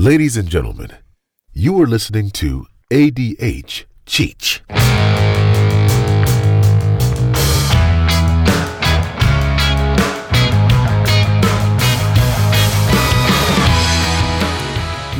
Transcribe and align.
Ladies 0.00 0.38
and 0.38 0.48
gentlemen, 0.48 0.92
you 1.52 1.78
are 1.82 1.86
listening 1.86 2.30
to 2.30 2.66
ADH 2.90 3.84
Cheech. 4.06 4.62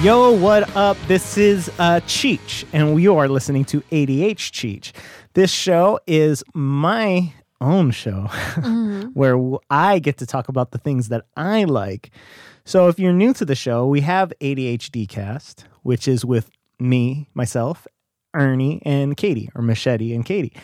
Yo, 0.03 0.33
what 0.33 0.75
up? 0.75 0.97
This 1.09 1.37
is 1.37 1.69
uh, 1.79 2.01
Cheech, 2.07 2.65
and 2.73 2.99
you 3.03 3.19
are 3.19 3.29
listening 3.29 3.67
to 3.67 3.83
ADH 3.93 4.51
Cheech. 4.51 4.93
This 5.35 5.53
show 5.53 6.01
is 6.07 6.43
my 6.55 7.35
own 7.61 7.91
show 7.91 8.23
where 9.13 9.39
I 9.69 9.99
get 9.99 10.17
to 10.17 10.27
talk 10.27 10.49
about 10.49 10.71
the 10.71 10.79
things 10.79 11.11
that 11.11 11.27
I 11.37 11.65
like. 11.65 12.11
So 12.65 12.89
if 12.89 12.99
you're 12.99 13.13
new 13.13 13.33
to 13.35 13.45
the 13.45 13.55
show, 13.55 13.87
we 13.87 14.01
have 14.03 14.33
ADHD 14.41 15.09
Cast, 15.09 15.65
which 15.83 16.07
is 16.07 16.25
with 16.25 16.51
me, 16.79 17.29
myself, 17.35 17.87
Ernie, 18.35 18.83
and 18.85 19.17
Katie, 19.17 19.51
or 19.55 19.63
Machete 19.63 20.15
and 20.15 20.25
Katie. 20.25 20.55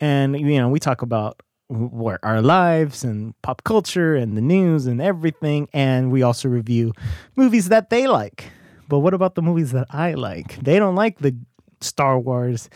And, 0.00 0.38
you 0.38 0.58
know, 0.58 0.68
we 0.68 0.78
talk 0.78 1.02
about 1.02 1.42
our 1.70 2.42
lives 2.42 3.04
and 3.04 3.34
pop 3.42 3.62
culture 3.64 4.16
and 4.16 4.36
the 4.36 4.40
news 4.40 4.86
and 4.86 5.00
everything. 5.00 5.68
And 5.72 6.10
we 6.10 6.22
also 6.22 6.48
review 6.48 6.92
movies 7.36 7.68
that 7.68 7.90
they 7.90 8.06
like. 8.06 8.50
But 8.88 9.00
what 9.00 9.14
about 9.14 9.34
the 9.34 9.42
movies 9.42 9.72
that 9.72 9.86
I 9.90 10.14
like? 10.14 10.56
They 10.56 10.78
don't 10.78 10.96
like 10.96 11.18
the 11.18 11.36
Star 11.80 12.18
Wars, 12.18 12.68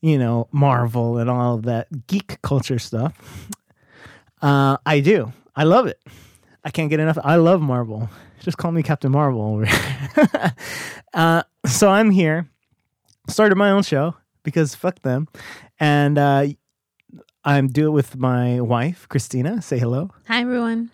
you 0.00 0.18
know, 0.18 0.48
Marvel 0.50 1.18
and 1.18 1.30
all 1.30 1.54
of 1.54 1.62
that 1.62 2.06
geek 2.06 2.42
culture 2.42 2.78
stuff. 2.78 3.48
Uh, 4.42 4.78
I 4.84 5.00
do. 5.00 5.32
I 5.54 5.64
love 5.64 5.86
it. 5.86 6.00
I 6.64 6.70
can't 6.70 6.90
get 6.90 7.00
enough. 7.00 7.18
I 7.22 7.36
love 7.36 7.60
Marvel. 7.60 8.08
Just 8.40 8.56
call 8.58 8.72
me 8.72 8.82
Captain 8.82 9.12
Marvel 9.12 9.64
uh, 11.14 11.42
so 11.66 11.88
I'm 11.90 12.10
here. 12.10 12.48
Started 13.28 13.56
my 13.56 13.70
own 13.70 13.82
show 13.82 14.14
because 14.42 14.74
fuck 14.74 15.00
them. 15.02 15.28
And 15.78 16.16
uh, 16.18 16.46
I'm 17.44 17.68
doing 17.68 17.88
it 17.88 17.90
with 17.92 18.16
my 18.16 18.60
wife, 18.60 19.06
Christina. 19.08 19.60
Say 19.62 19.78
hello 19.78 20.10
Hi, 20.28 20.40
everyone. 20.40 20.90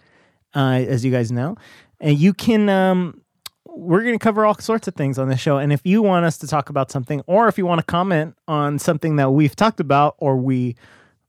uh, 0.55 0.85
as 0.87 1.05
you 1.05 1.13
guys 1.13 1.31
know. 1.33 1.57
And 2.01 2.19
you 2.19 2.35
can, 2.35 2.69
um, 2.69 3.23
we're 3.65 4.03
going 4.03 4.19
to 4.19 4.23
cover 4.23 4.45
all 4.45 4.55
sorts 4.59 4.89
of 4.89 4.95
things 4.95 5.19
on 5.19 5.29
this 5.29 5.41
show. 5.41 5.59
And 5.59 5.73
if 5.73 5.81
you 5.85 6.03
want 6.03 6.27
us 6.27 6.37
to 6.39 6.47
talk 6.47 6.69
about 6.69 6.91
something, 6.91 7.23
or 7.27 7.47
if 7.49 7.59
you 7.59 7.67
want 7.67 7.79
to 7.81 7.85
comment 7.87 8.37
on 8.49 8.79
something 8.79 9.17
that 9.17 9.31
we've 9.31 9.55
talked 9.57 9.81
about 9.81 10.15
or 10.19 10.37
we 10.37 10.77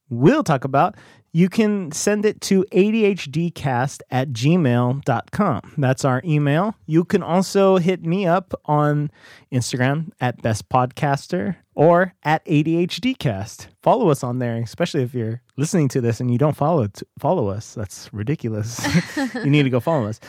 will 0.10 0.44
talk 0.44 0.64
about, 0.64 0.96
you 1.38 1.50
can 1.50 1.92
send 1.92 2.26
it 2.26 2.42
to 2.42 2.66
adhdcast 2.72 4.02
at 4.10 4.30
gmail.com. 4.30 5.74
That's 5.78 6.04
our 6.04 6.20
email. 6.26 6.74
You 6.88 7.06
can 7.06 7.22
also 7.22 7.78
hit 7.78 8.04
me 8.04 8.26
up 8.26 8.60
on 8.66 9.12
Instagram 9.52 10.10
at 10.20 10.42
best 10.42 10.68
podcaster 10.68 11.58
or 11.76 12.16
at 12.24 12.44
ADHDcast. 12.46 13.68
Follow 13.84 14.10
us 14.10 14.24
on 14.24 14.40
there, 14.40 14.56
especially 14.56 15.04
if 15.04 15.14
you're 15.14 15.44
listening 15.58 15.90
to 15.90 16.02
this 16.02 16.20
and 16.20 16.32
you 16.32 16.40
don't 16.40 16.58
follow 16.58 16.88
follow 17.20 17.50
us. 17.50 17.76
That's 17.76 18.12
ridiculous. 18.12 18.82
you 19.36 19.52
need 19.52 19.62
to 19.62 19.70
go 19.70 19.80
follow 19.80 20.08
us. 20.08 20.20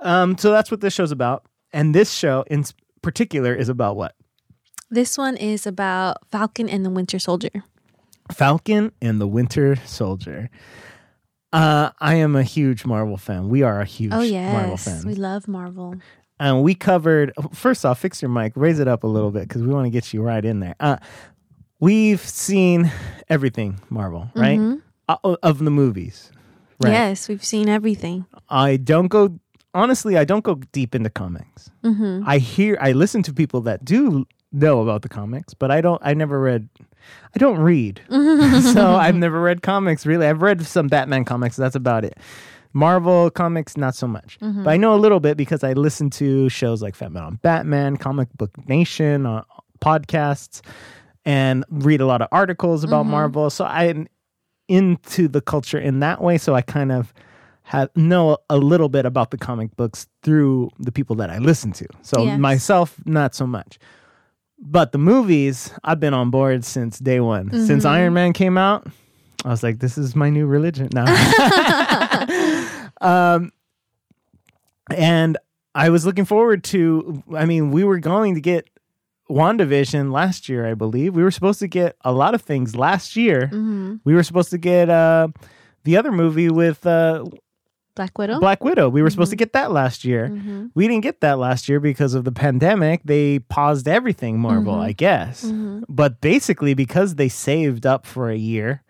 Um, 0.00 0.36
so 0.36 0.50
that's 0.50 0.72
what 0.72 0.80
this 0.80 0.92
show's 0.92 1.12
about. 1.12 1.46
And 1.72 1.94
this 1.94 2.10
show 2.10 2.44
in 2.48 2.64
particular 3.00 3.54
is 3.54 3.68
about 3.68 3.94
what? 3.94 4.16
This 4.90 5.16
one 5.16 5.36
is 5.36 5.68
about 5.68 6.16
Falcon 6.32 6.68
and 6.68 6.84
the 6.84 6.90
Winter 6.90 7.20
Soldier. 7.20 7.62
Falcon 8.32 8.92
and 9.02 9.20
the 9.20 9.26
Winter 9.26 9.76
Soldier. 9.86 10.50
Uh, 11.52 11.90
I 11.98 12.16
am 12.16 12.36
a 12.36 12.42
huge 12.42 12.84
Marvel 12.84 13.16
fan. 13.16 13.48
We 13.48 13.62
are 13.62 13.80
a 13.80 13.84
huge 13.86 14.12
Oh, 14.12 14.22
Marvel 14.30 14.76
fan. 14.76 15.02
We 15.06 15.14
love 15.14 15.48
Marvel. 15.48 15.94
and 16.38 16.62
we 16.62 16.74
covered 16.74 17.32
first 17.52 17.84
off 17.84 17.98
fix 17.98 18.22
your 18.22 18.28
mic 18.30 18.52
raise 18.54 18.78
it 18.78 18.86
up 18.86 19.02
a 19.02 19.06
little 19.08 19.30
bit 19.32 19.48
because 19.48 19.60
we 19.62 19.68
want 19.68 19.86
to 19.86 19.90
get 19.90 20.12
you 20.14 20.22
right 20.22 20.44
in 20.44 20.60
there 20.60 20.76
uh, 20.78 20.96
we've 21.80 22.20
seen 22.20 22.92
everything 23.28 23.80
marvel 23.90 24.30
right 24.36 24.60
uh, 25.08 25.16
of 25.42 25.58
the 25.58 25.70
movies 25.70 26.30
right 26.80 26.92
Yes, 26.92 27.28
we've 27.28 27.42
seen 27.44 27.68
everything. 27.68 28.24
i 28.48 28.76
don't 28.76 29.08
go 29.08 29.36
honestly 29.74 30.16
i 30.16 30.22
don't 30.24 30.44
go 30.44 30.54
deep 30.70 30.94
into 30.94 31.10
comics 31.10 31.70
Mm-hmm. 31.82 32.22
i 32.24 32.38
hear 32.38 32.78
i 32.80 32.92
listen 32.92 33.24
to 33.24 33.32
people 33.32 33.60
that 33.62 33.84
do 33.84 34.24
know 34.52 34.80
about 34.80 35.02
the 35.02 35.08
comics 35.08 35.54
but 35.54 35.72
i 35.72 35.80
don't 35.80 36.00
i 36.04 36.14
never 36.14 36.38
read 36.40 36.68
i 37.34 37.38
don't 37.38 37.58
read. 37.58 38.00
So 38.74 38.96
i've 38.96 39.14
never 39.16 39.40
read 39.40 39.62
comics 39.62 40.04
really. 40.06 40.26
I've 40.26 40.42
read 40.42 40.62
some 40.66 40.88
batman 40.88 41.24
comics 41.24 41.56
that's 41.56 41.76
about 41.76 42.04
it. 42.04 42.16
Marvel 42.74 43.30
comics 43.30 43.76
not 43.76 43.94
so 43.94 44.06
much. 44.06 44.38
But 44.40 44.68
i 44.68 44.76
know 44.76 44.94
a 44.94 45.00
little 45.00 45.20
bit 45.20 45.36
because 45.36 45.64
i 45.64 45.72
listen 45.72 46.10
to 46.10 46.48
shows 46.48 46.82
like 46.82 46.94
fat 46.94 47.12
man 47.12 47.22
on 47.24 47.34
batman 47.42 47.96
comic 47.96 48.28
book 48.36 48.50
nation 48.68 49.26
uh, 49.26 49.42
podcasts 49.80 50.60
and 51.24 51.64
read 51.70 52.00
a 52.00 52.06
lot 52.06 52.20
of 52.22 52.28
articles 52.32 52.84
about 52.84 53.04
marvel. 53.06 53.50
So 53.50 53.64
i'm 53.64 54.06
into 54.68 55.28
the 55.28 55.40
culture 55.40 55.78
in 55.78 56.00
that 56.00 56.20
way. 56.22 56.36
So 56.38 56.54
i 56.54 56.62
kind 56.62 56.92
of 56.92 57.12
have 57.62 57.90
know 57.96 58.38
a 58.48 58.56
little 58.56 58.88
bit 58.88 59.04
about 59.06 59.30
the 59.30 59.36
comic 59.38 59.74
books 59.76 60.06
through 60.22 60.70
the 60.78 60.92
people 60.92 61.16
that 61.16 61.30
i 61.30 61.38
listen 61.38 61.72
to. 61.72 61.86
So 62.02 62.24
Yes. 62.24 62.38
myself 62.38 62.96
not 63.06 63.34
so 63.34 63.46
much 63.46 63.78
but 64.58 64.92
the 64.92 64.98
movies 64.98 65.72
i've 65.84 66.00
been 66.00 66.14
on 66.14 66.30
board 66.30 66.64
since 66.64 66.98
day 66.98 67.20
one 67.20 67.50
since 67.66 67.84
iron 67.84 68.12
man 68.12 68.32
came 68.32 68.58
out 68.58 68.86
i 69.44 69.48
was 69.48 69.62
like 69.62 69.78
this 69.78 69.96
is 69.96 70.14
my 70.16 70.30
new 70.30 70.46
religion 70.46 70.88
now 70.92 71.06
um 73.00 73.52
and 74.94 75.36
i 75.74 75.88
was 75.88 76.04
looking 76.04 76.24
forward 76.24 76.64
to 76.64 77.22
i 77.36 77.44
mean 77.44 77.70
we 77.70 77.84
were 77.84 77.98
going 77.98 78.34
to 78.34 78.40
get 78.40 78.68
WandaVision 79.30 80.10
last 80.10 80.48
year, 80.48 80.66
I 80.66 80.74
believe. 80.74 81.14
We 81.14 81.22
were 81.22 81.30
supposed 81.30 81.58
to 81.60 81.68
get 81.68 81.96
a 82.02 82.12
lot 82.12 82.34
of 82.34 82.42
things 82.42 82.74
last 82.74 83.16
year. 83.16 83.42
Mm-hmm. 83.52 83.96
We 84.04 84.14
were 84.14 84.22
supposed 84.22 84.50
to 84.50 84.58
get 84.58 84.88
uh, 84.88 85.28
the 85.84 85.96
other 85.96 86.12
movie 86.12 86.48
with 86.48 86.86
uh, 86.86 87.24
Black 87.98 88.16
Widow. 88.16 88.38
Black 88.40 88.64
Widow. 88.64 88.88
We 88.88 89.02
were 89.02 89.10
supposed 89.10 89.30
to 89.30 89.36
get 89.36 89.52
that 89.52 89.70
last 89.72 90.04
year. 90.04 90.28
Mhm. 90.30 90.70
We 90.74 90.88
didn't 90.88 91.02
get 91.02 91.20
that 91.20 91.38
last 91.38 91.68
year 91.68 91.80
because 91.80 92.14
of 92.14 92.24
the 92.24 92.32
pandemic. 92.32 93.02
They 93.04 93.40
paused 93.40 93.86
everything, 93.86 94.38
Marvel, 94.40 94.74
Mhm. 94.74 94.80
I 94.88 94.92
guess. 94.92 95.44
Mhm. 95.44 95.82
But 95.88 96.20
basically, 96.20 96.74
because 96.74 97.16
they 97.16 97.28
saved 97.28 97.84
up 97.86 98.06
for 98.06 98.30
a 98.30 98.36
year, 98.36 98.82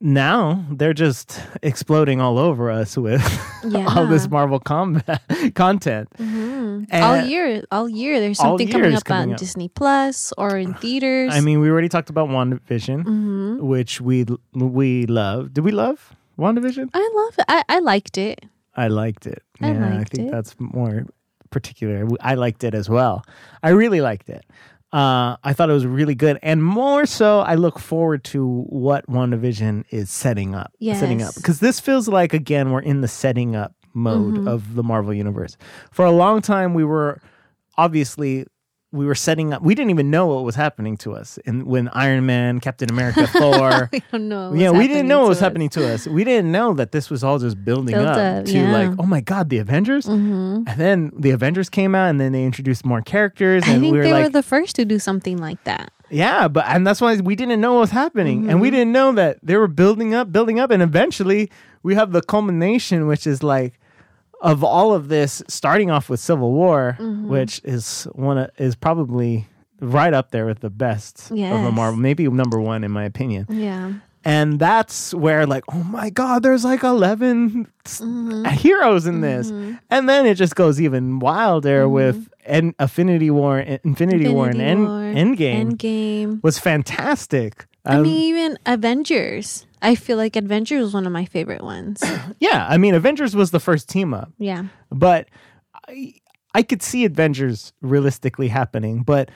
now 0.00 0.64
they're 0.70 0.92
just 0.94 1.40
exploding 1.62 2.20
all 2.20 2.36
over 2.38 2.70
us 2.70 2.96
with 2.96 3.22
all 3.96 4.06
this 4.06 4.28
Marvel 4.28 4.58
combat 4.58 5.22
content. 5.54 6.08
Mhm. 6.18 6.86
And- 6.90 7.04
all 7.04 7.24
year, 7.24 7.62
all 7.70 7.88
year. 7.88 8.18
There's 8.18 8.38
something 8.38 8.68
coming 8.68 8.94
up 8.94 9.04
coming 9.04 9.28
on 9.28 9.32
up. 9.34 9.38
Disney 9.38 9.68
Plus 9.68 10.32
or 10.36 10.56
in 10.58 10.74
theaters. 10.82 11.30
I 11.32 11.40
mean, 11.40 11.60
we 11.60 11.70
already 11.70 11.88
talked 11.88 12.10
about 12.10 12.28
WandaVision, 12.28 13.04
hmm 13.04 13.58
which 13.64 14.00
we 14.00 14.26
we 14.52 15.06
love. 15.06 15.54
Did 15.54 15.64
we 15.64 15.70
love 15.70 16.14
WandaVision? 16.42 16.90
I 16.92 17.10
love 17.14 17.34
it. 17.38 17.44
I, 17.48 17.62
I 17.68 17.78
liked 17.78 18.18
it. 18.18 18.44
I 18.74 18.88
liked 18.88 19.26
it. 19.26 19.42
I 19.60 19.72
yeah, 19.72 19.98
I 20.00 20.04
think 20.04 20.28
it. 20.28 20.32
that's 20.32 20.54
more 20.58 21.06
particular. 21.50 22.08
I 22.20 22.34
liked 22.34 22.64
it 22.64 22.74
as 22.74 22.88
well. 22.88 23.22
I 23.62 23.70
really 23.70 24.00
liked 24.00 24.28
it. 24.28 24.44
Uh, 24.92 25.36
I 25.42 25.52
thought 25.54 25.70
it 25.70 25.72
was 25.72 25.86
really 25.86 26.14
good, 26.14 26.38
and 26.42 26.62
more 26.62 27.06
so, 27.06 27.40
I 27.40 27.54
look 27.54 27.78
forward 27.78 28.24
to 28.24 28.62
what 28.68 29.06
WandaVision 29.06 29.84
is 29.90 30.10
setting 30.10 30.54
up. 30.54 30.70
setting 30.82 31.22
up 31.22 31.34
because 31.34 31.60
this 31.60 31.80
feels 31.80 32.08
like 32.08 32.34
again 32.34 32.72
we're 32.72 32.80
in 32.82 33.00
the 33.00 33.08
setting 33.08 33.56
up 33.56 33.72
mode 33.94 34.34
Mhm. 34.34 34.48
of 34.48 34.74
the 34.74 34.82
Marvel 34.82 35.14
universe. 35.14 35.56
For 35.92 36.04
a 36.04 36.10
long 36.10 36.42
time, 36.42 36.74
we 36.74 36.84
were 36.84 37.20
obviously 37.78 38.46
we 38.92 39.06
were 39.06 39.14
setting 39.14 39.52
up. 39.54 39.62
We 39.62 39.74
didn't 39.74 39.90
even 39.90 40.10
know 40.10 40.26
what 40.26 40.44
was 40.44 40.54
happening 40.54 40.96
to 40.98 41.14
us, 41.14 41.38
and 41.46 41.64
when 41.64 41.88
Iron 41.88 42.26
Man, 42.26 42.60
Captain 42.60 42.90
America, 42.90 43.26
Thor. 43.38 43.88
we 43.92 44.02
don't 44.12 44.28
know. 44.28 44.52
Yeah, 44.52 44.70
we 44.70 44.86
didn't 44.86 45.08
know 45.08 45.20
what 45.20 45.30
was 45.30 45.38
us. 45.38 45.42
happening 45.42 45.70
to 45.70 45.92
us. 45.92 46.06
We 46.06 46.24
didn't 46.24 46.52
know 46.52 46.74
that 46.74 46.92
this 46.92 47.08
was 47.10 47.24
all 47.24 47.38
just 47.38 47.64
building 47.64 47.94
up, 47.94 48.16
up, 48.16 48.44
to 48.44 48.52
yeah. 48.52 48.70
like, 48.72 48.98
oh 48.98 49.06
my 49.06 49.20
god, 49.22 49.48
the 49.48 49.58
Avengers. 49.58 50.06
Mhm. 50.06 50.68
And 50.68 50.78
then 50.80 51.10
the 51.18 51.30
Avengers 51.30 51.68
came 51.70 51.94
out, 51.94 52.10
and 52.10 52.20
then 52.20 52.32
they 52.32 52.44
introduced 52.44 52.84
more 52.84 53.00
characters, 53.00 53.62
I 53.64 53.78
think 53.78 53.82
we 53.92 53.98
were 53.98 54.02
they 54.04 54.12
like, 54.12 54.24
were 54.24 54.28
the 54.30 54.42
first 54.42 54.76
to 54.76 54.84
do 54.84 54.98
something 54.98 55.38
like 55.38 55.62
that. 55.64 55.90
yeah, 56.10 56.46
but 56.48 56.66
and 56.68 56.86
that's 56.86 57.00
why 57.00 57.16
we 57.16 57.34
didn't 57.34 57.60
know 57.60 57.72
what 57.74 57.80
was 57.80 57.90
happening, 57.90 58.50
and 58.50 58.60
we 58.60 58.68
Mm-hmm. 58.68 58.76
didn't 58.76 58.92
know 58.92 59.12
that 59.12 59.38
they 59.42 59.56
were 59.56 59.68
building 59.68 60.14
up, 60.14 60.30
building 60.30 60.60
up, 60.60 60.70
and 60.70 60.82
eventually 60.82 61.50
we 61.82 61.94
have 61.94 62.12
the 62.12 62.20
culmination, 62.22 63.06
which 63.06 63.26
is 63.26 63.42
like 63.42 63.78
of 64.42 64.62
all 64.62 64.92
of 64.92 65.08
this, 65.08 65.42
starting 65.48 65.90
off 65.90 66.10
with 66.10 66.20
Civil 66.20 66.52
War, 66.52 66.96
Mm-hmm. 67.00 67.28
which 67.28 67.60
is 67.64 68.04
one 68.12 68.36
of, 68.38 68.50
is 68.58 68.74
probably 68.76 69.46
right 69.80 70.12
up 70.12 70.30
there 70.30 70.44
with 70.46 70.60
the 70.60 70.70
best 70.70 71.22
of 71.22 71.28
the 71.30 71.36
Yes. 71.38 71.72
Marvel, 71.74 71.98
maybe 71.98 72.28
number 72.28 72.60
one 72.60 72.84
in 72.84 72.90
my 72.90 73.04
opinion. 73.04 73.46
Yeah. 73.48 73.92
And 74.24 74.60
that's 74.60 75.12
where, 75.14 75.46
like, 75.46 75.64
oh 75.72 75.82
my 75.82 76.08
God, 76.10 76.44
there's 76.44 76.64
like 76.64 76.82
11 76.84 77.66
Mm-hmm. 77.84 78.44
heroes 78.54 79.06
in 79.06 79.20
this. 79.22 79.50
And 79.90 80.08
then 80.08 80.26
it 80.26 80.34
just 80.36 80.54
goes 80.54 80.80
even 80.80 81.18
wilder 81.18 81.88
with 81.88 82.28
en- 82.44 82.74
Affinity 82.78 83.30
War, 83.30 83.58
Infinity, 83.58 84.28
War, 84.28 84.46
and 84.48 84.60
Mm-hmm. 84.60 84.68
End- 84.68 84.86
War, 84.86 85.00
Endgame 85.00 85.72
Endgame. 85.72 86.42
was 86.44 86.58
fantastic. 86.60 87.66
I 87.84 87.96
Um, 87.96 88.02
mean, 88.02 88.14
even 88.16 88.58
Avengers. 88.66 89.66
I 89.82 89.96
feel 89.96 90.16
like 90.16 90.36
Avengers 90.36 90.82
was 90.82 90.94
one 90.94 91.06
of 91.06 91.12
my 91.12 91.24
favorite 91.24 91.62
ones. 91.62 92.02
yeah, 92.40 92.66
I 92.68 92.78
mean, 92.78 92.94
Avengers 92.94 93.34
was 93.34 93.50
the 93.50 93.60
first 93.60 93.88
team 93.88 94.14
up, 94.14 94.32
yeah. 94.38 94.64
but 94.90 95.28
I, 95.88 96.14
I 96.54 96.62
could 96.62 96.82
see 96.82 97.04
Avengers 97.04 97.72
realistically 97.82 98.48
happening, 98.48 99.02
but 99.02 99.30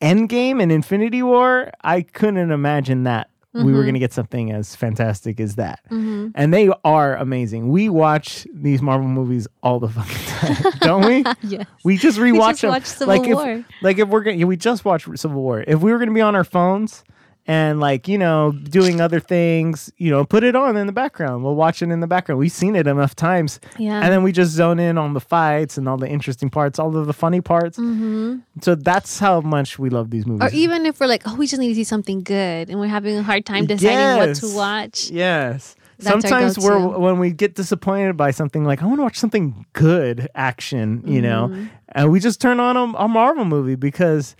Endgame 0.00 0.62
and 0.62 0.70
Infinity 0.70 1.22
War, 1.22 1.70
I 1.82 2.02
couldn't 2.02 2.50
imagine 2.50 3.04
that 3.04 3.30
we 3.52 3.72
were 3.72 3.78
mm-hmm. 3.78 3.82
going 3.82 3.94
to 3.94 4.00
get 4.00 4.12
something 4.12 4.52
as 4.52 4.76
fantastic 4.76 5.40
as 5.40 5.54
that. 5.54 5.80
Mm-hmm. 5.90 6.28
And 6.34 6.52
they 6.52 6.70
are 6.84 7.16
amazing. 7.16 7.68
We 7.68 7.88
watch 7.88 8.46
these 8.52 8.82
Marvel 8.82 9.08
movies 9.08 9.48
all 9.62 9.80
the 9.80 9.88
fucking 9.88 10.16
time, 10.26 10.72
don't 10.80 11.06
we? 11.06 11.24
Yes. 11.42 11.66
We 11.84 11.96
just 11.96 12.18
rewatch 12.18 12.60
just 12.60 12.98
them. 12.98 13.08
like 13.08 13.22
War. 13.22 13.50
if 13.50 13.64
like 13.82 13.98
if 13.98 14.08
we're 14.08 14.22
gonna 14.22 14.46
we 14.46 14.56
just 14.56 14.84
watched 14.84 15.08
Civil 15.18 15.40
War. 15.40 15.64
If 15.66 15.80
we 15.80 15.92
were 15.92 15.98
gonna 15.98 16.12
be 16.12 16.20
on 16.20 16.34
our 16.34 16.44
phones 16.44 17.04
and 17.48 17.78
like 17.80 18.08
you 18.08 18.18
know 18.18 18.52
doing 18.52 19.00
other 19.00 19.20
things, 19.20 19.92
you 19.98 20.10
know, 20.10 20.24
put 20.24 20.42
it 20.44 20.56
on 20.56 20.76
in 20.76 20.86
the 20.86 20.92
background. 20.92 21.44
We'll 21.44 21.54
watch 21.54 21.82
it 21.82 21.90
in 21.90 22.00
the 22.00 22.06
background. 22.06 22.38
We've 22.38 22.50
seen 22.52 22.74
it 22.76 22.86
enough 22.86 23.14
times, 23.14 23.60
Yeah. 23.78 24.00
and 24.02 24.12
then 24.12 24.22
we 24.22 24.32
just 24.32 24.52
zone 24.52 24.78
in 24.78 24.98
on 24.98 25.14
the 25.14 25.20
fights 25.20 25.78
and 25.78 25.88
all 25.88 25.96
the 25.96 26.08
interesting 26.08 26.50
parts, 26.50 26.78
all 26.78 26.96
of 26.96 27.06
the 27.06 27.12
funny 27.12 27.40
parts. 27.40 27.78
Mm-hmm. 27.78 28.38
So 28.62 28.74
that's 28.74 29.18
how 29.18 29.40
much 29.40 29.78
we 29.78 29.90
love 29.90 30.10
these 30.10 30.26
movies. 30.26 30.50
Or 30.52 30.54
even 30.54 30.86
if 30.86 30.98
we're 31.00 31.06
like, 31.06 31.22
oh, 31.26 31.36
we 31.36 31.46
just 31.46 31.60
need 31.60 31.68
to 31.68 31.74
see 31.74 31.84
something 31.84 32.22
good, 32.22 32.68
and 32.70 32.80
we're 32.80 32.86
having 32.88 33.16
a 33.16 33.22
hard 33.22 33.46
time 33.46 33.66
deciding 33.66 34.16
what 34.18 34.34
to 34.36 34.54
watch. 34.54 35.10
Yes. 35.10 35.76
That's 35.98 36.10
Sometimes 36.10 36.58
we're 36.58 36.98
when 36.98 37.18
we 37.18 37.30
get 37.32 37.54
disappointed 37.54 38.18
by 38.18 38.30
something 38.30 38.64
like 38.66 38.82
I 38.82 38.86
want 38.86 38.98
to 38.98 39.02
watch 39.02 39.16
something 39.18 39.64
good 39.72 40.28
action, 40.34 41.02
you 41.06 41.22
know, 41.22 41.48
Mm-hmm. 41.48 41.66
and 41.92 42.10
we 42.12 42.20
just 42.20 42.38
turn 42.38 42.60
on 42.60 42.76
a, 42.76 42.82
a 42.98 43.08
Marvel 43.08 43.46
movie 43.46 43.76
because 43.76 44.36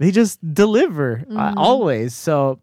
they 0.00 0.10
just 0.10 0.40
deliver 0.54 1.22
uh, 1.28 1.32
Mm-hmm. 1.32 1.58
always. 1.58 2.14
So 2.16 2.58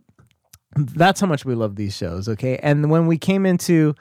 that's 0.76 1.22
how 1.22 1.28
much 1.28 1.46
we 1.46 1.54
love 1.56 1.76
these 1.78 1.96
shows. 1.96 2.28
Okay, 2.28 2.58
and 2.58 2.90
when 2.92 3.08
we 3.08 3.18
came 3.18 3.46
into 3.46 3.96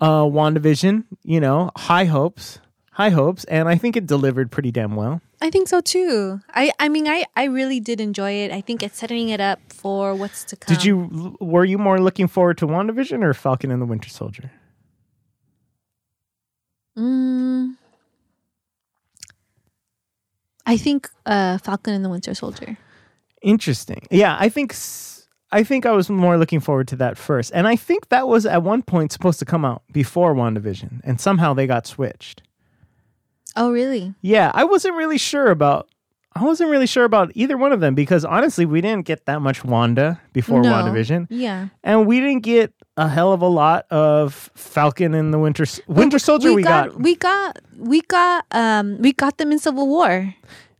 uh, 0.00 0.22
Wandavision, 0.22 1.04
you 1.24 1.40
know, 1.40 1.70
high 1.76 2.06
hopes, 2.06 2.60
high 2.92 3.10
hopes, 3.10 3.44
and 3.44 3.68
I 3.68 3.76
think 3.76 3.96
it 3.96 4.06
delivered 4.06 4.50
pretty 4.50 4.70
damn 4.70 4.94
well. 4.96 5.20
I 5.40 5.50
think 5.50 5.66
so 5.68 5.80
too. 5.80 6.40
I, 6.54 6.70
I 6.78 6.88
mean, 6.88 7.08
I, 7.08 7.24
I 7.34 7.44
really 7.44 7.80
did 7.80 8.00
enjoy 8.00 8.30
it. 8.44 8.52
I 8.52 8.60
think 8.60 8.82
it's 8.82 8.96
setting 8.98 9.28
it 9.28 9.40
up 9.40 9.58
for 9.72 10.14
what's 10.14 10.44
to 10.44 10.56
come. 10.56 10.72
Did 10.74 10.84
you 10.84 11.36
were 11.40 11.64
you 11.64 11.78
more 11.78 12.00
looking 12.00 12.28
forward 12.28 12.58
to 12.58 12.66
Wandavision 12.66 13.24
or 13.24 13.34
Falcon 13.34 13.70
and 13.72 13.82
the 13.82 13.86
Winter 13.86 14.08
Soldier? 14.08 14.52
Mm, 16.96 17.76
I 20.66 20.76
think 20.76 21.08
uh, 21.26 21.58
Falcon 21.58 21.94
and 21.94 22.04
the 22.04 22.08
Winter 22.08 22.34
Soldier. 22.34 22.76
Interesting. 23.42 24.06
Yeah, 24.10 24.36
I 24.38 24.48
think 24.48 24.74
I 25.50 25.64
think 25.64 25.84
I 25.84 25.90
was 25.92 26.08
more 26.08 26.38
looking 26.38 26.60
forward 26.60 26.88
to 26.88 26.96
that 26.96 27.18
first, 27.18 27.50
and 27.54 27.66
I 27.66 27.76
think 27.76 28.08
that 28.10 28.28
was 28.28 28.46
at 28.46 28.62
one 28.62 28.82
point 28.82 29.12
supposed 29.12 29.38
to 29.40 29.44
come 29.44 29.64
out 29.64 29.82
before 29.92 30.34
WandaVision, 30.34 31.00
and 31.04 31.20
somehow 31.20 31.52
they 31.52 31.66
got 31.66 31.86
switched. 31.86 32.42
Oh, 33.56 33.70
really? 33.70 34.14
Yeah, 34.22 34.50
I 34.54 34.64
wasn't 34.64 34.94
really 34.96 35.18
sure 35.18 35.50
about. 35.50 35.88
I 36.34 36.42
wasn't 36.42 36.70
really 36.70 36.86
sure 36.86 37.04
about 37.04 37.30
either 37.34 37.58
one 37.58 37.72
of 37.72 37.80
them 37.80 37.94
because 37.94 38.24
honestly, 38.24 38.64
we 38.64 38.80
didn't 38.80 39.04
get 39.04 39.26
that 39.26 39.42
much 39.42 39.62
Wanda 39.64 40.18
before 40.32 40.62
No. 40.62 40.72
WandaVision, 40.72 41.26
Yeah. 41.28 41.68
and 41.84 42.06
we 42.06 42.20
didn't 42.20 42.42
get 42.42 42.72
a 42.96 43.08
hell 43.08 43.32
of 43.32 43.40
a 43.42 43.46
lot 43.48 43.86
of 43.90 44.50
Falcon 44.54 45.14
and 45.14 45.32
the 45.32 45.38
Winter 45.38 45.64
Winter 45.86 46.18
Soldier. 46.18 46.52
We, 46.52 46.62
got, 46.62 46.98
we 47.00 47.14
got 47.16 47.58
we 47.76 48.00
got 48.02 48.44
um 48.50 48.98
we 48.98 49.12
got 49.12 49.38
them 49.38 49.52
in 49.52 49.58
Civil 49.58 49.88
War. 49.88 50.34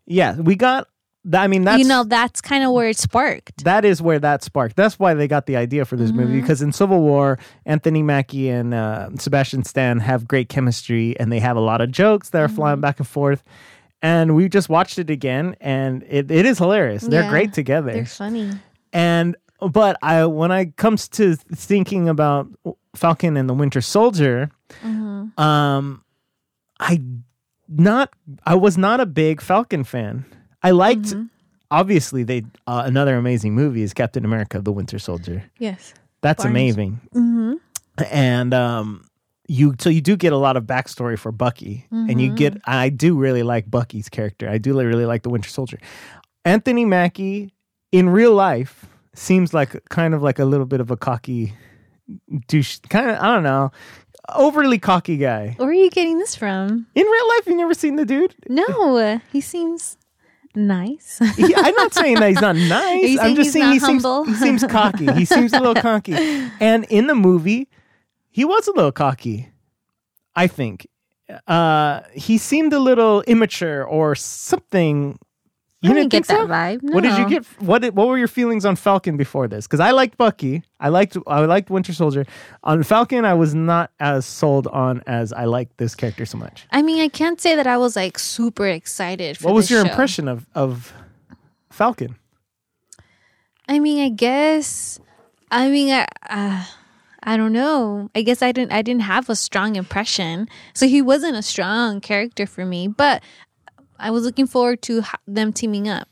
yeah, 0.06 0.36
we 0.36 0.54
got. 0.56 0.88
I 1.32 1.46
mean, 1.46 1.62
that's 1.62 1.80
you 1.80 1.86
know, 1.86 2.02
that's 2.02 2.40
kind 2.40 2.64
of 2.64 2.72
where 2.72 2.88
it 2.88 2.98
sparked. 2.98 3.62
that 3.62 3.84
is 3.84 4.02
where 4.02 4.18
that 4.18 4.42
sparked. 4.42 4.74
That's 4.74 4.98
why 4.98 5.14
they 5.14 5.28
got 5.28 5.46
the 5.46 5.56
idea 5.56 5.84
for 5.84 5.94
this 5.94 6.10
movie 6.10 6.40
because 6.40 6.62
in 6.62 6.72
Civil 6.72 7.00
War, 7.00 7.38
Anthony 7.64 8.02
Mackie 8.02 8.48
and 8.48 8.74
uh, 8.74 9.08
Sebastian 9.16 9.62
Stan 9.62 10.00
have 10.00 10.26
great 10.26 10.48
chemistry 10.48 11.16
and 11.20 11.30
they 11.30 11.38
have 11.38 11.56
a 11.56 11.60
lot 11.60 11.80
of 11.80 11.92
jokes 11.92 12.30
that 12.30 12.42
are 12.42 12.48
flying 12.48 12.80
back 12.80 12.98
and 12.98 13.06
forth. 13.06 13.44
And 14.02 14.34
we 14.34 14.48
just 14.48 14.68
watched 14.68 14.98
it 14.98 15.10
again, 15.10 15.54
and 15.60 16.02
it, 16.08 16.28
it 16.28 16.44
is 16.44 16.58
hilarious. 16.58 17.04
They're 17.04 17.22
Yeah, 17.22 17.30
great 17.30 17.52
together. 17.52 17.92
They're 17.92 18.04
funny. 18.04 18.50
And 18.92 19.36
but 19.70 19.96
I 20.02 20.24
when 20.26 20.50
I 20.50 20.66
comes 20.66 21.08
to 21.10 21.36
thinking 21.36 22.08
about 22.08 22.48
Falcon 22.94 23.36
and 23.36 23.48
the 23.48 23.54
Winter 23.54 23.80
Soldier, 23.80 24.50
um, 24.84 26.04
I 26.80 27.00
not 27.68 28.12
I 28.44 28.54
was 28.54 28.76
not 28.76 29.00
a 29.00 29.06
big 29.06 29.40
Falcon 29.40 29.84
fan. 29.84 30.24
I 30.62 30.70
liked 30.70 31.14
obviously 31.70 32.22
they 32.22 32.42
uh, 32.66 32.82
another 32.86 33.16
amazing 33.16 33.54
movie 33.54 33.82
is 33.82 33.94
Captain 33.94 34.24
America: 34.24 34.60
The 34.60 34.72
Winter 34.72 34.98
Soldier. 34.98 35.44
Yes. 35.58 35.94
That's 36.20 36.44
Barnes. 36.44 36.52
amazing. 36.52 37.00
And 38.10 38.54
um, 38.54 39.04
you 39.48 39.74
so 39.78 39.90
you 39.90 40.00
do 40.00 40.16
get 40.16 40.32
a 40.32 40.36
lot 40.36 40.56
of 40.56 40.64
backstory 40.64 41.18
for 41.18 41.32
Bucky, 41.32 41.86
and 41.90 42.20
you 42.20 42.34
get 42.34 42.60
I 42.64 42.88
do 42.88 43.16
really 43.18 43.42
like 43.42 43.70
Bucky's 43.70 44.08
character. 44.08 44.48
I 44.48 44.58
do 44.58 44.78
really 44.78 45.06
like 45.06 45.22
the 45.22 45.30
Winter 45.30 45.50
Soldier. 45.50 45.78
Anthony 46.44 46.84
Mackie 46.84 47.52
in 47.92 48.08
real 48.08 48.34
life 48.34 48.86
seems 49.14 49.52
like 49.54 49.88
kind 49.88 50.14
of 50.14 50.22
like 50.22 50.38
a 50.38 50.44
little 50.44 50.66
bit 50.66 50.80
of 50.80 50.90
a 50.90 50.96
cocky 50.96 51.54
douche, 52.48 52.78
kind 52.88 53.10
of 53.10 53.18
I 53.18 53.34
don't 53.34 53.42
know, 53.42 53.70
overly 54.34 54.78
cocky 54.78 55.16
guy. 55.16 55.54
Where 55.58 55.68
are 55.68 55.72
you 55.74 55.90
getting 55.90 56.18
this 56.18 56.34
from? 56.34 56.86
In 56.94 57.06
real 57.06 57.28
life, 57.28 57.46
you 57.46 57.56
never 57.56 57.74
seen 57.74 57.96
the 57.96 58.04
dude. 58.04 58.34
No, 58.48 59.20
he 59.32 59.40
seems 59.40 59.96
nice. 60.54 61.18
He- 61.36 61.54
I'm 61.54 61.74
not 61.74 61.94
saying 61.94 62.16
that 62.20 62.28
he's 62.28 62.40
not 62.40 62.56
nice. 62.78 63.18
I'm 63.18 63.34
just 63.34 63.52
saying 63.52 63.72
he 63.72 63.78
seems 63.80 64.04
he 64.26 64.34
seems 64.34 64.64
cocky. 64.64 65.10
He 65.12 65.24
seems 65.24 65.52
a 65.52 65.58
little 65.60 65.74
cocky. 65.90 66.14
And 66.60 66.84
in 66.90 67.06
the 67.06 67.14
movie, 67.14 67.68
he 68.30 68.44
was 68.44 68.66
a 68.68 68.72
little 68.72 68.92
cocky. 68.92 69.48
I 70.34 70.46
think. 70.46 70.86
Uh, 71.46 72.00
he 72.14 72.36
seemed 72.38 72.72
a 72.72 72.78
little 72.78 73.22
immature 73.22 73.84
or 73.84 74.14
something. 74.14 75.18
You 75.82 75.90
I 75.90 75.94
didn't 75.94 76.10
didn't 76.12 76.26
get 76.28 76.36
so? 76.36 76.46
that 76.46 76.80
vibe. 76.80 76.92
What 76.94 77.02
did 77.02 77.18
you 77.18 77.28
get? 77.28 77.44
What 77.60 77.82
did, 77.82 77.96
what 77.96 78.06
were 78.06 78.16
your 78.16 78.28
feelings 78.28 78.64
on 78.64 78.76
Falcon 78.76 79.16
before 79.16 79.48
this? 79.48 79.66
Because 79.66 79.80
I 79.80 79.90
liked 79.90 80.16
Bucky. 80.16 80.62
I 80.78 80.88
liked 80.90 81.16
I 81.26 81.40
liked 81.40 81.70
Winter 81.70 81.92
Soldier. 81.92 82.24
On 82.62 82.84
Falcon, 82.84 83.24
I 83.24 83.34
was 83.34 83.52
not 83.52 83.90
as 83.98 84.24
sold 84.24 84.68
on 84.68 85.02
as 85.08 85.32
I 85.32 85.44
liked 85.46 85.78
this 85.78 85.96
character 85.96 86.24
so 86.24 86.38
much. 86.38 86.66
I 86.70 86.82
mean, 86.82 87.00
I 87.02 87.08
can't 87.08 87.40
say 87.40 87.56
that 87.56 87.66
I 87.66 87.78
was 87.78 87.96
like 87.96 88.16
super 88.18 88.68
excited. 88.68 89.38
For 89.38 89.46
What 89.48 89.54
was 89.56 89.70
your 89.72 89.84
show. 89.84 89.90
impression 89.90 90.28
of 90.28 90.46
of 90.54 90.92
Falcon? 91.70 92.14
I 93.68 93.78
mean, 93.78 94.04
I 94.04 94.08
guess. 94.10 95.00
I 95.50 95.68
mean, 95.68 95.92
I. 95.92 96.06
Uh, 96.30 96.64
I 97.24 97.36
don't 97.36 97.52
know. 97.52 98.10
I 98.16 98.22
guess 98.22 98.42
I 98.42 98.50
didn't. 98.50 98.72
I 98.72 98.82
didn't 98.82 99.02
have 99.02 99.28
a 99.30 99.36
strong 99.36 99.76
impression, 99.76 100.48
so 100.74 100.88
he 100.88 101.00
wasn't 101.00 101.36
a 101.36 101.42
strong 101.42 102.00
character 102.00 102.46
for 102.46 102.64
me. 102.66 102.88
But 102.88 103.22
I 104.02 104.10
was 104.10 104.24
looking 104.24 104.46
forward 104.46 104.82
to 104.82 105.02
them 105.26 105.52
teaming 105.52 105.88
up. 105.88 106.08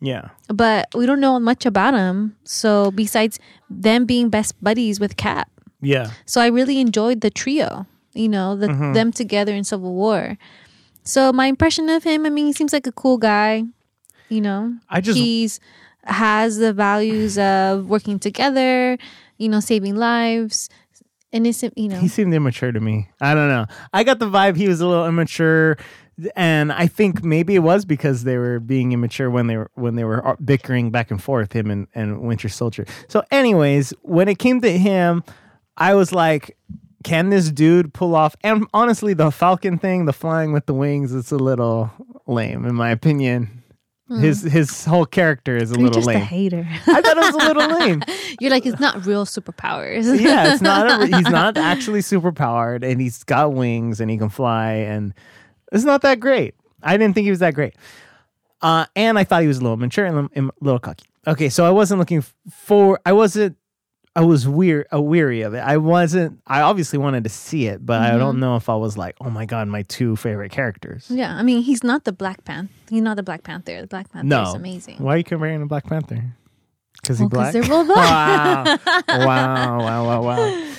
Yeah. 0.00 0.28
But 0.48 0.86
we 0.94 1.06
don't 1.06 1.20
know 1.20 1.40
much 1.40 1.64
about 1.66 1.94
him. 1.94 2.36
So 2.44 2.90
besides 2.92 3.38
them 3.70 4.04
being 4.04 4.28
best 4.28 4.54
buddies 4.62 5.00
with 5.00 5.16
Cap, 5.16 5.48
Yeah. 5.80 6.10
so 6.26 6.40
I 6.40 6.48
really 6.48 6.78
enjoyed 6.80 7.20
the 7.20 7.30
trio. 7.30 7.86
You 8.14 8.28
know, 8.28 8.56
the 8.56 8.68
Mm-hmm. 8.68 8.92
them 8.94 9.12
together 9.12 9.52
in 9.54 9.64
Civil 9.64 9.94
War. 9.94 10.36
So 11.04 11.32
my 11.32 11.46
impression 11.46 11.88
of 11.88 12.02
him, 12.04 12.26
I 12.26 12.30
mean, 12.30 12.46
he 12.46 12.52
seems 12.52 12.72
like 12.72 12.86
a 12.86 12.92
cool 12.92 13.18
guy. 13.18 13.64
You 14.28 14.40
know, 14.40 14.74
I 14.90 15.00
just- 15.00 15.16
he's 15.18 15.60
has 16.04 16.58
the 16.58 16.72
values 16.72 17.38
of 17.38 17.88
working 17.88 18.18
together. 18.18 18.98
You 19.36 19.48
know, 19.48 19.60
saving 19.60 19.96
lives, 19.96 20.68
innocent. 21.32 21.76
You 21.76 21.88
know, 21.88 22.00
He 22.00 22.08
seemed 22.08 22.32
immature 22.34 22.72
to 22.72 22.80
me. 22.80 23.08
I 23.20 23.34
don't 23.34 23.48
know. 23.48 23.66
I 23.92 24.02
got 24.04 24.18
the 24.18 24.26
vibe 24.30 24.56
he 24.56 24.68
was 24.68 24.80
a 24.80 24.86
little 24.86 25.06
immature, 25.06 25.76
and 26.34 26.72
I 26.72 26.86
think 26.86 27.22
maybe 27.22 27.54
it 27.54 27.60
was 27.60 27.84
because 27.84 28.24
they 28.24 28.38
were 28.38 28.60
being 28.60 28.92
immature 28.92 29.30
when 29.30 29.46
they 29.46 29.56
were 29.56 29.70
when 29.74 29.94
they 29.94 30.04
were 30.04 30.26
uh, 30.26 30.36
bickering 30.44 30.90
back 30.90 31.10
and 31.10 31.22
forth, 31.22 31.52
him 31.52 31.70
and, 31.70 31.86
and 31.94 32.20
Winter 32.22 32.48
Soldier. 32.48 32.86
So, 33.08 33.22
anyways, 33.30 33.92
when 34.02 34.28
it 34.28 34.38
came 34.38 34.60
to 34.62 34.78
him, 34.78 35.22
I 35.76 35.94
was 35.94 36.12
like, 36.12 36.56
can 37.04 37.30
this 37.30 37.50
dude 37.50 37.94
pull 37.94 38.14
off? 38.14 38.34
And 38.42 38.66
honestly, 38.74 39.14
the 39.14 39.30
Falcon 39.30 39.78
thing, 39.78 40.06
the 40.06 40.12
flying 40.12 40.52
with 40.52 40.66
the 40.66 40.74
wings, 40.74 41.14
it's 41.14 41.30
a 41.32 41.36
little 41.36 41.90
lame 42.26 42.64
in 42.64 42.74
my 42.74 42.90
opinion. 42.90 43.62
Hmm. 44.08 44.20
His 44.20 44.42
his 44.42 44.84
whole 44.86 45.04
character 45.04 45.56
is 45.56 45.70
a 45.70 45.74
you're 45.74 45.88
little 45.88 46.00
just 46.00 46.08
a 46.08 46.12
lame. 46.12 46.22
hater. 46.22 46.66
I 46.86 47.02
thought 47.02 47.16
it 47.16 47.32
was 47.32 47.34
a 47.34 47.52
little 47.52 47.78
lame. 47.78 48.02
You're 48.40 48.50
like 48.50 48.64
it's 48.64 48.80
not 48.80 49.04
real 49.04 49.26
superpowers. 49.26 50.18
yeah, 50.20 50.52
it's 50.52 50.62
not. 50.62 51.02
A, 51.02 51.06
he's 51.06 51.28
not 51.28 51.56
actually 51.58 52.00
super 52.00 52.32
powered, 52.32 52.82
and 52.82 53.00
he's 53.00 53.22
got 53.22 53.52
wings, 53.52 54.00
and 54.00 54.10
he 54.10 54.16
can 54.16 54.30
fly, 54.30 54.72
and 54.72 55.12
it's 55.72 55.84
not 55.84 56.02
that 56.02 56.20
great. 56.20 56.54
I 56.82 56.96
didn't 56.96 57.14
think 57.14 57.24
he 57.24 57.30
was 57.30 57.40
that 57.40 57.54
great. 57.54 57.74
Uh, 58.60 58.86
and 58.96 59.18
I 59.18 59.24
thought 59.24 59.42
he 59.42 59.48
was 59.48 59.58
a 59.58 59.62
little 59.62 59.76
mature 59.76 60.04
and 60.06 60.28
a 60.34 60.50
little 60.60 60.78
cocky. 60.80 61.06
Okay, 61.26 61.48
so 61.48 61.64
I 61.64 61.70
wasn't 61.70 61.98
looking 62.00 62.24
for. 62.50 62.98
I 63.06 63.12
wasn't. 63.12 63.56
I 64.16 64.22
was 64.22 64.48
weird, 64.48 64.86
uh, 64.92 65.00
weary 65.00 65.42
of 65.42 65.54
it. 65.54 65.58
I 65.60 65.76
wasn't. 65.76 66.40
I 66.46 66.62
obviously 66.62 66.98
wanted 66.98 67.22
to 67.24 67.30
see 67.30 67.66
it, 67.66 67.84
but 67.86 68.00
I 68.02 68.10
Mm-hmm. 68.10 68.18
don't 68.18 68.40
know 68.40 68.56
if 68.56 68.68
I 68.68 68.74
was 68.74 68.98
like, 68.98 69.14
oh 69.20 69.30
my 69.30 69.46
god, 69.46 69.68
my 69.68 69.82
two 69.82 70.16
favorite 70.16 70.50
characters. 70.50 71.06
Yeah, 71.08 71.32
I 71.36 71.42
mean, 71.42 71.62
he's 71.62 71.84
not 71.84 72.02
the 72.04 72.12
Black 72.12 72.42
Panther. 72.44 72.72
He's 72.90 73.02
not 73.02 73.16
the 73.16 73.22
Black 73.22 73.44
Panther. 73.44 73.80
The 73.82 73.86
Black 73.86 74.10
Panther 74.12 74.26
No, 74.26 74.42
is 74.48 74.54
amazing. 74.54 74.96
Why 74.98 75.14
are 75.14 75.18
you 75.18 75.24
comparing 75.24 75.60
to 75.60 75.66
Black 75.66 75.84
Panther? 75.86 76.24
Because 77.00 77.18
he 77.18 77.24
Well, 77.26 77.28
black. 77.30 77.52
they're 77.52 77.62
both 77.62 77.86
black. 77.94 78.80
wow, 79.06 79.24
wow, 79.26 79.78
wow, 79.78 80.04
wow, 80.06 80.22
wow. 80.22 80.72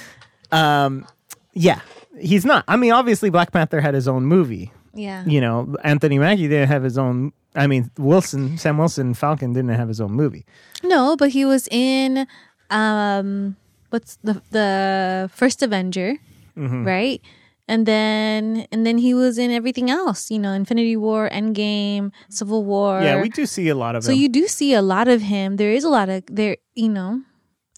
Um, 0.51 1.05
yeah, 1.53 1.79
he's 2.19 2.43
not. 2.43 2.65
I 2.67 2.75
mean, 2.75 2.91
obviously, 2.91 3.29
Black 3.29 3.51
Panther 3.53 3.79
had 3.79 3.93
his 3.93 4.08
own 4.08 4.25
movie, 4.25 4.74
Yeah. 4.93 5.24
You 5.25 5.41
know, 5.41 5.75
Anthony 5.84 6.17
Mackie 6.19 6.48
didn't 6.48 6.67
have 6.69 6.84
his 6.84 6.98
own. 6.98 7.31
I 7.55 7.67
mean, 7.67 7.89
Wilson, 7.98 8.58
Sam 8.58 8.77
Wilson, 8.77 9.13
Falcon 9.13 9.53
didn't 9.53 9.69
have 9.75 9.88
his 9.88 10.00
own 10.01 10.12
movie. 10.12 10.46
No, 10.84 11.15
but 11.17 11.29
he 11.29 11.46
was 11.46 11.67
in 11.72 12.27
um 12.69 13.55
what's 13.89 14.17
the 14.24 14.41
the 14.51 15.29
first 15.34 15.62
Avenger, 15.63 16.15
Mm-hmm. 16.58 16.86
right? 16.86 17.22
And 17.67 17.86
then 17.86 18.65
and 18.72 18.86
then 18.86 18.98
he 18.98 19.13
was 19.13 19.38
in 19.38 19.51
everything 19.51 19.89
else, 19.89 20.31
you 20.31 20.39
know, 20.39 20.51
Infinity 20.53 20.98
War, 20.98 21.29
Endgame, 21.31 22.12
Civil 22.29 22.63
War. 22.65 23.01
yeah, 23.01 23.22
we 23.22 23.29
do 23.29 23.46
see 23.46 23.69
a 23.69 23.75
lot 23.75 23.96
of 23.96 24.03
So 24.03 24.12
him. 24.12 24.17
you 24.19 24.29
do 24.29 24.48
see 24.48 24.74
a 24.74 24.81
lot 24.81 25.08
of 25.08 25.22
him. 25.22 25.58
There 25.58 25.72
is 25.72 25.84
a 25.84 25.89
lot 25.89 26.10
of 26.10 26.24
there, 26.27 26.58
you 26.75 26.89
know. 26.89 27.22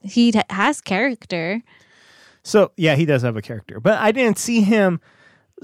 He 0.04 0.34
has 0.50 0.82
character. 0.82 1.62
So 2.44 2.72
yeah, 2.78 2.96
he 2.96 3.06
does 3.06 3.22
have 3.22 3.36
a 3.38 3.42
character, 3.42 3.80
but 3.80 4.00
I 4.00 4.12
didn't 4.12 4.40
see 4.40 4.62
him. 4.62 5.00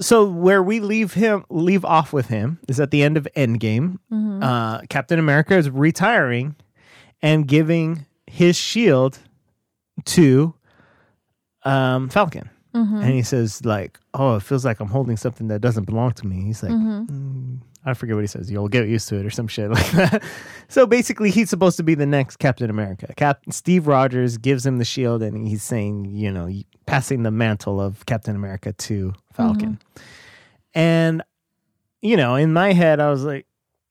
So 0.00 0.28
where 0.28 0.62
we 0.62 0.78
leave 0.80 1.14
him, 1.14 1.44
leave 1.50 1.84
off 1.84 2.12
with 2.12 2.28
him, 2.28 2.58
is 2.68 2.78
at 2.78 2.90
the 2.92 3.02
end 3.02 3.16
of 3.16 3.26
Endgame. 3.36 3.98
Uh, 4.42 4.80
Captain 4.88 5.18
America 5.18 5.56
is 5.56 5.68
retiring 5.70 6.54
and 7.20 7.48
giving 7.48 8.06
his 8.28 8.56
shield 8.56 9.18
to 10.04 10.54
um, 11.64 12.08
Falcon, 12.08 12.48
and 13.02 13.12
he 13.12 13.22
says 13.22 13.64
like, 13.64 13.98
"Oh, 14.14 14.36
it 14.36 14.42
feels 14.44 14.64
like 14.64 14.78
I'm 14.78 14.88
holding 14.88 15.16
something 15.16 15.48
that 15.48 15.60
doesn't 15.60 15.84
belong 15.84 16.12
to 16.12 16.26
me." 16.26 16.42
He's 16.44 16.62
like, 16.62 16.70
"Mm, 16.72 17.60
I 17.84 17.94
forget 17.94 18.16
what 18.16 18.22
he 18.22 18.26
says. 18.26 18.50
You'll 18.50 18.68
get 18.68 18.88
used 18.88 19.08
to 19.08 19.16
it 19.16 19.24
or 19.24 19.30
some 19.30 19.48
shit 19.48 19.70
like 19.70 19.90
that. 19.92 20.22
so 20.68 20.86
basically, 20.86 21.30
he's 21.30 21.50
supposed 21.50 21.76
to 21.78 21.82
be 21.82 21.94
the 21.94 22.06
next 22.06 22.36
Captain 22.36 22.70
America. 22.70 23.12
Cap- 23.16 23.42
Steve 23.50 23.86
Rogers 23.86 24.36
gives 24.36 24.66
him 24.66 24.78
the 24.78 24.84
shield, 24.84 25.22
and 25.22 25.46
he's 25.46 25.62
saying, 25.62 26.06
you 26.06 26.30
know, 26.30 26.50
passing 26.86 27.22
the 27.22 27.30
mantle 27.30 27.80
of 27.80 28.04
Captain 28.06 28.36
America 28.36 28.72
to 28.72 29.14
Falcon. 29.32 29.78
Mm-hmm. 29.78 30.02
And 30.74 31.22
you 32.02 32.16
know, 32.16 32.36
in 32.36 32.52
my 32.52 32.72
head, 32.72 33.00
I 33.00 33.10
was 33.10 33.24
like, 33.24 33.46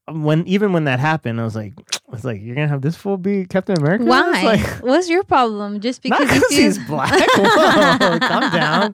when 0.10 0.48
even 0.48 0.72
when 0.72 0.86
that 0.86 1.00
happened, 1.00 1.40
I 1.42 1.44
was 1.44 1.56
like, 1.56 1.74
I 2.08 2.12
was 2.12 2.24
like, 2.24 2.42
you're 2.42 2.56
gonna 2.56 2.68
have 2.68 2.82
this 2.82 2.96
fool 2.96 3.18
be 3.18 3.46
Captain 3.46 3.78
America? 3.78 4.06
Why? 4.06 4.42
like, 4.44 4.66
What's 4.82 5.10
your 5.10 5.24
problem? 5.24 5.82
Just 5.82 6.04
not 6.06 6.20
because 6.20 6.36
you 6.36 6.42
because 6.42 6.58
he's 6.58 6.88
black. 6.88 7.12
Whoa, 7.36 8.20
calm 8.20 8.52
down. 8.52 8.94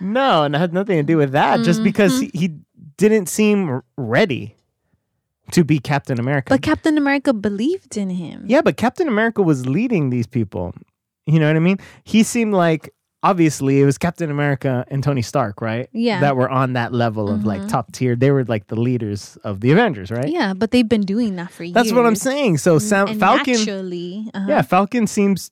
No, 0.00 0.44
and 0.44 0.54
it 0.54 0.58
had 0.58 0.72
nothing 0.72 0.96
to 0.96 1.02
do 1.02 1.16
with 1.16 1.32
that. 1.32 1.60
Just 1.60 1.78
mm-hmm. 1.78 1.84
because 1.84 2.20
he, 2.20 2.30
he 2.34 2.56
didn't 2.98 3.26
seem 3.26 3.80
ready 3.96 4.56
to 5.52 5.64
be 5.64 5.78
Captain 5.78 6.20
America. 6.20 6.52
But 6.52 6.62
Captain 6.62 6.98
America 6.98 7.32
believed 7.32 7.96
in 7.96 8.10
him. 8.10 8.44
yeah, 8.46 8.60
but 8.60 8.76
Captain 8.76 9.08
America 9.08 9.42
was 9.42 9.66
leading 9.66 10.10
these 10.10 10.26
people. 10.26 10.74
You 11.26 11.38
know 11.40 11.46
what 11.46 11.56
I 11.56 11.60
mean? 11.60 11.78
He 12.04 12.22
seemed 12.22 12.52
like 12.52 12.92
obviously 13.22 13.80
it 13.80 13.84
was 13.84 13.98
Captain 13.98 14.30
America 14.30 14.84
and 14.88 15.02
Tony 15.02 15.22
Stark, 15.22 15.60
right? 15.60 15.88
Yeah. 15.92 16.20
That 16.20 16.36
were 16.36 16.48
on 16.48 16.74
that 16.74 16.92
level 16.92 17.30
of 17.30 17.44
like 17.44 17.66
top 17.68 17.92
tier. 17.92 18.14
They 18.14 18.30
were 18.30 18.44
like 18.44 18.68
the 18.68 18.76
leaders 18.76 19.38
of 19.42 19.60
the 19.60 19.72
Avengers, 19.72 20.10
right? 20.10 20.28
Yeah, 20.28 20.54
but 20.54 20.70
they've 20.70 20.88
been 20.88 21.02
doing 21.02 21.36
that 21.36 21.50
for 21.50 21.64
years. 21.64 21.74
That's 21.74 21.92
what 21.92 22.06
I'm 22.06 22.16
saying. 22.16 22.58
So 22.58 22.78
Sam 22.78 23.08
And 23.08 23.20
Falcon 23.20 23.54
naturally, 23.54 24.30
uh-huh. 24.34 24.46
Yeah, 24.48 24.62
Falcon 24.62 25.06
seems 25.06 25.50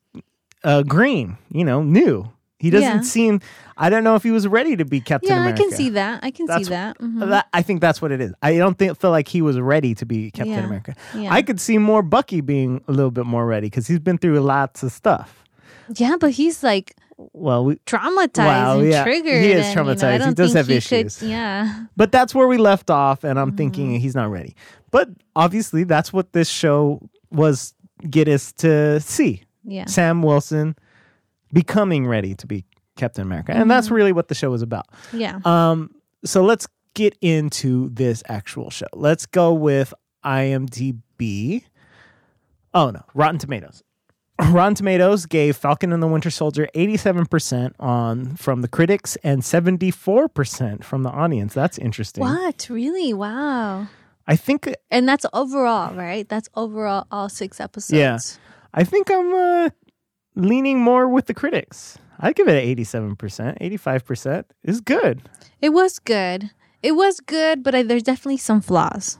uh, 0.64 0.82
green, 0.82 1.38
you 1.50 1.64
know, 1.64 1.82
new. 1.82 2.30
He 2.58 2.70
doesn't 2.70 2.88
Yeah. 2.88 3.00
seem. 3.02 3.40
I 3.76 3.90
don't 3.90 4.02
know 4.02 4.14
if 4.14 4.22
he 4.22 4.30
was 4.30 4.48
ready 4.48 4.76
to 4.76 4.84
be 4.86 5.00
Captain 5.00 5.28
yeah, 5.30 5.40
America. 5.40 5.60
I 5.60 5.64
can 5.68 5.76
see 5.76 5.90
that. 5.90 6.20
I 6.22 6.30
can 6.30 6.46
That's- 6.46 6.66
see 6.66 6.70
that. 6.70 6.98
Mhm. 6.98 7.28
That- 7.28 7.46
I 7.52 7.60
think 7.62 7.82
that's 7.82 8.00
what 8.00 8.12
it 8.12 8.20
is. 8.22 8.32
I 8.42 8.56
don't 8.56 8.78
think 8.78 8.98
feel 8.98 9.10
like 9.10 9.28
he 9.28 9.42
was 9.42 9.60
ready 9.60 9.94
to 9.94 10.06
be 10.06 10.30
Captain 10.30 10.54
Yeah. 10.54 10.64
America. 10.64 10.94
I 11.14 11.42
could 11.42 11.60
see 11.60 11.76
more 11.76 12.02
Bucky 12.02 12.40
being 12.40 12.80
a 12.88 12.92
little 12.92 13.10
bit 13.10 13.26
more 13.26 13.44
ready 13.46 13.66
because 13.66 13.86
he's 13.86 13.98
been 13.98 14.16
through 14.16 14.40
lots 14.40 14.82
of 14.82 14.90
stuff. 14.92 15.44
Yeah, 15.94 16.16
but 16.18 16.30
he's 16.32 16.62
like 16.62 16.94
Well, 17.32 17.64
we, 17.64 17.76
traumatized 17.86 18.38
Wow, 18.44 18.78
and 18.80 18.90
yeah. 18.90 19.02
triggered. 19.02 19.42
He 19.42 19.52
is 19.52 19.64
and, 19.66 19.74
you 19.76 19.84
know, 19.84 19.94
traumatized. 19.94 20.26
He 20.28 20.34
does 20.34 20.52
have 20.52 20.66
he 20.66 20.74
issues. 20.76 21.18
Could, 21.18 21.28
yeah. 21.30 21.84
but 21.96 22.12
that's 22.12 22.34
where 22.34 22.46
we 22.46 22.58
left 22.58 22.90
off, 22.90 23.24
and 23.24 23.38
I'm 23.38 23.48
Mm-hmm. 23.48 23.56
thinking 23.56 24.00
he's 24.00 24.14
not 24.14 24.30
ready. 24.30 24.54
But 24.90 25.08
obviously, 25.34 25.84
that's 25.84 26.12
what 26.12 26.32
this 26.34 26.46
show 26.48 27.00
was 27.30 27.72
get 28.10 28.28
us 28.28 28.52
to 28.58 29.00
see. 29.00 29.42
Yeah. 29.64 29.86
Sam 29.86 30.22
Wilson 30.22 30.76
becoming 31.52 32.06
ready 32.06 32.34
to 32.34 32.46
be 32.46 32.64
Captain 32.96 33.22
America, 33.22 33.52
and 33.52 33.70
that's 33.70 33.90
really 33.90 34.12
what 34.12 34.28
the 34.28 34.34
show 34.34 34.52
is 34.54 34.62
about. 34.62 34.86
Yeah. 35.12 35.40
Um, 35.44 35.90
so 36.24 36.42
let's 36.42 36.66
get 36.94 37.16
into 37.20 37.90
this 37.90 38.22
actual 38.28 38.70
show. 38.70 38.86
Let's 38.94 39.26
go 39.26 39.52
with 39.52 39.92
IMDb. 40.24 41.64
Oh 42.74 42.90
no, 42.90 43.02
Rotten 43.14 43.38
Tomatoes. 43.38 43.82
Rotten 44.50 44.74
Tomatoes 44.74 45.24
gave 45.24 45.56
Falcon 45.56 45.92
and 45.92 46.02
the 46.02 46.06
Winter 46.06 46.30
Soldier 46.30 46.68
87% 46.74 47.72
on 47.80 48.36
from 48.36 48.60
the 48.60 48.68
critics 48.68 49.16
and 49.22 49.40
74% 49.40 50.84
from 50.84 51.02
the 51.04 51.08
audience. 51.08 51.54
That's 51.54 51.78
interesting. 51.78 52.20
What? 52.20 52.66
Really? 52.68 53.14
Wow. 53.14 53.88
I 54.26 54.36
think 54.36 54.68
And 54.90 55.08
that's 55.08 55.24
overall, 55.32 55.94
right? 55.94 56.28
That's 56.28 56.50
overall 56.54 57.06
all 57.10 57.30
six 57.30 57.60
episodes. 57.60 57.98
Yeah. 57.98 58.18
I 58.74 58.84
think 58.84 59.10
I'm 59.10 59.32
uh, 59.32 59.70
leaning 60.36 60.78
more 60.80 61.08
with 61.08 61.26
the 61.26 61.34
critics. 61.34 61.98
I'd 62.20 62.34
give 62.36 62.48
it 62.48 62.62
an 62.62 62.76
87%. 63.16 63.16
85% 63.60 64.44
is 64.62 64.80
good. 64.80 65.22
It 65.60 65.70
was 65.70 65.98
good. 65.98 66.50
It 66.82 66.92
was 66.92 67.20
good, 67.20 67.62
but 67.62 67.74
I, 67.74 67.82
there's 67.82 68.02
definitely 68.02 68.36
some 68.38 68.60
flaws. 68.60 69.18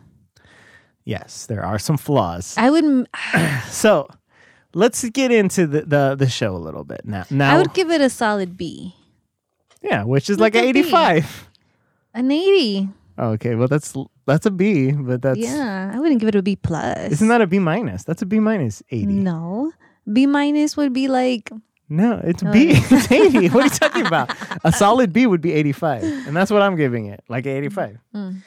Yes, 1.05 1.47
there 1.47 1.65
are 1.65 1.79
some 1.79 1.97
flaws. 1.97 2.55
I 2.57 2.71
would 2.71 3.09
So 3.69 4.09
let's 4.75 5.05
get 5.11 5.31
into 5.31 5.67
the, 5.67 5.83
the, 5.83 6.15
the 6.17 6.29
show 6.29 6.55
a 6.57 6.59
little 6.59 6.85
bit 6.85 7.03
now. 7.05 7.25
Now, 7.31 7.55
I 7.55 7.59
would 7.59 7.75
give 7.75 7.91
it 7.91 8.01
a 8.01 8.11
solid 8.11 8.57
B. 8.57 8.95
yeah, 9.83 10.05
which 10.05 10.31
is 10.31 10.39
like 10.39 10.55
Like 10.55 10.65
an 10.65 10.71
a 10.71 10.73
B. 10.73 10.79
85. 10.81 11.49
An 12.15 12.31
80. 12.31 12.89
Oh, 13.19 13.29
okay, 13.31 13.55
well 13.55 13.69
that's 13.69 13.95
that's 14.27 14.45
a 14.47 14.51
B, 14.51 14.93
but 14.93 15.23
that's 15.23 15.39
yeah. 15.39 15.91
I 15.95 15.99
wouldn't 15.99 16.21
give 16.21 16.29
it 16.29 16.35
a 16.35 16.43
B 16.43 16.57
plus. 16.57 17.13
isn't 17.13 17.29
that 17.29 17.41
a 17.41 17.47
B 17.47 17.59
minus? 17.59 18.05
That's 18.05 18.21
a 18.23 18.27
B 18.27 18.41
minus 18.41 18.83
80. 18.91 19.07
No. 19.07 19.73
B 20.13 20.27
minus 20.27 20.77
would 20.77 20.93
be 20.93 21.09
like 21.09 21.51
No, 21.89 22.21
it's 22.25 22.43
Oh, 22.45 22.53
B. 22.53 22.71
it's 22.73 23.11
80. 23.11 23.49
What 23.51 23.63
are 23.63 23.65
you 23.65 23.71
talking 23.71 24.07
about? 24.13 24.31
A 24.65 24.73
solid 24.73 25.13
B 25.13 25.27
would 25.27 25.41
be 25.41 25.53
85. 25.53 26.03
And 26.03 26.37
that's 26.37 26.51
what 26.51 26.63
I'm 26.63 26.77
giving 26.77 27.07
it, 27.07 27.23
like 27.29 27.47
85. 27.47 27.99
Mm. 28.15 28.43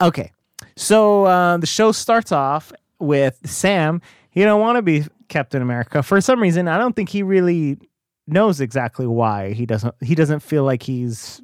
Okay. 0.00 0.32
So 0.76 1.24
uh, 1.24 1.56
the 1.58 1.66
show 1.66 1.92
starts 1.92 2.32
off 2.32 2.72
with 2.98 3.38
Sam. 3.44 4.00
He 4.30 4.42
don't 4.42 4.60
want 4.60 4.76
to 4.76 4.82
be 4.82 5.04
Captain 5.28 5.60
America. 5.62 6.02
For 6.02 6.20
some 6.20 6.40
reason, 6.40 6.68
I 6.68 6.78
don't 6.78 6.94
think 6.96 7.08
he 7.08 7.22
really 7.22 7.78
knows 8.26 8.60
exactly 8.60 9.06
why 9.06 9.52
he 9.52 9.66
doesn't 9.66 9.94
he 10.02 10.14
doesn't 10.14 10.40
feel 10.40 10.64
like 10.64 10.82
he's 10.82 11.40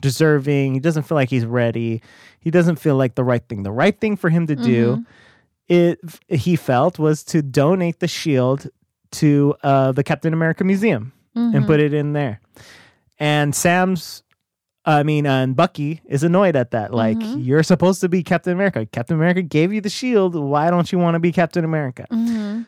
deserving. 0.00 0.74
He 0.74 0.80
doesn't 0.80 1.04
feel 1.04 1.16
like 1.16 1.30
he's 1.30 1.46
ready. 1.46 2.02
He 2.40 2.50
doesn't 2.50 2.76
feel 2.76 2.96
like 2.96 3.14
the 3.14 3.24
right 3.24 3.42
thing. 3.48 3.62
The 3.62 3.72
right 3.72 3.98
thing 3.98 4.16
for 4.16 4.30
him 4.30 4.46
to 4.46 4.54
do 4.56 5.04
it 5.68 5.98
he 6.28 6.54
felt 6.54 6.98
was 6.98 7.24
to 7.24 7.42
donate 7.42 7.98
the 8.00 8.06
shield 8.06 8.68
to 9.12 9.54
uh, 9.62 9.92
the 9.92 10.02
Captain 10.04 10.32
America 10.32 10.64
Museum 10.64 11.12
and 11.54 11.66
put 11.66 11.80
it 11.80 11.92
in 11.92 12.12
there. 12.14 12.40
And 13.18 13.54
Sam's, 13.54 14.22
I 14.84 15.02
mean, 15.02 15.26
uh, 15.26 15.42
and 15.42 15.56
Bucky 15.56 16.00
is 16.06 16.22
annoyed 16.22 16.56
at 16.56 16.70
that. 16.70 16.94
Like, 16.94 17.18
you're 17.38 17.62
supposed 17.62 18.00
to 18.02 18.08
be 18.08 18.22
Captain 18.22 18.52
America. 18.52 18.86
Captain 18.86 19.16
America 19.16 19.42
gave 19.42 19.72
you 19.72 19.80
the 19.80 19.90
shield. 19.90 20.34
Why 20.34 20.70
don't 20.70 20.90
you 20.92 20.98
want 20.98 21.14
to 21.14 21.18
be 21.18 21.32
Captain 21.32 21.64
America? 21.64 22.06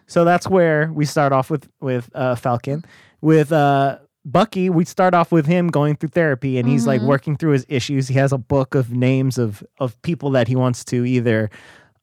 So 0.07 0.25
that's 0.25 0.49
where 0.49 0.91
we 0.93 1.05
start 1.05 1.33
off 1.33 1.51
with 1.51 1.69
with 1.81 2.11
uh, 2.15 2.35
Falcon. 2.35 2.85
With 3.21 3.53
uh, 3.53 3.99
Bucky, 4.25 4.69
we 4.69 4.85
start 4.85 5.15
off 5.15 5.33
with 5.33 5.47
him 5.47 5.69
going 5.69 5.97
through 5.97 6.11
therapy, 6.11 6.59
and 6.59 6.69
he's 6.69 6.87
like 6.87 7.01
working 7.09 7.37
through 7.37 7.53
his 7.53 7.65
issues. 7.69 8.09
He 8.09 8.15
has 8.15 8.33
a 8.33 8.39
book 8.39 8.75
of 8.75 8.93
names 8.93 9.39
of 9.39 9.63
of 9.79 10.01
people 10.03 10.31
that 10.33 10.49
he 10.49 10.57
wants 10.57 10.85
to 10.87 11.05
either 11.07 11.51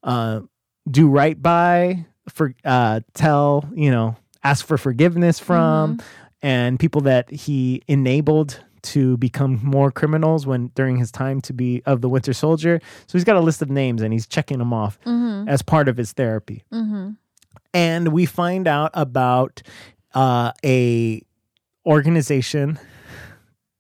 uh, 0.04 0.42
do 0.90 1.08
right 1.08 1.40
by, 1.42 2.06
for 2.30 2.54
uh, 2.64 3.02
tell 3.14 3.70
you 3.76 3.92
know, 3.92 4.16
ask 4.46 4.66
for 4.66 4.78
forgiveness 4.78 5.40
from, 5.40 5.98
mm-hmm. 5.98 6.08
and 6.42 6.80
people 6.80 7.02
that 7.02 7.30
he 7.32 7.82
enabled 7.88 8.64
to 8.84 9.18
become 9.18 9.60
more 9.64 9.92
criminals 9.92 10.46
when 10.46 10.68
during 10.76 10.98
his 10.98 11.12
time 11.12 11.42
to 11.42 11.54
be 11.54 11.82
of 11.88 12.02
the 12.02 12.08
Winter 12.08 12.34
Soldier. 12.34 12.80
So 13.08 13.18
he's 13.18 13.24
got 13.24 13.36
a 13.36 13.42
list 13.42 13.64
of 13.64 13.70
names 13.72 14.04
and 14.04 14.14
he's 14.14 14.28
checking 14.28 14.60
them 14.60 14.72
off 14.72 15.00
mm-hmm. 15.02 15.50
as 15.50 15.64
part 15.64 15.90
of 15.90 15.98
his 15.98 16.14
therapy. 16.14 16.64
Mm-hmm. 16.72 17.12
And 17.74 18.08
we 18.10 18.28
find 18.28 18.68
out 18.68 18.92
about 18.94 19.64
uh, 20.14 20.52
a 20.64 21.22
organization 21.86 22.80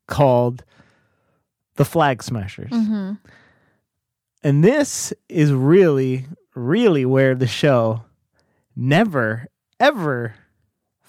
called 0.07 0.63
the 1.75 1.86
Flag 1.86 2.24
Smashers. 2.24 2.72
And 4.43 4.63
this 4.63 5.13
is 5.29 5.51
really, 5.53 6.25
really 6.55 7.05
where 7.05 7.36
the 7.36 7.48
show 7.48 8.03
never, 8.75 9.48
ever 9.79 10.36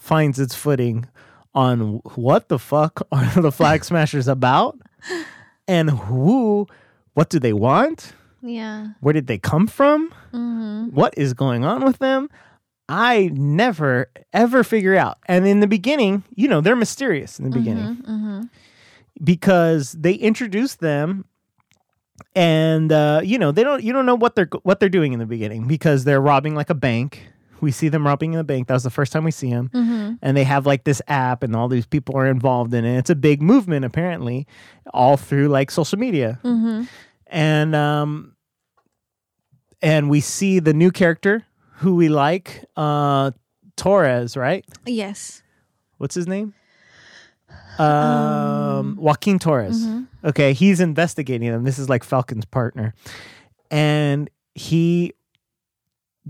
finds 0.07 0.39
its 0.39 0.55
footing 0.55 1.07
on 1.55 2.01
what 2.15 2.49
the 2.49 2.59
fuck 2.59 3.07
are 3.13 3.41
the 3.43 3.51
Flag 3.53 3.85
Smashers 3.91 4.29
about 4.29 4.79
and 5.67 5.91
who, 5.91 6.67
what 7.15 7.29
do 7.29 7.39
they 7.39 7.53
want? 7.53 8.13
yeah. 8.43 8.89
Where 9.01 9.13
did 9.13 9.27
they 9.27 9.39
come 9.39 9.67
from? 9.67 10.11
Mm-hmm. 10.33 10.95
What 10.95 11.15
is 11.17 11.35
going 11.35 11.65
on 11.65 11.85
with 11.85 11.99
them? 11.99 12.31
I 12.89 13.31
never 13.35 14.09
ever 14.33 14.63
figure 14.63 14.95
out. 14.95 15.19
And 15.27 15.45
in 15.47 15.59
the 15.59 15.67
beginning, 15.67 16.23
you 16.37 16.47
know, 16.47 16.61
they're 16.61 16.77
mysterious 16.77 17.39
in 17.41 17.51
the 17.51 17.57
beginning 17.59 17.97
Mm-hmm. 17.97 18.43
because 19.25 19.93
they 19.93 20.13
introduce 20.15 20.77
them 20.77 21.25
and 22.37 22.93
uh, 22.93 23.21
you 23.25 23.39
know 23.39 23.51
they 23.51 23.65
don't 23.65 23.83
you 23.83 23.93
don't 23.93 24.07
know 24.07 24.15
what 24.15 24.35
they're 24.37 24.49
what 24.63 24.79
they're 24.81 24.89
doing 24.89 25.13
in 25.13 25.19
the 25.19 25.27
beginning 25.27 25.67
because 25.67 26.05
they're 26.05 26.21
robbing 26.21 26.55
like 26.55 26.71
a 26.71 26.75
bank. 26.75 27.27
We 27.61 27.71
see 27.71 27.89
them 27.89 28.07
robbing 28.07 28.33
in 28.33 28.39
the 28.39 28.45
bank. 28.45 28.69
That 28.69 28.75
was 28.75 28.83
the 28.83 28.91
first 28.91 29.13
time 29.13 29.25
we 29.25 29.31
see 29.31 29.51
them, 29.51 29.71
and 30.23 30.37
they 30.37 30.45
have 30.45 30.67
like 30.67 30.85
this 30.85 31.01
app, 31.09 31.43
and 31.43 31.57
all 31.57 31.69
these 31.69 31.87
people 31.87 32.17
are 32.17 32.27
involved 32.27 32.75
in 32.75 32.85
it. 32.85 32.99
It's 32.99 33.11
a 33.11 33.15
big 33.15 33.41
movement 33.43 33.85
apparently, 33.85 34.47
all 34.93 35.17
through 35.17 35.49
like 35.49 35.71
social 35.71 35.99
media, 35.99 36.39
and 37.29 37.75
um, 37.75 38.37
and 39.83 40.11
we 40.11 40.21
see 40.21 40.59
the 40.59 40.75
new 40.75 40.91
character 40.91 41.45
who 41.79 41.95
we 41.95 42.09
like, 42.09 42.65
uh, 42.77 43.31
Torres, 43.77 44.37
right? 44.37 44.65
Yes. 44.87 45.43
What's 45.99 46.15
his 46.15 46.27
name? 46.27 46.55
Um, 47.79 48.97
Joaquin 48.97 49.39
Torres. 49.39 49.87
Okay, 50.25 50.53
he's 50.55 50.81
investigating 50.81 51.51
them. 51.51 51.65
This 51.65 51.79
is 51.79 51.89
like 51.89 52.05
Falcon's 52.05 52.45
partner, 52.47 52.95
and 53.71 54.31
he 54.55 55.13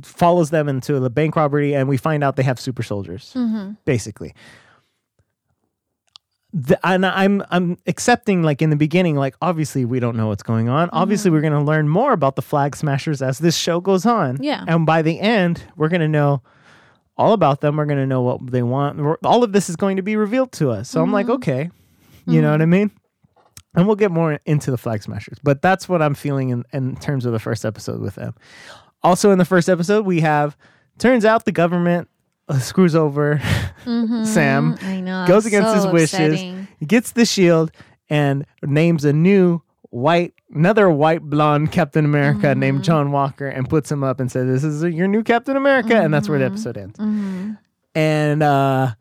follows 0.03 0.51
them 0.51 0.69
into 0.69 0.99
the 1.01 1.11
bank 1.11 1.37
robbery, 1.37 1.75
and 1.75 1.89
we 1.89 1.97
find 1.97 2.23
out 2.25 2.37
they 2.37 2.43
have 2.43 2.61
super 2.61 2.83
soldiers, 2.83 3.33
mm-hmm. 3.35 3.73
basically. 3.85 4.35
The, 6.53 6.79
and 6.87 7.05
I'm 7.05 7.43
I'm 7.51 7.77
accepting 7.87 8.43
like 8.43 8.63
in 8.63 8.71
the 8.71 8.77
beginning, 8.77 9.17
like 9.17 9.35
obviously 9.43 9.85
we 9.85 10.01
don't 10.01 10.17
know 10.17 10.29
what's 10.29 10.43
going 10.43 10.69
on. 10.69 10.89
Mm-hmm. 10.89 10.97
Obviously, 10.97 11.31
we're 11.31 11.43
gonna 11.43 11.65
learn 11.65 11.89
more 11.89 12.13
about 12.13 12.37
the 12.37 12.43
Flag 12.43 12.77
Smashers 12.77 13.21
as 13.21 13.39
this 13.39 13.57
show 13.57 13.81
goes 13.81 14.07
on. 14.07 14.43
Yeah. 14.43 14.65
and 14.67 14.87
by 14.87 15.03
the 15.03 15.21
end, 15.21 15.63
we're 15.77 15.89
gonna 15.89 16.09
know 16.09 16.43
all 17.19 17.33
about 17.33 17.61
them. 17.61 17.77
We're 17.77 17.87
going 17.87 17.99
to 17.99 18.07
know 18.07 18.23
what 18.23 18.51
they 18.51 18.63
want. 18.63 18.99
We're- 18.99 19.17
All 19.25 19.43
of 19.43 19.53
this 19.53 19.71
is 19.71 19.77
going 19.77 19.97
to 19.97 20.03
be 20.03 20.17
revealed 20.17 20.53
to 20.53 20.71
us. 20.71 20.89
So 20.89 21.03
I'm 21.03 21.13
like, 21.13 21.27
mm-hmm. 21.27 21.35
okay, 21.37 21.71
you 22.27 22.43
know 22.43 22.51
what 22.51 22.63
I 22.63 22.67
mean? 22.67 22.91
And 23.75 23.87
we'll 23.87 23.97
get 23.97 24.11
more 24.11 24.41
into 24.47 24.71
the 24.71 24.79
Flag 24.79 25.03
Smashers. 25.03 25.39
But 25.43 25.63
that's 25.63 25.89
what 25.89 26.01
I'm 26.01 26.15
feeling 26.15 26.51
in, 26.51 26.65
in 26.73 26.97
terms 26.97 27.27
of 27.27 27.33
the 27.33 27.39
first 27.39 27.65
episode 27.65 28.01
with 28.01 28.15
them. 28.15 28.35
Also, 29.07 29.31
in 29.31 29.39
the 29.39 29.45
first 29.45 29.69
episode, 29.69 30.05
we 30.05 30.21
have 30.21 30.57
turns 30.99 31.25
out 31.25 31.45
the 31.45 31.53
government 31.53 32.09
uh, 32.49 32.59
screws 32.59 32.95
over 32.95 33.41
Sam, 34.25 34.77
I 34.83 35.01
know. 35.01 35.25
goes 35.29 35.47
against 35.47 35.75
his 35.75 35.83
so 35.85 35.93
wishes, 35.93 36.33
upsetting. 36.35 36.69
gets 36.87 37.13
the 37.13 37.25
shield, 37.25 37.71
and 38.11 38.45
names 38.63 39.05
a 39.05 39.13
new 39.13 39.63
white, 39.91 40.35
another 40.53 40.91
white 40.91 41.23
blonde 41.23 41.71
Captain 41.73 42.05
America 42.05 42.49
Mm-hmm. 42.49 42.61
named 42.61 42.85
John 42.85 43.13
Walker, 43.13 43.47
and 43.49 43.69
puts 43.69 43.91
him 43.91 44.03
up 44.03 44.19
and 44.21 44.31
says, 44.31 44.47
"This 44.47 44.65
is 44.65 44.83
your 44.95 45.07
new 45.09 45.23
Captain 45.23 45.57
America," 45.57 45.95
and 45.97 46.13
that's 46.13 46.25
Mm-hmm. 46.27 46.33
where 46.33 46.39
the 46.41 46.47
episode 46.47 46.77
ends. 46.77 46.99
And 47.95 48.43
uh, 48.43 48.95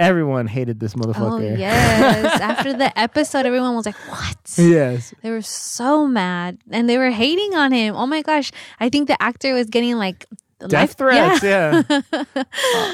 everyone 0.00 0.46
hated 0.48 0.80
this 0.80 0.94
motherfucker. 0.94 1.52
Oh 1.54 1.56
yes! 1.58 2.40
After 2.40 2.72
the 2.72 2.90
episode, 2.98 3.46
everyone 3.46 3.76
was 3.76 3.86
like, 3.86 3.94
"What?" 4.10 4.36
yes. 4.58 5.14
They 5.22 5.30
were 5.30 5.42
so 5.42 6.06
mad, 6.08 6.58
and 6.70 6.88
they 6.88 6.98
were 6.98 7.10
hating 7.10 7.54
on 7.54 7.70
him. 7.72 7.94
Oh 7.94 8.06
my 8.06 8.22
gosh! 8.22 8.50
I 8.80 8.88
think 8.88 9.06
the 9.06 9.20
actor 9.22 9.54
was 9.54 9.68
getting 9.68 9.96
like 9.96 10.26
Death 10.58 10.72
life- 10.72 10.96
threats. 10.96 11.42
Yeah. 11.42 11.82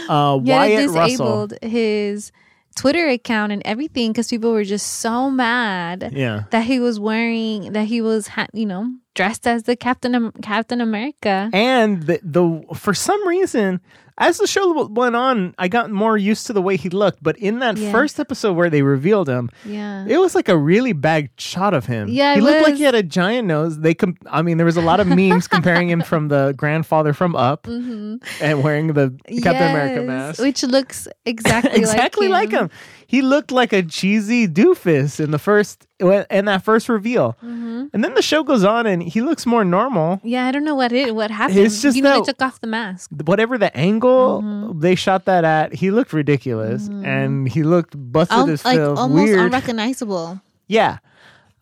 uh, 0.08 0.38
Yeah, 0.42 0.56
Wyatt 0.58 0.78
they 0.78 0.86
Russell. 0.86 1.46
disabled 1.46 1.54
his 1.62 2.32
Twitter 2.76 3.08
account 3.08 3.52
and 3.52 3.62
everything 3.64 4.12
because 4.12 4.28
people 4.28 4.52
were 4.52 4.64
just 4.64 4.86
so 5.00 5.30
mad 5.30 6.12
Yeah. 6.14 6.44
that 6.50 6.64
he 6.64 6.78
was 6.78 7.00
wearing 7.00 7.72
that 7.72 7.86
he 7.86 8.00
was 8.02 8.28
ha- 8.28 8.46
you 8.52 8.66
know 8.66 8.92
dressed 9.14 9.46
as 9.46 9.62
the 9.64 9.76
Captain 9.76 10.14
Am- 10.14 10.32
Captain 10.42 10.80
America. 10.80 11.48
And 11.52 12.02
the, 12.02 12.20
the 12.22 12.62
for 12.74 12.92
some 12.94 13.26
reason, 13.26 13.80
as 14.18 14.38
the 14.38 14.46
show 14.46 14.86
went 14.86 15.14
on, 15.16 15.54
I 15.58 15.68
got 15.68 15.90
more 15.90 16.16
used 16.16 16.46
to 16.46 16.52
the 16.52 16.62
way 16.62 16.76
he 16.76 16.88
looked. 16.88 17.22
But 17.22 17.36
in 17.38 17.58
that 17.58 17.76
Yeah. 17.76 17.92
first 17.92 18.18
episode 18.18 18.54
where 18.54 18.70
they 18.70 18.82
revealed 18.82 19.28
him, 19.28 19.50
Yeah. 19.64 20.04
it 20.08 20.18
was 20.18 20.34
like 20.34 20.48
a 20.48 20.56
really 20.56 20.92
bad 20.92 21.28
shot 21.38 21.74
of 21.74 21.86
him. 21.86 22.08
Yeah, 22.08 22.34
he 22.34 22.40
looked 22.40 22.62
like 22.62 22.76
he 22.76 22.82
had 22.84 22.94
a 22.94 23.02
giant 23.02 23.46
nose. 23.46 23.80
They, 23.80 23.94
com- 23.94 24.16
I 24.30 24.42
mean, 24.42 24.56
there 24.56 24.66
was 24.66 24.76
a 24.76 24.82
lot 24.82 25.00
of 25.00 25.06
memes 25.06 25.46
comparing 25.48 25.90
him 25.90 26.00
from 26.02 26.28
the 26.28 26.54
grandfather 26.56 27.12
from 27.12 27.36
Up 27.36 27.66
and 27.66 28.62
wearing 28.62 28.88
the 28.94 29.14
Captain 29.42 29.70
America 29.70 30.00
Mm-hmm. 30.00 30.06
Mask. 30.06 30.40
which 30.40 30.62
looks 30.62 31.08
exactly 31.24 31.72
exactly 31.80 32.28
like 32.28 32.50
him. 32.50 32.70
He 33.08 33.22
looked 33.22 33.52
like 33.52 33.72
a 33.72 33.82
cheesy 33.82 34.48
doofus 34.48 35.20
in 35.20 35.30
the 35.30 35.38
first 35.38 35.86
in 35.98 36.44
that 36.44 36.62
first 36.62 36.88
reveal, 36.88 37.36
Mm-hmm. 37.42 37.86
and 37.92 38.04
then 38.04 38.14
the 38.14 38.22
show 38.22 38.42
goes 38.44 38.64
on 38.64 38.86
and 38.86 39.02
he 39.02 39.20
looks 39.22 39.46
more 39.46 39.64
normal. 39.64 40.20
Yeah, 40.22 40.46
I 40.46 40.52
don't 40.52 40.64
know 40.64 40.74
what 40.74 40.92
it 40.92 41.14
what 41.14 41.30
happened. 41.30 41.58
It's 41.58 41.80
just 41.80 41.96
you 41.96 42.02
know, 42.02 42.10
that- 42.20 42.26
they 42.26 42.32
took 42.32 42.42
off 42.42 42.60
the 42.60 42.66
mask. 42.66 43.10
Whatever 43.24 43.56
the 43.58 43.74
angle 43.76 44.42
Mm-hmm. 44.42 44.80
they 44.80 44.94
shot 44.94 45.24
that 45.24 45.44
at, 45.44 45.72
he 45.74 45.90
looked 45.90 46.12
ridiculous 46.12 46.88
and 46.88 47.48
he 47.48 47.62
looked 47.62 47.94
busted 48.12 48.36
Al- 48.38 48.50
as 48.50 48.64
like 48.64 48.76
filth, 48.76 48.98
almost 48.98 49.22
weird. 49.24 49.40
unrecognizable. 49.40 50.40
Yeah. 50.68 50.98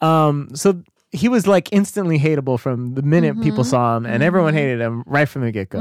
Um. 0.00 0.48
So 0.54 0.82
he 1.12 1.28
was 1.28 1.46
like 1.46 1.68
instantly 1.72 2.18
hateable 2.18 2.58
from 2.58 2.94
the 2.94 3.02
minute 3.02 3.34
Mm-hmm. 3.34 3.42
people 3.44 3.62
saw 3.64 3.96
him, 3.96 4.04
and 4.06 4.22
everyone 4.22 4.54
hated 4.54 4.80
him 4.80 5.04
right 5.06 5.28
from 5.28 5.42
the 5.42 5.52
get 5.52 5.68
go. 5.70 5.80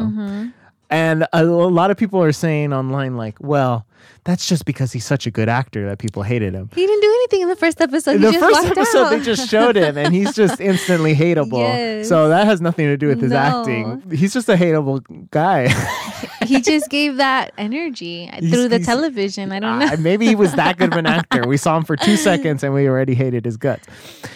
And 0.93 1.23
a, 1.33 1.43
a 1.43 1.43
lot 1.43 1.91
of 1.91 1.97
people 1.97 2.21
are 2.21 2.31
saying 2.31 2.71
online, 2.73 3.17
like, 3.17 3.37
"Well, 3.39 3.85
that's 4.25 4.47
just 4.47 4.65
because 4.65 4.91
he's 4.91 5.05
such 5.05 5.25
a 5.25 5.31
good 5.31 5.49
actor 5.49 5.87
that 5.89 5.97
people 5.97 6.21
hated 6.23 6.53
him." 6.53 6.69
He 6.75 6.85
didn't 6.85 7.01
do 7.01 7.07
anything 7.09 7.41
in 7.41 7.49
the 7.49 7.55
first 7.55 7.81
episode. 7.81 8.15
In 8.17 8.21
the 8.21 8.33
first 8.33 8.63
episode, 8.65 9.03
out. 9.05 9.09
they 9.09 9.21
just 9.21 9.49
showed 9.49 9.75
him, 9.75 9.97
and 9.97 10.13
he's 10.13 10.33
just 10.35 10.61
instantly 10.71 11.15
hateable. 11.15 11.59
Yes. 11.59 12.07
So 12.09 12.29
that 12.29 12.45
has 12.45 12.61
nothing 12.61 12.85
to 12.87 12.97
do 12.97 13.07
with 13.07 13.21
his 13.21 13.31
No. 13.31 13.37
acting. 13.37 14.03
He's 14.11 14.33
just 14.33 14.47
a 14.49 14.55
hateable 14.55 15.01
guy. 15.31 15.69
he 16.45 16.61
just 16.61 16.89
gave 16.89 17.17
that 17.17 17.53
energy 17.57 18.29
through 18.51 18.67
the 18.69 18.79
television. 18.79 19.51
I 19.51 19.59
don't 19.59 19.79
know. 19.79 19.87
Uh, 19.87 19.97
maybe 19.97 20.27
he 20.27 20.35
was 20.35 20.53
that 20.53 20.77
good 20.77 20.91
of 20.91 20.97
an 20.99 21.05
actor. 21.07 21.47
We 21.47 21.57
saw 21.57 21.75
him 21.77 21.83
for 21.85 21.95
two 21.95 22.17
seconds, 22.29 22.63
and 22.63 22.73
we 22.73 22.87
already 22.87 23.15
hated 23.15 23.45
his 23.45 23.57
guts. 23.57 23.87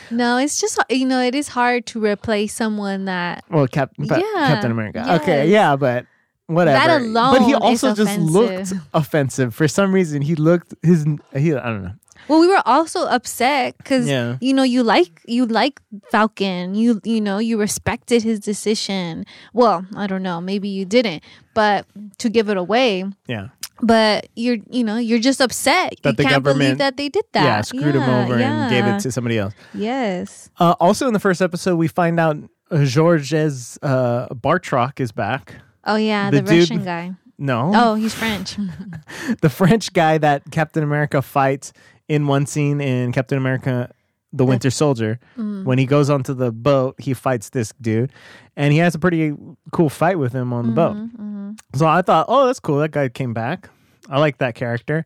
No, 0.10 0.38
it's 0.38 0.60
just 0.60 0.80
you 0.90 1.06
know 1.06 1.22
it 1.22 1.36
is 1.36 1.50
hard 1.50 1.86
to 1.88 2.04
replace 2.04 2.54
someone 2.56 3.06
that 3.06 3.44
Well, 3.50 3.68
Cap- 3.68 3.92
Yeah, 3.98 4.18
Captain 4.34 4.72
America. 4.72 5.06
Okay, 5.22 5.50
yeah, 5.52 5.76
but 5.76 6.06
whatever. 6.48 7.00
That 7.14 7.14
but 7.14 7.44
he 7.44 7.54
also 7.54 7.94
just 7.94 8.20
looked 8.20 8.52
offensive. 8.52 8.82
offensive 8.94 9.56
for 9.56 9.68
some 9.68 9.94
reason. 9.94 10.22
He 10.22 10.36
looked 10.36 10.74
his. 10.82 11.06
He, 11.36 11.54
I 11.54 11.66
don't 11.66 11.84
know. 11.84 11.94
Well, 12.28 12.42
we 12.42 12.48
were 12.48 12.62
also 12.66 13.06
upset 13.08 13.78
because 13.78 14.06
Yeah. 14.08 14.38
you 14.42 14.54
know 14.54 14.64
you 14.64 14.84
like 14.84 15.22
you 15.28 15.46
like 15.46 15.80
Falcon. 16.12 16.76
You 16.76 17.00
you 17.06 17.22
know 17.22 17.38
you 17.38 17.58
respected 17.60 18.24
his 18.24 18.40
decision. 18.42 19.24
Well, 19.54 19.86
I 19.96 20.08
don't 20.08 20.24
know, 20.24 20.42
maybe 20.42 20.68
you 20.68 20.84
didn't, 20.84 21.24
but 21.54 21.86
to 22.18 22.30
give 22.30 22.50
it 22.50 22.58
away. 22.58 23.06
Yeah, 23.28 23.48
But 23.82 24.28
you're 24.36 24.58
you 24.70 24.84
know 24.84 24.98
you're 24.98 25.20
just 25.20 25.40
upset. 25.40 25.94
That 26.04 26.12
you 26.12 26.18
the 26.18 26.24
can't 26.24 26.44
believe 26.44 26.58
government- 26.60 26.78
that 26.80 26.98
they 26.98 27.08
did 27.08 27.24
that. 27.32 27.44
yeah, 27.46 27.62
screwed 27.62 27.96
him 27.96 28.02
Yeah, 28.02 28.24
over 28.26 28.36
and 28.36 28.70
gave 28.72 28.84
it 28.86 29.00
to 29.04 29.12
somebody 29.12 29.38
else. 29.38 29.54
Yes. 29.74 30.50
Uh, 30.60 30.76
also, 30.82 31.08
in 31.08 31.14
the 31.14 31.20
first 31.22 31.42
episode, 31.42 31.78
we 31.78 31.88
find 31.88 32.20
out 32.20 32.36
uh, 32.72 32.84
Georges 32.84 33.80
uh, 33.82 34.28
Batroc 34.34 35.00
is 35.00 35.14
back. 35.14 35.56
Oh 35.88 35.96
yeah, 35.96 36.30
The 36.30 36.42
the, 36.42 36.50
dude- 36.52 36.60
Russian 36.60 36.84
guy. 36.84 37.14
No, 37.40 37.72
Oh, 37.74 37.96
he's 37.96 38.14
French. 38.14 38.58
the 39.42 39.50
French 39.50 39.94
guy 39.94 40.18
that 40.18 40.44
Captain 40.52 40.84
America 40.84 41.22
fights 41.22 41.72
in 42.08 42.26
one 42.28 42.46
scene 42.46 42.82
in 42.82 43.12
Captain 43.12 43.38
America 43.38 43.92
the 44.34 44.44
Winter 44.46 44.70
Soldier. 44.70 45.20
Mm. 45.38 45.64
When 45.64 45.78
he 45.78 45.86
goes 45.86 46.10
onto 46.10 46.34
the 46.34 46.52
boat, 46.52 46.96
he 47.00 47.14
fights 47.14 47.50
this 47.52 47.74
dude 47.80 48.12
and 48.56 48.74
he 48.74 48.80
has 48.80 48.94
a 48.96 49.00
pretty 49.00 49.34
cool 49.72 49.90
fight 49.90 50.20
with 50.20 50.34
him 50.34 50.52
on 50.52 50.68
the 50.68 50.72
boat. 50.74 50.96
Mm-hmm, 50.98 51.52
So 51.76 51.88
I 51.88 52.02
thought, 52.02 52.26
oh, 52.28 52.46
that's 52.48 52.60
cool. 52.60 52.80
That 52.80 52.92
guy 52.92 53.08
came 53.10 53.34
back. 53.34 53.70
I 54.10 54.20
like 54.20 54.40
that 54.40 54.56
character. 54.56 55.06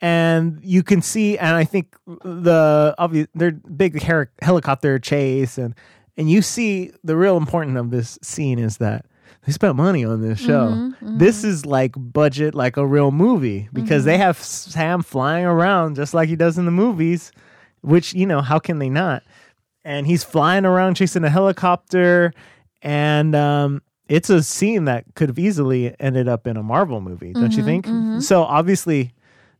And 0.00 0.58
you 0.62 0.82
can 0.82 1.02
see, 1.02 1.36
and 1.36 1.56
I 1.56 1.64
think 1.64 1.94
the 2.24 2.94
obvious, 2.96 3.28
they're 3.34 3.50
big 3.52 4.02
her- 4.04 4.32
helicopter 4.40 4.98
chase, 4.98 5.58
and 5.58 5.74
and 6.16 6.30
you 6.30 6.40
see 6.42 6.90
the 7.04 7.16
real 7.16 7.36
important 7.36 7.76
of 7.76 7.90
this 7.90 8.18
scene 8.22 8.58
is 8.58 8.78
that 8.78 9.04
they 9.46 9.52
spent 9.52 9.76
money 9.76 10.04
on 10.04 10.20
this 10.20 10.38
show. 10.38 10.68
Mm-hmm, 10.70 11.18
This 11.18 11.44
is 11.44 11.64
like 11.66 11.92
budget, 11.96 12.54
like 12.54 12.76
a 12.76 12.86
real 12.86 13.10
movie, 13.10 13.68
because 13.72 14.04
they 14.04 14.18
have 14.18 14.36
Sam 14.38 15.02
flying 15.02 15.44
around 15.46 15.96
just 15.96 16.14
like 16.14 16.28
he 16.28 16.36
does 16.36 16.58
in 16.58 16.64
the 16.64 16.70
movies. 16.70 17.32
Which 17.82 18.12
you 18.12 18.26
know, 18.26 18.42
how 18.42 18.58
can 18.58 18.78
they 18.78 18.90
not? 18.90 19.22
And 19.84 20.06
he's 20.06 20.22
flying 20.22 20.66
around 20.66 20.96
chasing 20.96 21.24
a 21.24 21.30
helicopter, 21.30 22.32
and 22.82 23.34
um, 23.34 23.80
it's 24.08 24.28
a 24.28 24.42
scene 24.42 24.84
that 24.84 25.04
could 25.14 25.30
have 25.30 25.38
easily 25.38 25.94
ended 25.98 26.28
up 26.28 26.46
in 26.46 26.58
a 26.58 26.62
Marvel 26.62 27.00
movie, 27.00 27.32
don't 27.32 27.52
you 27.52 27.64
think? 27.64 27.86
So 28.22 28.42
obviously, 28.42 29.12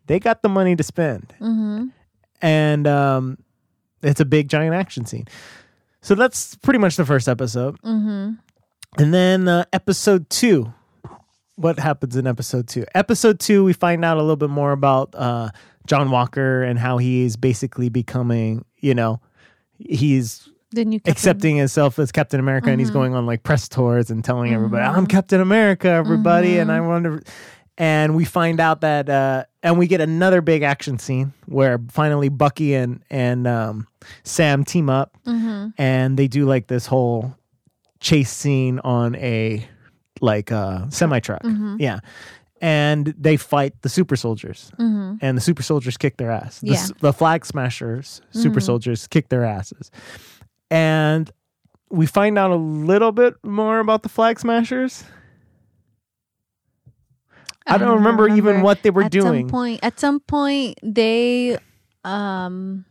they 0.06 0.18
got 0.20 0.42
the 0.42 0.50
money 0.50 0.76
to 0.76 0.82
spend, 0.82 1.32
and 2.42 2.86
um, 2.86 3.38
it's 4.02 4.20
a 4.20 4.26
big 4.26 4.48
giant 4.48 4.74
action 4.74 5.06
scene. 5.06 5.26
So 6.02 6.14
that's 6.14 6.56
pretty 6.56 6.78
much 6.78 6.96
the 6.96 7.04
first 7.06 7.28
episode, 7.28 7.80
mm-hmm. 7.82 8.32
And 8.98 9.12
then 9.14 9.48
uh, 9.48 9.64
episode 9.72 10.28
two. 10.30 10.72
What 11.56 11.78
happens 11.78 12.16
in 12.16 12.26
episode 12.26 12.68
two? 12.68 12.86
Episode 12.94 13.38
two, 13.38 13.64
we 13.64 13.74
find 13.74 14.02
out 14.04 14.16
a 14.16 14.20
little 14.20 14.36
bit 14.36 14.48
more 14.48 14.72
about 14.72 15.14
uh, 15.14 15.50
John 15.86 16.10
Walker 16.10 16.62
and 16.62 16.78
how 16.78 16.96
he's 16.96 17.36
basically 17.36 17.90
becoming, 17.90 18.64
you 18.78 18.94
know, 18.94 19.20
he's 19.78 20.48
the 20.72 20.84
new 20.86 20.98
Captain- 21.00 21.12
accepting 21.12 21.56
himself 21.56 21.98
as 21.98 22.12
Captain 22.12 22.40
America 22.40 22.70
and 22.70 22.80
he's 22.80 22.90
going 22.90 23.14
on 23.14 23.26
like 23.26 23.42
press 23.42 23.68
tours 23.68 24.10
and 24.10 24.24
telling 24.24 24.54
everybody, 24.54 24.82
I'm 24.84 25.06
Captain 25.06 25.40
America, 25.40 25.88
everybody. 25.88 26.58
And 26.58 26.72
I 26.72 26.80
wonder. 26.80 27.22
and 27.76 28.16
we 28.16 28.24
find 28.24 28.58
out 28.58 28.80
that 28.80 29.10
uh, 29.10 29.44
and 29.62 29.78
we 29.78 29.86
get 29.86 30.00
another 30.00 30.40
big 30.40 30.62
action 30.62 30.98
scene 30.98 31.34
where 31.46 31.78
finally 31.90 32.30
Bucky 32.30 32.74
and 32.74 33.02
and 33.10 33.46
um, 33.46 33.86
Sam 34.24 34.64
team 34.64 34.88
up 34.88 35.18
and 35.76 36.16
they 36.16 36.26
do 36.28 36.46
like 36.46 36.68
this 36.68 36.86
whole 36.86 37.34
chase 38.00 38.30
scene 38.30 38.78
on 38.80 39.14
a 39.16 39.66
like 40.20 40.50
uh, 40.52 40.88
semi 40.90 41.20
truck. 41.20 41.42
Yeah. 41.78 42.00
And 42.62 43.14
they 43.18 43.38
fight 43.38 43.72
the 43.80 43.88
super 43.88 44.16
soldiers, 44.16 44.70
and 44.78 45.36
the 45.36 45.40
super 45.40 45.62
soldiers 45.62 45.96
kick 45.96 46.18
their 46.18 46.30
ass. 46.30 46.60
The, 46.60 46.72
Yeah. 46.72 46.86
the 47.00 47.12
flag 47.14 47.46
smashers, 47.46 48.20
super 48.32 48.60
soldiers, 48.60 49.06
kick 49.06 49.30
their 49.30 49.46
asses. 49.46 49.90
And 50.70 51.30
we 51.90 52.04
find 52.04 52.38
out 52.38 52.50
a 52.50 52.56
little 52.56 53.12
bit 53.12 53.34
more 53.42 53.78
about 53.80 54.02
the 54.02 54.10
flag 54.10 54.38
smashers. 54.38 55.04
I 57.66 57.78
don't, 57.78 57.94
remember, 57.96 58.28
even 58.28 58.62
what 58.62 58.82
they 58.82 58.90
were 58.90 59.08
doing. 59.08 59.26
at 59.26 59.30
doing. 59.32 59.42
Some 59.46 59.50
point, 59.50 59.80
at 59.82 60.00
some 60.00 60.20
point, 60.20 60.78
they 60.82 61.56
um 62.04 62.84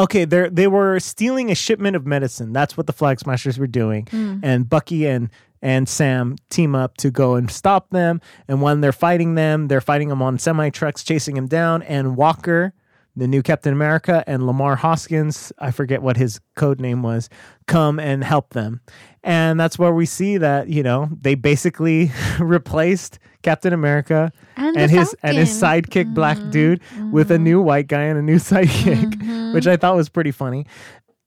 Okay, 0.00 0.24
they 0.24 0.48
they 0.48 0.66
were 0.66 0.98
stealing 0.98 1.50
a 1.50 1.54
shipment 1.54 1.94
of 1.94 2.06
medicine. 2.06 2.54
That's 2.54 2.74
what 2.74 2.86
the 2.86 2.92
Flag 2.92 3.20
Smashers 3.20 3.58
were 3.58 3.66
doing. 3.66 4.06
Mm. 4.06 4.40
And 4.42 4.68
Bucky 4.68 5.06
and 5.06 5.28
and 5.60 5.86
Sam 5.86 6.36
team 6.48 6.74
up 6.74 6.96
to 6.98 7.10
go 7.10 7.34
and 7.34 7.50
stop 7.50 7.90
them. 7.90 8.22
And 8.48 8.62
when 8.62 8.80
they're 8.80 8.92
fighting 8.92 9.34
them, 9.34 9.68
they're 9.68 9.82
fighting 9.82 10.08
them 10.08 10.22
on 10.22 10.38
semi 10.38 10.70
trucks, 10.70 11.04
chasing 11.04 11.34
them 11.34 11.46
down. 11.46 11.82
And 11.82 12.16
Walker, 12.16 12.72
the 13.20 13.28
new 13.28 13.42
Captain 13.42 13.72
America, 13.72 14.24
and 14.26 14.42
Lemar 14.42 14.78
Hoskins, 14.78 15.52
I 15.58 15.70
forget 15.70 16.00
what 16.00 16.16
his 16.16 16.40
code 16.56 16.80
name 16.80 17.02
was, 17.02 17.28
come 17.66 18.00
and 18.00 18.24
help 18.24 18.54
them. 18.54 18.80
And 19.22 19.60
that's 19.60 19.78
where 19.78 19.92
we 19.92 20.06
see 20.06 20.38
that 20.38 20.68
you 20.68 20.82
know 20.82 21.10
they 21.20 21.34
basically 21.34 22.10
replaced 22.40 23.18
Captain 23.42 23.72
America 23.72 24.32
And 24.56 24.76
and 24.76 24.90
his 24.90 25.14
and 25.22 25.36
his 25.36 25.60
Falcon. 25.60 25.82
sidekick 25.82 26.14
black 26.14 26.38
mm-hmm. 26.38 26.50
dude 26.50 26.80
with 27.12 27.30
a 27.30 27.38
new 27.38 27.60
white 27.60 27.88
guy 27.88 28.04
and 28.04 28.18
a 28.18 28.22
new 28.22 28.36
sidekick, 28.38 29.14
mm-hmm. 29.14 29.52
which 29.52 29.66
I 29.66 29.76
thought 29.76 29.96
was 29.96 30.08
pretty 30.08 30.32
funny. 30.32 30.66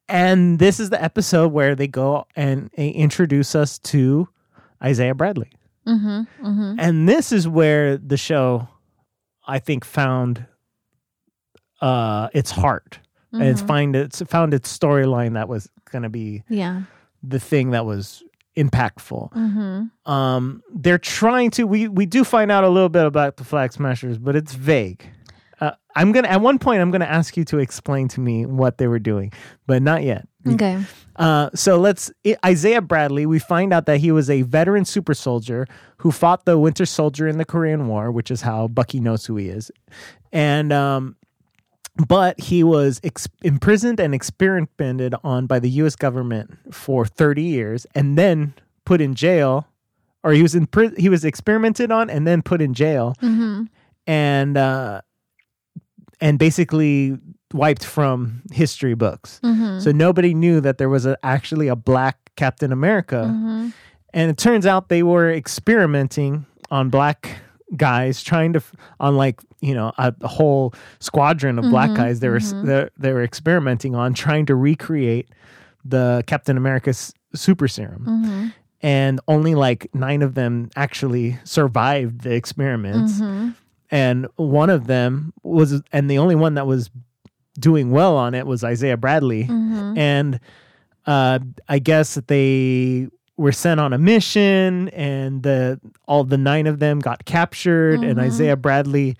And 0.09 0.57
this 0.59 0.79
is 0.79 0.89
the 0.89 1.01
episode 1.01 1.53
where 1.53 1.75
they 1.75 1.87
go 1.87 2.25
and 2.35 2.71
uh, 2.77 2.81
introduce 2.81 3.55
us 3.55 3.77
to 3.79 4.27
Isaiah 4.83 5.15
Bradley. 5.15 5.51
Mm-hmm. 5.87 6.75
And 6.79 7.07
this 7.07 7.31
is 7.31 7.47
where 7.47 7.97
the 7.97 8.17
show, 8.17 8.67
I 9.47 9.59
think, 9.59 9.85
found 9.85 10.45
uh, 11.83 12.29
its 12.33 12.49
heart. 12.49 12.99
And 13.33 13.43
it's 13.43 13.61
find 13.63 13.95
it's 13.95 14.21
found 14.21 14.53
its 14.53 14.75
storyline 14.75 15.33
that 15.33 15.49
was 15.49 15.67
going 15.91 16.03
to 16.03 16.09
be 16.09 16.43
yeah. 16.49 16.83
the 17.23 17.39
thing 17.39 17.71
that 17.71 17.83
was 17.83 18.23
impactful. 18.55 19.33
Mm-hmm. 19.33 20.11
Um, 20.11 20.61
they're 20.71 20.99
trying 20.99 21.49
to. 21.51 21.65
We 21.65 21.87
we 21.87 22.05
do 22.05 22.23
find 22.23 22.51
out 22.51 22.63
a 22.63 22.69
little 22.69 22.89
bit 22.89 23.05
about 23.05 23.37
the 23.37 23.43
Flag 23.43 23.73
Smashers, 23.73 24.19
but 24.19 24.35
it's 24.35 24.53
vague. 24.53 25.09
Uh, 25.59 25.71
I'm 25.95 26.11
gonna 26.11 26.27
at 26.27 26.41
one 26.41 26.59
point 26.59 26.81
I'm 26.81 26.91
gonna 26.91 27.05
ask 27.05 27.35
you 27.35 27.43
to 27.45 27.57
explain 27.57 28.07
to 28.09 28.19
me 28.19 28.45
what 28.45 28.77
they 28.77 28.85
were 28.85 28.99
doing, 28.99 29.33
but 29.65 29.81
not 29.81 30.03
yet. 30.03 30.27
Okay. 30.47 30.83
Uh, 31.15 31.49
so 31.55 31.77
let's 31.79 32.11
Isaiah 32.45 32.81
Bradley. 32.81 33.25
We 33.25 33.39
find 33.39 33.73
out 33.73 33.87
that 33.87 33.97
he 33.97 34.11
was 34.11 34.29
a 34.29 34.43
veteran 34.43 34.85
super 34.85 35.15
soldier 35.15 35.65
who 35.97 36.11
fought 36.11 36.45
the 36.45 36.59
Winter 36.59 36.85
Soldier 36.85 37.27
in 37.27 37.39
the 37.39 37.45
Korean 37.45 37.87
War, 37.87 38.11
which 38.11 38.29
is 38.29 38.41
how 38.41 38.67
Bucky 38.67 38.99
knows 38.99 39.25
who 39.25 39.37
he 39.37 39.49
is, 39.49 39.71
and 40.31 40.71
um, 40.71 41.15
but 42.07 42.39
he 42.39 42.63
was 42.63 42.99
ex- 43.03 43.27
imprisoned 43.43 43.99
and 43.99 44.13
experimented 44.15 45.13
on 45.23 45.45
by 45.47 45.59
the 45.59 45.69
U.S. 45.81 45.95
government 45.95 46.57
for 46.73 47.05
30 47.05 47.41
years, 47.43 47.85
and 47.95 48.17
then 48.17 48.53
put 48.85 48.99
in 49.01 49.13
jail, 49.15 49.67
or 50.23 50.31
he 50.31 50.41
was 50.41 50.55
in 50.55 50.65
pri- 50.67 50.93
he 50.97 51.09
was 51.09 51.23
experimented 51.23 51.91
on 51.91 52.09
and 52.09 52.25
then 52.25 52.41
put 52.41 52.61
in 52.61 52.73
jail, 52.73 53.15
Mm-hmm. 53.21 53.63
and 54.07 54.57
uh, 54.57 55.01
and 56.21 56.39
basically 56.39 57.17
wiped 57.53 57.85
from 57.85 58.41
history 58.51 58.95
books. 58.95 59.39
Mm-hmm. 59.43 59.79
So 59.79 59.91
nobody 59.91 60.33
knew 60.33 60.59
that 60.61 60.77
there 60.79 60.89
was 60.89 61.05
a, 61.05 61.17
actually 61.21 61.67
a 61.67 61.75
black 61.75 62.31
Captain 62.35 62.71
America. 62.71 63.25
Mm-hmm. 63.29 63.69
And 64.15 64.31
it 64.31 64.37
turns 64.37 64.65
out 64.65 64.89
they 64.89 65.03
were 65.03 65.31
experimenting 65.31 66.45
on 66.71 66.89
black 66.89 67.37
guys, 67.75 68.23
trying 68.23 68.53
to, 68.53 68.61
on 68.99 69.17
like, 69.17 69.41
you 69.61 69.73
know, 69.73 69.91
a, 69.97 70.13
a 70.21 70.27
whole 70.27 70.73
squadron 70.99 71.57
of 71.59 71.65
black 71.69 71.93
guys 71.95 72.19
they 72.19 72.29
were, 72.29 72.37
s 72.37 72.53
they, 72.63 72.89
they 72.97 73.13
were 73.13 73.23
experimenting 73.23 73.95
on, 73.95 74.13
trying 74.13 74.45
to 74.45 74.55
recreate 74.55 75.29
the 75.85 76.23
Captain 76.27 76.57
America 76.57 76.89
s- 76.89 77.13
super 77.33 77.67
serum. 77.67 78.05
Mm-hmm. 78.05 78.47
And 78.81 79.19
only 79.27 79.55
like 79.55 79.87
nine 79.93 80.21
of 80.21 80.33
them 80.35 80.69
actually 80.75 81.39
survived 81.45 82.21
the 82.21 82.33
experiments. 82.33 83.13
Mm-hmm. 83.13 83.49
And 83.91 84.27
one 84.35 84.69
of 84.69 84.87
them 84.87 85.33
was, 85.43 85.81
and 85.91 86.09
the 86.09 86.17
only 86.17 86.35
one 86.35 86.55
that 86.55 86.67
was 86.67 86.89
doing 87.59 87.91
well 87.91 88.17
on 88.17 88.33
it 88.33 88.45
was 88.47 88.63
Isaiah 88.63 88.97
Bradley 88.97 89.43
Mm-hmm. 89.43 89.97
and 89.97 90.39
uh, 91.05 91.39
I 91.67 91.79
guess 91.79 92.15
that 92.15 92.27
they 92.27 93.07
were 93.37 93.51
sent 93.51 93.79
on 93.79 93.93
a 93.93 93.97
mission, 93.97 94.89
and 94.89 95.41
the 95.43 95.79
all 96.07 96.23
the 96.23 96.37
nine 96.37 96.67
of 96.67 96.79
them 96.79 96.99
got 96.99 97.25
captured, 97.25 97.95
and 98.01 98.17
Mm-hmm. 98.17 98.19
Isaiah 98.19 98.55
Bradley, 98.55 99.15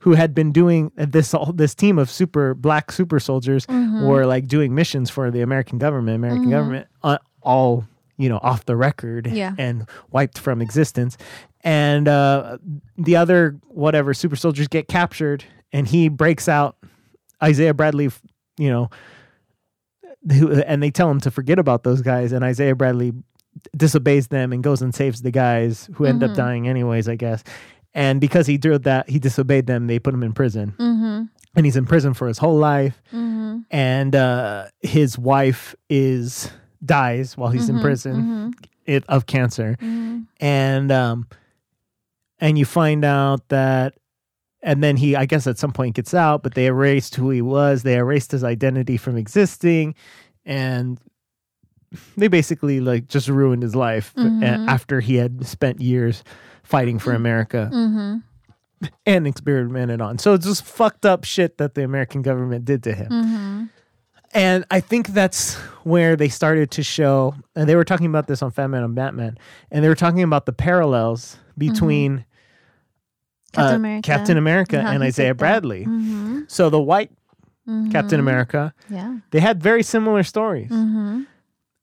who 0.00 0.12
had 0.14 0.34
been 0.34 0.52
doing 0.52 0.90
this 0.96 1.34
all 1.34 1.52
this 1.52 1.74
team 1.74 1.98
of 1.98 2.10
super 2.10 2.54
black 2.54 2.90
super 2.92 3.20
soldiers, 3.20 3.66
Mm-hmm. 3.66 4.06
were 4.06 4.24
like 4.26 4.46
doing 4.46 4.74
missions 4.74 5.10
for 5.10 5.30
the 5.30 5.42
American 5.42 5.78
government, 5.78 6.16
American 6.16 6.50
government, 6.50 6.86
uh, 7.02 7.18
all 7.42 7.84
you 8.16 8.28
know 8.28 8.38
off 8.42 8.64
the 8.64 8.74
record 8.76 9.26
Yeah. 9.26 9.54
and 9.58 9.86
wiped 10.10 10.38
from 10.38 10.62
existence. 10.62 11.16
And 11.62 12.06
uh, 12.08 12.56
the 12.96 13.16
other 13.16 13.58
whatever 13.68 14.14
super 14.14 14.36
soldiers 14.36 14.68
get 14.68 14.88
captured, 14.88 15.44
and 15.72 15.86
he 15.88 16.08
breaks 16.08 16.48
out 16.48 16.76
Isaiah 17.42 17.74
Bradley, 17.74 18.10
you 18.58 18.70
know, 18.70 18.90
who, 20.32 20.52
and 20.62 20.82
they 20.82 20.90
tell 20.90 21.10
him 21.10 21.20
to 21.20 21.30
forget 21.30 21.58
about 21.58 21.82
those 21.84 22.00
guys, 22.02 22.32
and 22.32 22.44
Isaiah 22.44 22.74
Bradley 22.76 23.12
disobeys 23.76 24.28
them 24.28 24.52
and 24.52 24.62
goes 24.62 24.82
and 24.82 24.94
saves 24.94 25.22
the 25.22 25.30
guys 25.30 25.88
who 25.94 26.04
end 26.04 26.22
up 26.22 26.34
dying 26.34 26.68
anyways, 26.68 27.08
I 27.08 27.16
guess. 27.16 27.42
And 27.94 28.20
because 28.20 28.46
he 28.46 28.58
did 28.58 28.84
that, 28.84 29.08
he 29.08 29.18
disobeyed 29.18 29.66
them. 29.66 29.86
They 29.86 29.98
put 29.98 30.14
him 30.14 30.22
in 30.22 30.32
prison, 30.32 30.74
Mm-hmm. 30.78 31.22
and 31.56 31.66
he's 31.66 31.76
in 31.76 31.86
prison 31.86 32.14
for 32.14 32.28
his 32.28 32.38
whole 32.38 32.56
life. 32.58 33.00
Mm-hmm. 33.12 33.60
And 33.70 34.14
uh, 34.14 34.66
his 34.80 35.18
wife 35.18 35.74
is 35.88 36.50
dies 36.84 37.36
while 37.36 37.50
he's 37.50 37.68
in 37.68 37.80
prison 37.80 38.52
it, 38.86 39.04
of 39.08 39.26
cancer, 39.26 39.76
Mm-hmm. 39.80 40.20
and 40.40 40.92
um, 40.92 41.26
and 42.38 42.56
you 42.58 42.64
find 42.64 43.04
out 43.04 43.48
that 43.48 43.94
and 44.62 44.82
then 44.82 44.96
he 44.96 45.14
i 45.16 45.24
guess 45.24 45.46
at 45.46 45.56
some 45.58 45.72
point 45.72 45.94
gets 45.94 46.12
out 46.14 46.42
but 46.42 46.54
they 46.54 46.66
erased 46.66 47.14
who 47.14 47.30
he 47.30 47.40
was 47.40 47.82
they 47.84 47.94
erased 47.96 48.32
his 48.32 48.42
identity 48.42 48.96
from 48.96 49.16
existing 49.16 49.94
and 50.44 50.98
they 52.16 52.28
basically 52.28 52.80
like 52.80 53.08
just 53.08 53.28
ruined 53.28 53.62
his 53.62 53.74
life 53.74 54.12
Mhm. 54.16 54.68
after 54.68 55.00
he 55.00 55.16
had 55.16 55.46
spent 55.46 55.80
years 55.80 56.22
fighting 56.62 56.98
for 56.98 57.12
america 57.14 57.70
Mm-hmm. 57.72 58.88
and 59.06 59.26
experimented 59.26 60.00
on 60.00 60.18
so 60.18 60.34
it's 60.34 60.46
just 60.46 60.64
fucked 60.64 61.04
up 61.06 61.24
shit 61.24 61.58
that 61.58 61.74
the 61.74 61.82
american 61.84 62.22
government 62.22 62.64
did 62.64 62.82
to 62.84 62.92
him 62.94 63.08
Mm-hmm. 63.10 63.64
and 64.34 64.64
I 64.70 64.80
think 64.80 65.08
that's 65.08 65.54
where 65.84 66.14
they 66.16 66.28
started 66.28 66.70
to 66.72 66.82
show, 66.82 67.34
and 67.56 67.66
they 67.66 67.74
were 67.76 67.84
talking 67.84 68.06
about 68.06 68.26
this 68.26 68.42
on 68.42 68.50
Fat 68.50 68.66
Man 68.68 68.82
and 68.84 68.94
Batman, 68.94 69.38
and 69.70 69.82
they 69.82 69.88
were 69.88 69.94
talking 69.96 70.22
about 70.22 70.44
the 70.44 70.52
parallels 70.52 71.38
between 71.56 72.26
Captain 73.54 73.72
uh, 73.72 73.76
America. 73.76 74.06
Captain 74.06 74.36
America 74.36 74.76
and 74.78 75.02
Isaiah. 75.02 75.34
Bradley. 75.34 75.86
Mm-hmm. 75.86 76.42
So 76.48 76.68
the 76.70 76.80
white 76.80 77.10
Mm-hmm. 77.66 77.90
Captain 77.90 78.18
America, 78.20 78.72
Yeah. 78.88 79.18
they 79.30 79.40
had 79.40 79.62
very 79.62 79.82
similar 79.82 80.22
stories. 80.22 80.70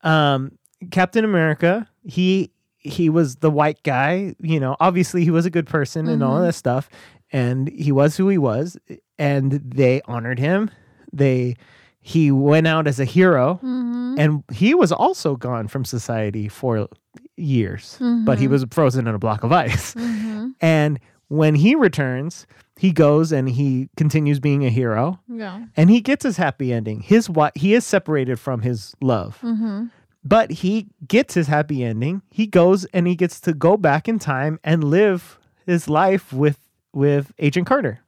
Mm-hmm. 0.05 0.09
Um, 0.09 0.51
Captain 0.91 1.25
America, 1.25 1.87
he 2.03 2.51
he 2.77 3.09
was 3.09 3.37
the 3.37 3.49
white 3.49 3.81
guy. 3.83 4.35
You 4.39 4.59
know, 4.59 4.75
obviously 4.79 5.23
he 5.23 5.31
was 5.31 5.45
a 5.45 5.49
good 5.49 5.65
person 5.67 6.07
and 6.07 6.21
all 6.23 6.39
Mhm. 6.39 6.45
that 6.47 6.53
stuff, 6.53 6.87
and 7.31 7.67
he 7.69 7.91
was 7.91 8.15
who 8.17 8.29
he 8.29 8.37
was, 8.37 8.77
and 9.17 9.51
they 9.53 10.01
honored 10.05 10.37
him. 10.39 10.69
They 11.11 11.55
he 12.01 12.29
went 12.31 12.67
out 12.67 12.85
as 12.87 12.99
a 12.99 13.05
hero. 13.05 13.59
Mm-hmm. 13.63 14.15
and 14.17 14.43
he 14.53 14.73
was 14.75 14.91
also 14.93 15.35
gone 15.35 15.67
from 15.67 15.83
society 15.83 16.47
for 16.47 16.87
years 17.35 17.97
but 18.23 18.39
he 18.39 18.47
Mhm. 18.47 18.51
was 18.51 18.65
frozen 18.71 19.07
in 19.07 19.15
a 19.15 19.19
block 19.19 19.43
of 19.43 19.51
ice 19.51 19.93
Mm-hmm. 19.95 20.49
and 20.61 20.99
when 21.27 21.53
he 21.55 21.75
returns 21.75 22.47
he 22.77 22.91
goes 22.91 23.31
and 23.31 23.47
he 23.49 23.89
continues 23.95 24.39
being 24.39 24.65
a 24.65 24.69
hero 24.69 25.19
Yeah. 25.29 25.65
and 25.77 25.89
he 25.89 26.01
gets 26.01 26.23
his 26.23 26.38
happy 26.38 26.73
ending 26.73 26.99
his 27.01 27.29
what 27.29 27.57
he 27.57 27.73
is 27.73 27.85
separated 27.85 28.39
from 28.39 28.61
his 28.61 28.93
love 29.01 29.39
Mm-hmm. 29.41 29.85
but 30.23 30.51
he 30.51 30.88
gets 31.07 31.33
his 31.35 31.47
happy 31.47 31.83
ending 31.83 32.21
he 32.29 32.47
goes 32.47 32.85
and 32.93 33.07
he 33.07 33.15
gets 33.15 33.39
to 33.41 33.53
go 33.53 33.77
back 33.77 34.07
in 34.07 34.19
time 34.19 34.59
and 34.63 34.83
live 34.83 35.39
his 35.65 35.88
life 35.88 36.33
with 36.33 36.59
with 36.93 37.31
agent 37.39 37.67
carter 37.67 37.99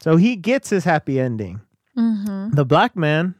so 0.00 0.16
he 0.16 0.36
gets 0.36 0.70
his 0.70 0.84
happy 0.84 1.18
ending 1.20 1.60
Mm-hmm. 1.96 2.50
the 2.54 2.64
black 2.64 2.94
man 2.96 3.34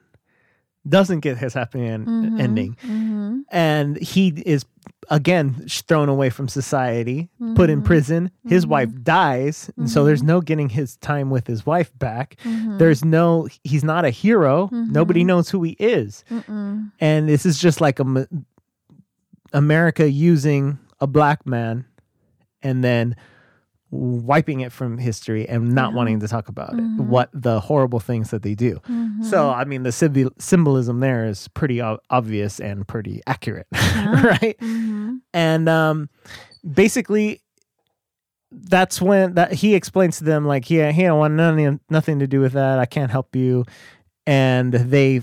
doesn't 0.88 1.20
get 1.20 1.36
his 1.38 1.54
happy 1.54 1.84
en- 1.84 2.40
ending 2.40 2.76
Mm-hmm. 2.82 3.40
and 3.50 3.96
he 3.98 4.28
is 4.46 4.64
again 5.10 5.66
thrown 5.68 6.08
away 6.08 6.30
from 6.30 6.48
society, 6.48 7.28
put 7.54 7.70
in 7.70 7.78
mm-hmm. 7.78 7.86
prison. 7.86 8.30
His 8.46 8.64
mm-hmm. 8.64 8.72
wife 8.72 8.90
dies, 9.02 9.70
and 9.76 9.90
so 9.90 10.04
there's 10.04 10.20
mm-hmm. 10.20 10.28
no 10.28 10.40
getting 10.40 10.68
his 10.68 10.96
time 10.98 11.30
with 11.30 11.46
his 11.46 11.64
wife 11.64 11.90
back. 11.98 12.36
There's 12.44 13.04
no 13.04 13.48
he's 13.64 13.84
not 13.84 14.04
a 14.04 14.10
hero. 14.10 14.68
Nobody 14.72 15.24
knows 15.24 15.48
who 15.50 15.62
he 15.62 15.76
is. 15.78 16.24
And 17.00 17.28
this 17.28 17.46
is 17.46 17.58
just 17.58 17.80
like 17.80 18.00
a 18.00 18.28
America 19.52 20.10
using 20.10 20.78
a 21.00 21.06
black 21.06 21.46
man 21.46 21.86
and 22.62 22.82
then 22.82 23.16
wiping 23.90 24.60
it 24.60 24.70
from 24.70 24.98
history 24.98 25.48
and 25.48 25.74
not 25.74 25.94
wanting 25.94 26.20
to 26.20 26.28
talk 26.28 26.48
about 26.48 26.74
it. 26.74 26.80
Mm-hmm. 26.80 27.08
What 27.08 27.30
the 27.32 27.60
horrible 27.60 28.00
things 28.00 28.30
that 28.30 28.42
they 28.42 28.54
do. 28.54 28.80
So, 28.84 28.92
mm-hmm. 28.92 29.60
I 29.60 29.64
mean, 29.64 29.82
the 29.82 29.92
symbol- 29.92 30.32
symbolism 30.38 31.00
there 31.00 31.24
is 31.24 31.48
pretty 31.48 31.80
obvious 31.80 32.60
and 32.60 32.86
pretty 32.86 33.22
accurate, 33.26 33.66
right? 33.72 34.56
Mm-hmm. 34.60 35.16
And 35.32 35.68
um, 35.68 36.10
basically, 36.70 37.42
that's 38.50 39.00
when 39.00 39.34
that 39.34 39.52
he 39.52 39.74
explains 39.74 40.18
to 40.18 40.24
them 40.24 40.46
like, 40.46 40.70
yeah, 40.70 40.92
he 40.92 41.02
don't 41.02 41.18
want 41.18 41.34
nothing, 41.34 41.80
nothing 41.88 42.18
to 42.18 42.26
do 42.26 42.40
with 42.40 42.52
that. 42.52 42.78
I 42.78 42.86
can't 42.86 43.10
help 43.10 43.34
you. 43.34 43.64
And 44.26 44.72
they, 44.72 45.22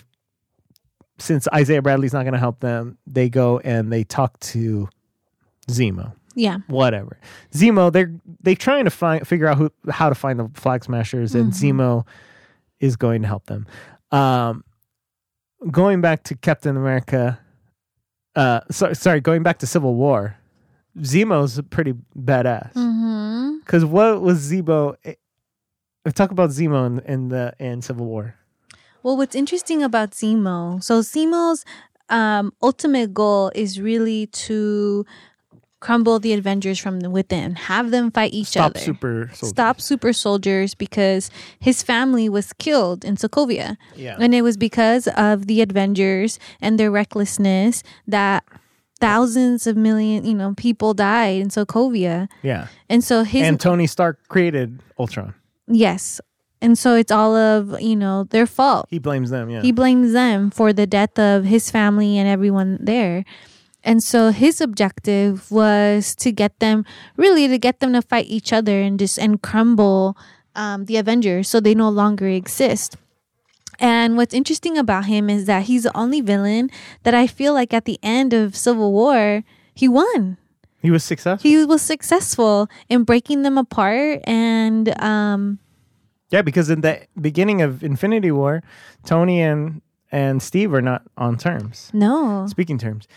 since 1.20 1.48
Isaiah 1.54 1.82
Bradley's 1.82 2.14
not 2.14 2.24
going 2.24 2.34
to 2.34 2.40
help 2.40 2.60
them, 2.60 2.98
they 3.06 3.30
go 3.30 3.60
and 3.60 3.94
they 3.94 4.04
talk 4.04 4.40
to 4.40 4.90
Zemo 5.70 6.14
Yeah. 6.36 6.60
whatever. 6.68 7.18
Zemo, 7.54 7.92
they're 7.92 8.14
they 8.42 8.56
trying 8.56 8.84
to 8.86 8.92
find 8.92 9.28
figure 9.28 9.48
out 9.48 9.58
who 9.58 9.72
how 9.90 10.10
to 10.10 10.16
find 10.16 10.40
the 10.40 10.50
flag 10.54 10.84
smashers, 10.84 11.34
and 11.34 11.52
Zemo 11.54 12.06
is 12.80 12.96
going 12.96 13.22
to 13.22 13.28
help 13.28 13.46
them. 13.48 13.66
Um, 14.12 14.64
going 15.72 16.02
back 16.02 16.24
to 16.24 16.36
Captain 16.36 16.76
America, 16.78 17.40
uh, 18.36 18.62
so, 18.70 18.94
sorry, 18.94 19.22
going 19.22 19.44
back 19.44 19.60
to 19.60 19.68
Civil 19.68 19.96
War, 19.96 20.38
Zemo's 21.00 21.62
pretty 21.70 21.94
badass. 22.18 22.74
Mm-hmm. 22.74 23.60
Because 23.60 23.86
what 23.86 24.22
was 24.22 24.52
Zemo? 24.52 24.96
eh, 25.06 25.14
Talk 26.14 26.32
about 26.32 26.52
Zemo 26.52 26.86
in, 26.86 27.00
in 27.00 27.30
the 27.30 27.54
in 27.60 27.82
Civil 27.82 28.06
War. 28.06 28.36
Well, 29.02 29.18
what's 29.18 29.36
interesting 29.36 29.82
about 29.84 30.12
Zemo, 30.12 30.84
so 30.84 31.00
Zemo's 31.02 31.64
um, 32.10 32.54
ultimate 32.62 33.14
goal 33.14 33.52
is 33.56 33.80
really 33.82 34.28
to 34.28 35.06
crumble 35.86 36.18
the 36.20 36.34
Avengers 36.34 36.80
from 36.80 37.00
within, 37.12 37.54
have 37.56 37.92
them 37.92 38.10
fight 38.10 38.34
each 38.34 38.58
other. 38.58 38.70
Stop 38.70 38.76
other. 38.76 38.80
super 38.80 39.30
soldiers. 39.34 39.50
Stop 39.50 39.82
super 39.82 40.14
soldiers 40.14 40.74
because 40.74 41.30
his 41.60 41.84
family 41.84 42.28
was 42.28 42.54
killed 42.54 43.06
in 43.06 43.16
Sokovia. 43.18 43.78
Yeah. 43.96 44.18
And 44.20 44.34
it 44.34 44.42
was 44.42 44.58
because 44.58 45.08
of 45.10 45.46
the 45.46 45.62
Avengers 45.62 46.40
and 46.60 46.80
their 46.80 46.90
recklessness 46.90 47.84
that 48.08 48.44
thousands 49.00 49.68
of 49.68 49.78
million, 49.78 50.26
you 50.26 50.34
know, 50.34 50.56
people 50.58 50.96
died 50.96 51.40
in 51.40 51.50
Sokovia. 51.50 52.30
Yeah. 52.42 52.68
And 52.90 53.04
so 53.04 53.22
his 53.24 53.44
And 53.44 53.60
Tony 53.60 53.86
Stark 53.86 54.28
created 54.28 54.82
Ultron. 54.98 55.36
yes. 55.68 56.20
And 56.62 56.80
so 56.80 56.96
it's 56.96 57.12
all 57.12 57.36
of, 57.36 57.80
you 57.80 57.96
know, 57.96 58.24
their 58.24 58.48
fault. 58.48 58.88
He 58.90 58.98
blames 58.98 59.30
them. 59.30 59.52
Yeah. 59.52 59.62
He 59.62 59.72
blames 59.72 60.14
them 60.14 60.50
for 60.50 60.74
the 60.74 60.88
death 60.88 61.20
of 61.20 61.44
his 61.46 61.70
family 61.70 62.18
and 62.18 62.28
everyone 62.28 62.80
there. 62.82 63.24
And 63.86 64.02
so 64.02 64.32
his 64.32 64.60
objective 64.60 65.50
was 65.52 66.16
to 66.16 66.32
get 66.32 66.60
them, 66.60 66.84
really, 67.16 67.48
to 67.48 67.60
get 67.60 67.80
them 67.80 67.94
to 67.94 68.02
fight 68.02 68.26
each 68.26 68.52
other 68.52 68.82
and 68.82 68.98
just 68.98 69.20
and 69.20 69.42
crumble 69.42 70.18
um, 70.56 70.86
the 70.86 70.98
Avengers 70.98 71.48
so 71.48 71.60
they 71.60 71.76
no 71.76 71.90
longer 71.90 72.28
exist. 72.28 72.98
And 73.80 74.18
what's 74.18 74.34
interesting 74.34 74.78
about 74.78 75.06
him 75.06 75.30
is 75.30 75.46
that 75.46 75.64
he's 75.64 75.84
the 75.84 75.96
only 75.96 76.22
villain 76.22 76.72
that 77.04 77.14
I 77.14 77.28
feel 77.28 77.54
like 77.54 77.74
at 77.74 77.86
the 77.86 78.00
end 78.02 78.34
of 78.34 78.56
Civil 78.56 78.92
War, 78.92 79.44
he 79.76 79.88
won. 79.88 80.38
he 80.82 80.90
was 80.90 81.04
successful. 81.04 81.48
He 81.48 81.64
was 81.66 81.82
successful 81.82 82.68
in 82.90 83.04
breaking 83.04 83.44
them 83.44 83.58
apart 83.58 84.22
and 84.26 84.90
um, 85.02 85.60
Yeah, 86.32 86.42
because 86.42 86.70
in 86.70 86.82
the 86.82 87.06
beginning 87.20 87.62
of 87.62 87.84
Infinity 87.84 88.32
War, 88.32 88.64
Tony 89.06 89.42
and 89.42 89.82
and 90.12 90.42
Steve 90.42 90.74
are 90.74 90.82
not 90.82 91.02
on 91.18 91.38
terms, 91.38 91.92
no. 91.94 92.48
speaking 92.48 92.78
terms. 92.78 93.08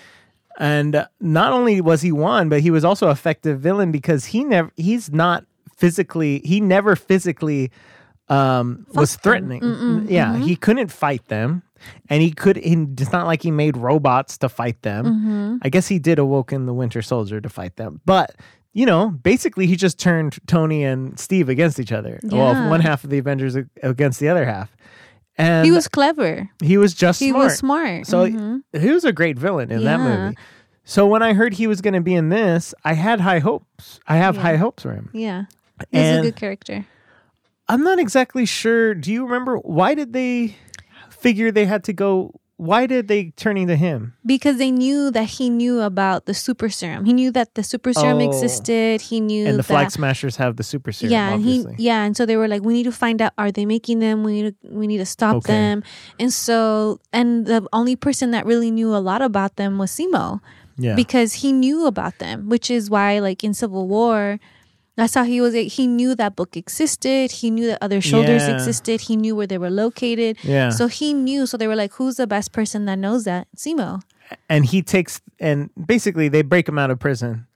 And 0.58 1.06
not 1.20 1.52
only 1.52 1.80
was 1.80 2.02
he 2.02 2.12
one, 2.12 2.48
but 2.48 2.60
he 2.60 2.70
was 2.70 2.84
also 2.84 3.10
effective 3.10 3.60
villain 3.60 3.92
because 3.92 4.26
he 4.26 4.44
never 4.44 4.72
he's 4.76 5.10
not 5.10 5.44
physically 5.76 6.40
he 6.44 6.60
never 6.60 6.96
physically 6.96 7.70
um 8.28 8.84
was 8.92 9.14
threatening. 9.16 9.62
Mm-hmm. 9.62 10.08
Yeah, 10.10 10.36
he 10.36 10.56
couldn't 10.56 10.88
fight 10.88 11.26
them. 11.28 11.62
And 12.10 12.20
he 12.20 12.32
could 12.32 12.56
he, 12.56 12.74
it's 12.98 13.12
not 13.12 13.26
like 13.26 13.40
he 13.42 13.52
made 13.52 13.76
robots 13.76 14.36
to 14.38 14.48
fight 14.48 14.82
them. 14.82 15.60
I 15.62 15.68
guess 15.68 15.86
he 15.86 16.00
did 16.00 16.18
awoken 16.18 16.66
the 16.66 16.74
Winter 16.74 17.02
Soldier 17.02 17.40
to 17.40 17.48
fight 17.48 17.76
them. 17.76 18.00
But 18.04 18.34
you 18.72 18.84
know, 18.84 19.10
basically 19.10 19.66
he 19.66 19.76
just 19.76 19.98
turned 19.98 20.38
Tony 20.48 20.82
and 20.84 21.18
Steve 21.18 21.48
against 21.48 21.78
each 21.78 21.92
other. 21.92 22.18
Well, 22.24 22.68
one 22.68 22.80
half 22.80 23.04
of 23.04 23.10
the 23.10 23.18
Avengers 23.18 23.56
against 23.82 24.18
the 24.18 24.28
other 24.28 24.44
half. 24.44 24.76
And 25.38 25.64
He 25.64 25.70
was 25.70 25.86
clever. 25.86 26.50
he 26.60 26.76
was 26.76 26.94
just 26.94 27.20
He 27.20 27.30
smart. 27.30 27.44
was 27.44 27.56
smart. 27.58 28.06
So 28.06 28.26
Mhm. 28.28 28.62
he 28.76 28.90
was 28.90 29.04
a 29.04 29.12
great 29.12 29.38
villain 29.38 29.70
in 29.70 29.84
that 29.84 30.00
movie. 30.00 30.36
So 30.84 31.06
when 31.06 31.22
I 31.22 31.32
heard 31.34 31.54
he 31.54 31.66
was 31.66 31.80
going 31.80 31.94
to 31.94 32.00
be 32.00 32.14
in 32.14 32.28
this, 32.28 32.74
I 32.84 32.94
had 32.94 33.20
high 33.20 33.38
hopes. 33.38 34.00
I 34.08 34.16
have 34.16 34.34
Yeah. 34.36 34.42
high 34.42 34.56
hopes 34.56 34.82
for 34.82 34.92
him. 34.92 35.10
Yeah. 35.12 35.44
He's 35.92 36.00
And- 36.02 36.18
a 36.20 36.22
good 36.22 36.36
character. 36.36 36.84
I'm 37.68 37.84
not 37.84 37.98
exactly 37.98 38.46
sure. 38.46 38.94
Do 38.94 39.12
you 39.12 39.24
remember 39.24 39.58
why 39.58 39.94
did 39.94 40.12
they 40.12 40.56
figure 41.10 41.52
they 41.52 41.66
had 41.66 41.84
to 41.84 41.92
go? 41.92 42.32
Why 42.58 42.86
did 42.86 43.06
they 43.06 43.30
turn 43.38 43.56
into 43.56 43.76
him? 43.76 44.14
Because 44.26 44.58
they 44.58 44.72
knew 44.72 45.12
that 45.12 45.38
he 45.38 45.48
knew 45.48 45.80
about 45.80 46.26
the 46.26 46.34
super 46.34 46.68
serum. 46.68 47.04
He 47.06 47.12
knew 47.12 47.30
that 47.30 47.54
the 47.54 47.62
super 47.62 47.92
serum 47.94 48.18
Oh. 48.18 48.26
existed. 48.26 49.00
He 49.00 49.20
knew 49.20 49.44
that 49.44 49.50
And 49.50 49.58
the 49.60 49.62
that 49.62 49.72
Flag 49.72 49.90
Smashers 49.92 50.34
have 50.42 50.56
the 50.56 50.64
super 50.64 50.90
serum. 50.90 51.12
yeah, 51.12 51.34
and 51.34 51.44
he 51.44 51.64
yeah, 51.78 52.02
and 52.02 52.16
so 52.16 52.26
they 52.26 52.36
were 52.36 52.48
like, 52.48 52.62
we 52.62 52.74
need 52.74 52.82
to 52.90 52.92
find 52.92 53.22
out 53.22 53.32
are 53.38 53.52
they 53.52 53.64
making 53.64 54.00
them? 54.00 54.24
We 54.24 54.42
need 54.42 54.46
to 54.60 54.74
we 54.74 54.88
need 54.90 54.98
to 54.98 55.06
stop 55.06 55.36
Okay. 55.36 55.52
them. 55.54 55.84
And 56.18 56.32
so 56.34 56.98
and 57.12 57.46
the 57.46 57.62
only 57.72 57.94
person 57.94 58.32
that 58.32 58.44
really 58.44 58.72
knew 58.72 58.90
a 58.94 58.98
lot 58.98 59.22
about 59.22 59.54
them 59.54 59.78
was 59.78 59.92
Zemo 59.94 60.40
yeah. 60.76 60.96
because 60.96 61.34
he 61.46 61.52
knew 61.52 61.86
about 61.86 62.18
them, 62.18 62.48
which 62.48 62.70
is 62.74 62.90
why 62.90 63.20
like 63.20 63.44
in 63.44 63.54
Civil 63.54 63.86
War. 63.86 64.40
That's 64.98 65.14
how 65.14 65.22
he 65.24 65.40
was. 65.40 65.54
He 65.54 65.86
knew 65.86 66.14
that 66.16 66.34
book 66.34 66.56
existed. 66.56 67.30
He 67.30 67.50
knew 67.50 67.66
that 67.68 67.78
other 67.80 68.00
shoulders 68.02 68.42
Yeah. 68.48 68.54
existed. 68.56 69.00
He 69.02 69.14
knew 69.16 69.34
where 69.38 69.46
they 69.46 69.56
were 69.58 69.70
located. 69.70 70.36
yeah. 70.42 70.70
So 70.70 70.88
he 70.88 71.14
knew. 71.14 71.46
So 71.46 71.56
they 71.56 71.68
were 71.70 71.76
like, 71.76 71.92
"Who's 71.94 72.16
the 72.16 72.26
best 72.26 72.50
person 72.52 72.84
that 72.86 72.98
knows 72.98 73.22
that?" 73.24 73.46
Zemo. 73.56 74.02
and 74.50 74.66
he 74.66 74.82
takes 74.82 75.22
and 75.40 75.70
basically 75.86 76.28
they 76.28 76.42
break 76.42 76.68
him 76.68 76.78
out 76.78 76.90
of 76.90 76.98
prison. 76.98 77.46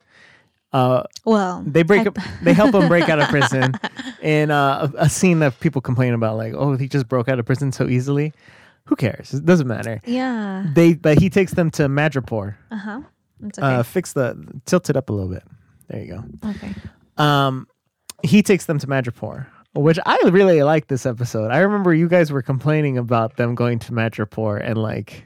Uh, 0.73 1.03
Well, 1.27 1.63
they 1.67 1.83
break 1.83 2.03
I- 2.07 2.11
up, 2.11 2.17
they 2.43 2.55
help 2.55 2.75
him 2.75 2.89
break 2.89 3.09
out 3.11 3.19
of 3.21 3.29
prison 3.29 3.75
in 4.23 4.51
uh, 4.51 4.89
a, 4.97 5.05
a 5.05 5.09
scene 5.11 5.41
that 5.41 5.59
people 5.61 5.83
complain 5.83 6.15
about, 6.15 6.39
like, 6.39 6.55
oh, 6.57 6.77
he 6.79 6.89
just 6.89 7.09
broke 7.09 7.29
out 7.29 7.39
of 7.39 7.45
prison 7.45 7.73
so 7.73 7.89
easily. 7.89 8.33
Who 8.87 8.97
cares? 8.97 9.35
It 9.35 9.45
doesn't 9.45 9.67
matter. 9.69 10.01
Yeah. 10.07 10.65
They 10.75 10.95
but 10.95 11.19
he 11.21 11.29
takes 11.29 11.53
them 11.55 11.71
to 11.73 11.89
Madripoor. 11.89 12.55
Uh 12.71 12.77
huh. 12.77 13.01
It's 13.45 13.59
okay. 13.59 13.67
Uh, 13.67 13.83
fix 13.83 14.13
the 14.15 14.37
tilt 14.65 14.89
it 14.89 14.97
up 14.97 15.11
a 15.11 15.13
little 15.13 15.29
bit. 15.29 15.43
There 15.89 16.01
you 16.01 16.09
go. 16.15 16.25
okay. 16.51 16.73
Um, 17.17 17.67
he 18.23 18.43
takes 18.43 18.67
them 18.67 18.79
to 18.79 18.87
Madripoor, 18.87 19.47
which 19.75 19.99
I 20.07 20.19
really 20.25 20.63
like 20.63 20.89
this 20.89 21.07
episode. 21.07 21.51
I 21.51 21.59
remember 21.59 21.93
you 21.93 22.09
guys 22.09 22.31
were 22.31 22.43
complaining 22.43 22.99
about 22.99 23.37
them 23.37 23.55
going 23.55 23.79
to 23.81 23.93
Madripoor 23.93 24.61
and 24.63 24.79
like 24.79 25.25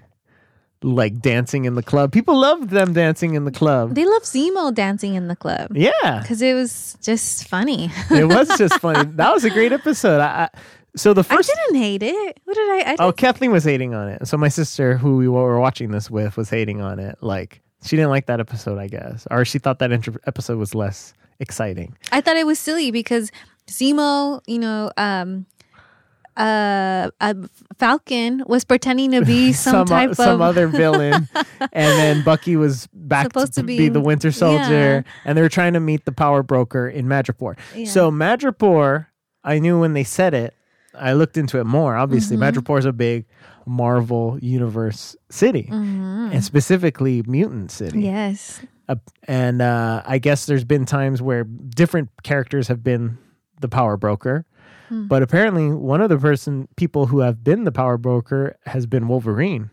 like 0.82 1.20
dancing 1.20 1.64
in 1.64 1.74
the 1.74 1.82
club. 1.82 2.12
People 2.12 2.38
loved 2.38 2.70
them 2.70 2.92
dancing 2.92 3.34
in 3.34 3.44
the 3.44 3.50
club. 3.50 3.94
They 3.94 4.04
love 4.04 4.22
Zemo 4.22 4.72
dancing 4.72 5.14
in 5.14 5.28
the 5.28 5.36
club 5.36 5.76
yeah, 5.76 6.20
because 6.20 6.42
it 6.42 6.54
was 6.54 6.96
just 7.02 7.48
funny. 7.48 7.90
it 8.10 8.28
was 8.28 8.48
just 8.58 8.78
funny. 8.80 9.10
That 9.16 9.32
was 9.32 9.44
a 9.44 9.50
great 9.50 9.72
episode. 9.72 10.20
I, 10.20 10.44
I, 10.44 10.58
so 10.94 11.12
the 11.12 11.24
first 11.24 11.50
I 11.50 11.54
didn't 11.66 11.82
hate 11.82 12.02
it. 12.02 12.40
What 12.44 12.54
did 12.54 12.70
I? 12.70 12.92
I 12.92 12.96
Oh, 13.00 13.12
Kathleen 13.12 13.52
was 13.52 13.64
hating 13.64 13.94
on 13.94 14.08
it. 14.08 14.26
So 14.26 14.36
my 14.36 14.48
sister, 14.48 14.96
who 14.96 15.16
we 15.16 15.28
were 15.28 15.58
watching 15.60 15.90
this 15.90 16.10
with, 16.10 16.36
was 16.36 16.48
hating 16.48 16.80
on 16.80 16.98
it. 16.98 17.16
Like 17.20 17.60
she 17.82 17.96
didn't 17.96 18.10
like 18.10 18.26
that 18.26 18.40
episode, 18.40 18.78
I 18.78 18.88
guess, 18.88 19.26
or 19.30 19.44
she 19.44 19.58
thought 19.58 19.78
that 19.80 19.92
intro- 19.92 20.16
episode 20.26 20.58
was 20.58 20.74
less 20.74 21.14
exciting. 21.40 21.96
I 22.12 22.20
thought 22.20 22.36
it 22.36 22.46
was 22.46 22.58
silly 22.58 22.90
because 22.90 23.30
Zemo, 23.68 24.40
you 24.46 24.58
know, 24.58 24.90
um, 24.96 25.46
uh, 26.36 27.10
uh, 27.20 27.34
Falcon 27.78 28.42
was 28.46 28.64
pretending 28.64 29.10
to 29.12 29.24
be 29.24 29.52
some, 29.54 29.76
o- 29.76 29.84
type 29.84 30.14
some 30.14 30.34
of 30.34 30.40
other 30.42 30.66
villain, 30.68 31.28
and 31.60 31.68
then 31.72 32.22
Bucky 32.24 32.56
was 32.56 32.88
back 32.92 33.24
Supposed 33.26 33.54
to, 33.54 33.60
to 33.60 33.66
be, 33.66 33.78
be- 33.78 33.88
the 33.88 34.00
Winter 34.00 34.30
Soldier, 34.30 35.04
yeah. 35.06 35.12
and 35.24 35.36
they 35.38 35.42
were 35.42 35.48
trying 35.48 35.72
to 35.72 35.80
meet 35.80 36.04
the 36.04 36.12
Power 36.12 36.42
Broker 36.42 36.88
in 36.88 37.06
Madripoor. 37.06 37.56
Yeah. 37.74 37.86
So 37.86 38.10
Madripoor, 38.10 39.06
I 39.44 39.58
knew 39.58 39.80
when 39.80 39.94
they 39.94 40.04
said 40.04 40.34
it. 40.34 40.54
I 40.94 41.12
looked 41.12 41.36
into 41.36 41.58
it 41.60 41.64
more. 41.64 41.94
Obviously, 41.96 42.36
Mm-hmm. 42.36 42.58
Madripoor 42.58 42.78
is 42.78 42.84
a 42.86 42.92
big 42.92 43.26
Marvel 43.66 44.38
universe 44.40 45.16
city, 45.30 45.68
and 45.70 46.42
specifically 46.44 47.22
mutant 47.26 47.70
city. 47.70 47.98
Mm-hmm. 47.98 48.00
yes. 48.02 48.60
Uh, 48.88 48.96
and 49.24 49.60
uh, 49.60 50.02
I 50.06 50.18
guess 50.18 50.46
there's 50.46 50.64
been 50.64 50.86
times 50.86 51.20
where 51.20 51.44
different 51.44 52.10
characters 52.22 52.68
have 52.68 52.82
been 52.84 53.18
the 53.60 53.68
power 53.68 53.96
broker, 53.96 54.44
but 54.90 55.22
apparently 55.22 55.68
one 55.70 56.00
of 56.00 56.08
the 56.08 56.18
person 56.18 56.68
people 56.76 57.06
who 57.06 57.20
have 57.20 57.42
been 57.42 57.64
the 57.64 57.72
power 57.72 57.98
broker 57.98 58.56
has 58.66 58.86
been 58.86 59.08
Wolverine. 59.08 59.70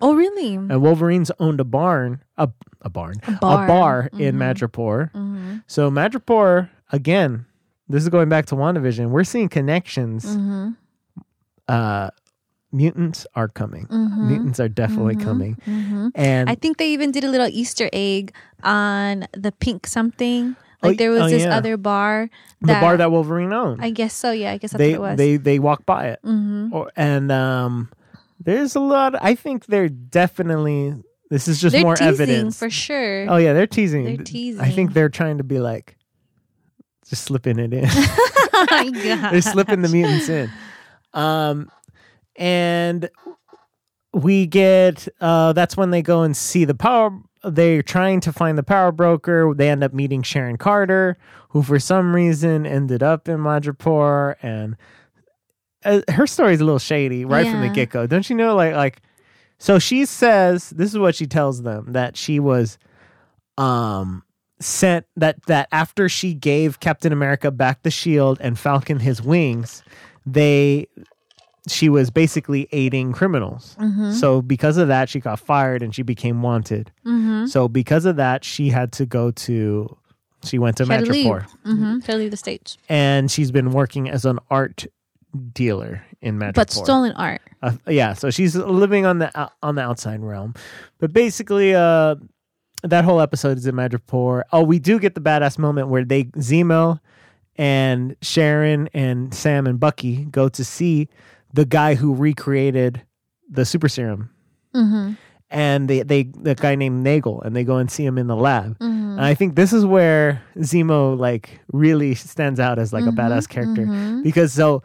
Oh, 0.00 0.14
really? 0.14 0.54
And 0.54 0.82
Wolverines 0.82 1.30
owned 1.38 1.60
a 1.60 1.64
barn, 1.64 2.22
a, 2.36 2.48
a 2.82 2.90
barn, 2.90 3.16
a 3.26 3.32
bar. 3.32 3.66
bar, 3.66 4.10
in 4.18 4.36
Madripoor. 4.36 5.12
Mm-hmm. 5.12 5.56
So 5.66 5.90
Madripoor, 5.90 6.70
again, 6.90 7.46
this 7.88 8.02
is 8.02 8.08
going 8.08 8.28
back 8.28 8.46
to 8.46 8.56
WandaVision. 8.56 9.10
We're 9.10 9.24
seeing 9.24 9.48
connections. 9.48 10.24
Mm-hmm. 10.24 10.70
Uh, 11.68 12.10
mutants 12.72 13.26
are 13.34 13.48
coming. 13.48 13.86
Mutants 13.90 14.58
are 14.58 14.68
definitely 14.68 15.16
coming. 15.16 15.56
Mm-hmm. 15.66 16.08
And 16.14 16.48
I 16.48 16.54
think 16.54 16.78
they 16.78 16.88
even 16.90 17.12
did 17.12 17.24
a 17.24 17.28
little 17.28 17.48
Easter 17.48 17.88
egg 17.92 18.34
on 18.62 19.26
the 19.32 19.52
pink 19.52 19.86
something. 19.86 20.56
Like 20.82 20.94
Oh, 20.94 20.96
there 20.96 21.10
was 21.10 21.22
oh, 21.22 21.28
this 21.28 21.44
yeah. 21.44 21.56
other 21.56 21.76
bar. 21.76 22.28
the 22.60 22.74
bar 22.74 22.96
that 22.96 23.12
Wolverine 23.12 23.52
owned. 23.52 23.82
I 23.82 23.90
guess 23.90 24.14
so. 24.14 24.32
Yeah, 24.32 24.50
I 24.52 24.58
guess 24.58 24.72
that's 24.72 24.78
they 24.78 24.98
what 24.98 25.06
it 25.06 25.10
was. 25.10 25.18
they 25.18 25.36
they 25.36 25.58
walk 25.60 25.86
by 25.86 26.08
it. 26.08 26.20
mm-hmm. 26.24 26.74
Or, 26.74 26.90
and 26.96 27.30
um, 27.30 27.90
there's 28.40 28.74
a 28.74 28.80
lot. 28.80 29.14
I 29.22 29.34
think 29.34 29.66
they're 29.66 29.88
definitely. 29.88 30.94
This 31.30 31.48
is 31.48 31.60
just 31.60 31.72
They're 31.72 31.82
more 31.82 31.94
teasing 31.96 32.08
evidence. 32.08 32.58
for 32.58 32.68
sure. 32.68 33.26
Oh 33.30 33.36
yeah, 33.36 33.52
they're 33.54 33.66
teasing. 33.66 34.04
They're 34.04 34.16
teasing. 34.18 34.60
I 34.60 34.70
think 34.70 34.92
they're 34.92 35.08
trying 35.08 35.38
to 35.38 35.44
be 35.44 35.60
like, 35.60 35.96
just 37.08 37.24
slipping 37.24 37.58
it 37.58 37.72
in. 37.72 37.84
oh 37.88 38.66
my 38.70 38.90
god. 38.90 39.30
they're 39.32 39.40
slipping 39.40 39.80
the 39.82 39.88
mutants 39.88 40.28
in. 40.28 40.50
Um, 41.14 41.70
and 42.42 43.08
we 44.12 44.46
get. 44.46 45.06
Uh, 45.20 45.52
that's 45.52 45.76
when 45.76 45.90
they 45.90 46.02
go 46.02 46.22
and 46.22 46.36
see 46.36 46.64
the 46.64 46.74
power. 46.74 47.16
They're 47.44 47.82
trying 47.82 48.20
to 48.20 48.32
find 48.32 48.58
the 48.58 48.64
power 48.64 48.90
broker. 48.90 49.54
They 49.54 49.70
end 49.70 49.84
up 49.84 49.92
meeting 49.92 50.22
Sharon 50.22 50.58
Carter, 50.58 51.16
who 51.50 51.62
for 51.62 51.78
some 51.78 52.14
reason 52.14 52.66
ended 52.66 53.02
up 53.02 53.28
in 53.28 53.38
Madripoor, 53.38 54.34
and 54.42 54.76
uh, 55.84 56.00
her 56.08 56.26
story 56.26 56.54
is 56.54 56.60
a 56.60 56.64
little 56.64 56.80
shady 56.80 57.24
right 57.24 57.48
from 57.48 57.60
the 57.60 57.68
get 57.68 57.90
go. 57.90 58.08
Don't 58.08 58.28
you 58.28 58.34
know? 58.34 58.56
Like, 58.56 58.74
like, 58.74 59.02
so 59.58 59.78
she 59.78 60.04
says 60.04 60.70
this 60.70 60.90
is 60.90 60.98
what 60.98 61.14
she 61.14 61.26
tells 61.26 61.62
them 61.62 61.92
that 61.92 62.16
she 62.16 62.40
was, 62.40 62.76
um, 63.56 64.24
sent 64.58 65.06
that 65.16 65.44
that 65.46 65.68
after 65.70 66.08
she 66.08 66.34
gave 66.34 66.80
Captain 66.80 67.12
America 67.12 67.52
back 67.52 67.84
the 67.84 67.90
shield 67.90 68.38
and 68.40 68.58
Falcon 68.58 68.98
his 68.98 69.22
wings, 69.22 69.84
they 70.26 70.88
she 71.68 71.88
was 71.88 72.10
basically 72.10 72.68
aiding 72.72 73.12
criminals. 73.12 73.76
Mm-hmm. 73.78 74.12
So 74.12 74.42
because 74.42 74.76
of 74.76 74.88
that, 74.88 75.08
she 75.08 75.20
got 75.20 75.38
fired 75.38 75.82
and 75.82 75.94
she 75.94 76.02
became 76.02 76.42
wanted. 76.42 76.90
Mm-hmm. 77.06 77.46
So 77.46 77.68
because 77.68 78.04
of 78.04 78.16
that, 78.16 78.44
she 78.44 78.68
had 78.68 78.92
to 78.92 79.06
go 79.06 79.30
to 79.30 79.96
she 80.44 80.58
went 80.58 80.76
to 80.78 80.86
Had 80.86 81.04
to 81.04 81.10
leave. 81.12 81.26
Madripoor 81.26 81.46
Mm-hmm. 81.64 81.98
To 82.00 82.16
leave 82.16 82.30
the 82.30 82.36
stage, 82.36 82.76
and 82.88 83.30
she's 83.30 83.50
been 83.52 83.70
working 83.72 84.08
as 84.10 84.24
an 84.24 84.38
art 84.50 84.86
dealer 85.52 86.04
in 86.20 86.38
Madripoor. 86.38 86.54
but 86.54 86.70
stolen 86.70 87.12
art. 87.12 87.40
Uh, 87.62 87.72
yeah, 87.86 88.12
so 88.12 88.30
she's 88.30 88.56
living 88.56 89.06
on 89.06 89.18
the 89.18 89.30
ou- 89.40 89.52
on 89.62 89.76
the 89.76 89.82
outside 89.82 90.20
realm, 90.20 90.54
but 90.98 91.12
basically, 91.12 91.74
uh, 91.74 92.16
that 92.82 93.04
whole 93.04 93.20
episode 93.20 93.56
is 93.56 93.66
in 93.66 93.76
Madripoor. 93.76 94.42
Oh, 94.52 94.62
we 94.64 94.80
do 94.80 94.98
get 94.98 95.14
the 95.14 95.20
badass 95.20 95.58
moment 95.58 95.88
where 95.88 96.04
they 96.04 96.24
Zemo 96.24 96.98
and 97.56 98.16
Sharon 98.20 98.88
and 98.92 99.32
Sam 99.32 99.66
and 99.66 99.78
Bucky 99.78 100.24
go 100.24 100.48
to 100.48 100.64
see 100.64 101.08
the 101.52 101.64
guy 101.64 101.94
who 101.94 102.14
recreated 102.14 103.02
the 103.50 103.64
super 103.64 103.88
serum, 103.88 104.30
Mm-hmm. 104.74 105.12
and 105.50 105.88
they 105.90 106.02
they 106.02 106.22
the 106.24 106.54
guy 106.54 106.74
named 106.74 107.04
Nagel, 107.04 107.42
and 107.42 107.54
they 107.54 107.62
go 107.64 107.76
and 107.76 107.90
see 107.90 108.04
him 108.06 108.16
in 108.18 108.26
the 108.26 108.36
lab. 108.36 108.78
Mm-hmm. 108.78 109.18
And 109.18 109.20
I 109.20 109.34
think 109.34 109.54
this 109.54 109.72
is 109.72 109.84
where 109.84 110.42
Zemo 110.58 111.18
like 111.18 111.60
really 111.72 112.14
stands 112.14 112.58
out 112.58 112.78
as 112.78 112.92
like 112.92 113.04
a 113.04 113.12
badass 113.12 113.46
character 113.48 113.84
mhm. 113.84 114.22
because 114.22 114.52
so 114.54 114.82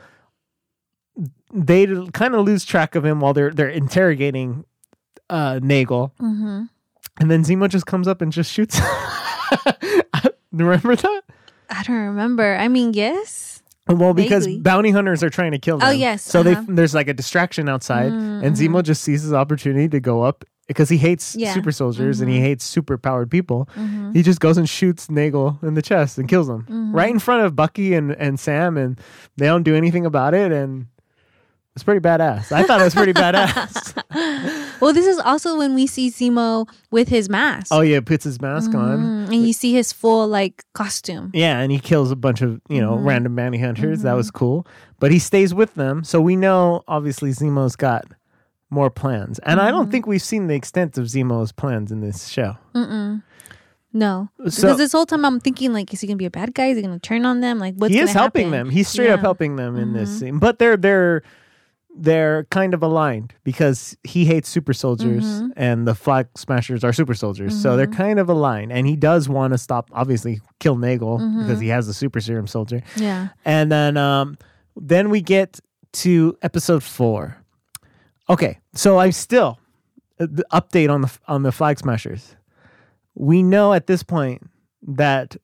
they 1.53 1.86
kind 2.12 2.36
of 2.36 2.45
lose 2.45 2.65
track 2.65 2.95
of 2.95 3.06
him 3.06 3.21
while 3.21 3.34
they're 3.34 3.51
they're 3.51 3.69
interrogating 3.69 4.65
uh 5.30 5.60
Nagel, 5.63 6.12
Mm-hmm. 6.19 6.63
and 7.21 7.32
then 7.32 7.43
Zemo 7.43 7.69
just 7.69 7.86
comes 7.86 8.08
up 8.08 8.21
and 8.21 8.32
just 8.34 8.51
shoots. 8.51 8.80
Remember 10.51 10.95
that? 10.95 11.21
I 11.69 11.84
don't 11.84 11.95
remember. 11.97 12.56
I 12.56 12.67
mean, 12.67 12.93
yes. 12.93 13.57
Well, 13.88 14.13
because 14.13 14.45
Vaguely. 14.45 14.62
bounty 14.62 14.91
hunters 14.91 15.23
are 15.23 15.30
trying 15.30 15.52
to 15.52 15.60
kill 15.60 15.78
them. 15.78 15.88
Oh, 15.88 15.91
yes, 15.91 16.21
So 16.23 16.41
uh-huh. 16.41 16.63
they 16.67 16.73
there's 16.73 16.93
like 16.93 17.08
a 17.08 17.13
distraction 17.13 17.69
outside, 17.69 18.12
Mm, 18.12 18.43
and 18.45 18.56
Zemo 18.56 18.84
just 18.84 19.02
sees 19.04 19.21
his 19.23 19.34
opportunity 19.34 19.88
to 19.89 20.00
go 20.00 20.23
up 20.23 20.43
because 20.67 20.89
he 20.89 20.97
hates 20.97 21.36
Yeah. 21.36 21.54
super 21.54 21.71
soldiers 21.71 22.19
and 22.19 22.30
he 22.30 22.39
hates 22.41 22.65
super 22.65 22.97
powered 22.97 23.32
people. 23.32 23.69
Mm-hmm. 23.76 24.12
He 24.12 24.21
just 24.23 24.39
goes 24.41 24.58
and 24.58 24.67
shoots 24.67 25.10
Nagel 25.10 25.58
in 25.63 25.76
the 25.76 25.82
chest 25.82 26.17
and 26.17 26.28
kills 26.28 26.50
him 26.50 26.63
Mm-hmm. 26.63 26.93
right 26.95 27.10
in 27.10 27.19
front 27.19 27.43
of 27.45 27.56
Bucky 27.56 27.93
and, 27.93 28.12
and 28.12 28.39
Sam, 28.39 28.76
and 28.78 29.00
they 29.38 29.45
don't 29.45 29.63
do 29.63 29.76
anything 29.76 30.06
about 30.06 30.34
it. 30.34 30.52
And 30.52 30.88
it's 31.76 31.84
pretty 31.84 32.02
badass. 32.02 32.52
I 32.52 32.63
thought 32.63 32.82
it 32.82 32.84
was 32.86 32.95
pretty 32.95 33.13
badass. 33.23 33.93
Well, 34.80 34.94
this 34.94 35.06
is 35.08 35.20
also 35.20 35.58
when 35.58 35.74
we 35.76 35.88
see 35.88 36.10
Zemo 36.12 36.68
with 36.92 37.08
his 37.10 37.30
mask. 37.30 37.68
Oh 37.72 37.82
yeah, 37.82 38.00
puts 38.00 38.24
his 38.24 38.40
mask 38.42 38.74
on. 38.76 39.00
Mm, 39.00 39.34
and 39.34 39.48
you 39.48 39.54
see 39.54 39.74
his 39.74 39.92
full 39.92 40.28
like 40.28 40.63
costume. 40.74 41.32
Yeah, 41.34 41.60
and 41.60 41.72
he 41.72 41.80
kills 41.80 42.12
a 42.12 42.16
bunch 42.16 42.42
of 42.42 42.62
you 42.70 42.82
know 42.82 42.96
Mm-hmm. 42.96 43.08
random 43.08 43.36
bounty 43.36 43.58
hunters. 43.60 44.02
That 44.04 44.13
was 44.13 44.32
cool. 44.32 44.66
But 45.00 45.12
he 45.12 45.20
stays 45.20 45.54
with 45.54 45.74
them, 45.76 46.04
so 46.04 46.20
we 46.22 46.36
know 46.36 46.84
obviously 46.88 47.32
Zemo's 47.32 47.76
got 47.76 48.06
more 48.70 48.90
plans. 48.90 49.40
And 49.40 49.60
I 49.60 49.66
Mm-hmm. 49.68 49.72
don't 49.78 49.92
think 49.92 50.08
we've 50.08 50.22
seen 50.22 50.48
the 50.48 50.56
extent 50.56 50.98
of 50.98 51.06
Zemo's 51.06 51.52
plans 51.52 51.92
in 51.92 52.02
this 52.02 52.28
show. 52.28 52.58
Mm-mm. 52.76 53.24
No, 53.94 54.30
So- 54.50 54.62
because 54.63 54.78
this 54.78 54.92
whole 54.92 55.06
time 55.06 55.24
I'm 55.26 55.40
thinking 55.40 55.74
like, 55.74 55.92
is 55.94 56.02
he 56.02 56.08
gonna 56.08 56.18
be 56.18 56.26
a 56.26 56.30
bad 56.30 56.54
guy? 56.54 56.68
Is 56.68 56.78
he 56.78 56.84
gonna 56.84 57.00
turn 57.00 57.26
on 57.26 57.40
them? 57.42 57.58
Like, 57.60 57.76
what's 57.76 57.94
he 57.94 58.00
is 58.00 58.12
helping 58.12 58.48
happen? 58.52 58.68
them. 58.68 58.70
He's 58.70 58.88
straight 58.90 59.10
up 59.10 59.22
helping 59.22 59.56
them 59.56 59.76
in 59.78 59.94
this 59.94 60.20
scene. 60.20 60.38
But 60.40 60.60
they're 60.60 60.78
they're 60.78 61.24
they're 62.00 62.44
kind 62.46 62.74
of 62.74 62.84
aligned 62.84 63.34
because 63.44 63.98
he 64.04 64.26
hates 64.26 64.48
super 64.50 64.74
soldiers 64.74 65.24
Mm-hmm. 65.26 65.48
and 65.56 65.88
the 65.88 65.96
flag 65.96 66.28
smashers 66.36 66.84
are 66.84 66.94
super 66.94 67.14
soldiers. 67.16 67.60
So 67.60 67.76
they're 67.76 67.88
kind 67.88 68.20
of 68.20 68.30
aligned. 68.30 68.72
And 68.72 68.86
he 68.86 68.96
does 68.96 69.28
want 69.28 69.54
to 69.54 69.58
stop 69.58 69.90
obviously 69.94 70.40
kill 70.60 70.76
Nagel 70.78 71.18
Mm-hmm. 71.20 71.42
because 71.42 71.60
he 71.60 71.70
has 71.70 71.88
the 71.88 71.94
super 71.94 72.20
serum 72.22 72.48
soldier. 72.48 72.84
Yeah. 72.96 73.30
And 73.46 73.72
then 73.72 73.98
um 73.98 74.38
then 74.76 75.10
we 75.10 75.22
get 75.22 75.60
to 75.94 76.38
episode 76.44 76.84
4. 76.84 77.36
Okay, 78.30 78.60
so 78.76 79.00
I'm 79.00 79.12
still 79.14 79.58
uh, 80.20 80.28
the 80.30 80.46
update 80.52 80.90
on 80.94 81.02
the 81.02 81.12
on 81.28 81.44
the 81.44 81.52
flag 81.52 81.80
smashers. 81.80 82.36
We 83.16 83.42
know 83.42 83.74
at 83.74 83.88
this 83.88 84.04
point 84.04 84.44
that 84.88 85.36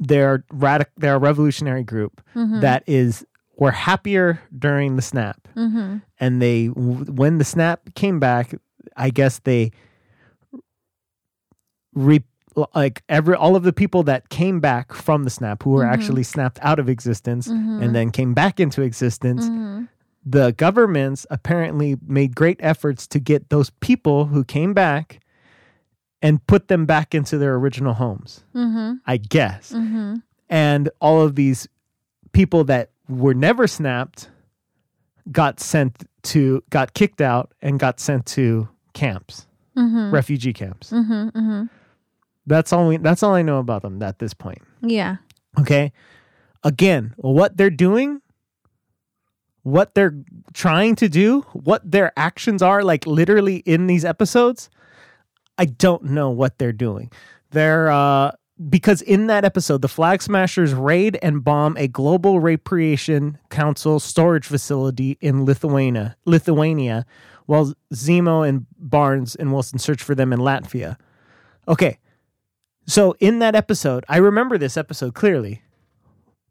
they're 0.00 0.44
radic- 0.52 0.86
they're 0.96 1.16
a 1.16 1.18
revolutionary 1.18 1.82
group 1.84 2.20
that 2.34 2.82
is 2.86 3.24
were 3.58 3.70
happier 3.72 4.40
during 4.58 4.96
the 4.96 5.02
snap 5.02 5.46
Mm-hmm. 5.56 5.96
and 6.20 6.40
they 6.42 6.66
when 6.66 7.38
the 7.38 7.44
snap 7.44 7.80
came 7.94 8.18
back 8.20 8.54
i 8.96 9.10
guess 9.10 9.40
they 9.40 9.72
re 11.94 12.22
like 12.74 13.02
every 13.08 13.34
all 13.34 13.54
of 13.56 13.62
the 13.62 13.72
people 13.72 14.02
that 14.04 14.28
came 14.30 14.58
back 14.60 14.92
from 14.92 15.24
the 15.24 15.30
snap 15.30 15.62
who 15.62 15.70
were 15.70 15.84
actually 15.84 16.22
snapped 16.24 16.58
out 16.62 16.78
of 16.78 16.88
existence 16.88 17.46
and 17.46 17.94
then 17.94 18.10
came 18.10 18.34
back 18.34 18.58
into 18.60 18.82
existence 18.82 19.44
Mm-hmm. 19.48 19.84
the 20.24 20.52
governments 20.52 21.26
apparently 21.30 21.96
made 22.06 22.34
great 22.34 22.58
efforts 22.60 23.06
to 23.08 23.20
get 23.20 23.48
those 23.50 23.70
people 23.80 24.26
who 24.26 24.44
came 24.44 24.74
back 24.74 25.20
and 26.20 26.44
put 26.48 26.66
them 26.68 26.84
back 26.84 27.14
into 27.14 27.38
their 27.38 27.54
original 27.54 27.94
homes 27.94 28.42
Mm-hmm. 28.54 28.94
i 29.06 29.16
guess 29.16 29.72
Mm-hmm. 29.72 30.16
and 30.48 30.90
all 31.00 31.22
of 31.22 31.34
these 31.36 31.68
people 32.32 32.64
that 32.64 32.90
were 33.08 33.34
never 33.34 33.66
snapped 33.66 34.30
got 35.30 35.60
sent 35.60 36.08
to 36.22 36.62
got 36.70 36.94
kicked 36.94 37.20
out 37.20 37.52
and 37.62 37.78
got 37.78 38.00
sent 38.00 38.26
to 38.26 38.68
camps 38.94 39.46
Mm-hmm. 39.76 40.10
refugee 40.12 40.52
camps 40.52 40.90
Mm-hmm. 40.90 41.28
Mm-hmm. 41.38 41.64
that's 42.46 42.72
all 42.72 42.88
we 42.88 42.96
that's 42.96 43.22
all 43.22 43.34
i 43.34 43.42
know 43.42 43.58
about 43.58 43.82
them 43.82 44.02
at 44.02 44.18
this 44.18 44.34
point 44.34 44.58
Yeah. 44.82 45.16
okay 45.58 45.92
again 46.64 47.14
what 47.16 47.56
they're 47.56 47.70
doing 47.70 48.20
what 49.62 49.94
they're 49.94 50.14
trying 50.52 50.96
to 50.96 51.08
do 51.08 51.42
what 51.52 51.88
their 51.88 52.12
actions 52.16 52.62
are 52.62 52.82
like 52.82 53.06
literally 53.06 53.56
in 53.58 53.86
these 53.86 54.04
episodes 54.04 54.68
i 55.58 55.64
don't 55.64 56.04
know 56.04 56.30
what 56.30 56.58
they're 56.58 56.72
doing 56.72 57.10
they're 57.50 57.90
uh 57.90 58.32
because 58.68 59.02
in 59.02 59.26
that 59.28 59.44
episode 59.44 59.82
the 59.82 59.88
flag 59.88 60.20
smashers 60.22 60.74
raid 60.74 61.18
and 61.22 61.44
bomb 61.44 61.76
a 61.76 61.86
global 61.86 62.40
repatriation 62.40 63.38
council 63.50 64.00
storage 64.00 64.46
facility 64.46 65.16
in 65.20 65.44
lithuania 65.44 66.16
lithuania 66.24 67.06
while 67.46 67.72
zemo 67.94 68.46
and 68.46 68.66
barnes 68.78 69.34
and 69.36 69.52
wilson 69.52 69.78
search 69.78 70.02
for 70.02 70.14
them 70.14 70.32
in 70.32 70.40
latvia 70.40 70.96
okay 71.68 71.98
so 72.88 73.14
in 73.20 73.40
that 73.40 73.54
episode, 73.54 74.06
I 74.08 74.16
remember 74.16 74.56
this 74.56 74.78
episode 74.78 75.12
clearly. 75.12 75.60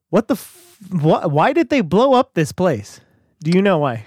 What 0.10 0.28
the 0.28 0.36
f- 0.36 0.78
wh- 0.92 1.26
why 1.26 1.52
did 1.52 1.70
they 1.70 1.82
blow 1.82 2.14
up 2.14 2.36
this 2.36 2.52
place? 2.52 3.02
Do 3.42 3.50
you 3.50 3.60
know 3.60 3.80
why? 3.80 4.06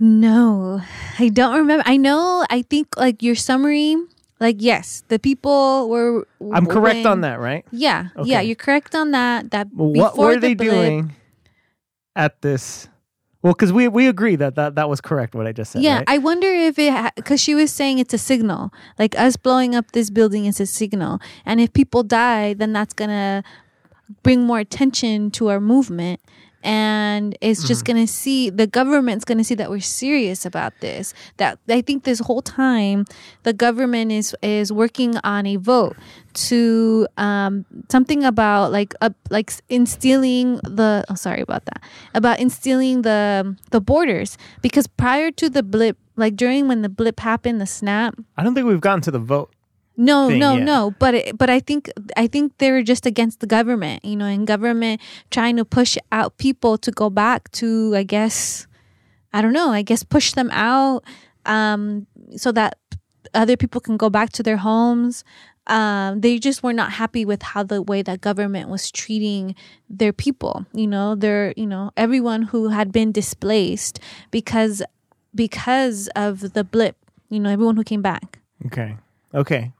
No, 0.00 0.82
I 1.20 1.28
don't 1.28 1.56
remember. 1.56 1.84
I 1.86 1.96
know. 1.96 2.44
I 2.50 2.62
think 2.62 2.96
like 2.96 3.22
your 3.22 3.36
summary. 3.36 3.94
Like 4.40 4.56
yes, 4.58 5.04
the 5.08 5.18
people 5.18 5.88
were. 5.88 6.26
I'm 6.52 6.66
correct 6.66 6.96
when- 7.04 7.06
on 7.06 7.20
that, 7.22 7.38
right? 7.40 7.64
Yeah, 7.70 8.08
Okay. 8.16 8.30
yeah, 8.30 8.40
you're 8.40 8.56
correct 8.56 8.94
on 8.94 9.12
that. 9.12 9.50
That 9.52 9.68
what 9.72 10.16
were 10.18 10.34
the 10.34 10.40
they 10.40 10.54
blip- 10.54 10.70
doing 10.70 11.12
at 12.16 12.42
this? 12.42 12.88
Well, 13.42 13.52
because 13.52 13.72
we 13.72 13.88
we 13.88 14.08
agree 14.08 14.36
that, 14.36 14.54
that 14.56 14.74
that 14.76 14.88
was 14.88 15.00
correct 15.02 15.34
what 15.34 15.46
I 15.46 15.52
just 15.52 15.72
said. 15.72 15.82
Yeah, 15.82 15.98
right? 15.98 16.04
I 16.08 16.18
wonder 16.18 16.48
if 16.48 16.78
it 16.78 17.12
because 17.14 17.40
she 17.40 17.54
was 17.54 17.70
saying 17.70 17.98
it's 17.98 18.14
a 18.14 18.18
signal, 18.18 18.72
like 18.98 19.16
us 19.18 19.36
blowing 19.36 19.74
up 19.74 19.92
this 19.92 20.08
building 20.10 20.46
is 20.46 20.60
a 20.60 20.66
signal, 20.66 21.20
and 21.44 21.60
if 21.60 21.72
people 21.72 22.02
die, 22.02 22.54
then 22.54 22.72
that's 22.72 22.94
gonna 22.94 23.42
bring 24.22 24.42
more 24.44 24.58
attention 24.58 25.30
to 25.32 25.48
our 25.48 25.60
movement, 25.60 26.20
and 26.64 27.36
it's 27.40 27.60
Mm-hmm. 27.60 27.68
just 27.68 27.84
gonna 27.84 28.06
see 28.06 28.50
the 28.50 28.66
government's 28.66 29.24
gonna 29.24 29.44
see 29.44 29.54
that 29.54 29.70
we're 29.70 29.80
serious 29.80 30.44
about 30.44 30.72
this. 30.80 31.14
That 31.36 31.58
I 31.68 31.80
think 31.82 32.04
this 32.04 32.18
whole 32.20 32.42
time 32.42 33.04
the 33.44 33.52
government 33.52 34.10
is 34.10 34.34
is 34.42 34.72
working 34.72 35.16
on 35.22 35.46
a 35.46 35.56
vote 35.56 35.96
to 36.48 37.06
um 37.16 37.64
something 37.90 38.24
about 38.24 38.72
like 38.72 38.94
uh, 39.00 39.10
like 39.30 39.52
instilling 39.68 40.56
the 40.64 41.04
oh 41.08 41.14
sorry 41.14 41.40
about 41.42 41.64
that 41.66 41.80
about 42.14 42.40
instilling 42.40 43.02
the 43.02 43.54
the 43.70 43.80
borders 43.80 44.36
because 44.62 44.86
prior 44.88 45.30
to 45.30 45.48
the 45.48 45.62
blip 45.62 45.96
like 46.16 46.34
during 46.34 46.66
when 46.66 46.82
the 46.82 46.88
blip 46.88 47.20
happened 47.20 47.60
the 47.60 47.66
snap 47.66 48.14
I 48.36 48.42
don't 48.42 48.54
think 48.54 48.66
we've 48.66 48.80
gotten 48.80 49.00
to 49.02 49.10
the 49.12 49.18
vote. 49.20 49.52
No 49.96 50.28
thing 50.28 50.38
no 50.38 50.56
no 50.56 50.90
but 50.98 51.14
it, 51.14 51.38
but 51.38 51.48
i 51.48 51.60
think 51.60 51.90
i 52.16 52.26
think 52.26 52.52
they're 52.58 52.82
just 52.82 53.06
against 53.06 53.40
the 53.40 53.46
government 53.46 54.04
you 54.04 54.16
know 54.16 54.26
and 54.26 54.46
government 54.46 55.00
trying 55.30 55.56
to 55.56 55.64
push 55.64 55.96
out 56.10 56.36
people 56.36 56.76
to 56.76 56.90
go 56.90 57.08
back 57.08 57.50
to 57.52 57.94
i 57.94 58.02
guess 58.02 58.66
i 59.32 59.40
don't 59.40 59.52
know 59.52 59.70
i 59.70 59.82
guess 59.82 60.02
push 60.02 60.32
them 60.32 60.50
out 60.50 61.04
um 61.46 62.06
so 62.36 62.50
that 62.50 62.78
other 63.34 63.56
people 63.56 63.80
can 63.80 63.96
go 63.96 64.10
back 64.10 64.30
to 64.30 64.42
their 64.42 64.58
homes 64.58 65.24
um, 65.66 66.20
they 66.20 66.38
just 66.38 66.62
were 66.62 66.74
not 66.74 66.92
happy 66.92 67.24
with 67.24 67.40
how 67.42 67.62
the 67.62 67.80
way 67.80 68.02
that 68.02 68.20
government 68.20 68.68
was 68.68 68.90
treating 68.90 69.54
their 69.88 70.12
people 70.12 70.66
you 70.74 70.86
know 70.86 71.14
their 71.14 71.54
you 71.56 71.66
know 71.66 71.90
everyone 71.96 72.42
who 72.42 72.68
had 72.68 72.92
been 72.92 73.12
displaced 73.12 73.98
because 74.30 74.82
because 75.34 76.08
of 76.14 76.52
the 76.52 76.64
blip 76.64 76.96
you 77.30 77.40
know 77.40 77.48
everyone 77.48 77.76
who 77.76 77.84
came 77.84 78.02
back 78.02 78.40
Okay. 78.66 78.96
Okay. 79.34 79.72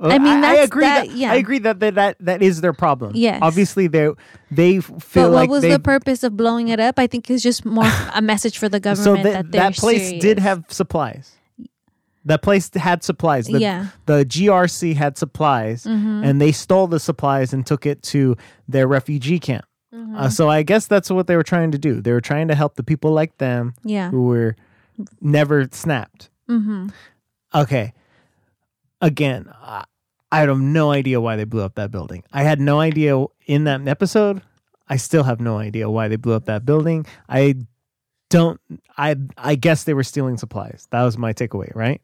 I 0.00 0.18
mean, 0.18 0.26
I, 0.38 0.40
that's- 0.40 0.66
agree 0.66 0.84
that- 0.84 1.06
that, 1.08 1.16
yeah. 1.16 1.32
I 1.32 1.36
agree 1.36 1.58
that, 1.60 1.78
that 1.80 1.94
that 1.94 2.16
that 2.20 2.42
is 2.42 2.60
their 2.60 2.72
problem. 2.72 3.12
Yes. 3.14 3.38
Obviously, 3.42 3.86
they 3.86 4.10
they 4.50 4.80
feel 4.80 4.96
But 4.98 5.22
what 5.22 5.30
like 5.30 5.50
was 5.50 5.62
the 5.62 5.78
purpose 5.78 6.22
of 6.24 6.36
blowing 6.36 6.68
it 6.68 6.80
up? 6.80 6.98
I 6.98 7.06
think 7.06 7.30
it's 7.30 7.42
just 7.42 7.64
more 7.64 7.84
a 8.14 8.20
message 8.20 8.58
for 8.58 8.68
the 8.68 8.78
so 8.78 8.80
government 9.14 9.22
that 9.24 9.32
that 9.32 9.52
that 9.52 9.76
place 9.76 10.20
did 10.20 10.38
have 10.40 10.64
supplies. 10.68 11.32
That 12.26 12.40
place 12.42 12.70
had 12.74 13.04
supplies. 13.04 13.46
The, 13.46 13.60
Yeah. 13.60 13.80
Mm-hmm. 13.80 13.88
the 14.06 14.24
GRC 14.24 14.94
had 14.96 15.18
supplies, 15.18 15.84
and 15.86 16.40
they 16.40 16.52
stole 16.52 16.86
the 16.86 16.98
supplies 16.98 17.52
and 17.52 17.66
took 17.66 17.84
it 17.86 18.02
to 18.04 18.36
their 18.66 18.88
refugee 18.88 19.38
camp. 19.38 19.66
Mm-hmm. 19.94 20.16
Uh, 20.16 20.28
so 20.30 20.48
I 20.48 20.62
guess 20.64 20.86
that's 20.86 21.10
what 21.10 21.26
they 21.28 21.36
were 21.36 21.42
trying 21.44 21.70
to 21.72 21.78
do. 21.78 22.00
They 22.00 22.12
were 22.12 22.22
trying 22.22 22.48
to 22.48 22.54
help 22.54 22.74
the 22.76 22.82
people 22.82 23.12
like 23.12 23.36
them 23.38 23.74
Yeah. 23.84 24.10
who 24.10 24.24
were 24.24 24.56
never 25.20 25.68
snapped. 25.70 26.30
Mm-hmm. 26.48 26.88
Okay. 27.54 27.92
Again, 29.04 29.52
I, 29.60 29.84
I 30.32 30.40
have 30.40 30.58
no 30.58 30.90
idea 30.90 31.20
why 31.20 31.36
they 31.36 31.44
blew 31.44 31.62
up 31.62 31.74
that 31.74 31.90
building. 31.90 32.24
I 32.32 32.42
had 32.42 32.58
no 32.60 32.80
idea 32.80 33.22
in 33.46 33.64
that 33.64 33.86
episode. 33.86 34.40
I 34.88 34.96
still 34.96 35.22
have 35.24 35.40
no 35.40 35.58
idea 35.58 35.88
why 35.90 36.08
they 36.08 36.16
blew 36.16 36.32
up 36.34 36.46
that 36.46 36.64
building. 36.64 37.06
I 37.28 37.56
don't. 38.30 38.60
I 38.96 39.16
I 39.36 39.54
guess 39.56 39.84
they 39.84 39.94
were 39.94 40.02
stealing 40.04 40.38
supplies. 40.38 40.88
That 40.90 41.02
was 41.02 41.18
my 41.18 41.32
takeaway, 41.34 41.74
right? 41.74 42.00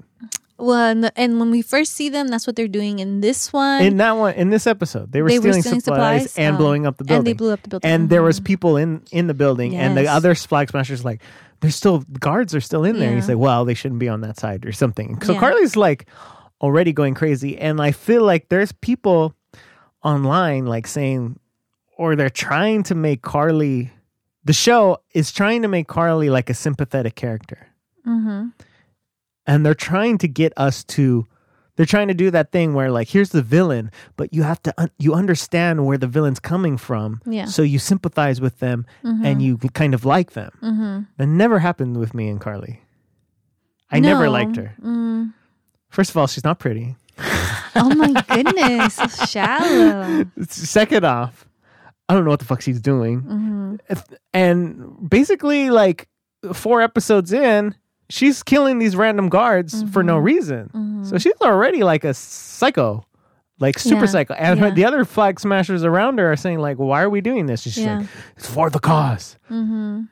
Well, 0.59 0.77
and, 0.91 1.05
the, 1.05 1.19
and 1.19 1.41
when 1.41 1.51
we 1.51 1.63
first 1.63 1.95
see 1.95 2.11
them, 2.11 2.29
that's 2.29 2.47
what 2.47 2.55
they're 2.55 2.69
doing 2.69 2.99
in 2.99 3.23
this 3.23 3.51
one. 3.51 3.83
In 3.83 3.97
that 3.97 4.13
one, 4.13 4.35
in 4.35 4.51
this 4.51 4.67
episode, 4.67 5.11
they 5.11 5.23
were, 5.23 5.31
They 5.31 5.39
were 5.39 5.43
stealing, 5.55 5.63
stealing 5.63 5.81
supplies, 5.81 6.23
supplies? 6.33 6.37
and 6.47 6.57
Oh. 6.57 6.59
blowing 6.59 6.87
up 6.87 6.99
the 6.99 7.05
building. 7.05 7.19
and 7.21 7.27
they 7.27 7.33
blew 7.33 7.51
up 7.51 7.63
the 7.63 7.71
building. 7.71 7.91
And 7.91 8.11
there 8.11 8.23
was 8.23 8.41
Mhm. 8.41 8.45
people 8.45 8.77
in 8.77 9.03
in 9.11 9.27
the 9.27 9.33
building, 9.35 9.75
and 9.75 9.97
the 9.97 10.07
other 10.07 10.35
flag 10.35 10.69
smashers 10.69 11.03
like, 11.03 11.23
there's 11.61 11.75
still 11.77 12.05
guards 12.21 12.55
are 12.55 12.61
still 12.61 12.85
in 12.85 12.99
there. 12.99 13.09
and 13.09 13.17
He's 13.17 13.27
like, 13.29 13.39
well, 13.39 13.65
they 13.65 13.73
shouldn't 13.75 14.01
be 14.01 14.09
on 14.11 14.21
that 14.21 14.39
side 14.39 14.67
or 14.67 14.73
something. 14.73 15.19
So 15.23 15.33
Yeah. 15.33 15.41
Carly's 15.41 15.77
like 15.77 16.07
already 16.61 16.93
going 16.93 17.15
crazy, 17.15 17.57
and 17.59 17.81
I 17.81 17.93
feel 17.93 18.25
like 18.25 18.49
there's 18.49 18.73
people 18.73 19.35
online 20.05 20.67
like 20.67 20.87
saying, 20.87 21.39
or 21.97 22.17
they're 22.17 22.31
trying 22.31 22.83
to 22.85 22.95
make 22.95 23.23
Carly. 23.23 23.91
The 24.45 24.53
show 24.53 24.99
is 25.15 25.33
trying 25.33 25.63
to 25.63 25.69
make 25.69 25.87
Carly 25.89 26.31
like 26.31 26.49
a 26.51 26.55
sympathetic 26.55 27.15
character 27.15 27.67
Mhm. 28.07 28.53
and 29.47 29.65
they're 29.67 29.75
trying 29.75 30.17
to 30.19 30.29
get 30.29 30.53
us 30.57 30.83
to 30.85 31.27
they're 31.77 31.87
trying 31.87 32.09
to 32.09 32.15
do 32.15 32.31
that 32.31 32.51
thing 32.53 32.73
where 32.75 32.91
like 32.91 33.09
here's 33.09 33.31
the 33.31 33.43
villain 33.43 33.91
but 34.17 34.33
you 34.35 34.43
have 34.43 34.63
to 34.63 34.73
un- 34.79 34.91
you 34.99 35.13
understand 35.15 35.85
where 35.87 35.99
the 35.99 36.07
villain's 36.07 36.41
coming 36.41 36.77
from 36.79 37.21
Yeah. 37.27 37.45
so 37.45 37.61
you 37.63 37.79
sympathize 37.79 38.41
with 38.41 38.59
them 38.61 38.87
and 39.03 39.43
you 39.43 39.59
kind 39.59 39.93
of 39.95 40.05
like 40.07 40.33
them 40.33 40.51
Mhm. 40.63 41.07
that 41.19 41.27
never 41.27 41.59
happened 41.59 41.99
with 41.99 42.15
me 42.15 42.29
and 42.29 42.41
carly 42.41 42.81
i 43.91 44.01
never 44.01 44.29
liked 44.31 44.57
her 44.57 44.73
Mm. 44.83 45.33
First 45.91 46.11
of 46.11 46.17
all 46.17 46.27
she's 46.27 46.45
not 46.45 46.59
pretty 46.59 46.97
Oh 47.77 47.95
my 47.95 48.23
goodness, 48.29 48.95
so 48.95 49.27
shallow. 49.27 50.25
second 50.49 51.05
off 51.05 51.45
i 52.09 52.15
don't 52.15 52.25
know 52.25 52.31
what 52.31 52.39
the 52.41 52.45
fuck 52.47 52.61
she's 52.63 52.81
doing 52.81 53.21
Mhm. 53.23 54.03
and 54.33 55.09
basically 55.09 55.71
like 55.71 56.09
four 56.53 56.81
episodes 56.81 57.33
in 57.33 57.75
she's 58.09 58.43
killing 58.43 58.79
these 58.79 58.97
random 58.97 59.29
guards 59.29 59.85
for 59.93 60.03
no 60.03 60.17
reason 60.19 61.05
so 61.05 61.19
she's 61.19 61.35
already 61.43 61.83
like 61.85 62.03
a 62.05 62.15
psycho 62.15 63.05
like 63.61 63.79
super 63.79 63.97
Mm-hmm. 63.97 64.05
Yeah, 64.05 64.11
psycho 64.11 64.35
and 64.35 64.59
her, 64.61 64.69
yeah. 64.69 64.75
the 64.75 64.85
other 64.87 65.05
flag 65.05 65.39
smashers 65.39 65.85
around 65.85 66.19
her 66.19 66.33
are 66.33 66.37
saying 66.37 66.59
like 66.61 66.79
why 66.79 67.03
are 67.03 67.11
we 67.11 67.21
doing 67.21 67.47
this 67.47 67.61
she's 67.63 67.79
Yeah. 67.79 67.99
like 67.99 68.07
it's 68.37 68.47
for 68.49 68.71
the 68.71 68.81
cause 68.81 69.37
Mhm. 69.51 70.09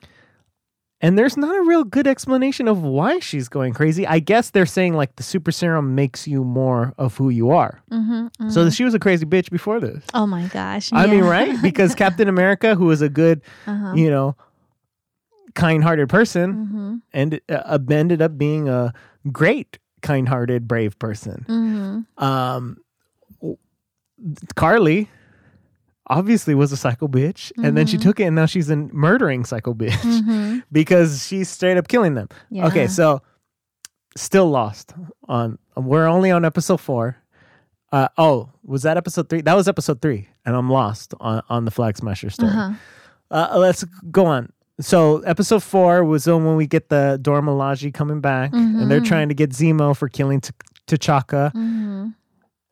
And 1.00 1.16
there's 1.18 1.36
not 1.36 1.54
a 1.56 1.62
real 1.62 1.84
good 1.84 2.06
explanation 2.06 2.66
of 2.68 2.82
why 2.82 3.18
she's 3.20 3.48
going 3.48 3.72
crazy 3.72 4.06
i 4.06 4.18
guess 4.18 4.50
they're 4.50 4.66
saying 4.66 4.94
like 4.94 5.14
the 5.16 5.22
super 5.22 5.52
serum 5.52 5.94
makes 5.94 6.26
you 6.26 6.42
more 6.44 6.92
of 6.98 7.16
who 7.16 7.28
you 7.30 7.50
are 7.50 7.80
Mhm. 7.90 8.30
Mhm. 8.40 8.52
so 8.52 8.68
she 8.70 8.84
was 8.84 8.94
a 8.94 8.98
crazy 8.98 9.24
bitch 9.26 9.50
before 9.50 9.78
this 9.80 10.04
Oh 10.14 10.26
my 10.26 10.46
gosh. 10.48 10.90
I 10.92 11.06
mean, 11.06 11.24
right? 11.24 11.60
Because 11.62 11.94
Captain 12.04 12.28
America, 12.28 12.74
who 12.74 12.86
was 12.86 13.00
a 13.02 13.08
good, 13.08 13.42
Uh-huh. 13.66 13.94
you 13.94 14.10
know, 14.10 14.36
kind-hearted 15.54 16.08
person, 16.08 16.46
Mhm. 16.54 17.02
and 17.12 17.40
uh, 17.48 17.78
ended 17.90 18.20
up 18.22 18.36
being 18.38 18.68
a 18.68 18.92
great, 19.32 19.78
kind-hearted, 20.02 20.66
brave 20.68 20.98
person. 20.98 21.44
Mhm. 21.48 22.22
Um, 22.22 22.76
Carly 24.56 25.08
obviously 26.08 26.54
was 26.54 26.72
a 26.72 26.76
psycho 26.76 27.08
bitch, 27.08 27.52
and 27.62 27.76
then 27.76 27.86
she 27.86 27.96
Mm-hmm. 27.96 28.02
took 28.08 28.20
it, 28.20 28.24
and 28.24 28.36
now 28.36 28.46
she's 28.46 28.70
a 28.70 28.76
murdering 28.76 29.44
psycho 29.44 29.74
bitch 29.74 29.90
Mhm. 30.02 30.62
because 30.72 31.26
she's 31.26 31.48
straight 31.48 31.76
up 31.76 31.88
killing 31.88 32.14
them. 32.14 32.28
Okay, 32.54 32.86
so 32.86 33.22
still 34.16 34.48
lost 34.50 34.94
on. 35.28 35.58
We're 35.76 36.06
only 36.06 36.30
on 36.30 36.44
episode 36.44 36.80
four. 36.80 37.16
Uh, 37.92 38.08
oh, 38.18 38.50
was 38.64 38.82
that 38.82 38.96
episode 38.96 39.28
three? 39.28 39.40
That 39.40 39.54
was 39.54 39.68
episode 39.68 40.02
three, 40.02 40.28
and 40.44 40.54
I'm 40.56 40.68
lost 40.70 41.14
on 41.20 41.42
on 41.48 41.64
the 41.64 41.70
Flag 41.70 41.96
Smasher 41.96 42.30
story. 42.30 42.52
Uh-huh. 42.52 42.72
Uh, 43.30 43.58
let's 43.58 43.84
go 44.10 44.26
on. 44.26 44.52
So 44.80 45.18
episode 45.20 45.62
four 45.62 46.04
was 46.04 46.26
when 46.26 46.56
we 46.56 46.66
get 46.66 46.88
the 46.88 47.18
Dora 47.20 47.42
Milaje 47.42 47.92
coming 47.92 48.20
back, 48.20 48.52
and 48.52 48.90
they're 48.90 49.00
Mhm. 49.00 49.06
trying 49.06 49.28
to 49.28 49.34
get 49.34 49.50
Zemo 49.50 49.96
for 49.96 50.08
killing 50.08 50.40
T- 50.40 50.50
T'Chaka, 50.86 51.52
Mhm. 51.52 51.77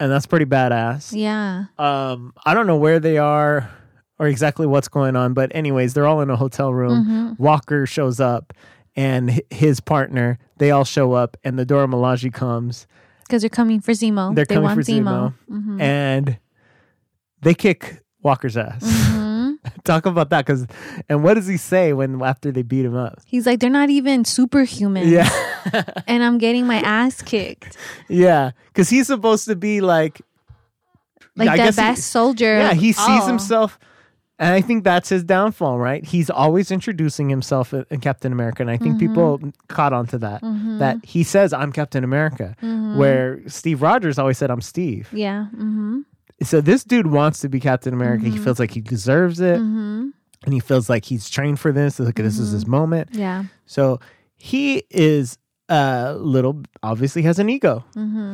And 0.01 0.11
that's 0.11 0.27
pretty 0.27 0.45
badass. 0.47 1.13
Yeah. 1.17 1.65
Um, 1.79 2.33
I 2.45 2.55
don't 2.55 2.67
know 2.67 2.77
where 2.77 3.01
they 3.01 3.19
are 3.19 3.71
or 4.19 4.27
exactly 4.29 4.67
what's 4.67 4.89
going 4.89 5.15
on, 5.17 5.35
but 5.35 5.51
anyways, 5.55 5.95
they're 5.95 6.07
all 6.07 6.21
in 6.23 6.31
a 6.31 6.37
hotel 6.37 6.73
room. 6.73 7.05
Mhm. 7.07 7.39
Walker 7.39 7.87
shows 7.87 8.19
up, 8.21 8.53
and 8.95 9.41
his 9.51 9.81
partner. 9.81 10.39
They 10.57 10.71
all 10.71 10.85
show 10.85 11.13
up, 11.13 11.37
and 11.45 11.59
the 11.59 11.67
Dora 11.67 11.87
Milaje 11.87 12.33
comes, 12.33 12.87
Because 13.27 13.43
they're 13.43 13.51
coming 13.51 13.81
for 13.81 13.93
Zemo. 13.93 14.35
They're 14.35 14.45
they 14.47 14.55
coming 14.55 14.69
want 14.69 14.79
for 14.85 14.91
Zemo. 14.91 15.35
Mhm. 15.51 15.81
and 15.83 16.39
they 17.43 17.53
kick 17.55 18.01
Walker's 18.23 18.57
ass. 18.57 18.83
Mhm. 18.83 19.16
Talk 19.85 20.07
about 20.07 20.31
that, 20.31 20.45
because 20.47 20.67
and 21.09 21.23
what 21.23 21.35
does 21.35 21.47
he 21.47 21.57
say 21.57 21.93
when 21.93 22.23
after 22.23 22.51
they 22.53 22.63
beat 22.63 22.85
him 22.85 22.97
up? 22.97 23.21
He's 23.27 23.47
like, 23.47 23.61
they're 23.61 23.71
not 23.71 23.91
even 23.91 24.25
superhuman. 24.25 25.09
Yeah. 25.09 25.29
And 26.07 26.23
I'm 26.23 26.39
getting 26.39 26.67
my 26.67 26.77
ass 26.81 27.23
kicked. 27.23 27.77
Yeah, 28.09 28.53
because 28.69 28.89
he's 28.89 29.09
supposed 29.09 29.47
to 29.47 29.57
be 29.57 29.81
like, 29.81 30.21
Like 31.35 31.49
I 31.49 31.57
the 31.57 31.63
guess 31.65 31.75
he- 31.77 31.83
best 31.83 32.07
soldier. 32.13 32.59
yeah, 32.59 32.73
he 32.75 32.93
sees 32.93 33.09
all. 33.23 33.27
himself, 33.27 33.79
and 34.39 34.55
I 34.55 34.61
think 34.61 34.85
that's 34.85 35.09
his 35.09 35.25
downfall, 35.25 35.79
right? 35.81 36.05
He's 36.05 36.31
always 36.31 36.71
introducing 36.71 37.29
himself 37.29 37.75
in 37.75 37.85
in 37.91 37.99
Captain 38.01 38.31
America, 38.33 38.63
and 38.63 38.71
I 38.71 38.77
think 38.77 38.97
Mm-hmm. 38.97 39.09
people 39.15 39.41
caught 39.69 39.93
on 39.93 40.07
to 40.09 40.19
that. 40.19 40.43
Mm-hmm. 40.43 40.79
That 40.79 40.99
he 41.05 41.25
says, 41.25 41.53
"I'm 41.53 41.73
Captain 41.73 42.05
America," 42.05 42.55
mm-hmm. 42.63 42.97
where 42.97 43.41
Steve 43.49 43.83
Rogers 43.83 44.19
always 44.19 44.39
said, 44.39 44.51
"I'm 44.53 44.61
Steve." 44.63 45.09
Yeah. 45.13 45.47
Mm-hmm. 45.53 46.01
Mm-hmm. 46.41 46.45
So 46.45 46.61
this 46.61 46.85
dude 46.85 47.07
wants 47.09 47.41
to 47.41 47.49
be 47.49 47.61
Captain 47.61 47.95
America. 47.95 48.27
He 48.27 48.39
feels 48.39 48.59
like 48.59 48.71
he 48.73 48.81
deserves 48.81 49.41
it, 49.41 49.59
Mm-hmm. 49.59 50.09
and 50.45 50.55
he 50.55 50.61
feels 50.61 50.89
like 50.91 51.05
he's 51.05 51.29
trained 51.31 51.59
for 51.61 51.73
this. 51.73 51.99
Like 51.99 52.17
this 52.17 52.39
is 52.39 52.51
his 52.53 52.67
moment. 52.67 53.11
Yeah. 53.13 53.45
So 53.67 54.01
he 54.37 54.85
is 54.91 55.39
a 55.69 56.15
little 56.15 56.63
obviously 56.85 57.23
has 57.23 57.41
an 57.41 57.49
ego. 57.49 57.85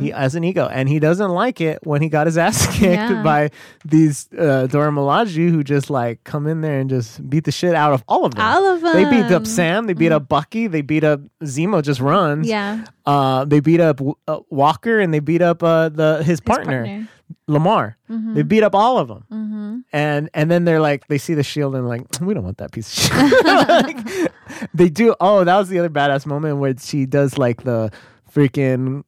He 0.01 0.11
has 0.11 0.35
an 0.35 0.45
ego, 0.45 0.67
and 0.71 0.87
he 0.87 0.99
doesn't 0.99 1.31
like 1.31 1.63
it 1.63 1.79
when 1.83 2.03
he 2.03 2.11
got 2.11 2.27
his 2.27 2.37
ass 2.37 2.67
kicked 2.77 2.83
Yeah. 2.83 3.23
by 3.23 3.51
these 3.87 4.29
uh, 4.37 4.67
Dora 4.67 4.91
Milaje 4.91 5.49
who 5.51 5.65
just 5.65 5.89
like 5.89 6.23
come 6.25 6.47
in 6.47 6.61
there 6.61 6.81
and 6.81 6.91
just 6.91 7.27
beat 7.31 7.45
the 7.45 7.53
shit 7.53 7.75
out 7.75 7.95
of 7.95 8.05
all 8.07 8.27
of 8.27 8.35
them. 8.35 8.45
All 8.45 8.67
of 8.75 8.83
them. 8.83 8.93
They 8.95 9.05
beat 9.05 9.33
up. 9.33 9.47
Sam. 9.47 9.87
They 9.87 9.95
beat 9.95 10.13
up 10.13 10.29
Bucky. 10.29 10.67
They 10.67 10.83
beat 10.83 11.05
up 11.05 11.21
Zemo. 11.43 11.81
Just 11.83 12.01
runs. 12.01 12.47
Yeah. 12.47 12.85
Uh, 13.07 13.47
they 13.47 13.61
beat 13.61 13.81
up 13.81 14.01
uh, 14.29 14.41
Walker 14.51 15.01
and 15.01 15.15
they 15.15 15.21
beat 15.21 15.41
up 15.41 15.63
uh, 15.63 15.89
the 15.89 16.19
his, 16.19 16.27
His 16.27 16.41
partner, 16.41 16.85
partner. 16.85 17.09
Lemar. 17.49 17.95
Mm-hmm. 18.11 18.35
They 18.35 18.43
beat 18.43 18.63
up 18.63 18.75
all 18.75 18.99
of 18.99 19.09
them. 19.09 19.85
And 19.93 20.31
and 20.35 20.51
then 20.51 20.65
they're 20.65 20.81
like, 20.81 21.07
they 21.09 21.19
see 21.19 21.35
the 21.35 21.43
shield 21.43 21.75
and 21.75 21.87
like, 21.89 22.03
we 22.21 22.35
don't 22.35 22.45
want 22.45 22.59
that 22.59 22.73
piece 22.73 23.11
of 23.11 23.13
shit. 23.13 23.47
Like, 24.53 24.69
they 24.75 24.89
do. 24.89 25.15
Oh, 25.21 25.45
that 25.45 25.57
was 25.57 25.69
the 25.69 25.79
other 25.79 25.89
badass 25.89 26.27
moment 26.27 26.59
where 26.59 26.75
she 26.79 27.07
does 27.07 27.39
like 27.39 27.65
the 27.65 27.91
freaking 28.33 29.05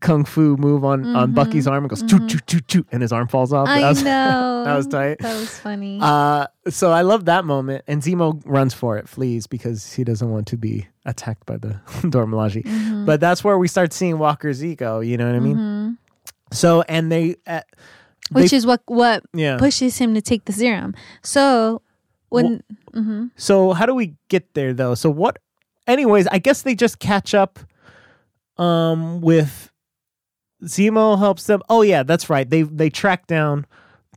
kung 0.00 0.24
fu 0.24 0.56
move 0.56 0.84
on 0.84 1.14
on 1.14 1.32
Bucky's 1.32 1.66
arm 1.66 1.84
and 1.84 1.90
goes 1.90 2.02
choo 2.02 2.26
choo 2.26 2.38
choo 2.46 2.60
choo, 2.60 2.86
and 2.92 3.02
his 3.02 3.12
arm 3.12 3.28
falls 3.28 3.52
off. 3.52 3.68
Mm-hmm. 3.68 3.78
I 3.78 3.80
that 3.82 3.88
was, 3.88 4.02
know. 4.04 4.64
that 4.64 4.76
was 4.76 4.86
tight. 4.86 5.18
That 5.20 5.34
was 5.34 5.58
funny. 5.58 5.98
Uh, 6.02 6.46
so 6.68 6.92
I 6.92 7.02
love 7.02 7.26
that 7.26 7.44
moment, 7.44 7.84
and 7.86 8.02
Zemo 8.02 8.40
runs 8.44 8.74
for 8.74 8.98
it, 8.98 9.08
flees 9.08 9.46
because 9.46 9.92
he 9.92 10.04
doesn't 10.04 10.30
want 10.30 10.46
to 10.48 10.56
be 10.56 10.86
attacked 11.04 11.46
by 11.46 11.56
the 11.56 11.80
Dora 12.08 12.26
Milaje. 12.26 12.64
Mm-hmm. 12.64 13.04
But 13.04 13.20
that's 13.20 13.44
where 13.44 13.58
we 13.58 13.68
start 13.68 13.92
seeing 13.92 14.18
Walker's 14.18 14.64
ego. 14.64 15.00
You 15.00 15.16
know 15.16 15.26
what 15.26 15.36
I 15.36 15.40
mean? 15.40 15.98
So 16.52 16.82
and 16.82 17.10
they, 17.10 17.36
uh, 17.46 17.62
Which 18.32 18.52
is 18.52 18.66
what 18.66 18.82
what 18.86 19.22
yeah. 19.34 19.56
pushes 19.58 19.98
him 19.98 20.14
to 20.14 20.20
take 20.22 20.44
the 20.44 20.52
serum. 20.52 20.94
So 21.22 21.82
when 22.28 22.62
mhm. 22.94 23.30
So 23.36 23.72
how 23.72 23.86
do 23.86 23.94
we 23.94 24.14
get 24.28 24.54
there 24.54 24.72
though? 24.74 24.94
So 24.94 25.10
what? 25.10 25.38
Anyways, 25.86 26.26
I 26.28 26.38
guess 26.38 26.62
they 26.62 26.74
just 26.74 26.98
catch 26.98 27.34
up, 27.34 27.58
um, 28.58 29.20
with 29.20 29.70
Zemo 30.64 31.18
helps 31.18 31.46
them. 31.46 31.62
Oh 31.68 31.82
yeah, 31.82 32.02
that's 32.02 32.30
right. 32.30 32.48
They 32.48 32.62
they 32.62 32.90
track 32.90 33.26
down 33.26 33.66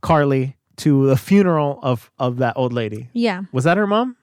Carly 0.02 0.56
to 0.78 1.06
the 1.06 1.16
funeral 1.16 1.78
of 1.82 2.10
of 2.18 2.38
that 2.38 2.54
old 2.56 2.72
lady. 2.72 3.10
yeah, 3.12 3.42
Was 3.52 3.64
that 3.64 3.76
her 3.76 3.86
mom? 3.86 4.16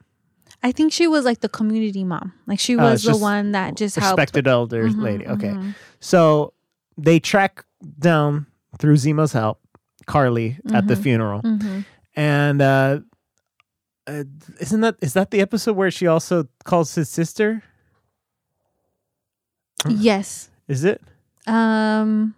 I 0.64 0.72
think 0.72 0.92
she 0.92 1.06
was 1.08 1.24
like 1.24 1.42
the 1.42 1.50
community 1.50 2.04
mom. 2.04 2.34
Like 2.48 2.60
she 2.60 2.76
Oh, 2.76 2.84
was 2.84 3.06
it's 3.06 3.18
the 3.18 3.24
one 3.24 3.52
that 3.52 3.76
just 3.76 3.96
helped. 3.96 4.18
respected 4.18 4.48
elder 4.48 4.90
Mhm, 4.90 5.02
lady. 5.02 5.28
Okay, 5.28 5.54
mhm. 5.54 5.76
so 6.00 6.54
they 6.98 7.20
track 7.20 7.64
down 8.00 8.48
through 8.80 8.96
Zemo's 8.98 9.34
help 9.34 9.60
Carly 10.06 10.58
at 10.74 10.88
the 10.88 10.96
Mhm. 10.96 11.04
funeral, 11.04 11.42
Mhm. 11.42 11.86
and 12.16 12.62
uh, 12.62 13.00
uh, 14.08 14.24
isn't 14.60 14.82
that 14.82 14.96
is 15.02 15.14
that 15.14 15.32
the 15.32 15.42
episode 15.42 15.76
where 15.76 15.92
she 15.92 16.08
also 16.08 16.48
calls 16.64 16.96
his 16.96 17.10
sister? 17.10 17.64
Yes. 19.88 20.50
Is 20.68 20.84
it? 20.84 21.02
Um. 21.46 22.36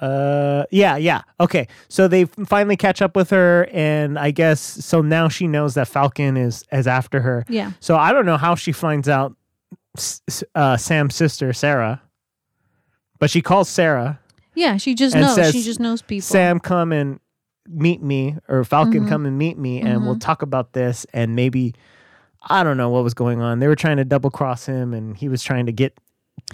Uh, 0.00 0.64
yeah, 0.70 0.96
yeah. 0.96 1.22
Okay, 1.40 1.66
so 1.88 2.08
they 2.08 2.24
finally 2.24 2.76
catch 2.76 3.00
up 3.00 3.16
with 3.16 3.30
her, 3.30 3.68
and 3.72 4.18
I 4.18 4.32
guess 4.32 4.60
so 4.60 5.00
now 5.00 5.28
she 5.28 5.46
knows 5.46 5.74
that 5.74 5.88
Falcon 5.88 6.36
is 6.36 6.64
is 6.72 6.86
after 6.86 7.20
her. 7.22 7.44
Yeah. 7.48 7.72
So 7.80 7.96
I 7.96 8.12
don't 8.12 8.26
know 8.26 8.36
how 8.36 8.54
she 8.56 8.72
finds 8.72 9.08
out 9.08 9.34
uh, 10.54 10.76
Sam's 10.76 11.14
sister 11.14 11.52
Sarah, 11.52 12.02
but 13.18 13.30
she 13.30 13.40
calls 13.40 13.68
Sarah. 13.68 14.18
Yeah. 14.54 14.76
She 14.76 14.94
just 14.94 15.14
And 15.14 15.24
knows. 15.24 15.34
says, 15.34 15.52
she 15.52 15.62
just 15.62 15.80
knows 15.80 16.02
people. 16.02 16.22
Sam, 16.22 16.58
come 16.60 16.92
and 16.92 17.20
meet 17.68 18.02
me, 18.02 18.36
or 18.48 18.62
Falcon, 18.64 19.04
Mhm. 19.06 19.08
come 19.08 19.26
and 19.26 19.38
meet 19.38 19.58
me, 19.58 19.80
and 19.80 20.04
we'll 20.04 20.18
talk 20.18 20.42
about 20.42 20.72
this. 20.74 21.06
And 21.14 21.34
maybe 21.34 21.74
I 22.48 22.62
don't 22.62 22.76
know 22.76 22.90
what 22.90 23.02
was 23.04 23.14
going 23.14 23.40
on. 23.40 23.58
They 23.60 23.68
were 23.68 23.74
trying 23.76 23.96
to 23.96 24.04
double 24.04 24.30
cross 24.30 24.66
him, 24.66 24.92
and 24.92 25.16
he 25.16 25.28
was 25.30 25.42
trying 25.42 25.64
to 25.66 25.72
get 25.72 25.96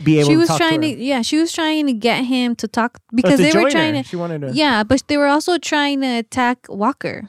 be 0.05 0.19
able. 0.21 0.29
she 0.29 0.35
to 0.35 0.39
was 0.39 0.49
talk 0.49 0.59
trying 0.59 0.81
to, 0.83 0.91
her. 0.93 0.97
yeah, 0.97 1.23
she 1.23 1.37
was 1.39 1.51
trying 1.53 1.87
to 1.87 1.93
get 1.93 2.25
him 2.25 2.55
to 2.57 2.69
talk 2.69 2.99
because 3.13 3.39
to 3.39 3.43
they 3.43 3.49
were 3.53 3.63
join 3.63 3.71
trying 3.73 3.95
her. 3.97 4.03
to 4.05 4.09
She 4.09 4.15
wanted 4.17 4.41
to. 4.43 4.53
Yeah, 4.53 4.85
but 4.85 5.03
they 5.09 5.17
were 5.17 5.27
also 5.27 5.59
trying 5.59 6.01
to 6.03 6.07
attack 6.07 6.67
Walker. 6.69 7.29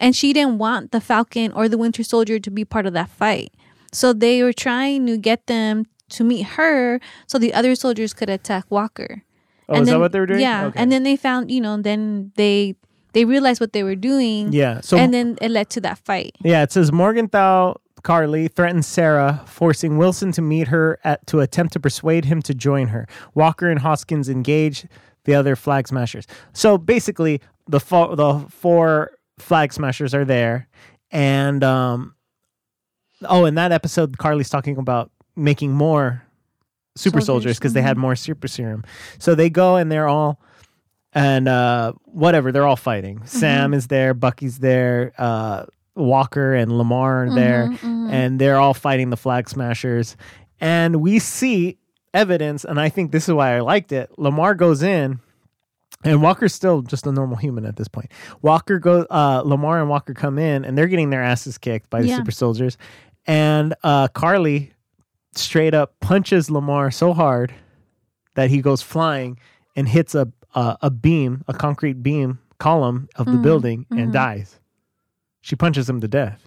And 0.00 0.16
she 0.16 0.32
didn't 0.32 0.58
want 0.58 0.90
the 0.92 1.00
Falcon 1.00 1.52
or 1.52 1.68
the 1.68 1.78
Winter 1.78 2.02
Soldier 2.02 2.40
to 2.40 2.50
be 2.50 2.64
part 2.64 2.86
of 2.86 2.94
that 2.94 3.10
fight. 3.10 3.52
So 3.92 4.12
they 4.12 4.42
were 4.42 4.52
trying 4.54 5.06
to 5.06 5.18
get 5.18 5.46
them 5.46 5.86
to 6.10 6.24
meet 6.24 6.42
her 6.58 7.00
so 7.28 7.38
the 7.38 7.52
other 7.54 7.74
soldiers 7.76 8.12
could 8.14 8.30
attack 8.30 8.64
Walker. 8.70 9.22
Oh, 9.70 9.74
and 9.74 9.82
is 9.82 9.86
then, 9.86 9.94
that 9.94 10.00
what 10.00 10.12
they 10.12 10.18
were 10.18 10.26
doing? 10.26 10.40
Yeah. 10.40 10.66
Okay. 10.66 10.78
And 10.78 10.90
then 10.90 11.04
they 11.04 11.16
found, 11.16 11.50
you 11.50 11.60
know, 11.60 11.80
then 11.80 12.32
they 12.36 12.74
they 13.12 13.24
realized 13.24 13.60
what 13.60 13.72
they 13.72 13.82
were 13.82 13.96
doing. 13.96 14.52
yeah. 14.52 14.80
So 14.80 14.96
and 14.96 15.14
then 15.14 15.38
it 15.40 15.50
led 15.50 15.70
to 15.70 15.80
that 15.82 15.98
fight. 15.98 16.36
Yeah, 16.42 16.62
it 16.62 16.72
says 16.72 16.92
Morgenthau 16.92 17.74
Carly 18.02 18.48
threatens 18.48 18.86
Sarah, 18.86 19.42
forcing 19.46 19.98
Wilson 19.98 20.32
to 20.32 20.42
meet 20.42 20.68
her 20.68 20.98
at, 21.04 21.26
to 21.28 21.40
attempt 21.40 21.72
to 21.74 21.80
persuade 21.80 22.24
him 22.24 22.42
to 22.42 22.54
join 22.54 22.88
her. 22.88 23.06
Walker 23.34 23.68
and 23.68 23.80
Hoskins 23.80 24.28
engage 24.28 24.86
the 25.24 25.34
other 25.34 25.54
flag 25.54 25.86
smashers. 25.86 26.26
So 26.52 26.78
basically, 26.78 27.40
the 27.68 27.80
fo- 27.80 28.14
the 28.14 28.46
four 28.48 29.12
flag 29.38 29.72
smashers 29.72 30.14
are 30.14 30.24
there, 30.24 30.68
and 31.10 31.62
um, 31.62 32.14
oh, 33.28 33.44
in 33.44 33.54
that 33.56 33.72
episode, 33.72 34.18
Carly's 34.18 34.50
talking 34.50 34.78
about 34.78 35.10
making 35.36 35.72
more 35.72 36.22
super 36.96 37.20
soldiers. 37.20 37.58
because 37.58 37.72
they 37.72 37.82
had 37.82 37.96
more 37.96 38.16
super 38.16 38.48
serum. 38.48 38.84
So 39.18 39.34
they 39.34 39.50
go 39.50 39.76
and 39.76 39.90
they're 39.90 40.08
all 40.08 40.40
and 41.12 41.48
uh 41.48 41.92
whatever 42.04 42.52
they're 42.52 42.66
all 42.66 42.76
fighting. 42.76 43.24
Sam 43.26 43.74
is 43.74 43.88
there 43.88 44.14
bucky's 44.14 44.58
there 44.58 45.12
uh 45.18 45.64
walker 45.96 46.54
and 46.54 46.70
lemar 46.70 47.30
are 47.30 47.34
there 47.34 47.68
Mm-hmm, 47.68 48.10
and 48.10 48.40
they're 48.40 48.56
all 48.58 48.74
fighting 48.74 49.10
the 49.10 49.16
flag 49.16 49.48
smashers. 49.48 50.16
And 50.60 50.96
we 50.96 51.18
see 51.18 51.78
evidence 52.12 52.64
and 52.64 52.80
i 52.80 52.88
think 52.88 53.12
this 53.12 53.28
is 53.28 53.34
why 53.34 53.56
i 53.56 53.60
liked 53.60 53.92
it. 53.92 54.10
Lemar 54.18 54.56
goes 54.56 54.82
in 54.82 55.20
and 56.04 56.22
walker's 56.22 56.54
still 56.54 56.82
just 56.82 57.06
a 57.06 57.12
normal 57.12 57.36
human 57.36 57.64
at 57.66 57.76
this 57.76 57.88
point. 57.88 58.10
Walker 58.42 58.78
goes 58.78 59.06
uh 59.10 59.42
lemar 59.42 59.80
and 59.80 59.88
walker 59.88 60.14
come 60.14 60.38
in 60.38 60.64
and 60.64 60.76
they're 60.78 60.88
getting 60.88 61.10
their 61.10 61.22
asses 61.22 61.56
kicked 61.58 61.88
by 61.90 62.02
the 62.02 62.08
Yeah. 62.08 62.16
super 62.16 62.30
soldiers. 62.32 62.76
And 63.26 63.74
uh 63.84 64.08
carly 64.08 64.72
straight 65.34 65.74
up 65.74 65.98
punches 66.00 66.48
lemar 66.48 66.92
so 66.92 67.12
hard 67.12 67.54
that 68.34 68.50
he 68.50 68.60
goes 68.62 68.82
flying 68.82 69.38
and 69.76 69.88
hits 69.88 70.14
a 70.14 70.32
a, 70.54 70.76
a 70.82 70.90
beam, 70.90 71.44
a 71.46 71.54
concrete 71.54 72.02
beam 72.02 72.40
column 72.58 73.08
of 73.16 73.26
the 73.26 73.36
Mhm, 73.38 73.42
building 73.42 73.86
and 73.90 74.08
mhm. 74.08 74.12
dies. 74.12 74.58
She 75.42 75.54
punches 75.56 75.88
him 75.88 76.00
to 76.00 76.08
death. 76.08 76.42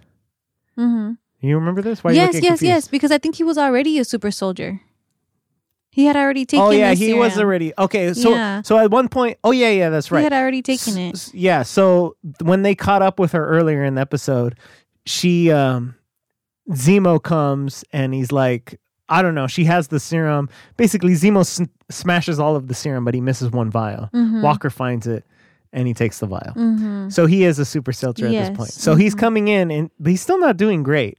hmm 0.76 1.12
You 1.40 1.56
remember 1.56 1.80
this? 1.82 2.04
Why 2.04 2.12
Yes, 2.12 2.34
yes, 2.34 2.42
confused? 2.42 2.62
yes. 2.62 2.88
Because 2.88 3.10
I 3.10 3.18
think 3.18 3.36
he 3.36 3.44
was 3.44 3.56
already 3.56 3.98
a 3.98 4.04
super 4.04 4.30
soldier. 4.30 4.80
He 5.90 6.04
had 6.06 6.16
already 6.16 6.44
taken 6.44 6.66
Oh 6.66 6.70
yeah, 6.70 6.92
he 6.92 7.14
was 7.14 7.38
already 7.38 7.72
okay. 7.78 8.12
So 8.14 8.34
Yeah. 8.34 8.62
so 8.62 8.76
at 8.78 8.90
one 8.90 9.08
point, 9.08 9.38
oh 9.44 9.52
yeah, 9.52 9.70
yeah, 9.70 9.88
that's 9.90 10.10
right. 10.10 10.20
He 10.20 10.24
had 10.24 10.32
already 10.32 10.60
taken 10.60 10.98
it. 10.98 11.14
S- 11.14 11.32
Yeah. 11.32 11.62
So 11.62 12.16
when 12.42 12.62
they 12.62 12.74
caught 12.74 13.00
up 13.00 13.18
with 13.18 13.32
her 13.32 13.46
earlier 13.46 13.84
in 13.84 13.94
the 13.94 14.00
episode, 14.02 14.58
she 15.06 15.50
um 15.50 15.94
Zemo 16.70 17.22
comes 17.22 17.84
and 17.92 18.14
he's 18.14 18.32
like, 18.32 18.78
I 19.08 19.20
don't 19.22 19.34
know. 19.34 19.46
She 19.46 19.64
has 19.64 19.88
the 19.88 20.00
serum. 20.00 20.48
Basically, 20.76 21.12
Zemo 21.12 21.40
s- 21.40 21.60
smashes 21.90 22.38
all 22.40 22.56
of 22.56 22.68
the 22.68 22.74
serum, 22.74 23.04
but 23.04 23.12
he 23.14 23.20
misses 23.20 23.50
one 23.50 23.70
vial. 23.70 24.08
Mhm. 24.14 24.42
Walker 24.42 24.70
finds 24.70 25.06
it 25.06 25.24
and 25.74 25.86
he 25.86 25.92
takes 25.92 26.20
the 26.20 26.26
vial. 26.26 26.54
Mhm. 26.56 27.12
So 27.12 27.26
he 27.26 27.44
is 27.44 27.58
a 27.58 27.64
super 27.66 27.92
soldier 27.92 28.26
at 28.26 28.30
this 28.32 28.56
point. 28.56 28.70
So 28.72 28.94
he's 28.94 29.14
coming 29.14 29.48
in 29.48 29.70
and 29.70 29.90
but 30.00 30.10
he's 30.10 30.22
still 30.22 30.38
not 30.38 30.56
doing 30.56 30.82
great 30.82 31.18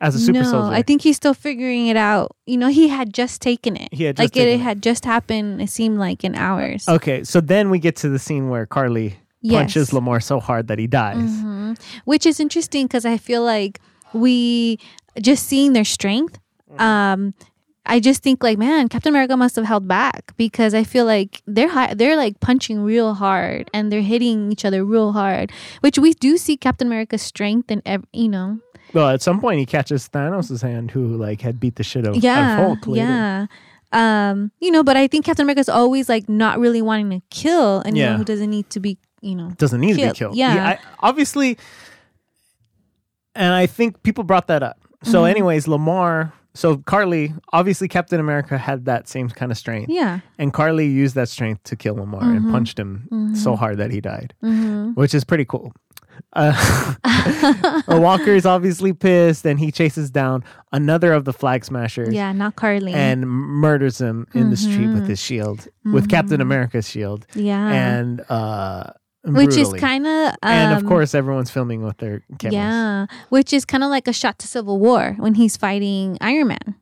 as 0.00 0.14
a 0.14 0.18
super 0.18 0.40
no, 0.42 0.50
soldier. 0.50 0.74
I 0.74 0.80
think 0.82 1.02
he's 1.02 1.16
still 1.16 1.34
figuring 1.34 1.88
it 1.88 1.96
out. 1.98 2.34
You 2.46 2.56
know, 2.56 2.68
he 2.68 2.88
had 2.88 3.12
just 3.12 3.42
taken 3.42 3.76
it. 3.76 3.92
He 3.92 4.04
had 4.04 4.16
just 4.16 4.34
like 4.34 4.42
it, 4.42 4.48
it. 4.48 4.60
had 4.60 4.82
just 4.82 5.04
happened. 5.04 5.60
It 5.60 5.68
seemed 5.68 5.98
like 5.98 6.24
in 6.24 6.34
hours. 6.34 6.88
Okay, 6.88 7.24
so 7.24 7.40
then 7.42 7.68
we 7.68 7.78
get 7.78 7.94
to 7.96 8.08
the 8.08 8.18
scene 8.18 8.48
where 8.48 8.64
Carly 8.66 9.16
Yes. 9.42 9.58
punches 9.60 9.90
Lemar 9.90 10.22
so 10.22 10.40
hard 10.40 10.68
that 10.68 10.78
he 10.78 10.86
dies. 10.86 11.18
Mhm. 11.18 11.78
Which 12.04 12.24
is 12.24 12.40
interesting 12.40 12.86
because 12.86 13.04
I 13.04 13.18
feel 13.18 13.42
like 13.44 13.80
we 14.12 14.78
just 15.20 15.46
seeing 15.46 15.72
their 15.72 15.84
strength. 15.84 16.38
Um, 16.78 17.34
I 17.84 17.98
just 18.00 18.22
think 18.22 18.42
like, 18.42 18.58
man, 18.58 18.88
Captain 18.88 19.10
America 19.10 19.36
must 19.36 19.56
have 19.56 19.64
held 19.64 19.88
back 19.88 20.32
because 20.36 20.72
I 20.72 20.84
feel 20.84 21.04
like 21.04 21.42
they're 21.46 21.68
high, 21.68 21.94
they're 21.94 22.16
like 22.16 22.38
punching 22.40 22.80
real 22.82 23.14
hard 23.14 23.68
and 23.74 23.90
they're 23.90 24.02
hitting 24.02 24.52
each 24.52 24.64
other 24.64 24.84
real 24.84 25.12
hard. 25.12 25.50
Which 25.80 25.98
we 25.98 26.12
do 26.14 26.36
see 26.38 26.56
Captain 26.56 26.86
America's 26.86 27.22
strength 27.22 27.70
and 27.70 27.82
ev- 27.84 28.06
you 28.12 28.28
know, 28.28 28.60
Well, 28.94 29.08
at 29.08 29.20
some 29.20 29.40
point 29.40 29.58
he 29.58 29.66
catches 29.66 30.08
Thanos' 30.08 30.62
hand, 30.62 30.92
who 30.92 31.16
like 31.16 31.40
had 31.40 31.58
beat 31.58 31.74
the 31.76 31.82
shit 31.82 32.06
out 32.06 32.16
of 32.16 32.22
yeah, 32.22 32.56
Hulk. 32.56 32.86
later. 32.86 33.04
yeah. 33.04 33.46
Um, 33.92 34.52
you 34.60 34.70
know, 34.70 34.82
but 34.82 34.96
I 34.96 35.06
think 35.08 35.24
Captain 35.26 35.44
America's 35.44 35.68
always 35.68 36.08
like 36.08 36.28
not 36.28 36.58
really 36.58 36.80
wanting 36.80 37.10
to 37.10 37.20
kill 37.30 37.82
anyone 37.84 37.96
Yeah. 38.12 38.16
who 38.16 38.24
doesn't 38.24 38.48
need 38.48 38.70
to 38.70 38.80
be, 38.80 38.96
you 39.20 39.34
know. 39.34 39.50
doesn't 39.58 39.80
need 39.80 39.90
to 39.90 39.96
be 39.96 40.02
Kill- 40.02 40.14
killed. 40.14 40.36
yeah. 40.36 40.66
I, 40.66 40.78
obviously, 41.00 41.58
and 43.34 43.52
I 43.54 43.66
think 43.66 44.02
people 44.02 44.24
brought 44.24 44.46
that 44.48 44.62
up. 44.62 44.78
So, 45.02 45.22
Mhm. 45.24 45.30
anyways, 45.30 45.66
Lemar. 45.66 46.32
So 46.54 46.76
Carly, 46.76 47.32
obviously, 47.52 47.88
Captain 47.88 48.20
America 48.20 48.58
had 48.58 48.84
that 48.84 49.08
same 49.08 49.28
kind 49.30 49.50
of 49.50 49.56
strength, 49.56 49.88
Yeah. 49.88 50.20
and 50.38 50.52
Carly 50.52 50.86
used 50.86 51.14
that 51.14 51.28
strength 51.30 51.62
to 51.64 51.76
kill 51.76 51.96
Lemar 51.96 52.22
and 52.22 52.44
Mhm. 52.44 52.50
punched 52.52 52.78
him 52.78 53.08
so 53.34 53.52
Mhm. 53.54 53.58
hard 53.58 53.78
that 53.78 53.90
he 53.90 54.00
died, 54.02 54.34
hmm 54.42 54.90
which 54.92 55.14
is 55.14 55.24
pretty 55.24 55.44
cool. 55.46 55.72
Uh, 56.34 56.52
Walker 57.88 58.30
is 58.32 58.44
obviously 58.46 58.92
pissed, 58.92 59.46
and 59.46 59.58
he 59.58 59.70
chases 59.72 60.10
down 60.10 60.44
another 60.72 61.12
of 61.12 61.24
the 61.24 61.32
flag 61.32 61.64
smashers 61.64 62.12
Yeah, 62.12 62.32
not 62.32 62.54
Carly. 62.56 62.92
and 62.92 63.26
murders 63.28 63.98
him 64.00 64.26
in 64.34 64.50
the 64.50 64.56
street 64.56 64.88
with 64.88 65.06
his 65.08 65.18
shield, 65.20 65.68
with 65.84 66.08
Captain 66.08 66.40
America's 66.40 66.88
shield, 66.88 67.26
Mm-hmm. 67.32 67.40
yeah. 67.46 67.72
and 67.72 68.20
uh, 68.28 68.84
which 69.24 69.56
is 69.56 69.72
kind 69.74 70.06
of. 70.06 70.28
Um, 70.42 70.50
and 70.52 70.76
of 70.76 70.86
course, 70.88 71.14
everyone's 71.14 71.50
filming 71.50 71.82
with 71.82 71.98
their 71.98 72.22
cameras. 72.38 72.54
Yeah, 72.54 73.06
which 73.28 73.52
is 73.52 73.64
kind 73.64 73.84
of 73.84 73.90
like 73.90 74.08
a 74.08 74.12
shot 74.12 74.38
to 74.40 74.46
Civil 74.46 74.78
War 74.78 75.14
when 75.18 75.34
he's 75.34 75.56
fighting 75.56 76.18
Iron 76.20 76.48
Man. 76.48 76.74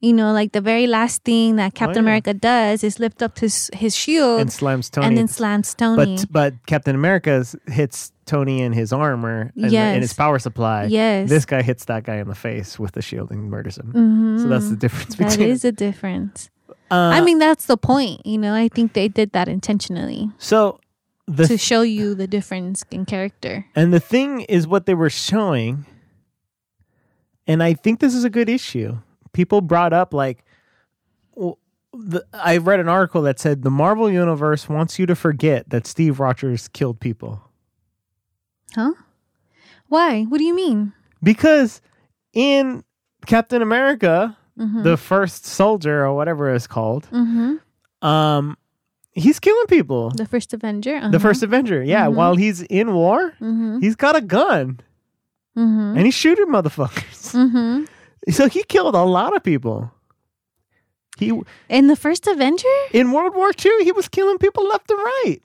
You 0.00 0.12
know, 0.12 0.32
like 0.32 0.50
the 0.50 0.60
very 0.60 0.88
last 0.88 1.22
thing 1.22 1.56
that 1.56 1.74
Captain 1.74 1.98
Oh, 1.98 2.00
yeah. 2.00 2.08
America 2.18 2.34
does 2.34 2.82
is 2.82 2.98
lift 2.98 3.22
up 3.22 3.38
his 3.38 3.70
his 3.72 3.94
shield 3.96 4.40
and 4.40 4.52
slams 4.52 4.90
Tony. 4.90 5.06
and 5.06 5.16
then 5.16 5.28
slams 5.28 5.74
Tony. 5.74 6.16
but 6.16 6.26
but 6.32 6.66
Captain 6.66 6.96
America 6.96 7.44
hits 7.68 8.10
Tony 8.26 8.62
in 8.62 8.72
his 8.72 8.92
armor 8.92 9.52
and, 9.54 9.70
Yes. 9.70 9.94
and 9.94 10.02
his 10.02 10.12
power 10.12 10.40
supply. 10.40 10.86
Yes. 10.86 11.28
This 11.28 11.44
guy 11.44 11.62
hits 11.62 11.84
that 11.84 12.02
guy 12.02 12.16
in 12.16 12.26
the 12.26 12.34
face 12.34 12.80
with 12.80 12.92
the 12.92 13.02
shield 13.02 13.30
and 13.30 13.48
murders 13.48 13.78
him. 13.78 13.92
Mhm. 13.94 14.42
So 14.42 14.48
that's 14.48 14.70
the 14.70 14.76
difference 14.76 15.14
That 15.14 15.28
between. 15.30 15.50
is 15.50 15.64
a 15.64 15.70
difference. 15.70 16.50
Uh, 16.90 17.10
I 17.14 17.20
mean, 17.20 17.38
that's 17.38 17.66
the 17.66 17.76
point. 17.76 18.26
You 18.26 18.38
know, 18.38 18.54
I 18.54 18.68
think 18.68 18.94
they 18.94 19.06
did 19.06 19.30
that 19.32 19.46
intentionally 19.48 20.30
so 20.38 20.80
the 21.26 21.46
to 21.46 21.56
show 21.58 21.82
you 21.82 22.14
the 22.14 22.26
difference 22.26 22.84
in 22.90 23.04
character. 23.06 23.64
and 23.74 23.92
the 23.92 24.00
thing 24.00 24.40
is 24.42 24.66
what 24.66 24.86
they 24.86 24.94
were 24.94 25.10
showing, 25.10 25.86
and 27.46 27.62
I 27.62 27.74
think 27.74 28.00
this 28.00 28.14
is 28.14 28.24
a 28.24 28.30
good 28.30 28.48
issue. 28.48 28.98
People 29.32 29.60
brought 29.60 29.92
up 29.92 30.12
like. 30.14 30.44
w- 31.34 31.56
The, 31.94 32.24
I 32.32 32.56
read 32.56 32.80
an 32.80 32.88
article 32.88 33.20
that 33.22 33.38
said 33.38 33.62
the 33.62 33.70
Marvel 33.70 34.10
Universe 34.10 34.66
wants 34.68 34.98
you 34.98 35.04
to 35.06 35.14
forget 35.14 35.68
that 35.70 35.86
Steve 35.86 36.20
Rogers 36.20 36.68
killed 36.68 37.00
people. 37.00 37.42
Huh? 38.74 38.92
Why? 39.88 40.22
What 40.24 40.38
do 40.38 40.44
you 40.44 40.54
mean? 40.56 40.94
Because 41.22 41.80
in 42.32 42.82
Captain 43.26 43.60
America, 43.62 44.36
Mm-hmm. 44.58 44.82
the 44.82 44.96
first 44.98 45.46
soldier 45.46 46.04
or 46.04 46.14
whatever 46.14 46.54
it's 46.54 46.66
called, 46.66 47.06
hmm 47.06 47.56
um, 48.02 48.56
he's 49.12 49.38
killing 49.40 49.66
people. 49.66 50.10
The 50.10 50.26
first 50.26 50.52
Avenger. 50.52 51.08
The 51.10 51.20
first 51.20 51.42
Avenger, 51.42 51.82
yeah. 51.82 52.06
Mhm. 52.06 52.14
While 52.14 52.36
he's 52.36 52.62
in 52.62 52.92
war, 52.94 53.32
Mm-hmm. 53.40 53.80
he's 53.80 53.96
got 53.96 54.16
a 54.16 54.20
gun 54.20 54.80
Mm-hmm. 55.56 55.96
and 55.96 56.04
he's 56.06 56.14
shooting 56.14 56.46
motherfuckers. 56.48 57.32
Mm-hmm. 57.42 57.84
So 58.30 58.48
he 58.48 58.62
killed 58.64 58.94
a 58.94 59.02
lot 59.02 59.34
of 59.36 59.42
people. 59.42 59.90
He 61.18 61.32
In 61.68 61.88
the 61.88 61.96
first 61.96 62.26
Avenger, 62.26 62.68
in 62.92 63.12
World 63.12 63.34
War 63.34 63.50
II, 63.52 63.84
he 63.84 63.92
was 63.92 64.08
killing 64.08 64.38
people 64.38 64.66
left 64.66 64.90
and 64.90 64.98
right. 64.98 65.38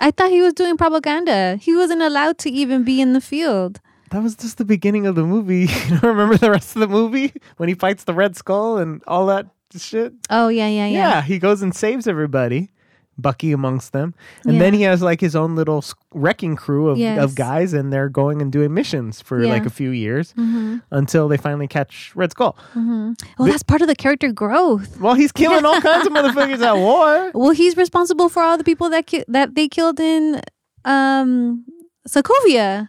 I 0.00 0.10
thought 0.10 0.30
he 0.30 0.40
was 0.42 0.52
doing 0.54 0.76
propaganda. 0.76 1.56
He 1.60 1.74
wasn't 1.74 2.02
allowed 2.02 2.38
to 2.38 2.50
even 2.50 2.84
be 2.84 3.00
in 3.00 3.12
the 3.12 3.20
field. 3.20 3.80
That 4.10 4.22
was 4.22 4.36
just 4.36 4.58
the 4.58 4.64
beginning 4.64 5.06
of 5.06 5.14
the 5.14 5.24
movie. 5.24 5.66
You 5.88 5.98
don't 5.98 6.02
remember 6.14 6.36
the 6.36 6.50
rest 6.50 6.76
of 6.76 6.80
the 6.80 6.88
movie 6.88 7.32
when 7.56 7.68
he 7.68 7.74
fights 7.74 8.04
the 8.04 8.14
Red 8.14 8.36
Skull 8.36 8.78
and 8.78 9.02
all 9.06 9.26
that 9.26 9.46
shit? 9.78 10.12
Oh 10.30 10.48
yeah, 10.48 10.68
yeah, 10.68 10.86
yeah. 10.86 11.08
Yeah, 11.08 11.22
he 11.22 11.38
goes 11.38 11.62
and 11.62 11.74
saves 11.74 12.06
everybody. 12.06 12.70
Bucky 13.18 13.52
amongst 13.52 13.92
them, 13.92 14.14
and 14.46 14.58
then 14.58 14.72
he 14.72 14.82
has 14.82 15.02
like 15.02 15.20
his 15.20 15.36
own 15.36 15.54
little 15.54 15.84
wrecking 16.14 16.56
crew 16.56 16.88
of, 16.88 16.96
Yes. 16.96 17.22
of 17.22 17.34
guys, 17.34 17.74
and 17.74 17.92
they're 17.92 18.08
going 18.08 18.40
and 18.40 18.50
doing 18.50 18.72
missions 18.72 19.20
for 19.20 19.42
Yeah. 19.44 19.50
like 19.52 19.66
a 19.66 19.70
few 19.70 19.90
years 19.90 20.32
Mm-hmm. 20.32 20.78
until 20.90 21.28
they 21.28 21.36
finally 21.36 21.68
catch 21.68 22.10
Red 22.16 22.30
Skull. 22.30 22.56
Mm-hmm. 22.74 23.12
Well, 23.38 23.48
that's 23.48 23.62
part 23.62 23.82
of 23.82 23.86
the 23.88 23.94
character 23.94 24.32
growth. 24.32 24.98
Well, 24.98 25.12
he's 25.12 25.30
killing 25.30 25.66
all 25.66 25.78
kinds 25.82 26.06
of 26.06 26.12
motherfuckers 26.14 26.62
at 26.62 26.74
war. 26.74 27.30
Well, 27.34 27.50
he's 27.50 27.76
responsible 27.76 28.30
for 28.30 28.42
all 28.42 28.56
the 28.56 28.64
people 28.64 28.88
that 28.88 29.06
ki- 29.06 29.24
that 29.28 29.56
they 29.56 29.68
killed 29.68 30.00
in 30.00 30.40
um 30.86 31.66
Sokovia. 32.08 32.88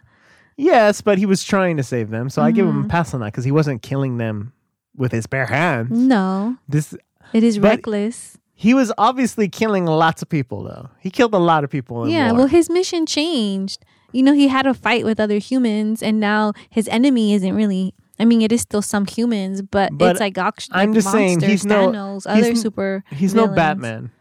Yes, 0.56 1.02
but 1.02 1.18
he 1.18 1.26
was 1.26 1.44
trying 1.44 1.76
to 1.76 1.82
save 1.82 2.08
them, 2.08 2.30
so 2.30 2.40
I 2.40 2.50
give 2.50 2.66
him 2.66 2.80
a 2.80 2.84
Mhm. 2.84 2.88
pass 2.88 3.12
on 3.12 3.20
that 3.20 3.26
because 3.32 3.44
he 3.44 3.52
wasn't 3.52 3.82
killing 3.82 4.16
them 4.16 4.52
with 4.96 5.12
his 5.12 5.26
bare 5.26 5.46
hands. 5.46 5.90
No, 5.90 6.56
This 6.68 6.94
it 7.32 7.42
is 7.42 7.58
But- 7.58 7.68
reckless. 7.68 8.38
he 8.54 8.74
was 8.74 8.92
obviously 8.98 9.48
killing 9.48 9.86
lots 9.86 10.22
of 10.22 10.28
people, 10.28 10.62
though. 10.64 10.88
He 11.00 11.10
killed 11.10 11.34
a 11.34 11.38
lot 11.38 11.64
of 11.64 11.70
people. 11.70 12.04
In 12.04 12.10
Yeah, 12.10 12.30
war. 12.30 12.38
well, 12.40 12.46
his 12.48 12.70
mission 12.70 13.06
changed. 13.06 13.84
You 14.12 14.22
know, 14.22 14.32
he 14.32 14.46
had 14.48 14.64
a 14.66 14.74
fight 14.74 15.04
with 15.04 15.18
other 15.18 15.38
humans, 15.38 16.02
and 16.02 16.20
now 16.20 16.52
his 16.70 16.86
enemy 16.88 17.34
isn't 17.34 17.54
really. 17.54 17.94
I 18.20 18.24
mean, 18.24 18.42
it 18.42 18.52
is 18.52 18.60
still 18.60 18.80
some 18.82 19.06
humans, 19.06 19.60
but, 19.60 19.90
But 19.98 20.12
it's 20.12 20.20
like, 20.20 20.34
oct- 20.34 20.68
I'm 20.70 20.90
like 20.90 20.94
just 21.02 21.10
saying 21.10 21.40
he's 21.40 21.64
monsters, 21.64 21.64
no- 21.66 21.88
Thanos, 21.90 22.14
he's 22.14 22.26
other 22.44 22.50
n- 22.50 22.56
super. 22.56 23.04
He's 23.10 23.34
no. 23.34 23.48
Batman. 23.48 24.12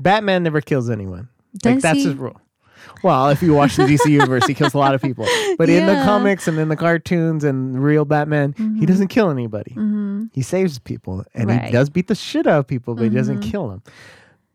Batman 0.00 0.42
never 0.42 0.60
kills 0.60 0.90
anyone. 0.90 1.28
like 1.64 1.80
that's 1.80 1.98
he? 1.98 2.04
his 2.06 2.14
rule. 2.16 2.40
Well, 3.02 3.28
if 3.28 3.42
you 3.42 3.54
watch 3.54 3.76
the 3.76 3.84
DC 3.84 4.10
universe, 4.20 4.46
he 4.46 4.54
kills 4.54 4.74
a 4.74 4.78
lot 4.78 4.94
of 4.94 5.02
people. 5.02 5.26
But 5.58 5.68
in 5.68 5.86
the 5.86 5.94
comics 6.04 6.48
and 6.48 6.58
in 6.58 6.68
the 6.68 6.76
cartoons 6.76 7.44
and 7.44 7.82
real 7.82 8.04
Batman, 8.04 8.54
he 8.78 8.86
doesn't 8.86 9.08
kill 9.08 9.30
anybody. 9.30 9.72
hmm 9.72 10.24
He 10.32 10.42
saves 10.42 10.78
people 10.78 11.24
and 11.34 11.48
Right. 11.48 11.64
he 11.64 11.70
does 11.72 11.90
beat 11.90 12.08
the 12.08 12.14
shit 12.14 12.46
out 12.46 12.58
of 12.60 12.66
people, 12.66 12.94
but 12.94 13.04
he 13.04 13.10
doesn't 13.10 13.38
Mhm. 13.40 13.50
kill 13.50 13.68
them. 13.68 13.82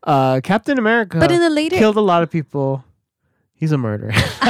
Uh, 0.03 0.41
Captain 0.43 0.79
America 0.79 1.19
But 1.19 1.32
in 1.32 1.39
the 1.39 1.49
later, 1.49 1.77
killed 1.77 1.95
a 1.97 2.01
lot 2.01 2.23
of 2.23 2.29
people. 2.32 2.84
He's 3.62 3.72
a 3.72 3.78
murderer. 3.78 4.12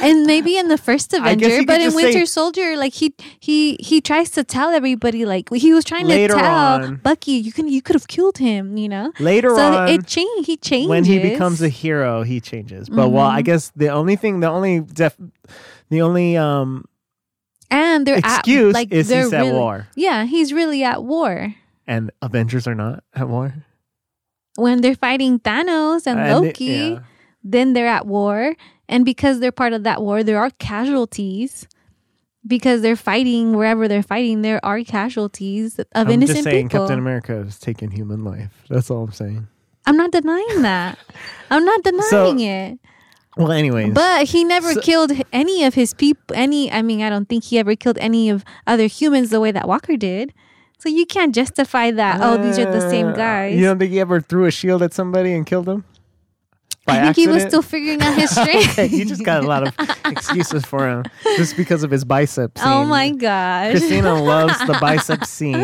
and 0.00 0.24
maybe 0.24 0.56
in 0.56 0.68
the 0.68 0.78
first 0.78 1.12
Avenger, 1.12 1.64
but 1.66 1.80
in 1.80 1.86
just 1.90 1.96
say- 1.96 2.04
Winter 2.04 2.24
Soldier, 2.24 2.76
like 2.76 2.94
he 2.94 3.12
he 3.40 3.76
he 3.80 4.00
tries 4.00 4.30
to 4.30 4.44
tell 4.44 4.70
everybody, 4.70 5.26
like 5.26 5.52
he 5.52 5.74
was 5.74 5.84
trying 5.84 6.06
to 6.06 6.28
tell 6.28 6.38
on. 6.38 6.96
Bucky, 7.02 7.32
you 7.32 7.50
can 7.52 7.66
you 7.68 7.82
could 7.82 7.94
have 7.96 8.06
killed 8.06 8.38
him, 8.38 8.76
you 8.78 8.88
know. 8.88 9.12
Later 9.18 9.50
so 9.56 9.72
on, 9.78 9.88
it 9.88 10.06
changed. 10.06 10.46
He 10.46 10.56
changes 10.56 10.88
when 10.88 11.02
he 11.04 11.18
becomes 11.18 11.60
a 11.60 11.68
hero, 11.68 12.22
he 12.22 12.40
changes. 12.40 12.88
But 12.88 13.08
well, 13.08 13.26
I 13.26 13.42
Mhm. 13.42 13.46
guess 13.46 13.72
the 13.74 13.88
only 13.88 14.14
thing, 14.14 14.38
the 14.38 14.48
only 14.48 14.80
def, 14.80 15.16
the 15.90 16.00
only 16.02 16.36
um 16.36 16.84
and 17.72 18.06
they're 18.06 18.18
excuse 18.18 18.70
at, 18.72 18.78
like 18.78 18.92
is 18.92 19.08
they're 19.08 19.24
he's 19.24 19.32
at 19.32 19.52
war, 19.52 19.88
Yeah, 19.96 20.24
he's 20.26 20.52
really 20.54 20.84
at 20.84 21.02
war 21.02 21.54
and 21.88 22.12
Avengers 22.22 22.68
are 22.68 22.74
not 22.76 23.02
at 23.14 23.28
war. 23.28 23.52
when 24.54 24.80
they're 24.80 24.94
fighting 24.94 25.40
Thanos 25.40 26.06
and, 26.06 26.20
And 26.20 26.30
it- 26.30 26.34
Loki. 26.54 26.64
yeah. 26.64 26.98
Then 27.50 27.72
they're 27.72 27.86
at 27.88 28.06
war, 28.06 28.54
and 28.88 29.04
because 29.04 29.40
they're 29.40 29.52
part 29.52 29.72
of 29.72 29.82
that 29.84 30.02
war, 30.02 30.22
there 30.22 30.38
are 30.38 30.50
casualties. 30.58 31.66
Because 32.46 32.80
they're 32.82 32.96
fighting 32.96 33.56
wherever 33.56 33.88
they're 33.88 34.02
fighting, 34.02 34.42
there 34.42 34.64
are 34.64 34.80
casualties 34.82 35.78
of 35.78 35.86
I'm 35.94 36.08
innocent 36.10 36.36
just 36.38 36.44
saying, 36.44 36.68
people. 36.68 36.86
Captain 36.86 36.98
America 36.98 37.44
has 37.44 37.58
taken 37.58 37.90
human 37.90 38.24
life. 38.24 38.64
That's 38.70 38.90
all 38.90 39.02
I'm 39.04 39.12
saying. 39.12 39.48
I'm 39.86 39.96
not 39.96 40.12
denying 40.12 40.62
that. 40.62 40.98
I'm 41.50 41.64
not 41.64 41.82
denying 41.82 42.08
So- 42.10 42.36
it. 42.38 42.78
Well, 43.36 43.52
anyways, 43.52 43.92
But 43.92 44.26
he 44.28 44.44
never 44.44 44.72
So- 44.74 44.80
killed 44.80 45.12
any 45.32 45.64
of 45.64 45.74
his 45.74 45.92
people. 45.94 46.34
Any, 46.34 46.72
I 46.72 46.80
mean, 46.82 47.02
I 47.02 47.10
don't 47.10 47.28
think 47.28 47.44
he 47.44 47.58
ever 47.58 47.74
killed 47.76 47.98
any 48.00 48.30
of 48.30 48.44
other 48.66 48.86
humans 48.86 49.30
the 49.30 49.40
way 49.40 49.50
that 49.52 49.68
Walker 49.68 49.96
did. 49.96 50.32
So 50.78 50.88
you 50.88 51.04
can't 51.06 51.34
justify 51.34 51.90
that. 51.90 52.20
oh, 52.22 52.36
these 52.42 52.58
are 52.58 52.70
the 52.70 52.88
same 52.88 53.08
Uh, 53.08 53.12
guys. 53.12 53.56
You 53.56 53.64
don't 53.64 53.78
think 53.78 53.90
he 53.92 54.00
ever 54.00 54.20
threw 54.20 54.46
a 54.46 54.50
shield 54.50 54.82
at 54.82 54.94
somebody 54.94 55.34
and 55.34 55.44
killed 55.44 55.66
them? 55.66 55.84
By 56.88 56.98
I 57.00 57.02
think 57.04 57.16
he 57.16 57.28
was 57.28 57.42
still 57.44 57.62
figuring 57.62 58.02
out 58.02 58.14
his 58.18 58.30
strength. 58.38 58.70
Okay, 58.78 58.86
you 58.86 59.04
just 59.04 59.24
got 59.24 59.44
a 59.44 59.46
lot 59.46 59.68
of 59.68 59.74
excuses 60.06 60.64
for 60.64 60.88
him 60.88 61.04
just 61.36 61.56
because 61.56 61.82
of 61.84 61.90
his 61.90 62.04
bicep 62.04 62.56
scene. 62.58 62.66
oh 62.66 62.84
my 62.84 63.10
gosh. 63.10 63.72
Christina 63.72 64.20
loves 64.20 64.58
the 64.66 64.76
bicep 64.80 65.24
scene 65.34 65.54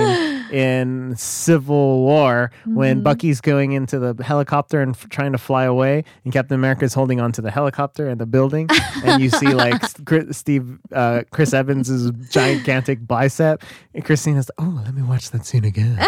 in 0.53 1.17
Civil 1.17 2.03
War 2.03 2.51
when 2.67 2.97
Mm-hmm. 2.97 3.03
Bucky's 3.03 3.41
going 3.41 3.73
into 3.73 3.99
the 3.99 4.23
helicopter 4.23 4.81
and 4.83 4.95
f- 4.95 5.09
trying 5.09 5.33
to 5.33 5.39
fly 5.39 5.65
away, 5.65 6.05
and 6.25 6.33
Captain 6.33 6.55
America 6.55 6.85
is 6.85 6.93
holding 6.95 7.19
onto 7.21 7.41
the 7.43 7.51
helicopter 7.51 8.09
and 8.09 8.21
the 8.21 8.27
building, 8.27 8.69
and 9.05 9.23
you 9.23 9.31
see 9.31 9.49
like 9.55 9.81
Chris, 10.05 10.37
Steve, 10.37 10.79
uh, 10.93 11.23
Chris 11.31 11.53
Evans's 11.55 12.11
gigantic 12.31 13.07
bicep, 13.07 13.63
and 13.95 14.05
Christina's 14.05 14.51
like, 14.59 14.69
"Oh, 14.69 14.83
let 14.85 14.95
me 14.95 15.03
watch 15.03 15.31
that 15.31 15.47
scene 15.47 15.65
again." 15.65 15.99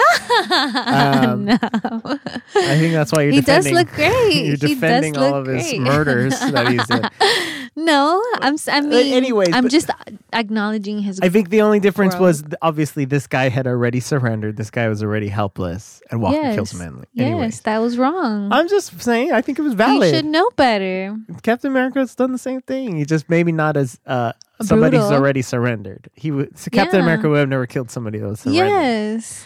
Um, 0.50 1.46
no. 1.46 1.58
I 1.62 2.78
think 2.78 2.92
that's 2.92 3.12
why 3.12 3.22
you're 3.22 3.32
He 3.32 3.40
does 3.40 3.64
defending. 3.64 3.74
look 3.74 3.88
great. 3.94 4.46
You're 4.46 4.56
He 4.56 4.74
defending 5.14 5.32
all 5.34 5.38
of 5.40 5.46
his 5.46 5.66
great. 5.68 5.80
murders 5.80 6.38
that 6.40 6.68
he's 6.68 6.86
did. 6.86 7.08
No, 7.78 8.22
I'm. 8.40 8.56
I 8.68 8.80
mean, 8.80 9.12
anyways, 9.12 9.50
I'm 9.52 9.68
just 9.68 9.90
acknowledging 10.32 11.00
his. 11.00 11.20
I 11.20 11.28
think 11.28 11.50
the 11.50 11.60
only 11.60 11.78
difference 11.78 12.14
Growth. 12.14 12.22
was 12.22 12.44
obviously 12.62 13.04
this 13.04 13.26
guy 13.26 13.50
had 13.50 13.66
already 13.66 14.00
surrendered. 14.00 14.56
This 14.56 14.70
guy 14.70 14.88
was 14.88 15.02
already 15.02 15.28
helpless, 15.28 16.00
and 16.10 16.22
Walker 16.22 16.36
yes, 16.38 16.54
kills 16.54 16.72
Manly. 16.74 17.04
anyway. 17.18 17.42
yes, 17.42 17.60
that 17.60 17.76
was 17.78 17.98
wrong. 17.98 18.50
I'm 18.50 18.66
just 18.68 18.98
saying. 19.02 19.32
I 19.32 19.42
think 19.42 19.58
it 19.58 19.62
was 19.62 19.74
valid. 19.74 20.08
you 20.08 20.14
should 20.14 20.24
know 20.24 20.48
better. 20.56 21.18
Captain 21.42 21.70
America's 21.70 22.14
done 22.14 22.32
the 22.32 22.38
same 22.38 22.62
thing. 22.62 22.96
He 22.96 23.04
just 23.04 23.28
maybe 23.28 23.52
not 23.52 23.76
as 23.76 24.00
uh, 24.06 24.32
somebody 24.62 24.96
who's 24.96 25.08
Brutal. 25.08 25.20
already 25.22 25.42
surrendered. 25.42 26.08
He 26.14 26.30
would. 26.30 26.58
So 26.58 26.70
Captain 26.70 27.00
Yeah. 27.00 27.04
America 27.04 27.28
would 27.28 27.40
have 27.40 27.48
never 27.50 27.66
killed 27.66 27.90
somebody 27.90 28.18
that 28.20 28.26
was 28.26 28.40
surrendered. 28.40 28.68
Yes. 28.68 29.44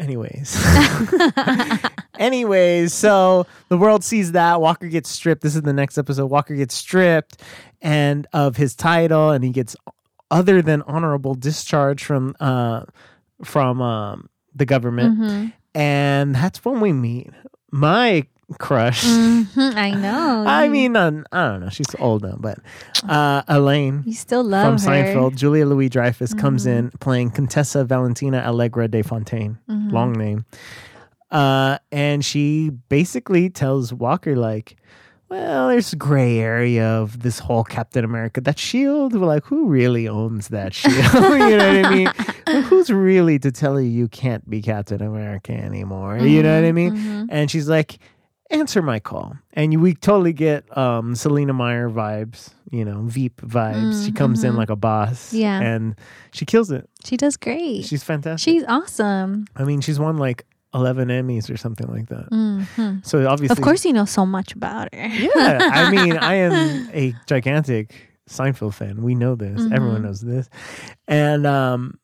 Anyways. 0.00 0.56
Anyways, 2.18 2.92
so 2.92 3.46
the 3.68 3.76
world 3.78 4.02
sees 4.02 4.32
that 4.32 4.60
Walker 4.60 4.88
gets 4.88 5.10
stripped. 5.10 5.42
This 5.42 5.54
is 5.54 5.62
the 5.62 5.72
next 5.72 5.98
episode. 5.98 6.26
Walker 6.26 6.54
gets 6.54 6.74
stripped 6.74 7.42
and 7.80 8.26
of 8.32 8.56
his 8.56 8.74
title, 8.74 9.30
and 9.30 9.44
he 9.44 9.50
gets 9.50 9.76
other 10.30 10.62
than 10.62 10.82
honorable 10.82 11.34
discharge 11.34 12.02
from 12.04 12.34
uh 12.40 12.84
from 13.44 13.80
um 13.82 14.28
the 14.54 14.66
government. 14.66 15.18
Mhm. 15.18 15.52
And 15.74 16.34
that's 16.34 16.64
when 16.64 16.80
we 16.80 16.92
meet 16.92 17.30
my 17.70 18.26
crush. 18.58 19.04
Mhm, 19.04 19.74
I 19.76 19.90
know. 19.92 20.44
I 20.48 20.68
mean, 20.68 20.96
uh, 20.96 21.22
I 21.32 21.48
don't 21.48 21.60
know. 21.60 21.68
She's 21.68 21.94
old 21.98 22.22
now, 22.22 22.36
but 22.38 22.58
uh, 23.08 23.42
Elaine 23.48 24.02
you 24.06 24.12
still 24.14 24.42
from 24.42 24.50
love 24.50 24.82
her. 24.82 24.88
Seinfeld, 24.90 25.36
Julia 25.36 25.66
Louis 25.66 25.88
Dreyfus 25.88 26.34
comes 26.34 26.66
Mm-hmm. 26.66 26.78
in 26.78 26.90
playing 27.00 27.30
Contessa 27.30 27.84
Valentina 27.84 28.38
Allegra 28.46 28.88
de 28.88 29.02
Fontaine. 29.02 29.58
Mm-hmm. 29.68 29.90
Long 29.90 30.12
name. 30.12 30.44
Uh, 31.30 31.78
and 31.92 32.24
she 32.24 32.70
basically 32.88 33.48
tells 33.50 33.92
Walker, 33.92 34.34
like, 34.34 34.76
well, 35.28 35.68
there's 35.68 35.92
a 35.92 35.96
gray 35.96 36.40
area 36.40 36.84
of 36.84 37.20
this 37.22 37.38
whole 37.38 37.62
Captain 37.62 38.04
America. 38.04 38.40
That 38.40 38.58
shield, 38.58 39.14
we're 39.14 39.28
like, 39.28 39.44
who 39.44 39.68
really 39.68 40.08
owns 40.08 40.48
that 40.48 40.74
shield? 40.74 40.96
you 41.14 41.56
know 41.56 41.82
what 41.82 41.86
I 41.86 41.90
mean? 41.94 42.62
Who's 42.64 42.90
really 42.90 43.38
to 43.38 43.52
tell 43.52 43.80
you 43.80 43.88
you 43.88 44.08
can't 44.08 44.48
be 44.50 44.60
Captain 44.60 45.00
America 45.00 45.52
anymore? 45.52 46.18
You 46.18 46.42
know 46.42 46.60
what 46.60 46.66
I 46.66 46.72
mean? 46.72 46.96
mhm. 46.96 47.26
And 47.30 47.48
she's 47.48 47.68
like, 47.68 47.98
answer 48.50 48.82
my 48.82 48.98
call. 49.00 49.36
And 49.54 49.72
you, 49.72 49.80
we 49.80 49.94
totally 49.94 50.32
get 50.32 50.76
um, 50.76 51.14
Selina 51.14 51.52
Meyer 51.52 51.88
vibes, 51.90 52.50
you 52.70 52.84
know, 52.84 53.02
Veep 53.02 53.40
vibes. 53.40 54.04
She 54.04 54.12
comes 54.12 54.44
in 54.44 54.52
Mhm. 54.54 54.56
like 54.58 54.70
a 54.70 54.76
boss. 54.76 55.32
Yeah. 55.32 55.60
And 55.60 55.94
she 56.32 56.44
kills 56.44 56.70
it. 56.70 56.88
She 57.04 57.16
does 57.16 57.36
great. 57.36 57.84
She's 57.84 58.02
fantastic. 58.02 58.44
She's 58.52 58.64
awesome. 58.68 59.46
I 59.56 59.64
mean, 59.64 59.80
she's 59.80 59.98
won 59.98 60.16
like 60.18 60.44
11 60.74 61.08
Emmys 61.08 61.50
or 61.52 61.56
something 61.56 61.88
like 61.88 62.08
that. 62.08 62.26
hmm 62.30 62.98
So 63.02 63.26
obviously. 63.28 63.56
Of 63.56 63.62
course, 63.62 63.84
you 63.84 63.92
know 63.92 64.04
so 64.04 64.24
much 64.26 64.52
about 64.54 64.94
her. 64.94 65.06
Yeah. 65.08 65.58
I 65.72 65.90
mean, 65.90 66.16
I 66.32 66.34
am 66.34 66.88
a 66.92 67.14
gigantic 67.26 67.94
Seinfeld 68.28 68.74
fan. 68.74 69.02
We 69.02 69.14
know 69.16 69.34
this. 69.34 69.60
Everyone 69.72 70.02
Mhm. 70.02 70.04
knows 70.04 70.20
this. 70.20 70.48
And, 71.08 71.46
um, 71.46 71.98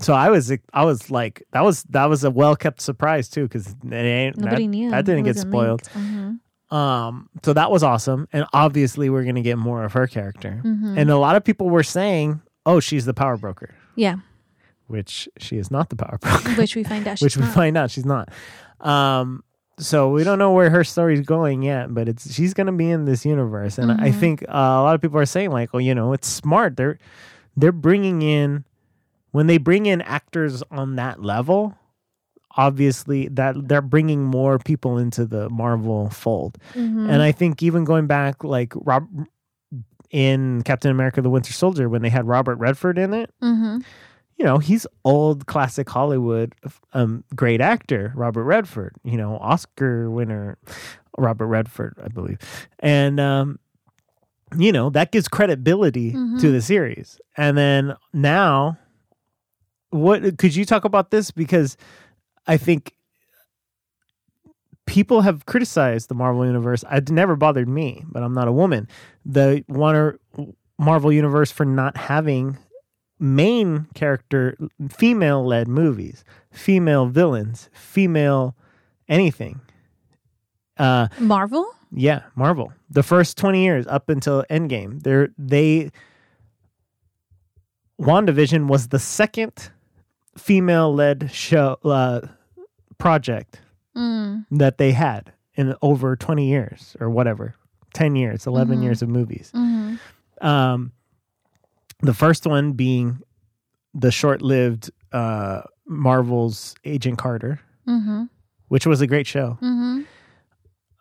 so 0.00 0.12
I 0.12 0.30
was, 0.30 0.52
I 0.72 0.84
was 0.84 1.10
like, 1.10 1.42
that 1.52 1.62
was 1.64 1.82
that 1.84 2.06
was 2.06 2.24
a 2.24 2.30
well 2.30 2.56
kept 2.56 2.80
surprise 2.80 3.28
too, 3.28 3.44
because 3.44 3.74
Nobody 3.82 4.30
that, 4.32 4.66
knew. 4.66 4.90
that 4.90 5.04
didn't 5.04 5.24
get 5.24 5.36
spoiled. 5.38 5.82
Mhm. 5.94 6.38
Um, 6.72 7.28
so 7.44 7.52
that 7.52 7.70
was 7.70 7.82
awesome, 7.82 8.26
and 8.32 8.46
obviously 8.52 9.08
we're 9.10 9.24
gonna 9.24 9.42
get 9.42 9.58
more 9.58 9.84
of 9.84 9.92
her 9.92 10.06
character. 10.06 10.60
Mhm. 10.64 10.98
And 10.98 11.10
a 11.10 11.16
lot 11.18 11.36
of 11.36 11.44
people 11.44 11.70
were 11.70 11.82
saying, 11.84 12.40
"Oh, 12.66 12.80
she's 12.80 13.04
the 13.04 13.14
power 13.14 13.36
broker," 13.36 13.74
Yeah, 13.94 14.16
which 14.88 15.28
she 15.38 15.56
is 15.58 15.70
not 15.70 15.90
the 15.90 15.96
power 15.96 16.18
broker. 16.20 16.50
which 16.54 16.74
we 16.74 16.82
find 16.82 17.06
out. 17.06 17.18
which 17.20 17.34
she's 17.34 17.40
we 17.40 17.44
not. 17.46 17.54
find 17.54 17.76
out 17.76 17.90
she's 17.90 18.04
not. 18.06 18.30
Um, 18.80 19.44
so 19.78 20.10
we 20.10 20.24
don't 20.24 20.38
know 20.38 20.52
where 20.52 20.70
her 20.70 20.82
story's 20.84 21.20
going 21.20 21.62
yet, 21.62 21.92
but 21.94 22.08
it's 22.08 22.32
she's 22.34 22.54
gonna 22.54 22.72
be 22.72 22.90
in 22.90 23.04
this 23.04 23.24
universe, 23.24 23.78
and 23.78 23.92
I 23.92 24.10
Mhm. 24.10 24.14
think 24.18 24.42
uh, 24.44 24.52
a 24.52 24.82
lot 24.82 24.94
of 24.96 25.00
people 25.00 25.18
are 25.20 25.26
saying 25.26 25.50
like, 25.52 25.70
"Oh, 25.74 25.78
you 25.78 25.94
know, 25.94 26.12
it's 26.12 26.26
smart. 26.28 26.76
They're 26.76 26.98
they're 27.56 27.72
bringing 27.72 28.22
in 28.22 28.64
when 29.34 29.48
they 29.48 29.58
bring 29.58 29.86
in 29.86 30.00
actors 30.02 30.62
on 30.70 30.94
that 30.96 31.22
level." 31.22 31.74
Obviously, 32.56 33.26
that 33.28 33.56
they're 33.66 33.82
bringing 33.82 34.22
more 34.22 34.60
people 34.60 34.96
into 34.96 35.26
the 35.26 35.50
Marvel 35.50 36.08
fold. 36.10 36.56
Mhm. 36.74 37.08
And 37.10 37.20
I 37.20 37.32
think 37.32 37.62
even 37.64 37.82
going 37.82 38.06
back, 38.06 38.44
like 38.44 38.72
Rob 38.76 39.08
in 40.10 40.62
Captain 40.62 40.90
America: 40.92 41.20
The 41.20 41.30
Winter 41.30 41.52
Soldier, 41.52 41.88
when 41.88 42.02
they 42.02 42.10
had 42.10 42.28
Robert 42.28 42.54
Redford 42.56 42.96
in 42.96 43.12
it, 43.12 43.30
Mhm. 43.42 43.82
you 44.38 44.44
know, 44.44 44.58
he's 44.58 44.86
old 45.04 45.46
classic 45.46 45.90
Hollywood, 45.90 46.54
um, 46.92 47.24
great 47.34 47.60
actor, 47.60 48.12
Robert 48.14 48.44
Redford. 48.44 48.94
You 49.02 49.16
know, 49.16 49.36
Oscar 49.38 50.08
winner, 50.08 50.56
Robert 51.18 51.48
Redford, 51.48 51.94
I 52.04 52.06
believe, 52.08 52.38
and 52.78 53.18
um, 53.18 53.58
you 54.56 54.70
know 54.70 54.90
that 54.90 55.10
gives 55.10 55.26
credibility 55.26 56.12
to 56.12 56.18
Mhm. 56.18 56.40
the 56.40 56.62
series. 56.62 57.18
And 57.36 57.58
then 57.58 57.94
now, 58.12 58.78
what 59.94 60.38
could 60.38 60.56
you 60.56 60.64
talk 60.64 60.84
about 60.84 61.10
this 61.12 61.30
because 61.30 61.76
I 62.48 62.56
think 62.56 62.96
people 64.86 65.20
have 65.20 65.46
criticized 65.46 66.08
the 66.08 66.14
Marvel 66.14 66.44
universe. 66.44 66.84
It 66.90 67.10
never 67.10 67.36
bothered 67.36 67.68
me, 67.68 68.04
but 68.10 68.22
I'm 68.22 68.34
not 68.34 68.48
a 68.48 68.52
woman. 68.52 68.88
The 69.24 69.64
Warner 69.68 70.18
Marvel 70.78 71.12
universe 71.12 71.52
for 71.52 71.64
not 71.64 71.96
having 71.96 72.58
main 73.20 73.86
character 73.94 74.58
female 74.90 75.46
led 75.46 75.68
movies, 75.68 76.24
female 76.50 77.06
villains, 77.06 77.70
female 77.72 78.56
anything. 79.08 79.60
Uh 80.76 81.06
Marvel. 81.20 81.70
yeah, 81.92 82.22
Marvel. 82.34 82.72
The 82.90 83.04
first 83.04 83.38
20 83.38 83.62
years 83.62 83.86
up 83.86 84.08
until 84.08 84.44
Endgame, 84.50 85.04
they 85.04 85.28
they 85.38 85.92
WandaVision 88.00 88.66
was 88.66 88.88
the 88.88 88.98
second 88.98 89.70
female-led 90.36 91.30
show 91.32 91.76
uh, 91.84 92.20
project 92.98 93.60
Mm. 93.96 94.44
that 94.50 94.78
they 94.78 94.90
had 94.90 95.32
in 95.54 95.74
over 95.80 96.16
20 96.16 96.48
years 96.48 96.96
or 96.98 97.08
whatever. 97.08 97.54
10 97.92 98.16
years, 98.16 98.44
11 98.44 98.80
Mhm. 98.80 98.82
years 98.82 99.02
of 99.02 99.08
movies. 99.08 99.52
Mhm. 99.54 99.98
Um 100.40 100.90
the 102.00 102.12
first 102.12 102.44
one 102.44 102.72
being 102.72 103.20
the 103.94 104.10
short-lived 104.10 104.90
uh 105.12 105.62
Marvel's 105.86 106.74
Agent 106.84 107.18
Carter, 107.18 107.60
Mhm. 107.86 108.28
which 108.66 108.84
was 108.84 109.00
a 109.00 109.06
great 109.06 109.28
show. 109.28 109.58
Mhm. 109.62 110.06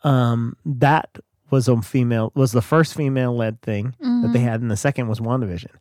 um 0.03 0.55
that 0.65 1.17
was 1.49 1.67
a 1.67 1.81
female 1.81 2.31
was 2.35 2.51
the 2.51 2.61
first 2.61 2.93
female 2.93 3.35
led 3.35 3.59
thing 3.63 3.95
that 3.99 4.29
they 4.33 4.39
Mhm. 4.39 4.43
had 4.43 4.61
and 4.61 4.69
the 4.69 4.77
second 4.77 5.07
was 5.07 5.19
WandaVision. 5.19 5.71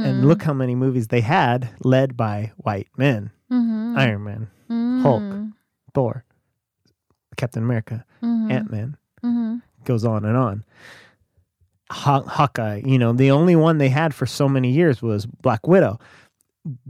Mm. 0.00 0.06
And 0.06 0.28
look 0.28 0.42
how 0.42 0.52
many 0.54 0.74
movies 0.74 1.08
they 1.08 1.20
had 1.20 1.68
led 1.84 2.16
by 2.16 2.52
white 2.56 2.88
men. 2.96 3.30
Mhm. 3.50 3.96
Iron 3.98 4.24
Man, 4.24 4.48
Mm. 4.70 5.02
Hulk. 5.02 5.54
Thor, 5.94 6.24
Captain 7.36 7.62
America, 7.62 8.04
Mhm. 8.22 8.52
Ant-Man, 8.52 8.96
Mhm. 9.24 9.62
goes 9.84 10.04
on 10.04 10.24
and 10.24 10.36
on. 10.36 10.64
Haw- 11.90 12.22
Hawkeye, 12.22 12.82
you 12.84 12.98
know, 12.98 13.12
the 13.12 13.30
only 13.32 13.56
one 13.56 13.78
they 13.78 13.88
had 13.88 14.14
for 14.14 14.24
so 14.26 14.48
many 14.48 14.70
years 14.70 15.02
was 15.02 15.26
Black 15.26 15.66
Widow. 15.66 15.98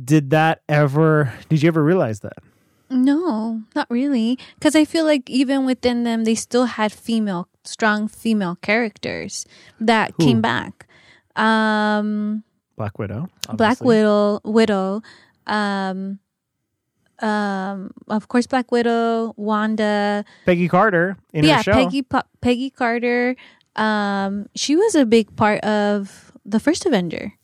Did 0.02 0.30
that 0.30 0.60
ever 0.68 1.32
did 1.48 1.62
you 1.62 1.68
ever 1.68 1.82
realize 1.82 2.20
that? 2.20 2.38
No, 2.90 3.62
not 3.74 3.86
really. 3.88 4.38
Because 4.56 4.74
I 4.76 4.84
feel 4.84 5.04
like 5.04 5.30
even 5.30 5.64
within 5.64 6.02
them, 6.04 6.24
they 6.24 6.34
still 6.34 6.64
had 6.66 6.92
female, 6.92 7.48
strong 7.64 8.08
female 8.08 8.56
characters 8.60 9.46
that 9.80 10.12
Who? 10.18 10.24
came 10.26 10.40
back. 10.42 10.86
Um, 11.36 12.42
Black 12.80 12.98
Widow. 12.98 13.28
Black. 13.52 13.78
Widow, 13.82 14.40
Widow, 14.42 15.02
um, 15.46 16.18
um, 17.18 17.90
of 18.08 18.28
course, 18.28 18.46
Black 18.46 18.72
Widow, 18.72 19.34
Wanda, 19.36 20.24
Peggy 20.46 20.66
Carter 20.66 21.18
in 21.34 21.44
yeah, 21.44 21.58
her 21.58 21.62
show. 21.62 21.72
Peggy, 21.74 22.06
Peggy 22.40 22.70
Carter. 22.70 23.36
Um, 23.76 24.46
she 24.56 24.76
was 24.76 24.94
a 24.94 25.04
big 25.04 25.36
part 25.36 25.60
of 25.62 26.32
the 26.46 26.58
first 26.58 26.86
Avenger. 26.86 27.34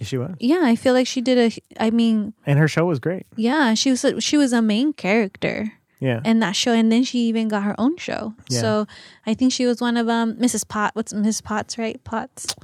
She 0.00 0.16
was. 0.16 0.34
Yeah, 0.40 0.62
I 0.62 0.76
feel 0.76 0.94
like 0.94 1.06
she 1.06 1.20
did 1.20 1.36
a. 1.52 1.52
I 1.78 1.90
mean, 1.90 2.32
And 2.46 2.58
her 2.58 2.66
show 2.66 2.86
was 2.86 2.98
great. 2.98 3.26
yeah, 3.36 3.74
she 3.74 3.90
was 3.90 4.02
a, 4.02 4.18
she 4.18 4.38
was 4.38 4.54
a 4.54 4.62
main 4.62 4.94
character. 4.94 5.72
Yeah. 5.98 6.20
in 6.26 6.40
that 6.40 6.54
show, 6.54 6.72
and 6.72 6.92
then 6.92 7.04
she 7.04 7.20
even 7.20 7.48
got 7.48 7.62
her 7.62 7.74
own 7.78 7.96
show. 7.96 8.34
Yeah. 8.50 8.60
So 8.60 8.86
I 9.26 9.32
think 9.32 9.50
she 9.50 9.64
was 9.64 9.80
one 9.80 9.96
of 9.96 10.08
um 10.10 10.36
Mrs. 10.36 10.68
Pot. 10.68 10.90
What's 10.94 11.12
Mrs. 11.14 11.42
Potts, 11.42 11.78
right? 11.78 12.02
Potts. 12.04 12.54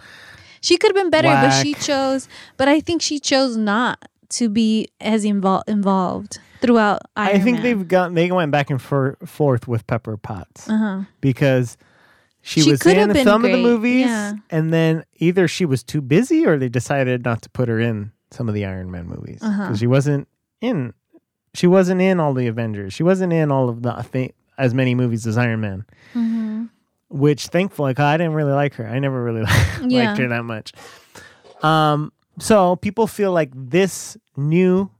She 0.63 0.79
could 0.79 0.89
have 0.89 0.97
been 0.97 1.11
better, 1.11 1.29
but 1.29 1.51
she 1.61 1.75
chose. 1.75 2.29
But 2.57 2.69
I 2.69 2.81
think 2.81 3.03
she 3.03 3.19
chose 3.21 3.57
not 3.59 3.99
to 4.31 4.49
be 4.49 4.89
as 5.01 5.25
invol- 5.25 5.63
involved 5.69 6.39
throughout. 6.63 7.03
Iron 7.17 7.37
I 7.37 7.39
think 7.41 7.57
Man. 7.57 7.63
they've 7.63 7.87
got 7.89 8.15
they 8.15 8.31
went 8.33 8.51
back 8.53 8.71
and 8.71 8.81
for, 8.81 9.19
forth 9.27 9.69
with 9.69 9.87
Pepper 9.87 10.17
Potts 10.17 10.71
Uh-huh. 10.71 11.03
because 11.21 11.77
she, 12.41 12.63
She 12.63 12.71
was 12.71 12.87
in 12.87 13.15
some 13.25 13.45
of 13.45 13.51
the 13.53 13.63
movies, 13.63 14.07
yeah. 14.07 14.33
and 14.51 14.73
then 14.73 15.05
either 15.19 15.47
she 15.47 15.65
was 15.67 15.83
too 15.85 16.01
busy 16.01 16.47
or 16.47 16.57
they 16.59 16.69
decided 16.69 17.25
not 17.25 17.43
to 17.43 17.51
put 17.51 17.69
her 17.69 17.79
in 17.79 18.11
some 18.31 18.49
of 18.49 18.55
the 18.55 18.65
Iron 18.65 18.91
Man 18.91 19.07
movies 19.07 19.41
because 19.41 19.53
Uh-huh. 19.61 19.77
she 19.77 19.87
wasn't 19.87 20.27
in. 20.61 20.95
She 21.55 21.67
wasn't 21.67 22.01
in 22.01 22.19
all 22.19 22.33
the 22.33 22.47
Avengers. 22.47 22.95
She 22.95 23.03
wasn't 23.03 23.33
in 23.33 23.53
all 23.53 23.69
of 23.69 23.83
the 23.83 23.95
I 23.95 24.03
think, 24.03 24.35
as 24.57 24.73
many 24.73 24.95
movies 24.95 25.27
as 25.27 25.37
Iron 25.37 25.61
Man. 25.61 25.85
Mhm. 26.15 26.42
Which 27.13 27.49
thankfully, 27.49 27.95
I 27.97 28.17
didn't 28.17 28.33
really 28.35 28.53
like 28.53 28.75
her. 28.75 28.87
I 28.89 28.99
never 28.99 29.23
really 29.23 29.45
Yeah. 29.87 30.07
liked 30.09 30.19
her 30.19 30.29
that 30.29 30.45
much. 30.45 30.73
Um, 31.63 32.11
so 32.39 32.77
people 32.77 33.07
feel 33.07 33.33
like 33.33 33.51
this 33.55 34.17
new 34.37 34.91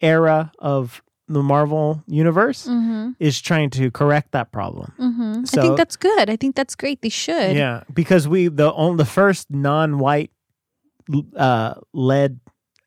era 0.00 0.52
of 0.58 1.02
the 1.26 1.42
Marvel 1.42 2.02
universe 2.06 2.66
Mhm. 2.68 3.14
is 3.18 3.40
trying 3.40 3.70
to 3.70 3.90
correct 3.90 4.32
that 4.32 4.52
problem. 4.52 4.92
Mhm. 4.98 5.58
I 5.58 5.60
think 5.62 5.76
that's 5.76 5.96
good. 5.96 6.30
I 6.30 6.36
think 6.36 6.54
that's 6.54 6.74
great. 6.74 7.02
They 7.02 7.08
should. 7.10 7.56
Yeah, 7.56 7.82
because 7.92 8.28
we 8.28 8.48
the 8.48 8.70
on 8.72 8.96
the 8.96 9.04
first 9.04 9.50
non-white 9.50 10.30
uh, 11.36 11.74
led 11.92 12.40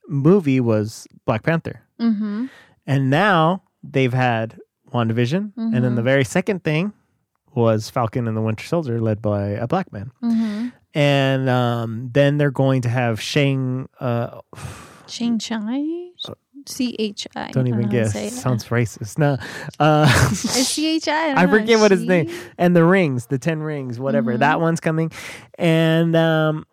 movie 0.07 0.59
was 0.59 1.07
Black 1.25 1.43
Panther, 1.43 1.81
Mm-hmm. 1.99 2.45
and 2.85 3.09
now 3.09 3.63
they've 3.83 4.13
had 4.13 4.59
WandaVision, 4.93 5.53
and 5.57 5.73
then 5.83 5.95
the 5.95 6.01
Mhm. 6.01 6.05
very 6.05 6.23
second 6.25 6.63
thing 6.63 6.93
was 7.55 7.89
Falcon 7.89 8.27
and 8.27 8.35
the 8.37 8.41
Winter 8.41 8.65
Soldier, 8.65 8.99
led 9.01 9.21
by 9.21 9.49
a 9.49 9.67
black 9.67 9.91
man, 9.91 10.11
Mm-hmm. 10.23 10.67
and 10.93 11.49
um, 11.49 12.09
then 12.13 12.37
they're 12.37 12.51
going 12.51 12.81
to 12.83 12.89
have 12.89 13.21
Shang. 13.21 13.87
Uh, 13.99 14.41
Shang 15.07 15.39
Chi. 15.39 16.07
C 16.67 16.95
H 16.99 17.27
I. 17.35 17.49
Don't 17.51 17.65
even 17.67 17.89
guess. 17.89 18.13
Sounds 18.39 18.65
racist. 18.65 19.17
No. 19.17 19.37
Uh, 19.79 20.05
C 20.33 20.95
H 20.95 21.07
I. 21.07 21.33
I 21.41 21.47
forget 21.49 21.79
what 21.79 21.89
his 21.89 22.03
name. 22.03 22.29
And 22.57 22.75
the 22.75 22.83
rings, 22.85 23.25
the 23.25 23.39
ten 23.39 23.61
rings, 23.63 23.99
whatever. 23.99 24.37
That 24.37 24.53
Mm-hmm. 24.53 24.61
one's 24.61 24.79
coming, 24.79 25.11
and 25.57 26.15
um, 26.15 26.65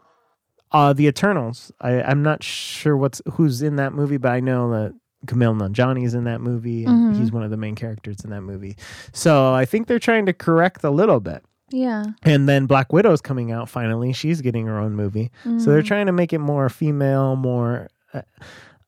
uh, 0.72 0.92
the 0.92 1.06
Eternals. 1.06 1.72
I, 1.80 2.02
I'm 2.02 2.22
not 2.22 2.42
sure 2.42 2.96
what's 2.98 3.22
who's 3.32 3.62
in 3.62 3.76
that 3.76 3.94
movie, 3.94 4.18
but 4.18 4.30
I 4.32 4.40
know 4.40 4.70
that 4.72 4.94
Kumail 5.26 5.58
Nanjiani's 5.60 6.14
in 6.14 6.24
that 6.24 6.40
movie, 6.40 6.84
and 6.84 7.12
Mm-hmm. 7.12 7.20
he's 7.20 7.32
one 7.32 7.42
of 7.42 7.50
the 7.50 7.56
main 7.56 7.74
characters 7.74 8.24
in 8.24 8.30
that 8.30 8.42
movie. 8.42 8.76
So 9.12 9.52
I 9.52 9.64
think 9.64 9.86
they're 9.88 9.98
trying 9.98 10.26
to 10.26 10.32
correct 10.32 10.84
a 10.84 10.90
little 10.90 11.20
bit. 11.20 11.42
Yeah. 11.70 12.04
And 12.22 12.48
then 12.48 12.66
Black 12.66 12.92
Widow's 12.92 13.20
coming 13.20 13.52
out 13.52 13.68
finally. 13.68 14.12
She's 14.12 14.40
getting 14.40 14.66
her 14.66 14.78
own 14.78 14.94
movie. 14.94 15.30
So 15.42 15.50
Mm-hmm. 15.50 15.64
they're 15.70 15.82
trying 15.82 16.06
to 16.06 16.12
make 16.12 16.32
it 16.32 16.38
more 16.38 16.68
female, 16.70 17.36
more 17.36 17.88
uh, 18.14 18.22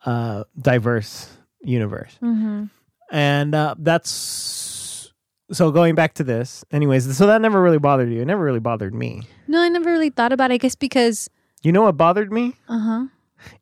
uh, 0.07 0.45
diverse 0.61 1.28
universe. 1.62 2.16
Mm-hmm. 2.22 2.64
And 3.12 3.55
uh, 3.55 3.74
that's 3.78 5.12
so 5.53 5.70
going 5.72 5.95
back 5.95 6.14
to 6.14 6.24
this. 6.24 6.64
Anyways, 6.70 7.16
so 7.16 7.26
that 7.26 7.41
never 7.43 7.61
really 7.61 7.78
bothered 7.78 8.11
you. 8.11 8.22
It 8.22 8.26
never 8.26 8.43
really 8.45 8.61
bothered 8.61 8.95
me. 8.95 9.22
No, 9.49 9.61
I 9.61 9.68
never 9.68 9.91
really 9.91 10.11
thought 10.11 10.33
about 10.33 10.51
it. 10.51 10.55
I 10.55 10.59
guess 10.59 10.74
because. 10.76 11.28
You 11.62 11.72
know 11.72 11.83
what 11.83 11.97
bothered 11.99 12.33
me? 12.33 12.55
Uh 12.68 12.78
huh. 12.78 13.07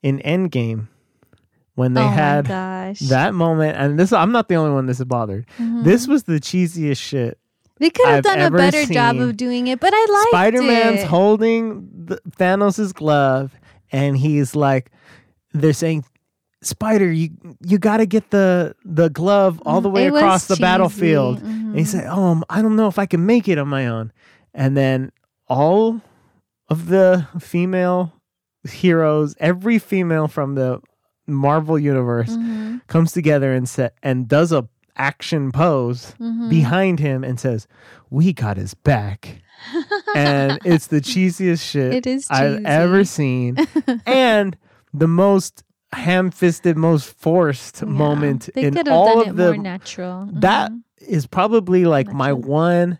In 0.03 0.19
Endgame, 0.21 0.89
when 1.79 1.95
they 1.95 2.03
oh 2.03 2.09
had 2.09 2.47
that 2.47 3.35
moment, 3.35 3.77
and 3.77 3.99
this 3.99 4.13
I'm 4.13 4.33
not 4.33 4.49
the 4.49 4.57
only 4.57 4.73
one 4.73 4.87
this 4.87 4.99
is 4.99 5.05
bothered. 5.05 5.47
Mm-hmm. 5.59 5.85
This 5.85 6.09
was 6.09 6.25
the 6.25 6.41
cheesiest 6.41 6.99
shit 6.99 7.39
They 7.79 7.91
could 7.91 8.07
have 8.07 8.17
I've 8.19 8.25
done 8.25 8.41
a 8.41 8.51
better 8.51 8.85
job 8.85 9.17
of 9.19 9.37
doing 9.37 9.69
it, 9.69 9.79
but 9.79 9.93
I 9.95 10.07
liked 10.11 10.27
it. 10.27 10.31
Spider 10.31 10.63
Man's 10.63 11.03
holding 11.05 11.89
the, 12.07 12.21
Thanos' 12.37 12.93
glove, 12.93 13.55
and 13.93 14.17
he's 14.17 14.57
like, 14.57 14.91
they're 15.55 15.73
saying, 15.73 16.05
Spider, 16.61 17.13
you 17.13 17.31
you 17.65 17.79
got 17.79 17.99
to 17.99 18.07
get 18.07 18.31
the 18.31 18.75
the 18.85 19.09
glove 19.11 19.63
all 19.65 19.81
the 19.81 19.89
way 19.89 20.07
It 20.07 20.15
across 20.15 20.47
the 20.47 20.57
cheesy. 20.57 20.63
battlefield. 20.63 21.41
And 21.41 21.79
he 21.79 21.85
said, 21.85 22.07
"Oh, 22.11 22.25
um, 22.25 22.45
I 22.51 22.61
don't 22.63 22.75
know 22.75 22.89
if 22.89 22.99
I 22.99 23.07
can 23.07 23.25
make 23.25 23.47
it 23.47 23.59
on 23.59 23.69
my 23.69 23.87
own." 23.87 24.13
And 24.53 24.77
then 24.77 25.13
all 25.47 26.01
of 26.69 26.89
the 26.89 27.29
female 27.39 28.13
heroes, 28.69 29.37
every 29.39 29.79
female 29.79 30.27
from 30.27 30.57
the 30.57 30.81
Marvel 31.29 31.79
universe, 31.79 32.31
Mhm. 32.37 32.81
comes 32.89 33.13
together 33.13 33.53
and 33.53 33.69
sa- 33.69 33.91
and 34.03 34.27
does 34.29 34.51
a 34.53 34.67
action 34.97 35.53
pose 35.53 36.15
Mhm. 36.21 36.49
behind 36.51 36.99
him 36.99 37.23
and 37.23 37.39
says, 37.39 37.69
"We 38.11 38.33
got 38.33 38.57
his 38.57 38.75
back." 38.75 39.41
and 40.17 40.59
it's 40.65 40.87
the 40.89 41.01
cheesiest 41.01 41.63
shit 41.69 41.93
It 41.95 42.07
is 42.07 42.27
I've 42.31 42.65
ever 42.65 43.05
seen, 43.05 43.57
and 44.07 44.57
the 44.95 45.09
most 45.09 45.63
ham-fisted, 45.93 46.77
most 46.77 47.07
forced 47.15 47.81
Yeah. 47.83 47.89
moment 47.89 48.49
They 48.55 48.65
in 48.65 48.89
all 48.89 49.07
done 49.21 49.29
of 49.31 49.35
it 49.35 49.37
the 49.37 49.53
more 49.55 49.63
natural. 49.63 50.29
that 50.33 50.71
Mhm. 50.73 50.81
is 51.09 51.27
probably 51.27 51.85
like 51.85 52.13
my 52.13 52.33
one 52.33 52.99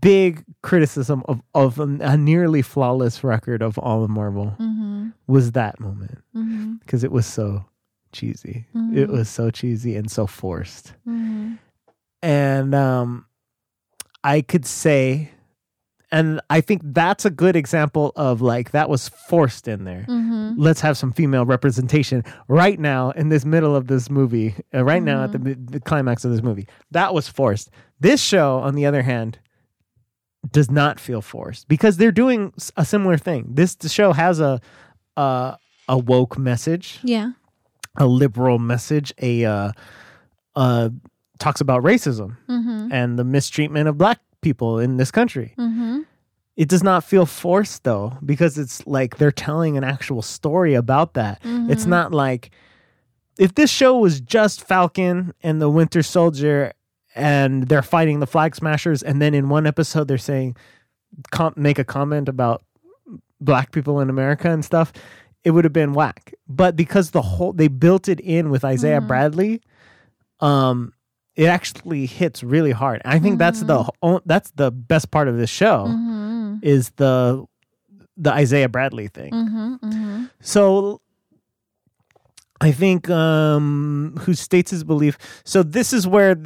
big 0.00 0.44
criticism 0.62 1.22
of 1.26 1.40
of 1.54 1.78
a, 1.80 2.16
nearly 2.16 2.60
flawless 2.62 3.24
record 3.24 3.62
of 3.62 3.78
all 3.78 4.04
of 4.04 4.10
Marvel 4.10 4.54
Mhm. 4.60 5.12
was 5.26 5.52
that 5.52 5.80
moment 5.80 6.18
because 6.80 7.02
it 7.02 7.10
was 7.12 7.24
so 7.26 7.64
cheesy. 8.12 8.66
It 8.74 9.08
Mhm. 9.08 9.12
was 9.12 9.28
so 9.28 9.50
cheesy 9.50 9.96
and 9.96 10.10
so 10.10 10.26
forced. 10.26 10.92
Mhm. 11.08 11.58
And 12.22 12.74
um 12.74 13.24
I 14.22 14.42
could 14.42 14.66
say 14.66 15.30
and 16.12 16.40
I 16.50 16.60
think 16.60 16.82
that's 16.84 17.24
a 17.24 17.30
good 17.30 17.54
example 17.56 18.12
of 18.16 18.42
like 18.42 18.72
that 18.72 18.90
was 18.90 19.08
forced 19.08 19.66
in 19.68 19.84
there. 19.84 20.04
Mhm. 20.08 20.54
Let's 20.58 20.80
have 20.80 20.98
some 20.98 21.12
female 21.12 21.46
representation 21.46 22.24
right 22.48 22.78
now 22.80 23.12
in 23.12 23.28
this 23.28 23.44
middle 23.46 23.76
of 23.76 23.86
this 23.86 24.10
movie, 24.10 24.56
uh, 24.74 24.82
right 24.84 25.02
now 25.04 25.22
at 25.22 25.30
the, 25.32 25.38
the 25.54 25.78
climax 25.80 26.24
of 26.24 26.32
this 26.32 26.42
movie. 26.42 26.66
That 26.90 27.14
was 27.14 27.28
forced. 27.28 27.70
This 28.00 28.20
show, 28.20 28.58
on 28.58 28.74
the 28.74 28.86
other 28.86 29.02
hand, 29.02 29.38
does 30.52 30.70
not 30.70 30.98
feel 31.00 31.20
forced 31.20 31.68
because 31.68 31.96
they're 31.98 32.12
doing 32.12 32.52
a 32.76 32.84
similar 32.84 33.18
thing. 33.18 33.46
This 33.54 33.74
the 33.74 33.88
show 33.88 34.12
has 34.12 34.40
a 34.40 34.60
a, 35.16 35.56
a 35.88 35.98
woke 35.98 36.38
message, 36.38 36.98
Yeah. 37.02 37.32
a 37.96 38.06
liberal 38.06 38.58
message, 38.58 39.12
a 39.20 39.44
uh, 39.44 39.72
uh, 40.56 40.88
talks 41.38 41.60
about 41.60 41.82
racism 41.82 42.36
Mhm. 42.48 42.88
and 42.92 43.18
the 43.18 43.24
mistreatment 43.24 43.88
of 43.88 43.98
black 43.98 44.18
people 44.40 44.78
in 44.78 44.96
this 44.96 45.10
country. 45.10 45.54
Mhm. 45.58 46.04
It 46.56 46.68
does 46.68 46.82
not 46.82 47.04
feel 47.04 47.26
forced 47.26 47.84
though, 47.84 48.16
because 48.24 48.56
it's 48.58 48.86
like 48.86 49.16
they're 49.18 49.32
telling 49.32 49.76
an 49.76 49.84
actual 49.84 50.22
story 50.22 50.74
about 50.74 51.14
that. 51.14 51.38
It's 51.44 51.82
Mm-hmm. 51.82 51.90
not 51.90 52.12
like 52.12 52.50
if 53.38 53.54
this 53.54 53.70
show 53.70 53.98
was 53.98 54.20
just 54.20 54.62
Falcon 54.66 55.32
and 55.42 55.60
the 55.60 55.70
Winter 55.70 56.02
Soldier 56.02 56.72
and 57.14 57.68
they're 57.68 57.82
fighting 57.82 58.20
the 58.20 58.26
Flag 58.26 58.54
Smashers, 58.54 59.02
and 59.02 59.20
then 59.20 59.34
in 59.34 59.48
one 59.48 59.66
episode 59.66 60.08
they're 60.08 60.18
saying, 60.18 60.56
com- 61.30 61.54
make 61.56 61.78
a 61.78 61.84
comment 61.84 62.28
about 62.28 62.62
black 63.40 63.72
people 63.72 64.00
in 64.00 64.10
America 64.10 64.50
and 64.50 64.64
stuff, 64.64 64.92
it 65.44 65.50
would 65.52 65.64
have 65.64 65.72
been 65.72 65.92
whack. 65.94 66.34
But 66.48 66.76
because 66.76 67.10
the 67.12 67.22
whole 67.22 67.52
they 67.52 67.68
built 67.68 68.08
it 68.08 68.20
in 68.20 68.50
with 68.50 68.64
Isaiah 68.64 69.00
Mhm. 69.00 69.06
Bradley, 69.08 69.62
um, 70.40 70.92
it 71.36 71.46
actually 71.46 72.06
hits 72.06 72.42
really 72.44 72.72
hard. 72.72 73.00
I 73.04 73.18
think 73.18 73.38
that's 73.38 73.62
the 73.62 73.88
that's 74.26 74.50
the 74.52 74.70
best 74.70 75.10
part 75.10 75.26
of 75.28 75.36
this 75.38 75.48
show 75.50 75.86
Mhm. 75.88 76.58
is 76.62 76.90
the 76.96 77.44
the 78.16 78.32
Isaiah 78.32 78.68
Bradley 78.68 79.08
thing. 79.08 79.32
Mhm. 79.32 79.80
Mhm. 79.80 80.30
So 80.40 81.00
I 82.60 82.72
think 82.72 83.08
um 83.08 84.16
who 84.20 84.34
states 84.34 84.70
his 84.70 84.84
belief. 84.84 85.16
So 85.44 85.62
this 85.62 85.92
is 85.94 86.06
where 86.06 86.36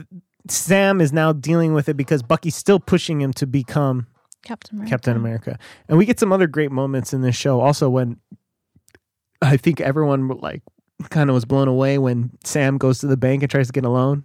Sam 0.48 1.00
is 1.00 1.12
now 1.12 1.32
dealing 1.32 1.72
with 1.74 1.88
it 1.88 1.96
because 1.96 2.22
Bucky's 2.22 2.54
still 2.56 2.78
pushing 2.80 3.20
him 3.20 3.32
to 3.34 3.46
become 3.46 4.06
Captain 4.44 4.76
America. 4.76 4.90
Captain 4.90 5.16
America. 5.16 5.58
And 5.88 5.96
we 5.98 6.04
get 6.04 6.20
some 6.20 6.32
other 6.32 6.46
great 6.46 6.70
moments 6.70 7.12
in 7.14 7.22
this 7.22 7.34
show 7.36 7.60
also 7.60 7.88
when 7.88 8.18
I 9.40 9.56
think 9.56 9.80
everyone 9.80 10.28
like 10.28 10.62
kind 11.10 11.30
of 11.30 11.34
was 11.34 11.44
blown 11.44 11.68
away 11.68 11.98
when 11.98 12.30
Sam 12.44 12.78
goes 12.78 12.98
to 13.00 13.06
the 13.06 13.16
bank 13.16 13.42
and 13.42 13.50
tries 13.50 13.66
to 13.68 13.72
get 13.72 13.84
a 13.84 13.88
loan 13.90 14.24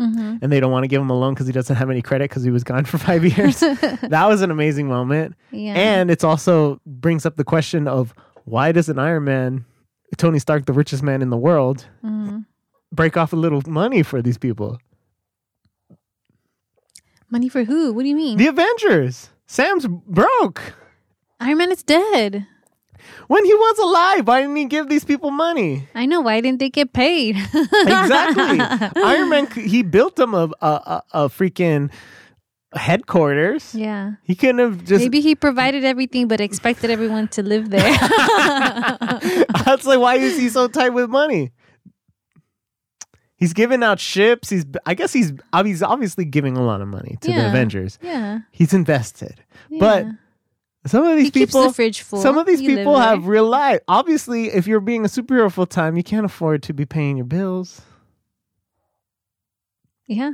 Mhm. 0.00 0.38
and 0.42 0.52
they 0.52 0.60
don't 0.60 0.70
want 0.72 0.84
to 0.84 0.88
give 0.88 1.00
him 1.02 1.10
a 1.10 1.18
loan 1.18 1.34
because 1.34 1.46
he 1.46 1.52
doesn't 1.52 1.74
have 1.76 1.90
any 1.90 2.02
credit 2.02 2.30
because 2.30 2.44
he 2.44 2.50
was 2.50 2.64
gone 2.64 2.84
for 2.86 2.98
five 2.98 3.24
years. 3.24 3.60
that 4.02 4.26
was 4.28 4.42
an 4.42 4.50
amazing 4.50 4.88
moment. 4.88 5.34
Yeah. 5.50 5.74
And 5.74 6.10
it's 6.10 6.24
also 6.24 6.80
brings 6.86 7.26
up 7.26 7.36
the 7.36 7.44
question 7.44 7.86
of 7.88 8.14
why 8.44 8.72
does 8.72 8.88
an 8.88 8.98
Iron 8.98 9.24
Man, 9.24 9.64
Tony 10.16 10.38
Stark, 10.38 10.66
the 10.66 10.72
richest 10.72 11.02
man 11.02 11.20
in 11.20 11.30
the 11.30 11.36
world, 11.36 11.86
Mhm. 12.04 12.46
break 12.92 13.16
off 13.16 13.32
a 13.32 13.36
little 13.36 13.60
money 13.66 14.02
for 14.02 14.22
these 14.22 14.38
people? 14.38 14.78
Money 17.30 17.48
for 17.48 17.64
who? 17.64 17.92
What 17.92 18.02
do 18.02 18.08
you 18.08 18.16
mean? 18.16 18.38
The 18.38 18.46
Avengers. 18.48 19.30
Sam's 19.46 19.86
broke. 19.86 20.74
Iron 21.40 21.58
Man 21.58 21.72
is 21.72 21.82
dead. 21.82 22.46
When 23.28 23.44
he 23.44 23.54
was 23.54 23.78
alive, 23.78 24.26
why 24.26 24.40
didn't 24.42 24.56
he 24.56 24.64
give 24.64 24.88
these 24.88 25.04
people 25.04 25.30
money? 25.30 25.88
I 25.94 26.06
know. 26.06 26.20
Why 26.20 26.40
didn't 26.40 26.58
they 26.58 26.70
get 26.70 26.92
paid? 26.92 27.36
Exactly. 27.36 28.60
Iron 29.02 29.28
Man, 29.28 29.46
he 29.50 29.82
built 29.82 30.16
them 30.16 30.34
a, 30.34 30.50
a, 30.60 30.66
a, 30.66 31.02
a 31.12 31.28
freaking 31.28 31.90
headquarters. 32.74 33.74
Yeah. 33.74 34.12
He 34.22 34.34
couldn't 34.34 34.58
have 34.58 34.84
just. 34.84 35.02
Maybe 35.02 35.20
he 35.20 35.34
provided 35.34 35.84
everything 35.84 36.28
but 36.28 36.40
expected 36.40 36.90
everyone 36.90 37.28
to 37.28 37.42
live 37.42 37.70
there. 37.70 37.96
That's 39.64 39.84
like, 39.84 40.00
why 40.00 40.16
is 40.16 40.38
he 40.38 40.48
so 40.48 40.68
tight 40.68 40.90
with 40.90 41.08
money? 41.10 41.52
He's 43.38 43.52
giving 43.52 43.82
out 43.84 44.00
ships. 44.00 44.50
He's, 44.50 44.66
I 44.84 44.94
guess 44.94 45.12
he's, 45.12 45.32
he's 45.64 45.82
obviously 45.82 46.24
giving 46.24 46.56
a 46.56 46.62
lot 46.62 46.80
of 46.80 46.88
money 46.88 47.16
to 47.20 47.28
the 47.28 47.34
Yeah. 47.34 47.48
Avengers. 47.48 47.98
yeah. 48.02 48.40
He's 48.50 48.74
invested. 48.74 49.42
But 49.78 50.04
yeah. 50.06 50.12
some 50.86 51.04
of 51.06 51.16
these 51.16 51.26
he 51.26 51.30
keeps 51.30 51.52
people, 51.52 51.68
the 51.68 51.72
fridge 51.72 52.02
full. 52.02 52.20
some 52.20 52.36
of 52.36 52.46
these 52.46 52.60
You 52.60 52.70
live 52.70 52.78
people 52.78 52.94
there. 52.94 53.02
have 53.04 53.26
real 53.28 53.46
life. 53.48 53.80
Obviously, 53.86 54.48
if 54.48 54.66
you're 54.66 54.80
being 54.80 55.04
a 55.04 55.08
superhero 55.08 55.52
full 55.52 55.66
time, 55.66 55.96
you 55.96 56.02
can't 56.02 56.26
afford 56.26 56.64
to 56.64 56.74
be 56.74 56.84
paying 56.84 57.16
your 57.16 57.26
bills. 57.26 57.80
Yeah. 60.06 60.32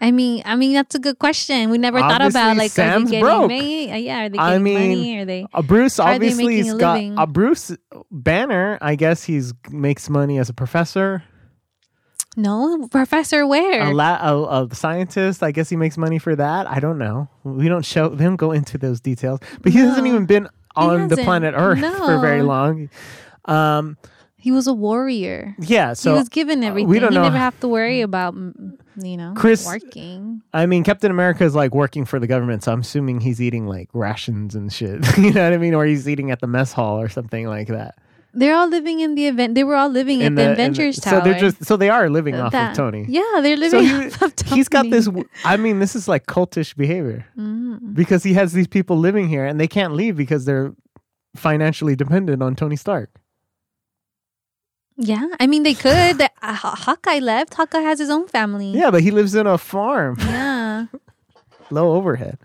I 0.00 0.10
mean, 0.10 0.42
I 0.44 0.56
mean 0.56 0.74
that's 0.74 0.94
a 0.94 0.98
good 0.98 1.18
question. 1.18 1.70
We 1.70 1.78
never 1.78 1.98
thought 1.98 2.20
about 2.20 2.26
Obviously, 2.50 2.58
like 2.58 2.70
Sam's 2.72 2.94
are 2.94 3.04
they 3.06 3.10
getting 3.12 3.24
broke. 3.24 3.40
money? 3.50 3.92
Uh, 3.92 3.96
yeah, 3.96 4.24
are 4.24 4.28
they 4.28 4.38
I 4.38 4.48
getting 4.50 4.62
mean, 4.62 4.74
money? 4.98 5.18
Are 5.18 5.24
they? 5.24 5.46
Uh, 5.54 5.62
Bruce 5.62 5.98
Are 5.98 6.10
they 6.10 6.14
obviously 6.16 6.46
making 6.46 6.64
has 6.66 6.74
a 6.74 6.78
got 6.78 6.94
living? 6.94 7.18
uh, 7.18 7.26
Bruce 7.26 7.72
Banner. 8.10 8.78
I 8.82 8.96
guess 8.96 9.24
he's 9.24 9.54
makes 9.70 10.10
money 10.10 10.38
as 10.38 10.50
a 10.50 10.52
professor, 10.52 11.22
No, 12.36 12.88
Professor 12.90 13.46
Ware. 13.46 13.90
a, 13.90 13.94
la- 13.94 14.18
a, 14.20 14.64
a 14.66 14.74
scientist. 14.74 15.42
I 15.42 15.52
guess 15.52 15.68
he 15.68 15.76
makes 15.76 15.96
money 15.96 16.18
for 16.18 16.34
that. 16.36 16.66
I 16.68 16.80
don't 16.80 16.98
know. 16.98 17.28
We 17.44 17.68
don't 17.68 17.84
show. 17.84 18.08
We 18.08 18.16
don't 18.24 18.36
go 18.36 18.52
into 18.52 18.76
those 18.78 19.00
details. 19.00 19.40
But 19.62 19.72
he 19.72 19.78
hasn't 19.78 20.06
even 20.06 20.26
been 20.26 20.48
on 20.76 21.08
the 21.08 21.16
planet 21.18 21.54
Earth 21.56 21.78
for 21.80 22.18
very 22.18 22.42
long. 22.42 22.90
Um. 23.44 23.96
he 24.36 24.50
was 24.50 24.66
a 24.66 24.72
warrior. 24.74 25.54
Yeah. 25.58 25.92
So 25.92 26.12
he 26.12 26.18
was 26.18 26.28
given 26.28 26.64
uh, 26.64 26.68
everything. 26.68 26.88
we 26.88 26.98
don't 26.98 27.12
he 27.12 27.18
know. 27.18 27.24
never 27.24 27.36
have 27.38 27.58
to 27.60 27.68
worry 27.68 28.00
about 28.00 28.34
you 28.34 29.16
know 29.16 29.32
Chris- 29.36 29.66
working. 29.66 30.42
I 30.52 30.66
mean, 30.66 30.82
Captain 30.84 31.10
America 31.10 31.44
is 31.44 31.54
like 31.54 31.74
working 31.74 32.04
for 32.04 32.18
the 32.18 32.26
government, 32.26 32.62
so 32.64 32.72
I'm 32.72 32.80
assuming 32.80 33.20
he's 33.20 33.40
eating 33.40 33.66
like 33.66 33.88
rations 33.92 34.54
and 34.54 34.72
shit. 34.72 35.04
you 35.18 35.32
know 35.32 35.44
what 35.44 35.52
I 35.52 35.56
mean? 35.58 35.74
Or 35.74 35.84
he's 35.84 36.08
eating 36.08 36.30
at 36.30 36.40
the 36.40 36.46
mess 36.46 36.72
hall 36.72 37.00
or 37.00 37.08
something 37.08 37.46
like 37.46 37.68
that. 37.68 37.96
They're 38.36 38.54
all 38.56 38.68
living 38.68 39.00
in 39.00 39.14
the 39.14 39.26
event. 39.28 39.54
They 39.54 39.62
were 39.64 39.76
all 39.76 39.88
living 39.88 40.20
In 40.20 40.32
at 40.32 40.36
the, 40.36 40.42
in 40.46 40.50
Avengers 40.52 40.96
so 41.02 41.10
Tower. 41.10 41.20
they're 41.24 41.38
just 41.38 41.64
so 41.64 41.76
they 41.76 41.88
are 41.88 42.10
living 42.10 42.34
off 42.34 42.52
That- 42.52 42.72
of 42.72 42.76
Tony. 42.76 43.06
Yeah, 43.08 43.22
they're 43.40 43.56
So 43.56 43.78
living 43.78 43.84
he, 44.00 44.06
off 44.06 44.22
of 44.22 44.34
Tony. 44.36 44.56
he's 44.56 44.68
got 44.68 44.90
this. 44.90 45.08
I 45.44 45.56
mean, 45.56 45.78
this 45.78 45.94
is 45.94 46.08
like 46.08 46.26
cultish 46.26 46.74
behavior 46.76 47.26
Mm. 47.38 47.94
because 47.94 48.22
he 48.24 48.34
has 48.34 48.52
these 48.52 48.66
people 48.68 48.96
living 48.98 49.28
here 49.28 49.44
and 49.46 49.60
they 49.60 49.68
can't 49.68 49.94
leave 49.94 50.16
because 50.16 50.44
they're 50.44 50.72
financially 51.36 51.94
dependent 51.96 52.42
on 52.42 52.54
Tony 52.56 52.76
Stark. 52.76 53.10
Yeah, 54.96 55.26
I 55.40 55.46
mean 55.48 55.62
they 55.64 55.74
could. 55.74 56.18
The, 56.18 56.30
uh, 56.42 56.54
Hawkeye 56.54 57.18
left. 57.18 57.54
Hawkeye 57.54 57.80
has 57.80 57.98
his 57.98 58.10
own 58.10 58.28
family. 58.28 58.70
Yeah, 58.70 58.90
but 58.92 59.02
he 59.02 59.10
lives 59.10 59.34
in 59.34 59.46
a 59.46 59.58
farm, 59.58 60.16
Yeah. 60.20 60.86
low 61.70 61.92
overhead. 61.94 62.38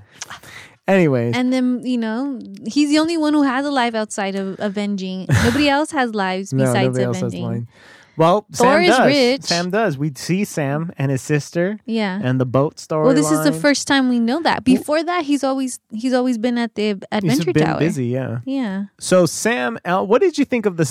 Anyways, 0.90 1.36
And 1.36 1.54
then, 1.54 1.82
you 1.86 1.98
know, 1.98 2.40
he's 2.66 2.90
the 2.90 3.00
only 3.00 3.18
one 3.18 3.34
who 3.34 3.44
has 3.44 3.66
a 3.66 3.72
life 3.72 3.96
outside 3.96 4.36
of 4.36 4.56
avenging. 4.60 5.28
Nobody 5.44 5.70
else 5.78 5.92
has 5.92 6.14
lives 6.16 6.52
no, 6.54 6.64
besides 6.66 6.88
nobody 6.98 7.04
else 7.06 7.20
has 7.22 7.34
avenging. 7.34 7.68
Well, 8.18 8.46
Thor 8.52 8.68
Sam 8.74 8.82
is 8.84 8.98
does. 8.98 9.08
rich. 9.08 9.42
Sam 9.44 9.70
does. 9.70 9.98
We 9.98 10.12
see 10.14 10.44
Sam 10.44 10.92
and 10.98 11.10
his 11.10 11.22
sister 11.22 11.80
Yeah. 11.86 12.20
and 12.22 12.38
the 12.38 12.46
boat 12.46 12.78
story. 12.78 13.06
well, 13.06 13.16
this 13.16 13.32
is 13.32 13.46
the 13.46 13.54
first 13.54 13.88
time 13.88 14.10
we 14.10 14.20
know 14.20 14.42
that. 14.42 14.66
Before 14.66 15.02
that, 15.02 15.24
he's 15.24 15.42
always 15.42 15.80
he's 15.94 16.12
always 16.14 16.38
been 16.38 16.58
at 16.58 16.76
the 16.76 16.88
He's 16.96 16.98
Adventure 17.14 17.54
been 17.54 17.64
Tower. 17.64 17.80
busy, 17.80 18.08
yeah. 18.08 18.40
Yeah. 18.44 18.86
So 19.00 19.26
Sam, 19.26 19.78
what 19.86 20.20
did 20.20 20.38
you 20.38 20.44
think 20.44 20.66
of 20.66 20.76
the 20.76 20.84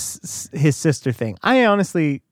his 0.54 0.74
sister 0.76 1.12
thing? 1.12 1.36
I 1.42 1.66
honestly, 1.66 2.22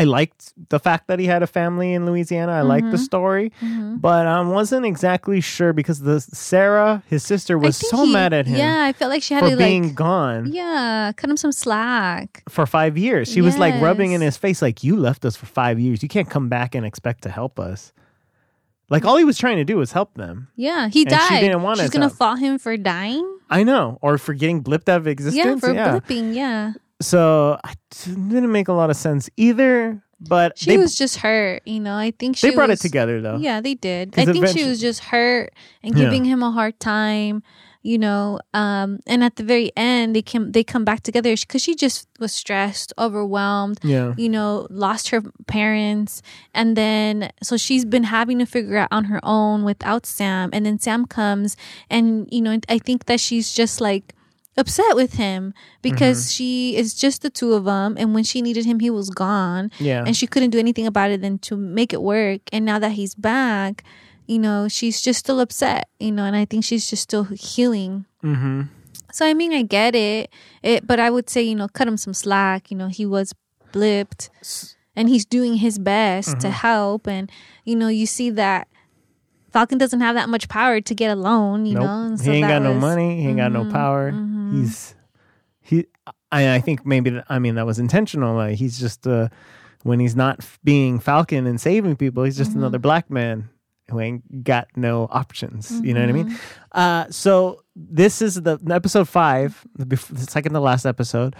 I 0.00 0.04
liked 0.04 0.52
the 0.70 0.78
fact 0.78 1.08
that 1.08 1.18
he 1.18 1.26
had 1.26 1.42
a 1.42 1.46
family 1.46 1.92
in 1.92 2.06
Louisiana. 2.06 2.52
I 2.52 2.62
liked 2.62 2.90
the 2.90 2.96
Mm-hmm. 2.96 3.04
story, 3.04 3.52
but 4.06 4.26
I 4.26 4.40
wasn't 4.40 4.86
exactly 4.86 5.40
sure 5.40 5.72
because 5.72 6.00
the 6.00 6.20
Sarah, 6.20 7.02
his 7.06 7.22
sister, 7.22 7.58
was 7.58 7.76
so 7.76 8.04
he- 8.04 8.12
mad 8.12 8.32
at 8.32 8.46
him 8.46 8.56
Yeah, 8.56 8.84
I 8.84 8.92
felt 8.92 9.10
like 9.10 9.22
she 9.22 9.34
had 9.34 9.44
for 9.44 9.50
to 9.50 9.56
being 9.56 9.88
like 9.88 9.94
gone 9.94 10.52
yeah, 10.52 11.12
cut 11.16 11.28
him 11.28 11.36
some 11.36 11.52
slack. 11.52 12.42
for 12.48 12.64
five 12.66 12.96
years. 12.96 13.30
She 13.30 13.40
was 13.42 13.58
like 13.58 13.74
rubbing 13.82 14.12
in 14.12 14.20
his 14.20 14.36
face, 14.36 14.62
like 14.62 14.82
you 14.82 14.96
left 14.96 15.24
us 15.24 15.36
for 15.36 15.46
five 15.46 15.78
years. 15.78 16.02
You 16.02 16.08
can't 16.08 16.30
come 16.30 16.48
back 16.48 16.74
and 16.74 16.86
expect 16.86 17.22
to 17.24 17.28
help 17.30 17.60
us. 17.60 17.92
Like 18.88 19.04
all 19.04 19.16
he 19.16 19.24
was 19.24 19.38
trying 19.38 19.58
to 19.58 19.64
do 19.64 19.76
was 19.76 19.92
help 19.92 20.14
them. 20.14 20.48
Yeah, 20.56 20.88
he 20.88 21.04
And 21.06 21.14
she 21.28 21.40
didn't 21.40 21.62
want 21.62 21.78
She's 21.78 21.90
gonna 21.90 22.06
help. 22.06 22.16
fault 22.18 22.38
him 22.40 22.58
for 22.58 22.76
dying. 22.76 23.26
I 23.48 23.62
know, 23.64 23.98
or 24.02 24.18
for 24.18 24.32
getting 24.34 24.62
blipped 24.64 24.88
out 24.88 24.98
of 25.02 25.06
existence. 25.06 25.62
Yeah, 25.62 25.98
for 25.98 26.00
blipping. 26.00 26.34
Yeah, 26.34 26.72
So 27.00 27.58
I 27.64 27.74
t- 27.90 28.10
didn't 28.12 28.52
make 28.52 28.68
a 28.68 28.72
lot 28.72 28.90
of 28.90 28.96
sense 28.96 29.30
either. 29.36 30.02
But 30.20 30.58
she 30.58 30.66
they, 30.66 30.76
was 30.76 30.94
just 30.94 31.16
hurt. 31.16 31.62
You 31.64 31.80
know, 31.80 31.96
I 31.96 32.10
think 32.10 32.36
she 32.36 32.50
they 32.50 32.54
brought 32.54 32.68
was, 32.68 32.80
it 32.80 32.82
together 32.82 33.22
though. 33.22 33.38
Yeah, 33.38 33.62
they 33.62 33.74
did. 33.74 34.18
I 34.18 34.26
think 34.26 34.48
she 34.48 34.64
was 34.64 34.78
just 34.78 35.00
hurt 35.04 35.54
and 35.82 35.96
Yeah. 35.96 36.04
giving 36.04 36.24
him 36.26 36.42
a 36.42 36.50
hard 36.50 36.78
time. 36.78 37.42
You 37.82 37.96
know, 37.96 38.38
um, 38.52 39.00
and 39.06 39.24
at 39.24 39.36
the 39.36 39.42
very 39.42 39.72
end, 39.74 40.14
they 40.14 40.20
come 40.20 40.52
they 40.52 40.62
come 40.62 40.84
back 40.84 41.00
together 41.00 41.34
because 41.34 41.62
she 41.62 41.74
just 41.74 42.06
was 42.18 42.30
stressed, 42.30 42.92
overwhelmed. 42.98 43.78
Yeah. 43.82 44.12
You 44.18 44.28
know, 44.28 44.66
lost 44.68 45.08
her 45.08 45.22
parents, 45.46 46.20
and 46.52 46.76
then 46.76 47.30
so 47.42 47.56
she's 47.56 47.86
been 47.86 48.04
having 48.04 48.38
to 48.40 48.44
figure 48.44 48.76
out 48.76 48.88
on 48.90 49.04
her 49.04 49.20
own 49.22 49.64
without 49.64 50.04
Sam. 50.04 50.50
And 50.52 50.66
then 50.66 50.78
Sam 50.78 51.06
comes, 51.06 51.56
and 51.88 52.28
you 52.30 52.42
know, 52.42 52.58
I 52.68 52.76
think 52.76 53.06
that 53.06 53.18
she's 53.18 53.54
just 53.54 53.80
like 53.80 54.14
upset 54.56 54.94
with 54.96 55.14
him 55.14 55.54
because 55.82 56.18
Mm-hmm. 56.26 56.30
she 56.30 56.76
is 56.76 56.94
just 56.94 57.22
the 57.22 57.30
two 57.30 57.52
of 57.54 57.64
them 57.64 57.96
and 57.98 58.14
when 58.14 58.24
she 58.24 58.42
needed 58.42 58.64
him 58.66 58.80
he 58.80 58.90
was 58.90 59.08
gone 59.10 59.70
Yeah. 59.78 60.04
and 60.06 60.16
she 60.16 60.26
couldn't 60.26 60.50
do 60.50 60.58
anything 60.58 60.86
about 60.86 61.10
it 61.10 61.20
than 61.22 61.38
to 61.40 61.56
make 61.56 61.92
it 61.92 62.02
work 62.02 62.40
and 62.52 62.64
now 62.64 62.78
that 62.78 62.92
he's 62.92 63.14
back 63.14 63.84
you 64.26 64.38
know 64.38 64.68
she's 64.68 65.00
just 65.00 65.20
still 65.20 65.40
upset 65.40 65.88
you 65.98 66.12
know 66.12 66.24
and 66.24 66.36
i 66.36 66.44
think 66.44 66.64
she's 66.64 66.88
just 66.90 67.02
still 67.04 67.24
healing 67.24 68.04
mm-hmm. 68.22 68.62
so 69.12 69.24
i 69.24 69.32
mean 69.34 69.52
i 69.52 69.62
get 69.62 69.94
it 69.94 70.30
it 70.62 70.86
but 70.86 70.98
i 71.00 71.08
would 71.10 71.30
say 71.30 71.40
you 71.42 71.54
know 71.54 71.68
cut 71.68 71.86
him 71.88 71.96
some 71.96 72.12
slack 72.14 72.70
you 72.70 72.76
know 72.76 72.88
he 72.88 73.06
was 73.06 73.32
blipped 73.72 74.30
and 74.96 75.08
he's 75.08 75.24
doing 75.24 75.54
his 75.56 75.78
best 75.78 76.40
to 76.40 76.48
Mm-hmm. 76.48 76.50
help 76.66 77.06
and 77.06 77.30
you 77.64 77.76
know 77.76 77.88
you 77.88 78.04
see 78.06 78.30
that 78.30 78.66
falcon 79.52 79.78
doesn't 79.78 80.00
have 80.00 80.14
that 80.14 80.28
much 80.28 80.48
power 80.48 80.80
to 80.80 80.94
get 80.94 81.10
alone 81.10 81.66
you 81.66 81.74
Nope. 81.74 81.82
know 81.84 82.02
and 82.06 82.18
he 82.20 82.24
so 82.26 82.32
ain't 82.32 82.46
that 82.46 82.60
got 82.60 82.62
no 82.62 82.74
money. 82.74 83.20
He 83.20 83.28
ain't 83.28 83.36
got 83.36 83.52
no 83.52 83.70
power. 83.70 84.12
mhm. 84.12 84.52
He's 84.60 84.94
he. 85.60 85.86
I, 86.32 86.54
I 86.56 86.60
think 86.60 86.84
maybe 86.86 87.10
th- 87.10 87.24
I 87.28 87.38
mean 87.38 87.54
that 87.56 87.66
was 87.66 87.78
intentional. 87.78 88.34
Like 88.36 88.56
he's 88.56 88.78
just 88.78 89.06
uh, 89.06 89.28
when 89.82 89.98
he's 90.00 90.14
not 90.16 90.36
f- 90.40 90.58
being 90.64 90.98
Falcon 91.00 91.46
and 91.46 91.60
saving 91.60 91.96
people, 91.96 92.24
he's 92.24 92.36
just 92.36 92.50
Mm-hmm. 92.50 92.60
another 92.60 92.78
black 92.78 93.10
man 93.10 93.48
who 93.90 93.98
ain't 94.00 94.44
got 94.44 94.68
no 94.76 95.08
options. 95.10 95.70
You 95.82 95.94
know 95.94 96.00
what 96.00 96.08
I 96.08 96.12
mean? 96.12 96.26
Mm-hmm. 96.30 96.36
Uh, 96.72 97.04
so 97.10 97.62
this 97.74 98.22
is 98.22 98.36
the 98.42 98.58
episode 98.70 99.08
five, 99.08 99.66
the, 99.76 99.84
bef- 99.86 100.06
the 100.16 100.30
second 100.30 100.52
to 100.52 100.60
last 100.60 100.86
episode. 100.86 101.34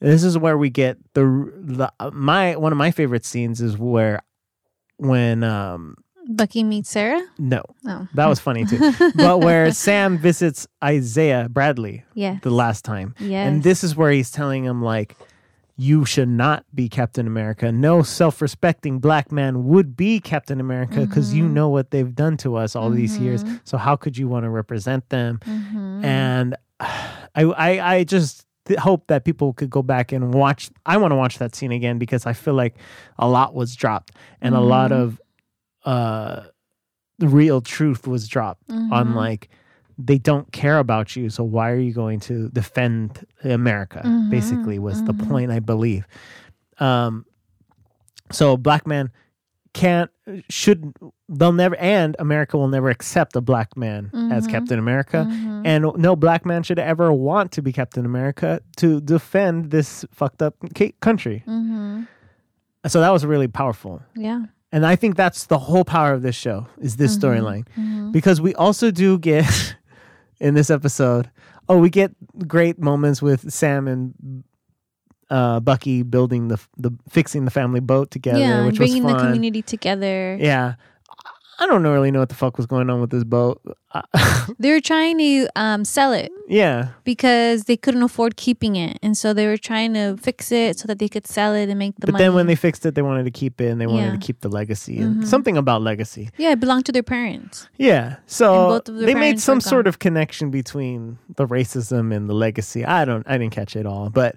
This 0.00 0.22
is 0.22 0.36
where 0.38 0.56
we 0.58 0.70
get 0.70 0.98
the 1.14 1.22
the 1.56 1.92
uh, 1.98 2.10
my 2.12 2.54
one 2.56 2.70
of 2.70 2.78
my 2.78 2.90
favorite 2.92 3.24
scenes 3.24 3.60
is 3.60 3.76
where 3.78 4.22
when 4.98 5.42
um 5.42 5.96
bucky 6.28 6.62
meets 6.64 6.90
sarah? 6.90 7.22
No. 7.38 7.62
No 7.84 8.08
that 8.14 8.26
was 8.26 8.40
funny 8.40 8.64
too. 8.64 8.78
But 9.16 9.40
where 9.40 9.70
sam 9.72 10.18
visits 10.18 10.66
isaiah 10.82 11.48
bradley 11.48 12.04
yeah 12.14 12.38
the 12.42 12.50
last 12.50 12.84
time. 12.84 13.14
Yes. 13.18 13.46
and 13.48 13.62
this 13.62 13.84
is 13.84 13.94
where 13.96 14.10
he's 14.10 14.30
telling 14.30 14.64
him 14.64 14.82
like 14.82 15.16
you 15.78 16.04
should 16.06 16.28
not 16.30 16.64
be 16.74 16.88
captain 16.88 17.26
america. 17.26 17.70
No 17.70 18.02
self-respecting 18.02 18.98
black 18.98 19.30
man 19.30 19.64
would 19.66 19.96
be 19.96 20.20
captain 20.20 20.58
america 20.60 21.06
because 21.06 21.34
you 21.34 21.44
Mm-hmm. 21.44 21.54
know 21.54 21.68
what 21.68 21.90
they've 21.90 22.14
done 22.14 22.36
to 22.38 22.56
us 22.56 22.74
all 22.74 22.90
these 22.90 23.18
years. 23.18 23.44
So 23.64 23.76
how 23.78 23.94
could 23.96 24.16
you 24.18 24.26
want 24.26 24.44
to 24.44 24.50
represent 24.50 25.08
them? 25.10 25.38
Mhm. 25.44 26.04
and 26.04 26.56
I, 26.80 27.42
I 27.44 27.94
i 27.96 28.04
just 28.04 28.46
th- 28.66 28.78
hope 28.80 29.06
that 29.08 29.24
people 29.24 29.52
could 29.52 29.70
go 29.70 29.82
back 29.82 30.12
and 30.12 30.32
watch 30.34 30.70
i 30.86 30.96
want 30.96 31.12
to 31.12 31.16
watch 31.16 31.38
that 31.38 31.54
scene 31.54 31.72
again 31.72 31.98
because 31.98 32.26
i 32.26 32.32
feel 32.32 32.54
like 32.54 32.74
a 33.18 33.28
lot 33.28 33.54
was 33.54 33.76
dropped 33.76 34.12
and 34.40 34.54
a 34.54 34.60
lot 34.60 34.90
Mm-hmm. 34.90 35.02
of 35.02 35.20
uh 35.86 36.42
the 37.18 37.28
real 37.28 37.60
truth 37.62 38.06
was 38.06 38.28
dropped 38.28 38.68
on 38.70 39.08
Mhm. 39.08 39.14
like 39.14 39.48
they 39.98 40.18
don't 40.18 40.52
care 40.52 40.78
about 40.78 41.16
you 41.16 41.30
so 41.30 41.42
why 41.42 41.70
are 41.70 41.78
you 41.78 41.94
going 41.94 42.20
to 42.20 42.50
defend 42.50 43.24
america 43.44 44.02
Mhm, 44.04 44.28
basically 44.30 44.78
was 44.78 45.02
the 45.04 45.14
mhm. 45.14 45.26
point 45.28 45.50
i 45.50 45.60
believe 45.60 46.06
um 46.78 47.24
so 48.30 48.56
black 48.58 48.86
man 48.86 49.10
can't 49.72 50.10
should 50.50 50.92
they'll 51.28 51.52
never 51.52 51.76
and 51.76 52.16
america 52.18 52.58
will 52.58 52.68
never 52.68 52.90
accept 52.90 53.36
a 53.36 53.40
black 53.40 53.76
man 53.76 54.10
as 54.32 54.46
Mhm. 54.46 54.50
captain 54.50 54.78
america 54.78 55.26
Mhm. 55.30 55.62
and 55.64 55.86
no 55.96 56.16
black 56.16 56.44
man 56.44 56.62
should 56.62 56.78
ever 56.78 57.12
want 57.12 57.52
to 57.52 57.62
be 57.62 57.72
captain 57.72 58.04
america 58.04 58.60
to 58.76 59.00
defend 59.00 59.70
this 59.70 60.04
fucked 60.12 60.42
up 60.42 60.54
country 61.00 61.42
Mhm. 61.46 62.06
so 62.86 63.00
that 63.00 63.10
was 63.12 63.24
really 63.24 63.48
powerful 63.48 64.02
yeah 64.14 64.42
and 64.72 64.84
i 64.86 64.96
think 64.96 65.16
that's 65.16 65.46
the 65.46 65.58
whole 65.58 65.84
power 65.84 66.12
of 66.12 66.22
this 66.22 66.34
show 66.36 66.66
is 66.78 66.96
this 66.96 67.16
storyline. 67.16 67.66
Mhm. 67.76 68.12
because 68.12 68.40
we 68.40 68.54
also 68.54 68.90
do 68.90 69.18
get 69.18 69.76
in 70.40 70.54
this 70.54 70.70
episode 70.70 71.30
oh 71.68 71.78
we 71.78 71.90
get 71.90 72.12
great 72.46 72.78
moments 72.78 73.22
with 73.22 73.52
sam 73.52 73.88
and 73.88 74.44
uh, 75.28 75.58
bucky 75.58 76.02
building 76.04 76.46
the 76.48 76.58
the 76.78 76.92
fixing 77.08 77.44
the 77.46 77.50
family 77.50 77.80
boat 77.80 78.10
together 78.12 78.38
yeah 78.38 78.64
which 78.64 78.76
bringing 78.76 79.02
was 79.02 79.14
the 79.14 79.18
community 79.18 79.60
together. 79.60 80.36
Yeah 80.38 80.74
i 81.58 81.66
don't 81.66 81.82
really 81.82 82.10
know 82.10 82.20
what 82.20 82.28
the 82.28 82.34
fuck 82.34 82.56
was 82.56 82.66
going 82.66 82.90
on 82.90 83.00
with 83.00 83.10
this 83.10 83.24
boat. 83.24 83.60
They 84.58 84.70
were 84.70 84.80
trying 84.80 85.18
to 85.18 85.48
um, 85.56 85.84
sell 85.84 86.12
it 86.12 86.30
yeah. 86.48 86.88
because 87.04 87.64
they 87.64 87.76
couldn't 87.76 88.02
afford 88.02 88.36
keeping 88.36 88.76
it. 88.76 88.98
And 89.02 89.16
so 89.16 89.32
they 89.32 89.46
were 89.46 89.56
trying 89.56 89.94
to 89.94 90.16
fix 90.18 90.52
it 90.52 90.78
so 90.78 90.86
that 90.86 90.98
they 90.98 91.08
could 91.08 91.26
sell 91.26 91.54
it 91.54 91.68
and 91.68 91.78
make 91.78 91.96
the 91.96 92.06
but 92.06 92.12
money 92.12 92.24
then 92.24 92.34
when 92.34 92.46
they 92.46 92.54
fixed 92.54 92.86
it 92.86 92.94
they 92.94 93.02
wanted 93.02 93.24
to 93.24 93.30
keep 93.30 93.60
it 93.60 93.68
and 93.68 93.80
they 93.80 93.86
wanted 93.86 94.06
Yeah. 94.06 94.12
to 94.12 94.18
keep 94.18 94.40
the 94.40 94.48
legacy 94.48 94.98
and 94.98 95.22
Mhm. 95.22 95.26
something 95.26 95.56
about 95.56 95.82
legacy. 95.82 96.30
Yeah 96.36 96.52
it 96.52 96.60
belonged 96.60 96.86
to 96.86 96.92
their 96.92 97.02
parents. 97.02 97.68
Yeah. 97.78 98.16
So 98.26 98.68
both 98.68 98.88
of 98.88 98.96
their 98.96 99.06
they 99.06 99.14
made 99.14 99.40
some 99.40 99.60
sort 99.60 99.86
of 99.86 99.98
connection 99.98 100.50
between 100.50 101.18
the 101.34 101.46
racism 101.46 102.14
and 102.14 102.28
the 102.28 102.34
legacy. 102.34 102.84
I 102.84 103.04
don't 103.04 103.24
i 103.26 103.36
didn't 103.38 103.54
catch 103.54 103.74
it 103.76 103.86
all 103.86 104.10
but 104.10 104.36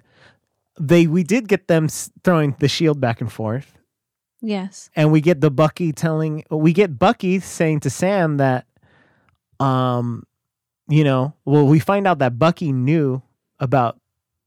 they 0.80 1.06
we 1.06 1.22
did 1.22 1.46
get 1.48 1.68
them 1.68 1.88
throwing 2.24 2.56
the 2.58 2.68
shield 2.68 3.00
back 3.00 3.20
and 3.20 3.30
forth 3.30 3.78
yes 4.42 4.90
and 4.96 5.12
we 5.12 5.20
get 5.20 5.40
the 5.40 5.50
bucky 5.50 5.92
telling 5.92 6.44
we 6.50 6.72
get 6.72 6.98
bucky 6.98 7.38
saying 7.40 7.80
to 7.80 7.90
sam 7.90 8.36
that 8.38 8.66
um 9.58 10.24
you 10.88 11.04
know 11.04 11.34
well 11.44 11.66
we 11.66 11.78
find 11.78 12.06
out 12.06 12.18
that 12.18 12.38
bucky 12.38 12.72
knew 12.72 13.22
about 13.58 13.98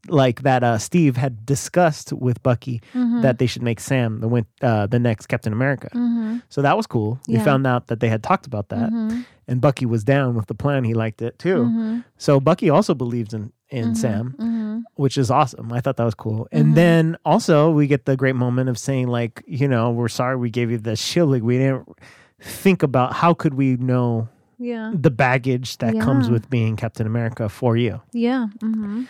like 0.09 0.41
that 0.41 0.63
uh 0.63 0.77
steve 0.77 1.15
had 1.15 1.45
discussed 1.45 2.11
with 2.11 2.41
bucky 2.43 2.81
Mhm. 2.93 3.21
that 3.21 3.37
they 3.39 3.45
should 3.47 3.61
make 3.63 3.79
sam 3.79 4.19
the 4.19 4.27
win- 4.27 4.45
uh 4.61 4.85
the 4.87 4.99
next 4.99 5.27
captain 5.27 5.53
america 5.53 5.89
Mhm. 5.93 6.41
so 6.49 6.61
that 6.61 6.75
was 6.75 6.87
cool 6.87 7.19
we 7.27 7.35
Yeah. 7.35 7.43
found 7.43 7.65
out 7.65 7.87
that 7.87 7.99
they 8.01 8.09
had 8.09 8.21
talked 8.23 8.45
about 8.45 8.67
that 8.69 8.91
Mhm. 8.91 9.25
and 9.47 9.61
bucky 9.61 9.85
was 9.85 10.03
down 10.03 10.35
with 10.35 10.47
the 10.47 10.55
plan 10.55 10.83
he 10.83 10.93
liked 10.93 11.21
it 11.21 11.39
too 11.39 11.63
Mhm. 11.65 12.03
so 12.17 12.39
bucky 12.41 12.69
also 12.69 12.93
believes 12.93 13.33
in 13.33 13.53
in 13.69 13.91
Mhm. 13.91 13.97
sam 13.97 14.35
Mhm. 14.73 14.83
which 14.95 15.17
is 15.17 15.29
awesome. 15.31 15.71
I 15.73 15.81
thought 15.81 15.97
that 15.97 16.03
was 16.05 16.15
cool. 16.15 16.47
And 16.51 16.67
Mhm. 16.71 16.75
then 16.75 17.17
also 17.25 17.71
we 17.71 17.87
get 17.87 18.05
the 18.05 18.15
great 18.17 18.35
moment 18.35 18.69
of 18.69 18.77
saying 18.77 19.07
like, 19.07 19.43
you 19.47 19.67
know, 19.67 19.91
we're 19.91 20.07
sorry 20.09 20.35
we 20.37 20.49
gave 20.49 20.71
you 20.71 20.77
the 20.77 20.95
shield. 20.95 21.31
Like 21.31 21.43
we 21.43 21.57
didn't 21.57 21.87
think 22.41 22.83
about 22.83 23.13
how 23.13 23.33
could 23.33 23.53
we 23.53 23.77
know 23.77 24.27
yeah 24.59 24.91
the 24.93 25.09
baggage 25.11 25.77
that 25.79 25.99
comes 25.99 26.29
with 26.29 26.49
being 26.49 26.75
Captain 26.75 27.07
America 27.07 27.49
for 27.49 27.75
you. 27.77 28.01
yeah 28.13 28.47
Mhm. 28.61 29.07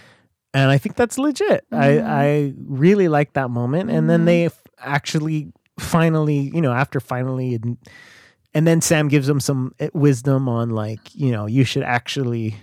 and 0.53 0.71
I 0.71 0.77
think 0.77 0.95
that's 0.95 1.17
legit. 1.17 1.65
Mm-hmm. 1.71 2.05
I 2.05 2.23
I 2.25 2.53
really 2.67 3.07
like 3.07 3.33
that 3.33 3.49
moment, 3.49 3.89
and 3.89 4.09
then 4.09 4.25
they 4.25 4.45
f- 4.45 4.61
actually 4.79 5.51
finally, 5.79 6.51
you 6.53 6.61
know, 6.61 6.71
after 6.71 6.99
finally, 6.99 7.55
and, 7.55 7.77
and 8.53 8.67
then 8.67 8.79
Sam 8.81 9.07
gives 9.07 9.25
them 9.27 9.39
some 9.39 9.73
eh, 9.79 9.89
wisdom 9.93 10.47
on 10.47 10.69
like, 10.69 10.99
you 11.15 11.31
know, 11.31 11.47
you 11.47 11.63
should 11.63 11.81
actually 11.83 12.55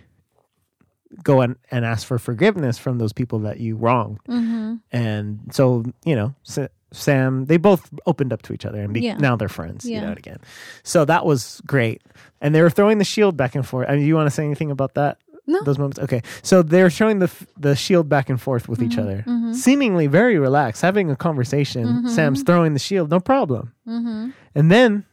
go 1.22 1.40
and, 1.40 1.56
and 1.70 1.84
ask 1.84 2.06
for 2.06 2.18
forgiveness 2.18 2.78
from 2.78 2.98
those 2.98 3.12
people 3.12 3.40
that 3.40 3.58
you 3.60 3.76
wronged, 3.76 4.18
Mm-hmm. 4.28 4.74
and 4.92 5.40
so 5.50 5.84
you 6.04 6.14
know, 6.16 6.34
Sa- 6.42 6.68
Sam, 6.92 7.44
they 7.46 7.56
both 7.56 7.88
opened 8.06 8.32
up 8.32 8.42
to 8.42 8.52
each 8.52 8.64
other, 8.66 8.80
and 8.80 8.92
be, 8.92 9.00
Yeah. 9.02 9.16
now 9.18 9.36
they're 9.36 9.48
friends. 9.48 9.84
You 9.84 9.94
Yeah. 9.96 10.06
know 10.06 10.12
again, 10.12 10.38
so 10.82 11.04
that 11.04 11.24
was 11.26 11.60
great, 11.66 12.02
and 12.40 12.54
they 12.54 12.62
were 12.62 12.70
throwing 12.70 12.98
the 12.98 13.04
shield 13.04 13.36
back 13.36 13.54
and 13.54 13.66
forth. 13.66 13.88
I 13.88 13.96
mean, 13.96 14.06
you 14.06 14.14
want 14.14 14.26
to 14.26 14.30
say 14.30 14.44
anything 14.44 14.70
about 14.70 14.94
that? 14.94 15.18
No. 15.46 15.60
those 15.64 15.78
moments. 15.78 15.98
Okay, 15.98 16.22
so 16.42 16.62
they're 16.62 16.90
showing 16.90 17.18
the 17.18 17.24
f- 17.24 17.46
the 17.58 17.74
shield 17.74 18.08
back 18.08 18.30
and 18.30 18.40
forth 18.40 18.68
with 18.68 18.80
each 18.82 18.96
Mm-hmm. 18.96 19.46
other, 19.48 19.54
seemingly 19.54 20.06
very 20.06 20.38
relaxed, 20.38 20.80
having 20.82 21.10
a 21.10 21.16
conversation. 21.16 22.08
Sam's 22.08 22.42
throwing 22.44 22.72
the 22.72 22.78
shield, 22.78 23.10
no 23.10 23.18
problem. 23.18 23.72
Mm-hmm. 23.88 24.30
And 24.54 24.70
then 24.70 25.06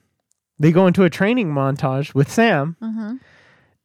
they 0.59 0.71
go 0.71 0.85
into 0.85 1.03
a 1.05 1.09
training 1.09 1.47
montage 1.51 2.13
with 2.13 2.29
Sam, 2.31 2.75
Mm-hmm. 2.83 3.15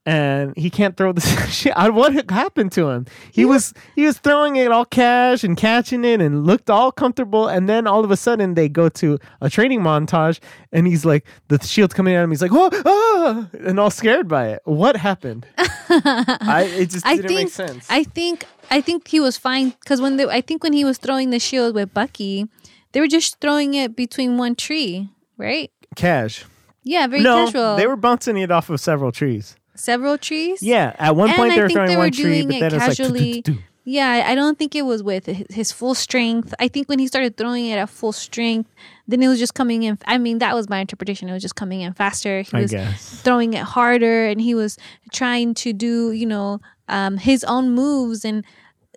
And 0.05 0.53
he 0.57 0.68
can't 0.70 0.96
throw 0.96 1.12
the 1.12 1.20
shit. 1.50 1.72
I- 1.76 1.88
What 1.90 2.30
happened 2.30 2.72
to 2.72 2.88
him? 2.88 3.07
He 3.32 3.44
was 3.44 3.72
he 3.94 4.05
was 4.07 4.18
throwing 4.18 4.57
it 4.57 4.70
all 4.72 4.84
cash 4.84 5.44
and 5.44 5.57
catching 5.57 6.05
it 6.05 6.20
and 6.20 6.44
looked 6.46 6.68
all 6.70 6.90
comfortable. 6.92 7.46
And 7.48 7.68
then 7.68 7.86
all 7.86 8.05
of 8.05 8.11
a 8.11 8.16
sudden 8.16 8.55
they 8.55 8.68
go 8.68 8.88
to 8.88 9.18
a 9.40 9.48
training 9.48 9.80
montage, 9.80 10.40
and 10.72 10.86
he's 10.86 11.05
like 11.05 11.24
the 11.48 11.59
shield's 11.64 11.94
coming 11.94 12.14
at 12.14 12.24
him. 12.24 12.30
He's 12.30 12.42
like 12.42 12.53
oh 12.53 12.70
ah, 12.84 13.48
and 13.66 13.78
all 13.78 13.90
scared 13.90 14.26
by 14.28 14.48
it. 14.48 14.61
What 14.64 14.96
happened? 14.96 15.46
I 15.59 16.68
it 16.76 16.90
just 16.90 17.07
I 17.07 17.16
didn't 17.16 17.28
think 17.28 17.40
make 17.40 17.48
sense. 17.53 17.86
I 17.90 18.05
think 18.05 18.44
I 18.70 18.80
think 18.80 19.09
he 19.09 19.20
was 19.20 19.36
fine 19.36 19.70
because 19.80 20.00
when 20.00 20.16
they, 20.16 20.24
I 20.26 20.40
think 20.40 20.62
when 20.64 20.72
he 20.72 20.84
was 20.84 20.98
throwing 20.98 21.30
the 21.30 21.38
shield 21.38 21.74
with 21.74 21.92
Bucky, 21.94 22.48
they 22.92 23.00
were 23.00 23.09
just 23.09 23.40
throwing 23.40 23.74
it 23.74 23.94
between 23.94 24.38
one 24.38 24.55
tree, 24.55 25.11
right? 25.36 25.70
Cash. 25.94 26.44
Yeah, 26.84 27.07
very 27.07 27.22
no, 27.22 27.46
casual. 27.46 27.76
they 27.76 27.86
were 27.86 27.96
bouncing 27.96 28.36
it 28.38 28.50
off 28.50 28.68
of 28.70 28.80
several 28.80 29.12
trees. 29.12 29.55
Several 29.75 30.18
trees. 30.18 30.62
Yeah, 30.62 30.95
at 30.99 31.16
one 31.16 31.29
And 31.31 31.37
point 31.37 31.53
I 31.53 31.57
they 31.57 31.62
were 31.62 31.68
throwing 31.70 31.89
they 31.89 31.97
were 31.97 32.03
one 32.03 32.12
tree, 32.12 32.43
but 32.47 32.55
it 32.55 32.61
then 32.61 32.91
it's 32.91 32.99
like. 33.01 33.57
Yeah, 33.85 34.25
I- 34.29 34.37
don't 34.37 34.57
think 34.57 34.77
it 34.77 34.83
was 34.83 35.03
with 35.03 35.27
his- 35.27 35.73
full 35.73 35.97
strength. 35.97 36.55
I 36.61 36.68
think 36.68 36.89
when 36.89 37.01
he 37.01 37.09
started 37.09 37.37
throwing 37.37 37.66
it 37.66 37.77
at 37.79 37.89
full 37.91 38.12
strength, 38.12 38.70
then 39.09 39.20
it 39.20 39.27
was 39.27 39.41
just 39.41 39.55
coming 39.55 39.83
in. 39.83 39.99
I 40.07 40.18
mean, 40.18 40.39
that 40.39 40.55
was 40.55 40.68
my 40.68 40.79
interpretation. 40.79 41.29
It 41.29 41.33
was 41.33 41.43
just 41.43 41.57
coming 41.57 41.81
in 41.81 41.93
faster. 41.93 42.43
He 42.43 42.57
I 42.57 42.61
was 42.62 42.70
guess. 42.70 43.20
throwing 43.23 43.55
it 43.55 43.64
harder, 43.64 44.27
and 44.27 44.41
he 44.41 44.55
was 44.55 44.79
trying 45.12 45.55
to 45.55 45.73
do, 45.73 46.12
you 46.12 46.27
know, 46.27 46.61
um, 46.89 47.16
his 47.16 47.43
own 47.45 47.70
moves 47.70 48.25
and 48.25 48.45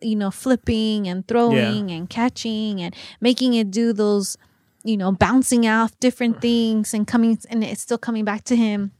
you 0.02 0.16
know, 0.16 0.30
flipping 0.30 1.08
and 1.08 1.26
throwing 1.28 1.90
and 1.90 2.10
catching 2.10 2.82
and 2.82 2.94
making 3.22 3.54
it 3.54 3.72
do 3.72 3.94
those, 3.94 4.38
you 4.84 4.98
know, 4.98 5.12
bouncing 5.12 5.66
off 5.68 5.98
different 6.00 6.42
things 6.48 6.94
and 6.94 7.08
coming, 7.08 7.40
and 7.50 7.64
it's 7.64 7.82
still 7.82 7.98
coming 7.98 8.24
back 8.26 8.44
to 8.44 8.56
him. 8.56 8.92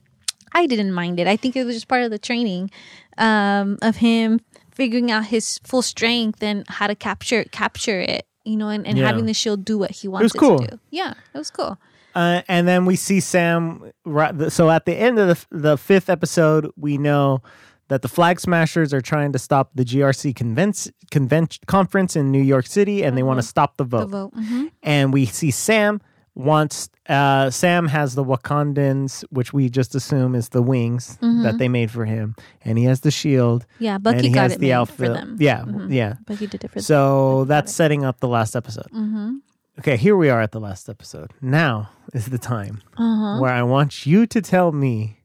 I 0.52 0.66
didn't 0.66 0.92
mind 0.92 1.20
it. 1.20 1.26
I 1.26 1.36
think 1.36 1.56
it 1.56 1.64
was 1.64 1.74
just 1.76 1.88
part 1.88 2.02
of 2.02 2.10
the 2.10 2.18
training 2.18 2.70
um, 3.18 3.78
of 3.82 3.96
him 3.96 4.40
figuring 4.72 5.10
out 5.10 5.26
his 5.26 5.58
full 5.64 5.82
strength 5.82 6.42
and 6.42 6.64
how 6.68 6.86
to 6.86 6.94
capture 6.94 7.44
capture 7.44 8.00
it. 8.00 8.26
You 8.44 8.56
know, 8.56 8.68
and, 8.68 8.86
and 8.86 8.96
Yeah. 8.98 9.06
having 9.06 9.26
the 9.26 9.34
shield 9.34 9.64
do 9.64 9.76
what 9.78 9.90
he 9.90 10.06
wanted 10.08 10.24
was 10.24 10.32
cool. 10.32 10.60
to 10.60 10.66
do. 10.68 10.80
Yeah, 10.90 11.14
it 11.34 11.38
was 11.38 11.50
cool. 11.50 11.78
Uh, 12.14 12.42
and 12.48 12.66
then 12.66 12.84
we 12.86 12.96
see 12.96 13.20
Sam. 13.20 13.90
Right, 14.04 14.50
so 14.52 14.70
at 14.70 14.86
the 14.86 14.94
end 14.94 15.18
of 15.18 15.46
the 15.50 15.58
the 15.58 15.76
fifth 15.76 16.08
episode, 16.08 16.70
we 16.76 16.96
know 16.96 17.42
that 17.88 18.02
the 18.02 18.08
Flag 18.08 18.40
Smashers 18.40 18.92
are 18.94 19.00
trying 19.00 19.32
to 19.32 19.38
stop 19.38 19.70
the 19.74 19.84
GRC 19.84 20.34
convention 20.34 20.92
convention 21.10 21.62
conference 21.66 22.16
in 22.16 22.30
New 22.30 22.40
York 22.42 22.66
City, 22.66 23.02
and 23.04 23.16
they 23.18 23.22
want 23.22 23.38
to 23.40 23.46
stop 23.46 23.76
the 23.76 23.84
Mm-hmm. 23.84 23.98
The 23.98 24.06
vote. 24.06 24.32
vote. 24.34 24.44
hmm 24.44 24.66
And 24.82 25.12
we 25.12 25.26
see 25.26 25.50
Sam 25.50 26.00
wants. 26.36 26.88
Uh, 27.08 27.50
Sam 27.50 27.88
has 27.88 28.14
the 28.14 28.22
Wakandans, 28.24 29.24
which 29.30 29.52
we 29.52 29.68
just 29.68 29.94
assume 29.96 30.34
is 30.36 30.50
the 30.50 30.62
wings 30.62 31.18
that 31.20 31.56
they 31.58 31.68
made 31.68 31.90
for 31.90 32.04
him, 32.04 32.36
and 32.64 32.78
he 32.78 32.84
has 32.84 33.00
the 33.00 33.10
shield. 33.10 33.66
Yeah, 33.80 33.96
and 33.96 34.04
Mm-hmm. 34.04 34.20
He 34.20 34.28
got 34.30 34.42
has 34.42 34.52
it 34.52 34.60
the 34.60 34.72
outfit. 34.72 34.96
for 34.96 35.08
them. 35.08 35.36
Yeah, 35.40 35.62
Mhm. 35.62 35.92
yeah. 35.92 36.14
Bucky 36.26 36.46
did 36.46 36.62
it 36.64 36.68
for 36.68 36.74
them. 36.76 36.82
So 36.82 37.44
that's 37.46 37.72
setting 37.72 38.04
up 38.04 38.20
the 38.20 38.28
last 38.28 38.54
episode. 38.54 38.90
Mm-hmm. 38.92 39.36
Okay, 39.80 39.96
here 39.96 40.16
we 40.16 40.30
are 40.30 40.40
at 40.40 40.52
the 40.52 40.60
last 40.60 40.88
episode. 40.88 41.32
Now 41.42 41.90
is 42.14 42.26
the 42.26 42.38
time 42.38 42.82
Uh-huh. 42.96 43.40
where 43.40 43.52
I 43.52 43.62
want 43.62 44.06
you 44.06 44.26
to 44.26 44.40
tell 44.40 44.72
me 44.72 45.20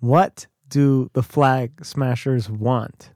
what 0.00 0.46
do 0.68 1.10
the 1.14 1.22
flag 1.22 1.84
smashers 1.84 2.48
want? 2.50 3.12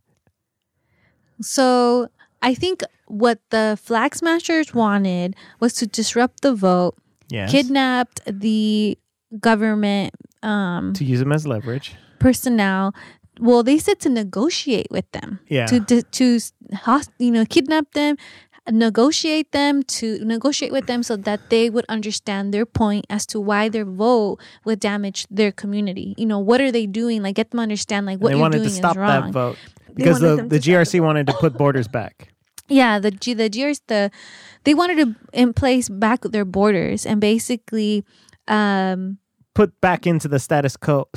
So 1.41 2.09
I 2.43 2.55
think 2.55 2.83
what 3.07 3.39
the 3.51 3.79
flag 3.83 4.15
smashers 4.15 4.75
wanted 4.75 5.37
was 5.61 5.73
to 5.75 5.87
disrupt 5.87 6.41
the 6.43 6.55
vote, 6.55 6.97
Yes. 7.29 7.51
kidnapped 7.51 8.21
the 8.27 8.99
government 9.41 10.15
um, 10.43 10.93
to 10.95 11.05
use 11.05 11.19
them 11.21 11.33
as 11.33 11.47
leverage. 11.47 11.97
personnel. 12.19 12.95
Well, 13.39 13.63
they 13.63 13.79
said 13.79 14.01
to 14.01 14.09
negotiate 14.09 14.89
with 14.91 15.11
them. 15.13 15.41
Yeah. 15.49 15.67
To 15.67 15.81
to, 15.81 16.03
to 16.03 16.41
you 17.19 17.31
know 17.31 17.45
kidnap 17.45 17.93
them, 17.93 18.17
negotiate 18.71 19.53
them 19.53 19.83
to 19.83 20.25
negotiate 20.25 20.73
with 20.73 20.87
them 20.87 21.03
so 21.03 21.17
that 21.17 21.51
they 21.51 21.69
would 21.69 21.85
understand 21.89 22.55
their 22.55 22.65
point 22.67 23.05
as 23.11 23.27
to 23.27 23.41
why 23.41 23.69
their 23.69 23.85
vote 23.85 24.39
would 24.65 24.81
damage 24.81 25.27
their 25.31 25.53
community. 25.53 26.15
You 26.17 26.27
know 26.27 26.39
what 26.39 26.61
are 26.61 26.73
they 26.73 26.87
doing? 26.87 27.23
Like 27.23 27.35
get 27.37 27.51
them 27.51 27.59
to 27.59 27.63
understand 27.63 28.07
like 28.07 28.19
what 28.21 28.29
they 28.29 28.35
you're 28.35 28.41
wanted 28.41 28.59
doing 28.59 28.71
to 28.71 28.75
stop 28.75 28.93
is 28.93 28.97
wrong. 28.99 29.25
that 29.27 29.33
vote 29.33 29.59
because 29.95 30.21
the, 30.21 30.29
the 30.29 30.37
to 30.37 30.37
stop 30.39 30.49
the 30.49 30.59
GRC 30.59 31.01
wanted 31.01 31.27
to 31.27 31.33
put 31.35 31.59
borders 31.59 31.89
back. 31.89 32.29
Yeah, 32.69 32.99
the 32.99 33.13
G 33.13 33.33
the 33.33 33.49
GRs 33.49 33.81
the 33.87 34.11
they 34.67 34.75
wanted 34.75 34.99
to 34.99 35.15
in 35.33 35.55
place 35.55 35.89
back 35.89 36.21
their 36.35 36.45
borders 36.45 37.07
and 37.07 37.21
basically 37.23 38.05
um 38.49 39.19
Put 39.55 39.73
back 39.81 40.07
into 40.07 40.29
the 40.29 40.39
status 40.39 40.77
quo 40.77 41.09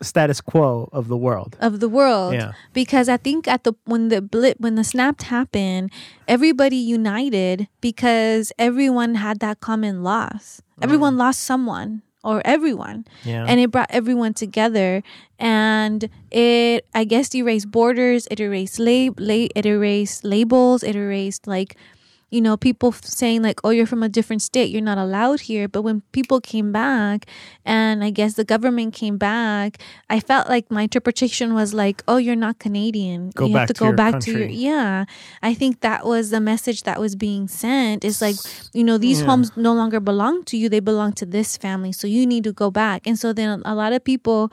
status 0.00 0.40
quo 0.40 0.88
of 0.92 1.06
the 1.08 1.16
world. 1.16 1.56
of 1.60 1.78
the 1.78 1.88
world 1.88 2.32
Yeah. 2.34 2.52
because 2.72 3.06
I 3.08 3.18
think 3.18 3.46
at 3.46 3.62
the 3.64 3.74
when 3.84 4.08
the 4.08 4.20
blip 4.22 4.56
when 4.58 4.74
the 4.74 4.82
snap 4.84 5.20
happened, 5.22 5.92
everybody 6.26 6.76
united 6.76 7.68
because 7.80 8.50
everyone 8.58 9.14
had 9.16 9.38
that 9.40 9.60
common 9.60 10.02
loss. 10.02 10.62
Everyone 10.80 11.14
lost 11.16 11.42
someone 11.46 12.02
or 12.24 12.42
everyone. 12.44 13.04
Yeah. 13.24 13.44
And 13.46 13.60
it 13.60 13.70
brought 13.70 13.90
everyone 13.94 14.34
together 14.34 15.02
and 15.38 16.08
it 16.32 16.86
I 16.94 17.04
guess 17.04 17.30
erased 17.34 17.70
borders, 17.70 18.26
it 18.30 18.40
erased 18.40 18.78
lab, 18.80 19.20
la- 19.20 19.52
it 19.54 19.66
erased 19.66 20.24
labels, 20.24 20.82
it 20.82 20.96
erased 20.96 21.46
like 21.46 21.76
you 22.32 22.40
know, 22.40 22.56
people 22.56 22.90
saying 22.92 23.42
like, 23.42 23.60
"Oh, 23.62 23.70
you're 23.70 23.86
from 23.86 24.02
a 24.02 24.08
different 24.08 24.40
state, 24.40 24.70
you're 24.72 24.80
not 24.92 24.96
allowed 24.96 25.40
here." 25.52 25.68
But 25.68 25.82
when 25.82 26.00
people 26.16 26.40
came 26.40 26.72
back, 26.72 27.26
and 27.64 28.02
I 28.02 28.10
guess 28.10 28.34
the 28.40 28.44
government 28.54 28.94
came 28.94 29.18
back, 29.18 29.70
I 30.08 30.18
felt 30.18 30.48
like 30.48 30.70
my 30.70 30.82
interpretation 30.88 31.52
was 31.52 31.74
like, 31.74 32.02
"Oh, 32.08 32.16
you're 32.16 32.42
not 32.46 32.58
Canadian. 32.58 33.30
Go 33.36 33.46
you 33.46 33.56
have 33.58 33.68
to 33.68 33.74
to 33.74 33.78
go 33.78 33.92
back 33.92 34.18
to 34.24 34.30
your 34.32 34.48
yeah." 34.48 35.04
I 35.42 35.52
think 35.54 35.80
that 35.80 36.06
was 36.06 36.30
the 36.30 36.40
message 36.40 36.82
that 36.88 36.98
was 36.98 37.14
being 37.14 37.46
sent. 37.48 38.02
Is 38.02 38.22
like, 38.24 38.36
you 38.72 38.82
know, 38.82 38.96
these 38.96 39.20
Yeah. 39.20 39.26
homes 39.28 39.52
no 39.54 39.72
longer 39.74 40.00
belong 40.00 40.42
to 40.50 40.56
you; 40.56 40.66
they 40.72 40.80
belong 40.80 41.12
to 41.20 41.26
this 41.26 41.56
family. 41.60 41.92
So 41.92 42.06
you 42.08 42.26
need 42.26 42.44
to 42.44 42.52
go 42.52 42.70
back. 42.70 43.06
And 43.06 43.18
so 43.18 43.32
then 43.34 43.60
a 43.66 43.74
lot 43.74 43.92
of 43.92 44.02
people 44.02 44.50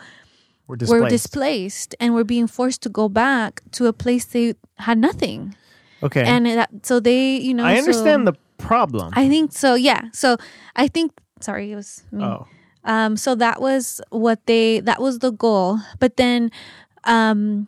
We're 0.68 0.76
displaced. 0.76 1.02
were 1.02 1.10
displaced 1.10 1.96
and 2.00 2.14
were 2.14 2.26
being 2.26 2.48
forced 2.48 2.82
to 2.84 2.90
go 2.90 3.08
back 3.08 3.62
to 3.80 3.88
a 3.88 3.94
place 3.94 4.26
they 4.26 4.56
had 4.78 4.98
nothing. 5.00 5.56
Okay. 6.04 6.24
And 6.24 6.46
that, 6.46 6.70
so 6.84 7.00
they, 7.00 7.38
you 7.38 7.54
know, 7.54 7.66
I 7.66 7.76
so- 7.76 7.80
understand 7.80 8.28
the 8.28 8.34
problem. 8.58 9.12
I 9.16 9.28
think 9.30 9.52
so. 9.54 9.76
Yeah. 9.76 10.04
So 10.14 10.38
I 10.76 10.88
think. 10.88 11.12
Sorry, 11.42 11.72
it 11.72 11.76
was 11.76 12.04
me. 12.12 12.24
oh. 12.24 12.46
Um. 12.84 13.16
So 13.18 13.36
that 13.36 13.62
was 13.62 14.02
what 14.10 14.46
they. 14.46 14.80
That 14.82 15.02
was 15.02 15.20
the 15.20 15.32
goal. 15.32 15.80
But 16.00 16.18
then, 16.18 16.52
um, 17.06 17.68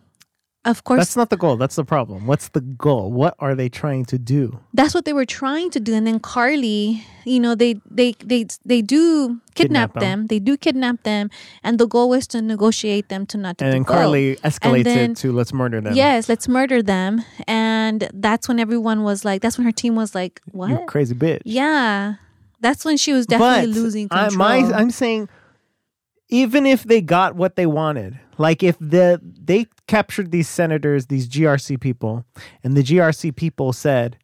of 0.63 0.83
course, 0.83 0.99
That's 0.99 1.15
not 1.17 1.29
the 1.31 1.37
goal. 1.37 1.57
That's 1.57 1.75
the 1.75 1.83
problem. 1.83 2.27
What's 2.27 2.49
the 2.49 2.61
goal? 2.61 3.11
What 3.11 3.33
are 3.39 3.55
they 3.55 3.67
trying 3.67 4.05
to 4.05 4.19
do? 4.19 4.59
that's 4.73 4.93
what 4.93 5.05
they 5.05 5.13
were 5.13 5.25
trying 5.25 5.71
to 5.71 5.79
do. 5.79 5.93
And 5.95 6.05
then 6.05 6.19
Karli, 6.19 7.03
you 7.25 7.39
know, 7.39 7.55
they 7.55 7.81
they 7.89 8.13
they 8.23 8.45
they 8.63 8.81
do 8.83 9.39
Kidnap 9.55 9.93
kidnap, 9.93 9.97
'em. 9.97 10.01
them. 10.01 10.27
They 10.27 10.39
do 10.39 10.57
kidnap 10.57 11.01
them, 11.03 11.29
and 11.63 11.79
the 11.79 11.87
goal 11.87 12.09
was 12.09 12.27
to 12.27 12.41
negotiate 12.41 13.09
them 13.09 13.25
to 13.27 13.37
not 13.37 13.57
to 13.57 13.65
And 13.65 13.73
then 13.73 13.83
go. 13.83 13.93
Karli 13.95 14.35
escalates 14.43 14.83
then- 14.83 15.11
it 15.11 15.17
to 15.17 15.31
let's 15.31 15.51
murder 15.51 15.81
them. 15.81 15.95
Yes, 15.95 16.29
let's 16.29 16.47
murder 16.47 16.83
them. 16.83 17.23
And 17.47 18.07
that's 18.13 18.47
when 18.47 18.59
everyone 18.59 19.01
was 19.03 19.25
like, 19.25 19.41
that's 19.41 19.57
when 19.57 19.65
her 19.65 19.71
team 19.71 19.95
was 19.95 20.13
like, 20.13 20.41
what? 20.51 20.69
You 20.69 20.79
crazy 20.87 21.15
bitch. 21.15 21.41
Yeah. 21.43 22.15
That's 22.59 22.85
when 22.85 22.97
she 22.97 23.11
was 23.13 23.25
definitely 23.25 23.73
but 23.73 23.79
losing 23.81 24.07
I, 24.11 24.27
control. 24.29 24.37
my, 24.37 24.57
I'm 24.77 24.91
saying, 24.91 25.27
even 26.29 26.65
if 26.67 26.83
they 26.83 27.01
got 27.01 27.35
what 27.35 27.55
they 27.55 27.65
wanted, 27.65 28.19
like 28.41 28.63
if 28.63 28.77
the 28.79 29.21
they 29.23 29.67
captured 29.87 30.31
these 30.31 30.49
senators, 30.49 31.07
these 31.07 31.27
GRC 31.27 31.79
people, 31.79 32.25
and 32.63 32.75
the 32.75 32.83
GRC 32.83 33.35
people 33.35 33.73
said, 33.73 34.17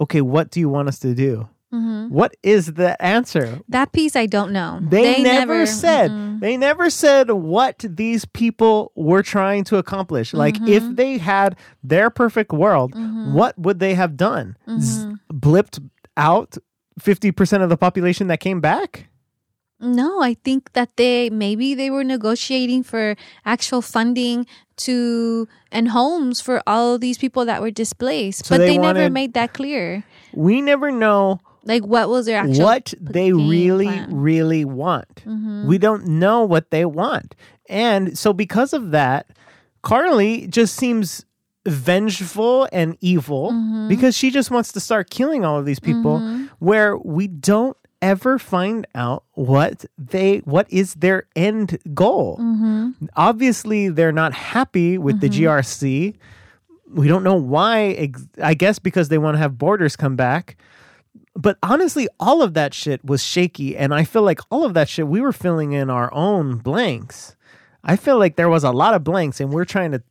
"Okay, 0.00 0.20
what 0.20 0.50
do 0.50 0.60
you 0.60 0.68
want 0.68 0.88
us 0.88 0.98
to 1.00 1.14
do?" 1.14 1.48
Mm-hmm. 1.74 2.14
What 2.14 2.36
is 2.42 2.74
the 2.74 3.00
answer? 3.02 3.60
That 3.68 3.92
piece 3.92 4.14
I 4.14 4.26
don't 4.26 4.52
know. 4.52 4.78
They, 4.80 5.22
never, 5.22 5.66
said. 5.66 6.40
They 6.40 6.56
never 6.56 6.88
said 6.90 7.30
what 7.30 7.84
these 7.88 8.24
people 8.24 8.92
were 8.94 9.22
trying 9.22 9.64
to 9.64 9.76
accomplish. 9.76 10.32
Like 10.32 10.56
if 10.62 10.82
mm-hmm. 10.82 10.94
they 10.94 11.18
had 11.18 11.56
their 11.82 12.08
perfect 12.08 12.52
world, 12.52 12.92
mm-hmm. 12.92 13.34
what 13.34 13.58
would 13.58 13.80
they 13.80 13.94
have 13.94 14.16
done? 14.16 14.56
Z- 14.78 15.16
blipped 15.32 15.80
out 16.16 16.56
50% 17.00 17.62
of 17.62 17.68
the 17.68 17.76
population 17.76 18.28
that 18.28 18.40
came 18.40 18.60
back? 18.60 19.08
No, 19.78 20.22
I 20.22 20.34
think 20.34 20.72
that 20.72 20.96
they 20.96 21.28
maybe 21.30 21.74
they 21.74 21.90
were 21.90 22.04
negotiating 22.04 22.82
for 22.82 23.14
actual 23.44 23.82
funding 23.82 24.46
to 24.88 25.46
and 25.70 25.88
homes 25.88 26.40
for 26.40 26.62
all 26.66 26.98
these 26.98 27.18
people 27.18 27.44
that 27.44 27.60
were 27.60 27.70
displaced, 27.70 28.46
So 28.46 28.54
but 28.56 28.58
they 28.64 28.76
they, 28.76 28.78
never 28.78 29.10
made 29.10 29.34
that 29.34 29.52
clear. 29.52 30.04
We 30.32 30.60
never 30.62 30.90
know 30.90 31.40
Like 31.64 31.84
what 31.84 32.08
was 32.08 32.24
their 32.26 32.38
actual 32.38 32.64
what 32.64 32.94
they 33.00 33.32
really, 33.32 33.84
plan. 33.86 34.08
Mm-hmm. 34.08 34.20
really 34.20 34.64
want. 34.64 35.24
We 35.66 35.76
don't 35.78 36.06
know 36.06 36.44
what 36.46 36.70
they 36.70 36.84
want. 36.84 37.34
And 37.68 38.16
so, 38.16 38.32
because 38.32 38.72
of 38.72 38.92
that, 38.92 39.26
Karli 39.82 40.46
just 40.46 40.76
seems 40.76 41.24
vengeful 41.66 42.68
and 42.72 42.96
evil 43.00 43.50
Mm-hmm. 43.52 43.88
because 43.88 44.16
she 44.16 44.30
just 44.30 44.50
wants 44.50 44.72
to 44.72 44.80
start 44.80 45.10
killing 45.10 45.44
all 45.44 45.58
of 45.58 45.66
these 45.66 45.80
people 45.80 46.20
where 46.58 46.96
we 46.96 47.26
don't 47.28 47.76
ever 48.02 48.38
find 48.38 48.86
out 48.94 49.24
what 49.32 49.84
they 49.96 50.38
what 50.38 50.70
is 50.70 50.94
their 50.94 51.24
end 51.34 51.78
goal? 51.94 52.38
Mm-hmm. 52.38 53.06
obviously 53.16 53.88
they're 53.88 54.12
not 54.12 54.32
happy 54.32 54.98
with 54.98 55.20
the 55.20 55.28
grc 55.28 56.14
we 56.90 57.08
don't 57.08 57.24
know 57.24 57.34
why 57.34 58.10
i 58.42 58.54
guess 58.54 58.78
because 58.78 59.08
they 59.08 59.18
want 59.18 59.34
to 59.34 59.38
have 59.38 59.58
borders 59.58 59.96
come 59.96 60.16
back. 60.16 60.56
But 61.34 61.58
honestly 61.62 62.08
all 62.20 62.42
of 62.42 62.54
that 62.54 62.72
shit 62.74 63.04
was 63.04 63.22
shaky 63.22 63.76
and 63.76 63.94
i 63.94 64.04
feel 64.04 64.22
like 64.22 64.40
all 64.50 64.64
of 64.64 64.74
that 64.74 64.88
shit 64.88 65.06
we 65.06 65.20
were 65.20 65.32
filling 65.32 65.72
in 65.72 65.90
our 65.90 66.12
own 66.14 66.58
blanks. 66.58 67.36
I 67.84 67.96
feel 67.96 68.18
like 68.18 68.36
there 68.36 68.48
was 68.48 68.64
a 68.64 68.72
lot 68.72 68.94
of 68.94 69.04
blanks 69.04 69.40
and 69.40 69.52
we're 69.52 69.64
trying 69.64 69.92
to 69.92 70.02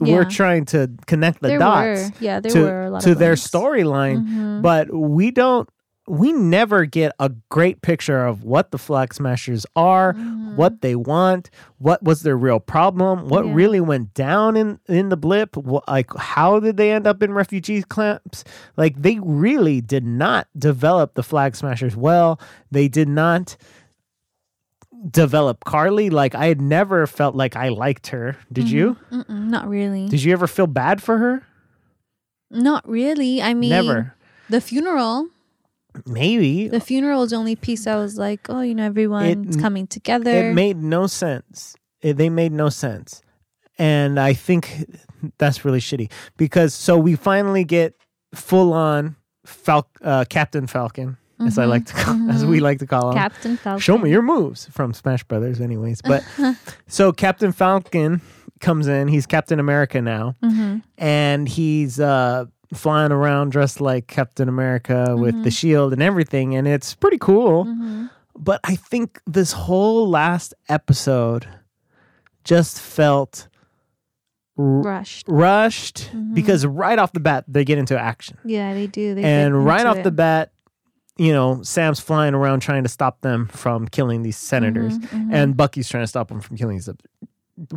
we're 0.00 0.24
trying 0.24 0.64
to 0.66 0.90
connect 1.06 1.42
the 1.42 1.48
There 1.48 1.58
dots 1.58 2.10
were. 2.10 2.16
Yeah, 2.20 2.40
there 2.40 2.52
to, 2.52 2.60
were 2.62 2.82
a 2.84 2.90
lot 2.90 3.02
to 3.02 3.14
their 3.14 3.34
storyline. 3.34 4.62
But 4.62 4.92
we 4.92 5.30
don't 5.30 5.68
we 6.10 6.32
never 6.32 6.84
get 6.86 7.12
a 7.20 7.28
great 7.50 7.82
picture 7.82 8.26
of 8.26 8.42
what 8.42 8.72
the 8.72 8.78
flag 8.78 9.14
smashers 9.14 9.64
are 9.76 10.12
mm-hmm. 10.14 10.56
what 10.56 10.80
they 10.82 10.96
want 10.96 11.50
what 11.78 12.02
was 12.02 12.22
their 12.22 12.36
real 12.36 12.58
problem 12.58 13.28
what 13.28 13.46
Yeah. 13.46 13.54
really 13.54 13.80
went 13.80 14.12
down 14.12 14.56
in 14.56 14.80
in 14.88 15.08
the 15.08 15.16
blip 15.16 15.56
like 15.86 16.10
how 16.16 16.58
did 16.58 16.76
they 16.76 16.90
end 16.90 17.06
up 17.06 17.22
in 17.22 17.32
refugee 17.32 17.84
camps 17.84 18.42
like 18.76 19.00
they 19.00 19.20
really 19.22 19.80
did 19.80 20.04
not 20.04 20.48
develop 20.58 21.14
the 21.14 21.22
flag 21.22 21.54
smashers 21.54 21.94
well 21.96 22.40
they 22.72 22.88
did 22.88 23.08
not 23.08 23.56
develop 25.10 25.64
karli 25.64 26.10
like 26.10 26.34
i 26.34 26.46
had 26.46 26.60
never 26.60 27.06
felt 27.06 27.34
like 27.36 27.54
i 27.56 27.68
liked 27.68 28.08
her 28.08 28.36
did 28.52 28.66
mm-hmm. 28.66 28.76
you 28.76 28.96
Mm-mm, 29.12 29.48
not 29.48 29.68
really. 29.68 30.08
did 30.08 30.22
you 30.22 30.32
ever 30.32 30.46
feel 30.46 30.66
bad 30.66 31.00
for 31.02 31.18
her 31.18 31.46
not 32.52 32.82
really. 32.88 33.40
I 33.40 33.54
mean, 33.54 33.70
never 33.70 34.14
The 34.48 34.60
funeral. 34.60 35.28
Maybe 36.06 36.68
The 36.68 36.80
funeral 36.80 37.20
was 37.20 37.30
the 37.30 37.36
only 37.36 37.56
piece 37.56 37.86
I 37.86 37.96
was 37.96 38.16
like, 38.18 38.48
oh, 38.48 38.60
you 38.60 38.74
know, 38.74 38.84
everyone's 38.84 39.56
coming 39.56 39.86
together. 39.86 40.50
it 40.50 40.54
made 40.54 40.76
no 40.76 41.06
sense. 41.06 41.76
It, 42.02 42.16
they 42.16 42.28
made 42.30 42.52
no 42.52 42.68
sense. 42.68 43.22
And 43.78 44.18
I 44.20 44.32
think 44.34 44.84
that's 45.38 45.64
really 45.64 45.80
shitty 45.80 46.10
because 46.36 46.74
so 46.74 46.98
we 46.98 47.14
finally 47.16 47.64
get 47.64 47.94
full 48.34 48.72
on 48.72 49.16
Fal- 49.46 49.88
uh, 50.02 50.24
Captain 50.28 50.66
Falcon, 50.66 51.16
as 51.40 51.58
I 51.58 51.64
like 51.64 51.86
to 51.86 51.94
call, 51.94 52.30
as 52.30 52.44
we 52.44 52.60
like 52.60 52.78
to 52.80 52.86
call 52.86 53.10
him. 53.10 53.16
Captain 53.16 53.56
Falcon. 53.56 53.80
Show 53.80 53.96
me 53.98 54.10
your 54.10 54.20
moves 54.22 54.66
from 54.70 54.92
Smash 54.92 55.24
Brothers, 55.24 55.60
anyways. 55.60 56.02
But 56.02 56.22
so 56.88 57.10
Captain 57.12 57.52
Falcon 57.52 58.20
comes 58.60 58.86
in. 58.86 59.08
He's 59.08 59.24
Captain 59.26 59.58
America 59.58 60.02
now, 60.02 60.36
and 60.98 61.48
he's 61.48 61.98
uh, 61.98 62.44
flying 62.74 63.12
around 63.12 63.52
dressed 63.52 63.80
like 63.80 64.06
Captain 64.06 64.48
America 64.48 65.16
with 65.16 65.34
the 65.34 65.40
mm-hmm. 65.40 65.48
shield 65.48 65.92
and 65.92 66.02
everything, 66.02 66.54
and 66.54 66.68
it's 66.68 66.94
pretty 66.94 67.18
cool. 67.18 67.64
Mm-hmm. 67.64 68.06
But 68.36 68.60
I 68.64 68.76
think 68.76 69.20
this 69.26 69.52
whole 69.52 70.08
last 70.08 70.54
episode 70.68 71.46
just 72.44 72.80
felt 72.80 73.48
rushed. 74.56 75.26
rushed 75.28 76.10
mm-hmm. 76.12 76.34
because 76.34 76.64
right 76.66 76.98
off 76.98 77.12
the 77.12 77.20
bat 77.20 77.44
they 77.48 77.64
get 77.64 77.78
into 77.78 77.98
action 77.98 78.38
Yeah, 78.44 78.74
they 78.74 78.86
do. 78.86 79.14
They 79.14 79.24
and 79.24 79.64
right 79.64 79.86
off 79.86 79.98
it. 79.98 80.04
the 80.04 80.10
bat 80.10 80.52
you 81.16 81.32
know 81.32 81.62
sam's 81.62 82.00
flying 82.00 82.34
around 82.34 82.60
trying 82.60 82.82
to 82.82 82.88
stop 82.88 83.20
them 83.20 83.46
from 83.48 83.88
killing 83.88 84.22
these 84.22 84.36
senators 84.36 84.98
Mm-hmm, 84.98 85.34
and 85.34 85.56
bucky's 85.56 85.88
trying 85.88 86.04
to 86.04 86.08
stop 86.08 86.28
them 86.28 86.40
from 86.40 86.56
killing 86.56 86.76
these 86.76 86.88
uh, 86.88 87.76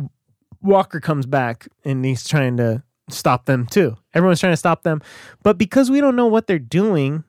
walker 0.62 1.00
comes 1.00 1.26
back 1.26 1.68
and 1.84 2.04
he's 2.04 2.26
trying 2.26 2.56
to 2.56 2.82
stop 3.08 3.44
them 3.46 3.66
too. 3.66 3.96
Everyone's 4.14 4.40
trying 4.40 4.52
to 4.52 4.56
stop 4.56 4.82
them. 4.82 5.00
But 5.42 5.58
because 5.58 5.90
we 5.90 6.00
don't 6.00 6.16
know 6.16 6.26
what 6.26 6.46
they're 6.46 6.58
doing 6.58 7.24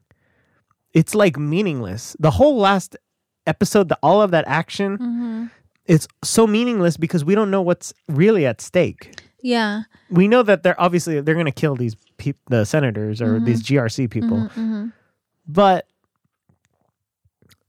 it's 0.94 1.14
like 1.14 1.38
meaningless. 1.38 2.16
The 2.20 2.32
whole 2.32 2.56
last 2.58 2.96
episode 3.46 3.90
the, 3.90 4.00
all 4.02 4.22
of 4.22 4.32
that 4.32 4.46
action 4.48 4.98
Mm-hmm. 4.98 5.46
it's 5.86 6.08
so 6.24 6.48
meaningless 6.48 6.96
because 6.98 7.26
we 7.26 7.36
don't 7.36 7.52
know 7.52 7.62
what's 7.62 7.94
really 8.08 8.46
at 8.46 8.62
stake. 8.62 9.20
Yeah. 9.42 9.84
we 10.10 10.28
know 10.28 10.42
that 10.44 10.64
they're 10.64 10.80
obviously 10.80 11.20
they're 11.22 11.36
going 11.36 11.46
to 11.46 11.52
kill 11.52 11.76
these 11.76 11.96
peop 12.18 12.38
the 12.50 12.64
senators 12.66 13.22
or 13.22 13.40
these 13.40 13.62
GRC 13.62 14.10
people, 14.10 14.38
Mm-hmm. 14.56 14.88
but 15.48 15.86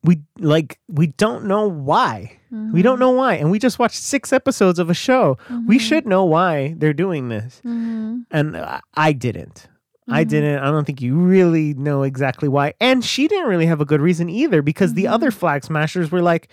we 0.07 0.23
like 0.39 0.79
we 0.89 1.09
don't 1.09 1.45
know 1.45 1.67
why. 1.69 2.39
We 2.73 2.81
don't 2.81 2.99
know 2.99 3.11
why, 3.11 3.35
and 3.35 3.51
we 3.51 3.59
just 3.59 3.79
watched 3.79 3.97
six 4.01 4.33
episodes 4.33 4.79
of 4.79 4.89
a 4.89 4.95
show. 4.95 5.37
We 5.67 5.79
should 5.79 6.07
know 6.07 6.25
why 6.25 6.75
they're 6.79 6.95
doing 6.95 7.29
this, 7.29 7.61
Mm-hmm. 7.67 8.21
and 8.31 8.57
I, 8.57 8.81
I 8.95 9.13
didn't. 9.13 9.69
I 10.09 10.25
didn't. 10.25 10.61
I 10.61 10.71
don't 10.71 10.85
think 10.87 11.03
you 11.03 11.17
really 11.17 11.75
know 11.75 12.03
exactly 12.05 12.49
why. 12.49 12.73
And 12.81 13.05
she 13.05 13.27
didn't 13.29 13.49
really 13.49 13.67
have 13.67 13.81
a 13.81 13.85
good 13.85 14.01
reason 14.01 14.31
either 14.31 14.63
because 14.63 14.95
the 14.95 15.07
other 15.09 15.31
flag 15.33 15.65
smashers 15.65 16.11
were 16.13 16.23
like, 16.23 16.49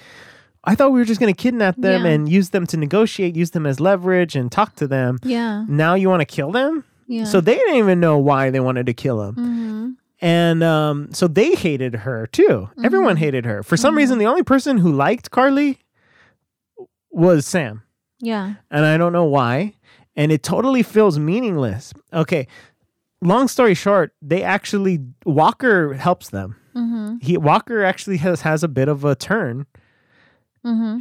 I 0.66 0.74
thought 0.76 0.92
we 0.92 1.00
were 1.00 1.06
just 1.06 1.20
going 1.22 1.34
to 1.34 1.40
kidnap 1.42 1.76
them 1.78 2.04
Yeah. 2.04 2.12
and 2.12 2.28
use 2.28 2.50
them 2.50 2.66
to 2.68 2.78
negotiate, 2.78 3.36
use 3.36 3.52
them 3.52 3.66
as 3.68 3.80
leverage 3.80 4.36
and 4.36 4.52
talk 4.52 4.76
to 4.78 4.88
them. 4.88 5.20
Yeah. 5.24 5.66
Now 5.70 5.94
you 5.94 6.10
want 6.10 6.22
to 6.22 6.26
kill 6.26 6.52
them? 6.52 6.84
Yeah. 7.08 7.26
So 7.26 7.40
they 7.42 7.56
didn't 7.56 7.76
even 7.76 8.00
know 8.00 8.18
why 8.18 8.50
they 8.50 8.60
wanted 8.60 8.88
to 8.88 8.94
kill 8.94 9.22
him. 9.22 9.36
Mm-hmm. 9.36 9.90
And 10.24 10.64
um, 10.64 11.10
so 11.12 11.28
they 11.28 11.54
hated 11.54 11.96
her 11.96 12.28
too. 12.28 12.44
Mm-hmm. 12.48 12.86
Everyone 12.86 13.18
hated 13.18 13.44
her. 13.44 13.62
For 13.62 13.76
some 13.76 13.98
reason, 13.98 14.20
the 14.20 14.26
only 14.26 14.42
person 14.42 14.78
who 14.78 14.90
liked 14.94 15.32
Karli 15.32 15.80
was 17.12 17.46
Sam. 17.46 17.84
Yeah. 18.22 18.54
And 18.72 18.86
I 18.86 18.96
don't 18.96 19.12
know 19.12 19.26
why. 19.26 19.74
And 20.16 20.32
it 20.32 20.42
totally 20.42 20.82
feels 20.82 21.20
meaningless. 21.20 21.94
Okay. 22.14 22.48
Long 23.22 23.50
story 23.50 23.74
short, 23.74 24.14
they 24.22 24.44
actually, 24.44 25.00
Walker 25.26 25.94
helps 25.94 26.30
them. 26.30 26.56
Mm-hmm. 26.74 27.18
He 27.22 27.38
Walker 27.38 27.84
actually 27.84 28.18
has, 28.18 28.42
has 28.42 28.64
a 28.64 28.70
bit 28.70 28.88
of 28.88 29.04
a 29.04 29.16
turn. 29.16 29.66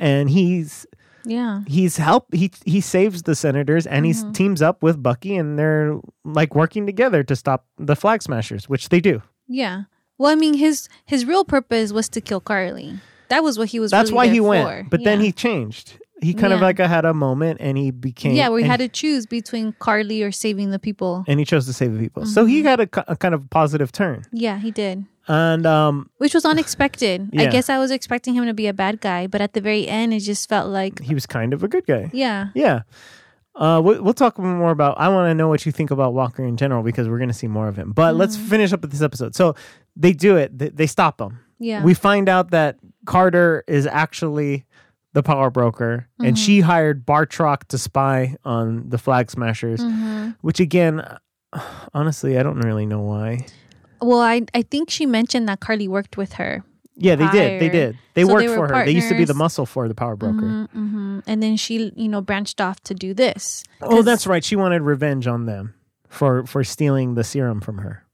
And 0.01 0.31
he's 0.31 0.85
Yeah. 1.25 1.61
he's 1.67 1.97
help 1.99 2.27
he 2.35 2.51
he 2.65 2.81
saves 2.81 3.23
the 3.23 3.35
senators 3.35 3.87
and 3.87 4.05
he 4.07 4.15
teams 4.33 4.61
up 4.63 4.83
with 4.83 5.03
Bucky 5.03 5.37
and 5.37 5.59
they're 5.59 5.99
like 6.25 6.55
working 6.55 6.87
together 6.87 7.23
to 7.25 7.37
stop 7.37 7.67
the 7.79 7.95
flag 7.97 8.23
smashers, 8.23 8.69
which 8.69 8.89
they 8.89 9.01
do. 9.01 9.23
Yeah. 9.49 9.85
Well, 10.19 10.31
I 10.31 10.35
mean, 10.37 10.55
his 10.55 10.89
his 11.07 11.25
real 11.25 11.45
purpose 11.45 11.93
was 11.93 12.09
to 12.11 12.21
kill 12.21 12.41
Karli. 12.41 12.99
That 13.29 13.43
was 13.43 13.59
what 13.59 13.69
he 13.69 13.81
was. 13.81 13.91
That's 13.91 14.11
really 14.11 14.17
why 14.29 14.33
he 14.33 14.39
for. 14.39 14.49
went. 14.49 14.91
But 14.91 15.05
then 15.05 15.21
he 15.21 15.33
changed. 15.33 15.95
He 16.21 16.35
kind 16.35 16.53
of 16.53 16.61
like 16.61 16.79
had 16.79 17.05
a 17.05 17.13
moment 17.15 17.59
and 17.61 17.77
he 17.77 17.91
became 17.91 18.35
Yeah, 18.35 18.57
he 18.57 18.63
had 18.63 18.79
to 18.79 18.89
choose 18.89 19.27
between 19.27 19.73
Karli 19.81 20.23
or 20.23 20.31
saving 20.31 20.71
the 20.71 20.79
people. 20.79 21.25
and 21.27 21.41
he 21.41 21.45
chose 21.45 21.67
to 21.67 21.73
save 21.73 21.93
the 21.95 21.99
people. 21.99 22.27
So 22.27 22.43
Mm-hmm. 22.43 22.49
he 22.51 22.63
had 22.63 22.79
a, 22.81 22.89
a 23.11 23.17
kind 23.17 23.35
of 23.35 23.51
positive 23.51 23.91
turn. 23.91 24.23
Yeah, 24.31 24.59
he 24.59 24.71
did. 24.71 25.05
And 25.29 25.67
um 25.67 26.11
Which 26.19 26.35
was 26.35 26.45
unexpected. 26.45 27.31
I 27.37 27.47
guess 27.47 27.69
I 27.71 27.79
was 27.79 27.91
expecting 27.91 28.35
him 28.35 28.47
to 28.47 28.55
be 28.55 28.67
a 28.67 28.73
bad 28.75 29.01
guy, 29.01 29.27
but 29.27 29.41
at 29.41 29.53
the 29.53 29.61
very 29.61 29.87
end, 29.89 30.13
it 30.13 30.21
just 30.21 30.49
felt 30.49 30.69
like, 30.71 31.01
he 31.01 31.15
was 31.15 31.27
kind 31.27 31.53
of 31.55 31.63
a 31.63 31.69
good 31.69 31.87
guy. 31.87 32.11
yeah, 32.13 32.49
Yeah. 32.55 32.83
Uh, 33.55 33.79
we'll, 33.85 34.03
we'll 34.03 34.15
talk 34.15 34.39
more 34.39 34.71
about. 34.71 34.99
I 34.99 35.09
want 35.11 35.29
to 35.29 35.35
know 35.35 35.47
what 35.47 35.67
you 35.67 35.73
think 35.73 35.91
about 35.91 36.15
Walker 36.15 36.43
in 36.43 36.57
general 36.57 36.83
because 36.83 37.07
we're 37.07 37.19
going 37.19 37.29
to 37.29 37.35
see 37.35 37.49
more 37.49 37.69
of 37.69 37.77
him. 37.77 37.93
But 37.93 38.15
let's 38.17 38.35
finish 38.35 38.73
up 38.73 38.81
with 38.81 38.91
this 38.93 39.03
episode. 39.03 39.35
So 39.35 39.55
they 39.95 40.15
do 40.15 40.37
it. 40.37 40.57
They, 40.59 40.71
they 40.71 40.87
stop 40.87 41.21
him. 41.21 41.39
yeah, 41.59 41.85
We 41.85 41.93
find 41.93 42.31
out 42.31 42.51
that 42.53 42.79
Carter 43.05 43.63
is 43.69 43.87
actually 43.87 44.65
the 45.13 45.23
power 45.23 45.51
broker, 45.51 46.09
and 46.19 46.29
Mm-hmm. 46.29 46.35
she 46.37 46.61
hired 46.61 47.05
Batroc 47.05 47.65
to 47.69 47.77
spy 47.77 48.37
on 48.43 48.89
the 48.89 48.97
Flag 48.97 49.31
Smashers. 49.31 49.81
Mm-hmm. 49.81 50.31
Which 50.41 50.59
again, 50.59 51.05
honestly, 51.93 52.39
I 52.39 52.43
don't 52.43 52.61
really 52.61 52.87
know 52.87 53.01
why. 53.03 53.45
Well, 54.03 54.21
I 54.21 54.43
I 54.55 54.63
think 54.63 54.91
she 54.91 55.07
mentioned 55.07 55.49
that 55.49 55.61
Karli 55.61 55.89
worked 55.89 56.17
with 56.17 56.35
her, 56.35 56.63
Yeah, 56.97 57.15
they 57.17 57.29
did. 57.31 57.61
They 57.61 57.69
did. 57.71 57.97
They 58.15 58.25
So 58.25 58.33
worked 58.35 58.49
were 58.49 58.57
for 58.57 58.69
her. 58.75 58.85
They 58.85 58.93
used 58.93 59.09
to 59.09 59.17
be 59.17 59.25
the 59.25 59.35
muscle 59.35 59.65
for 59.67 59.89
the 59.89 59.95
power 59.95 60.17
broker. 60.17 60.69
hmm 60.73 61.21
and 61.27 61.41
then 61.43 61.57
she, 61.57 61.93
you 61.97 62.09
know, 62.09 62.21
branched 62.21 62.61
off 62.61 62.81
to 62.85 62.95
do 62.95 63.15
this. 63.15 63.63
Oh, 63.81 64.03
that's 64.03 64.27
right. 64.27 64.43
She 64.45 64.57
wanted 64.57 64.83
revenge 64.83 65.27
on 65.27 65.47
them 65.47 65.75
for 66.09 66.45
for 66.47 66.65
stealing 66.65 67.15
the 67.15 67.25
serum 67.25 67.61
from 67.61 67.79
her. 67.79 68.05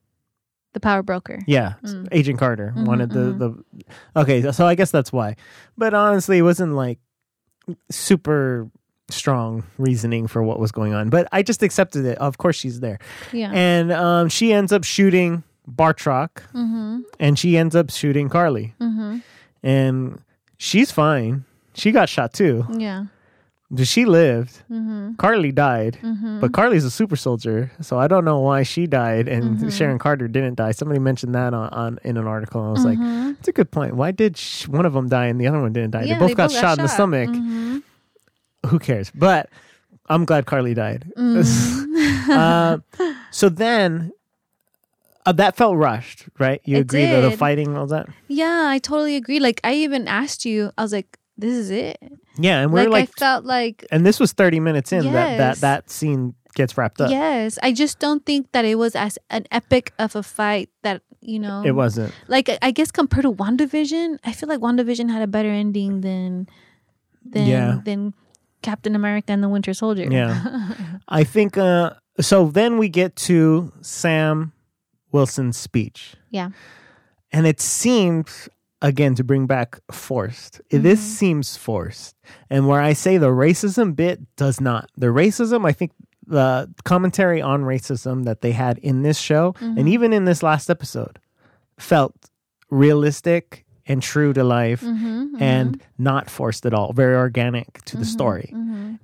the 0.75 0.81
power 0.81 1.03
broker. 1.03 1.41
Yeah, 1.47 1.75
Mm. 1.83 2.07
Agent 2.13 2.39
Carter 2.39 2.69
Mm-hmm, 2.77 2.85
wanted 2.85 3.11
the 3.11 3.25
the. 3.33 3.49
Okay, 4.15 4.45
so 4.53 4.67
I 4.69 4.75
guess 4.77 4.91
that's 4.93 5.11
why. 5.13 5.35
But 5.77 5.95
honestly, 5.95 6.37
it 6.39 6.43
wasn't 6.45 6.75
like 6.77 6.99
super 7.91 8.69
strong 9.11 9.65
reasoning 9.79 10.27
for 10.29 10.43
what 10.43 10.59
was 10.61 10.71
going 10.73 10.93
on. 10.93 11.09
But 11.11 11.29
I 11.33 11.43
just 11.43 11.63
accepted 11.63 12.05
it. 12.05 12.19
Of 12.19 12.37
course, 12.39 12.57
she's 12.57 12.81
there, 12.81 12.99
Yeah. 13.33 13.51
and 13.53 13.91
um, 13.93 14.29
she 14.29 14.53
ends 14.53 14.73
up 14.73 14.85
shooting 14.85 15.43
Batroc, 15.69 16.31
mm-hmm. 16.55 17.01
and 17.21 17.39
she 17.39 17.57
ends 17.59 17.77
up 17.77 17.91
shooting 17.91 18.29
Karli, 18.29 18.75
Mm-hmm. 18.81 19.19
and 19.63 20.21
she's 20.57 20.91
fine. 20.91 21.45
She 21.75 21.93
got 21.93 22.09
shot 22.09 22.33
too. 22.33 22.67
Yeah. 22.73 23.05
She 23.85 24.07
lived. 24.07 24.63
Mm-hmm. 24.71 25.17
Karli 25.17 25.53
died, 25.53 25.99
Mm-hmm. 26.03 26.41
but 26.41 26.53
Karli's 26.55 26.85
a 26.87 26.91
super 26.91 27.17
soldier, 27.17 27.71
so 27.83 27.99
I 27.99 28.09
don't 28.09 28.25
know 28.25 28.39
why 28.41 28.63
she 28.63 28.87
died 28.87 29.29
and 29.29 29.59
Mm-hmm. 29.59 29.69
Sharon 29.69 29.99
Carter 29.99 30.27
didn't 30.27 30.55
die. 30.57 30.73
Somebody 30.73 31.01
mentioned 31.01 31.35
that 31.35 31.53
on, 31.53 31.69
on 31.69 31.99
in 32.03 32.17
an 32.17 32.27
article. 32.27 32.63
I 32.65 32.71
was 32.71 32.85
like, 32.87 32.99
it's 33.39 33.49
a 33.49 33.53
good 33.53 33.71
point. 33.71 33.95
Why 33.95 34.11
did 34.11 34.39
sh- 34.39 34.67
one 34.69 34.87
of 34.87 34.95
them 34.95 35.09
die 35.11 35.27
and 35.27 35.39
the 35.39 35.47
other 35.49 35.61
one 35.61 35.75
didn't 35.75 35.91
die? 35.91 36.05
Yeah, 36.05 36.15
they 36.19 36.27
both 36.29 36.37
got 36.37 36.51
shot 36.51 36.79
in 36.79 36.83
the 36.85 36.89
stomach. 36.89 37.29
Who 38.67 38.79
cares? 38.79 39.11
But 39.15 39.51
I'm 40.09 40.25
glad 40.25 40.47
Karli 40.47 40.73
died. 40.73 41.05
Mm-hmm. 41.17 42.31
uh, 42.33 42.79
so 43.31 43.49
then. 43.51 44.13
Uh, 45.29 45.33
that 45.33 45.57
felt 45.57 45.77
rushed, 45.77 46.25
right? 46.39 46.61
You 46.65 46.79
It 46.79 46.81
agree 46.81 47.05
that 47.05 47.21
the 47.21 47.37
fighting, 47.37 47.77
all 47.77 47.87
that? 47.89 48.07
Yeah, 48.29 48.65
I 48.69 48.79
totally 48.79 49.17
agree. 49.17 49.41
Like 49.41 49.61
I 49.63 49.75
even 49.75 50.09
asked 50.09 50.45
you, 50.47 50.71
I 50.79 50.83
was 50.83 50.93
like, 50.93 51.19
"This 51.37 51.53
is 51.53 51.69
it." 51.71 51.99
Yeah, 52.39 52.61
and 52.63 52.73
we're 52.73 52.85
Like, 52.89 52.91
like, 52.91 53.09
I 53.11 53.19
felt 53.19 53.45
like 53.45 53.85
and 53.93 54.07
this 54.07 54.19
was 54.19 54.33
30 54.33 54.61
minutes 54.61 54.93
in 54.93 55.05
that 55.13 55.37
that 55.37 55.57
that 55.61 55.91
scene 55.91 56.35
gets 56.55 56.79
wrapped 56.79 57.01
up. 57.01 57.11
yes. 57.11 57.59
I 57.63 57.73
just 57.73 57.99
don't 57.99 58.25
think 58.25 58.51
that 58.53 58.65
it 58.65 58.77
was 58.77 58.97
as 58.97 59.19
an 59.29 59.45
epic 59.53 59.93
of 59.99 60.17
a 60.17 60.23
fight 60.23 60.71
that 60.83 61.03
you 61.21 61.39
know. 61.39 61.63
It 61.67 61.75
wasn't. 61.75 62.15
like 62.29 62.49
I- 62.49 62.59
I 62.63 62.71
guess 62.71 62.91
compared 62.91 63.25
to 63.25 63.33
WandaVision, 63.33 64.19
I 64.25 64.33
feel 64.33 64.49
like 64.49 64.61
WandaVision 64.61 65.11
had 65.11 65.21
a 65.23 65.27
better 65.27 65.51
ending 65.51 66.01
than 66.01 66.49
than 67.25 67.47
Yeah. 67.47 67.81
than 67.85 68.15
Captain 68.63 68.95
America 68.97 69.31
and 69.33 69.43
the 69.43 69.49
Winter 69.51 69.75
Soldier. 69.75 70.07
Yeah. 70.11 70.33
I 71.21 71.23
think 71.25 71.59
uh 71.59 71.91
so 72.21 72.49
then 72.49 72.79
we 72.79 72.89
get 72.89 73.15
to 73.29 73.73
Sam 73.83 74.53
Wilson's 75.13 75.57
speech. 75.57 76.15
Yeah. 76.31 76.51
And 77.33 77.47
it 77.47 77.61
seems, 77.61 78.49
again 78.81 79.15
to 79.17 79.25
bring 79.25 79.47
back 79.47 79.81
forced. 79.91 80.61
This 80.71 81.01
mm-hmm. 81.01 81.17
seems 81.17 81.57
forced. 81.57 82.17
And 82.49 82.69
where 82.69 82.81
I 82.81 82.93
say 82.93 83.19
the 83.19 83.29
racism 83.29 83.97
bit 83.97 84.21
does 84.37 84.61
not. 84.61 84.91
The 84.97 85.09
racism, 85.09 85.67
I 85.67 85.73
think 85.73 85.93
the 86.27 86.73
commentary 86.85 87.43
on 87.43 87.63
racism 87.63 88.25
that 88.25 88.41
they 88.41 88.53
had 88.53 88.79
in 88.79 89.03
this 89.03 89.19
show 89.19 89.55
and 89.61 89.79
mm-hmm. 89.79 89.89
even 89.89 90.13
in 90.13 90.27
this 90.27 90.43
last 90.43 90.71
episode 90.71 91.19
felt 91.79 92.15
realistic 92.71 93.65
and 93.87 94.03
true 94.03 94.35
to 94.35 94.45
life 94.45 94.83
Mm-hmm, 94.83 95.07
mm-hmm. 95.07 95.43
and 95.43 95.83
not 95.97 96.29
forced 96.29 96.67
at 96.67 96.75
all, 96.75 96.93
very 96.93 97.17
organic 97.17 97.83
to 97.87 97.97
the 97.97 98.05
story. 98.05 98.53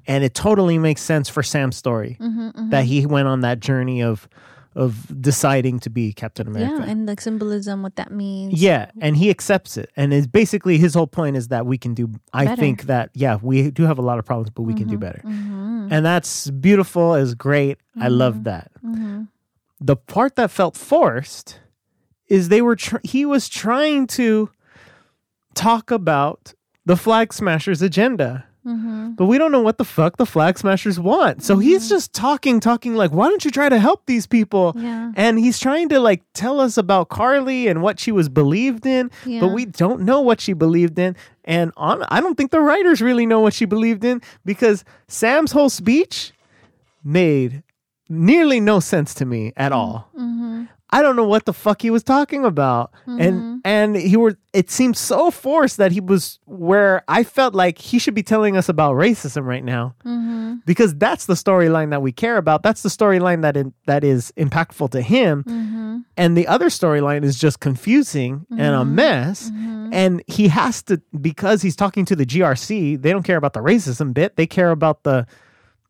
And 0.07 0.23
it 0.23 0.35
totally 0.35 0.79
makes 0.79 1.01
sense 1.01 1.31
for 1.31 1.43
Sam's 1.43 1.77
story 1.77 2.19
mm-hmm, 2.21 2.69
that 2.71 2.85
he 2.85 3.07
went 3.07 3.27
on 3.27 3.41
that 3.41 3.61
journey 3.61 4.03
of 4.03 4.29
of 4.75 5.21
deciding 5.21 5.79
to 5.81 5.91
be 5.91 6.13
Captain 6.13 6.47
America. 6.47 6.83
Yeah, 6.85 6.91
and 6.91 7.07
like 7.07 7.21
symbolism, 7.21 7.83
what 7.83 7.97
that 7.97 8.11
means. 8.11 8.61
Yeah, 8.61 8.91
and 9.01 9.17
he 9.17 9.31
accepts 9.31 9.77
it. 9.77 9.91
And 9.97 10.13
it's 10.13 10.27
basically 10.27 10.79
his 10.79 10.95
whole 10.95 11.07
point 11.07 11.37
is 11.37 11.49
that 11.49 11.67
we 11.67 11.79
can 11.79 11.95
do 11.95 12.11
I 12.33 12.45
Better. 12.45 12.61
think 12.61 12.83
that 12.85 13.11
yeah, 13.15 13.39
we 13.41 13.71
do 13.71 13.85
have 13.85 13.99
a 13.99 14.03
lot 14.03 14.19
of 14.19 14.25
problems, 14.25 14.51
but 14.51 14.63
we 14.63 14.75
can 14.75 14.89
do 14.89 14.99
better. 14.99 15.21
Mm-hmm. 15.25 15.89
And 15.91 16.05
that's 16.05 16.51
beautiful, 16.51 17.15
is 17.15 17.35
great. 17.35 17.79
I 18.01 18.09
love 18.09 18.45
that. 18.45 18.71
Mm-hmm. 18.85 19.25
The 19.81 19.97
part 19.97 20.37
that 20.37 20.51
felt 20.51 20.77
forced 20.77 21.61
is 22.29 22.49
they 22.49 22.63
were 22.63 22.77
tr- 22.77 23.05
he 23.05 23.25
was 23.27 23.49
trying 23.49 24.07
to 24.09 24.51
talk 25.55 25.91
about 25.91 26.55
the 26.87 26.97
flag 26.97 27.33
smashers 27.33 27.81
agenda. 27.83 28.47
Mm-hmm. 28.67 29.11
But 29.13 29.27
we 29.27 29.37
don't 29.37 29.53
know 29.53 29.61
what 29.61 29.77
the 29.79 29.85
fuck 29.85 30.17
the 30.17 30.25
flag 30.27 30.59
smashers 30.59 30.99
want. 30.99 31.43
So 31.43 31.59
he's 31.59 31.89
just 31.89 32.13
talking, 32.15 32.61
talking 32.61 32.95
like, 32.95 33.11
why 33.13 33.29
don't 33.29 33.45
you 33.45 33.51
try 33.51 33.69
to 33.69 33.79
help 33.79 34.07
these 34.07 34.27
people? 34.27 34.73
Yeah. 34.77 35.13
And 35.17 35.39
he's 35.39 35.59
trying 35.59 35.91
to 35.91 36.01
like 36.01 36.23
tell 36.33 36.61
us 36.61 36.79
about 36.79 37.11
Karli 37.11 37.69
and 37.69 37.83
what 37.83 38.01
she 38.01 38.11
was 38.11 38.29
believed 38.31 38.87
in, 38.87 39.11
Yeah. 39.27 39.41
but 39.41 39.49
we 39.49 39.67
don't 39.67 40.01
know 40.03 40.21
what 40.23 40.41
she 40.41 40.55
believed 40.55 40.99
in. 40.99 41.15
And 41.45 41.73
on, 41.77 42.05
I 42.09 42.21
don't 42.21 42.37
think 42.37 42.51
the 42.53 42.61
writers 42.61 43.03
really 43.03 43.27
know 43.27 43.41
what 43.41 43.53
she 43.53 43.67
believed 43.67 44.03
in 44.05 44.23
because 44.47 44.83
Sam's 45.09 45.53
whole 45.53 45.69
speech 45.69 46.33
made 47.05 47.63
nearly 48.09 48.61
no 48.61 48.81
sense 48.81 49.13
to 49.15 49.25
me 49.27 49.53
at 49.57 49.73
all. 49.73 50.09
Mm-hmm. 50.19 50.65
I 50.95 51.03
don't 51.03 51.17
know 51.17 51.27
what 51.27 51.45
the 51.45 51.53
fuck 51.53 51.83
he 51.83 51.91
was 51.91 52.05
talking 52.05 52.45
about. 52.45 52.93
And 53.05 53.61
and 53.65 53.97
he 53.97 54.17
were 54.17 54.39
it 54.53 54.71
seemed 54.71 54.97
so 54.97 55.33
forced 55.33 55.77
that 55.79 55.91
he 55.91 56.01
was 56.01 56.39
where 56.45 57.03
I 57.09 57.25
felt 57.25 57.53
like 57.53 57.79
he 57.79 57.99
should 57.99 58.15
be 58.15 58.23
telling 58.23 58.57
us 58.57 58.69
about 58.69 58.95
racism 58.95 59.45
right 59.45 59.65
now. 59.65 59.97
Mm-hmm. 60.05 60.59
Because 60.65 60.95
that's 60.95 61.27
the 61.27 61.35
storyline 61.35 61.91
that 61.91 62.01
we 62.01 62.13
care 62.13 62.37
about. 62.37 62.63
That's 62.63 62.83
the 62.83 62.89
storyline 62.89 63.43
that 63.43 63.57
in, 63.57 63.75
that 63.87 64.05
is 64.05 64.33
impactful 64.37 64.93
to 64.93 65.03
him. 65.03 65.43
Mm-hmm. 65.43 65.99
And 66.17 66.37
the 66.37 66.47
other 66.47 66.67
storyline 66.67 67.25
is 67.25 67.37
just 67.41 67.59
confusing 67.59 68.47
and 68.57 68.77
a 68.77 68.85
mess. 68.85 69.51
Mm-hmm. 69.51 69.91
And 69.93 70.23
he 70.29 70.47
has 70.47 70.81
to 70.85 71.03
because 71.21 71.61
he's 71.61 71.75
talking 71.75 72.05
to 72.05 72.15
the 72.15 72.25
GRC, 72.25 73.03
they 73.03 73.11
don't 73.11 73.25
care 73.25 73.37
about 73.37 73.55
the 73.55 73.61
racism 73.61 74.15
bit. 74.15 74.37
They 74.37 74.47
care 74.47 74.71
about 74.71 75.03
the 75.03 75.27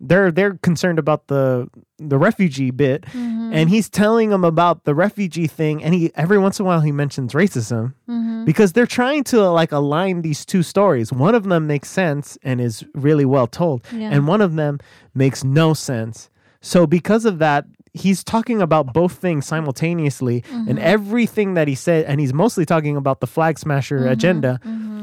they're 0.01 0.31
they're 0.33 0.55
concerned 0.63 0.99
about 0.99 1.29
the 1.29 1.69
the 1.99 2.19
refugee 2.19 2.71
bit 2.71 3.03
Mm-hmm. 3.05 3.53
and 3.55 3.71
he's 3.71 3.89
telling 3.89 4.31
them 4.31 4.45
about 4.45 4.85
the 4.85 4.95
refugee 4.95 5.47
thing 5.47 5.83
and 5.85 5.95
he 5.95 6.11
every 6.17 6.39
once 6.39 6.59
in 6.59 6.65
a 6.65 6.67
while 6.67 6.81
he 6.81 6.93
mentions 6.93 7.33
racism 7.33 7.95
Mm-hmm. 8.09 8.45
because 8.45 8.73
they're 8.73 8.87
trying 8.87 9.23
to 9.25 9.49
like 9.51 9.71
align 9.73 10.23
these 10.23 10.45
two 10.45 10.63
stories 10.63 11.13
one 11.13 11.35
of 11.35 11.45
them 11.45 11.67
makes 11.67 11.89
sense 11.91 12.37
and 12.43 12.61
is 12.61 12.85
really 12.95 13.25
well 13.25 13.47
told 13.47 13.85
Yeah. 13.93 14.11
and 14.13 14.27
one 14.27 14.41
of 14.41 14.57
them 14.57 14.81
makes 15.15 15.45
no 15.45 15.75
sense 15.75 16.29
so 16.61 16.87
because 16.87 17.25
of 17.25 17.39
that 17.39 17.65
he's 17.93 18.25
talking 18.25 18.61
about 18.61 18.93
both 18.93 19.13
things 19.13 19.47
simultaneously 19.47 20.43
Mm-hmm. 20.43 20.69
and 20.71 20.79
everything 20.81 21.55
that 21.55 21.69
he 21.69 21.77
said 21.77 22.05
and 22.07 22.21
he's 22.21 22.35
mostly 22.35 22.67
talking 22.67 22.97
about 22.97 23.21
the 23.21 23.27
flag 23.29 23.59
smasher 23.59 24.09
agenda 24.09 24.59
Mm-hmm. 24.65 24.94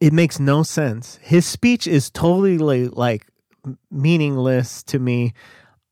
It 0.00 0.12
makes 0.12 0.40
no 0.40 0.62
sense. 0.62 1.18
His 1.22 1.46
speech 1.46 1.86
is 1.86 2.10
totally 2.10 2.88
like, 2.88 3.26
meaningless 3.90 4.82
to 4.84 4.98
me. 4.98 5.34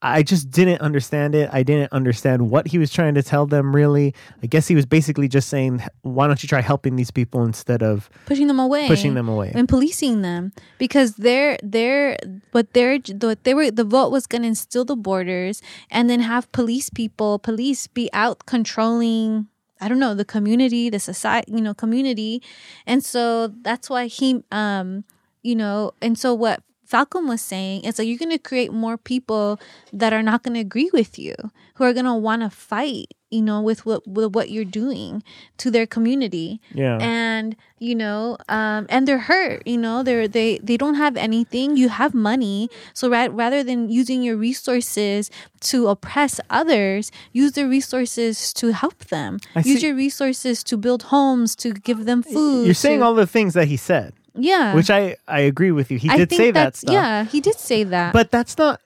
I 0.01 0.23
just 0.23 0.51
didn't 0.51 0.81
understand 0.81 1.35
it. 1.35 1.51
I 1.53 1.65
didn't 1.65 1.93
understand 1.93 2.51
what 2.51 2.69
he 2.69 2.79
was 2.79 2.93
trying 2.93 3.15
to 3.15 3.23
tell 3.23 3.47
them 3.47 3.75
really. 3.75 4.15
I 4.43 4.47
guess 4.47 4.69
he 4.69 4.77
was 4.77 4.87
basically 4.87 5.27
just 5.27 5.49
saying, 5.49 5.83
why 6.03 6.29
don't 6.29 6.41
you 6.41 6.49
try 6.49 6.61
helping 6.61 6.95
these 6.95 7.11
people 7.11 7.45
instead 7.45 7.83
of 7.83 8.09
pushing 8.27 8.47
them 8.47 8.61
away, 8.61 8.87
pushing 8.87 9.15
them 9.15 9.29
away? 9.29 9.51
and 9.55 9.69
policing 9.69 10.23
them 10.23 10.53
because 10.79 11.15
they're 11.15 11.59
they're 11.65 12.17
what 12.53 12.73
they're 12.75 13.01
what 13.21 13.43
they 13.43 13.55
were 13.55 13.73
the 13.73 13.83
vote 13.83 14.13
was 14.13 14.29
going 14.29 14.43
to 14.43 14.49
instill 14.49 14.85
the 14.85 14.95
borders 14.95 15.61
and 15.91 16.09
then 16.09 16.21
have 16.21 16.51
police 16.53 16.91
people 16.91 17.41
police 17.41 17.89
be 17.89 18.09
out 18.13 18.47
controlling 18.47 19.49
I 19.81 19.89
don't 19.89 19.99
know 19.99 20.15
the 20.15 20.25
community 20.25 20.91
the 20.91 20.99
society 20.99 21.53
you 21.53 21.61
know 21.61 21.75
community. 21.75 22.43
And 22.87 23.05
so 23.05 23.49
that's 23.49 23.89
why 23.91 24.07
he 24.07 24.43
um 24.53 25.05
you 25.43 25.57
know 25.57 25.93
and 26.01 26.19
so 26.19 26.35
what 26.35 26.63
Falcon 26.89 27.29
was 27.29 27.43
saying 27.43 27.83
it's 27.85 27.99
like 27.99 28.09
you're 28.09 28.17
going 28.17 28.31
to 28.31 28.39
create 28.39 28.73
more 28.73 28.97
people 28.97 29.61
that 29.93 30.13
are 30.15 30.23
not 30.23 30.43
going 30.43 30.55
to 30.55 30.61
agree 30.61 30.89
with 30.95 31.19
you 31.19 31.35
who 31.75 31.85
are 31.85 31.93
going 31.93 32.07
to 32.07 32.15
want 32.15 32.41
to 32.43 32.49
fight 32.51 33.09
you 33.31 33.43
know 33.43 33.61
with 33.61 33.85
what 33.85 34.09
with 34.09 34.35
what 34.35 34.49
you're 34.51 34.65
doing 34.65 35.23
to 35.59 35.71
their 35.71 35.87
community. 35.87 36.63
Yeah. 36.73 36.97
and 36.99 37.55
you 37.79 37.95
know 37.95 38.39
um 38.49 38.87
and 38.89 39.07
they're 39.07 39.19
hurt 39.33 39.67
you 39.67 39.77
know 39.77 40.03
they're 40.03 40.27
they 40.27 40.57
they 40.69 40.79
don't 40.79 40.95
have 40.95 41.15
anything. 41.17 41.77
You 41.77 41.91
have 41.91 42.15
money. 42.15 42.71
So 42.95 43.11
ra- 43.11 43.29
rather 43.31 43.63
than 43.63 43.91
using 43.91 44.23
your 44.23 44.37
resources 44.37 45.31
to 45.61 45.89
oppress 45.89 46.41
others 46.49 47.13
use 47.33 47.53
the 47.53 47.69
resources 47.69 48.51
to 48.55 48.73
help 48.73 48.99
them. 49.13 49.39
I 49.55 49.59
use 49.61 49.81
see- 49.81 49.87
your 49.89 49.95
resources 49.97 50.65
to 50.65 50.79
build 50.79 51.03
homes 51.15 51.55
to 51.57 51.73
give 51.75 52.07
them 52.07 52.23
food 52.23 52.65
You're 52.65 52.73
saying 52.87 53.01
to- 53.01 53.05
all 53.05 53.15
the 53.15 53.27
things 53.27 53.53
that 53.53 53.69
he 53.69 53.77
said, 53.77 54.15
yeah 54.39 54.75
which 54.75 54.91
I, 54.91 55.17
I 55.27 55.41
agree 55.41 55.71
with 55.73 55.91
you. 55.91 55.99
He 55.99 56.09
I 56.09 56.17
did 56.19 56.31
say 56.33 56.51
that 56.53 56.77
stuff. 56.77 56.93
yeah 56.93 57.25
he 57.25 57.41
did 57.41 57.57
say 57.59 57.85
that 57.85 58.13
But 58.13 58.31
that's 58.31 58.57
not, 58.59 58.81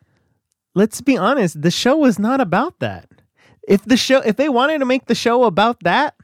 let's 0.74 1.00
be 1.00 1.16
honest, 1.16 1.60
the 1.60 1.70
show 1.70 1.96
was 1.96 2.18
not 2.18 2.40
about 2.40 2.78
that. 2.80 3.08
If 3.68 3.84
the 3.84 3.96
show, 3.96 4.18
if 4.20 4.36
they 4.36 4.48
wanted 4.48 4.78
to 4.78 4.84
make 4.84 5.06
the 5.06 5.14
show 5.14 5.44
about 5.44 5.80
that, 5.84 6.14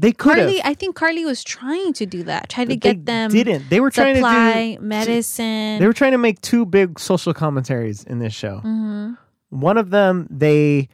they 0.00 0.12
could. 0.12 0.36
Karli, 0.36 0.62
I 0.64 0.74
think 0.74 0.94
Karli 0.94 1.24
was 1.24 1.42
trying 1.42 1.92
to 1.94 2.06
do 2.06 2.22
that, 2.22 2.48
try 2.48 2.64
to 2.64 2.76
get 2.76 3.04
them 3.04 3.30
didn't. 3.30 3.68
They 3.68 3.80
were 3.80 3.90
trying 3.90 4.14
to 4.14 4.20
do- 4.22 4.80
medicine. 4.86 5.80
They 5.80 5.86
were 5.86 5.92
trying 5.92 6.12
to 6.12 6.18
make 6.18 6.40
two 6.40 6.64
big 6.64 6.98
social 7.00 7.34
commentaries 7.34 8.04
in 8.04 8.20
this 8.20 8.32
show. 8.32 8.58
Mm-hmm. 8.64 9.14
One 9.50 9.76
of 9.76 9.90
them, 9.90 10.26
they 10.30 10.88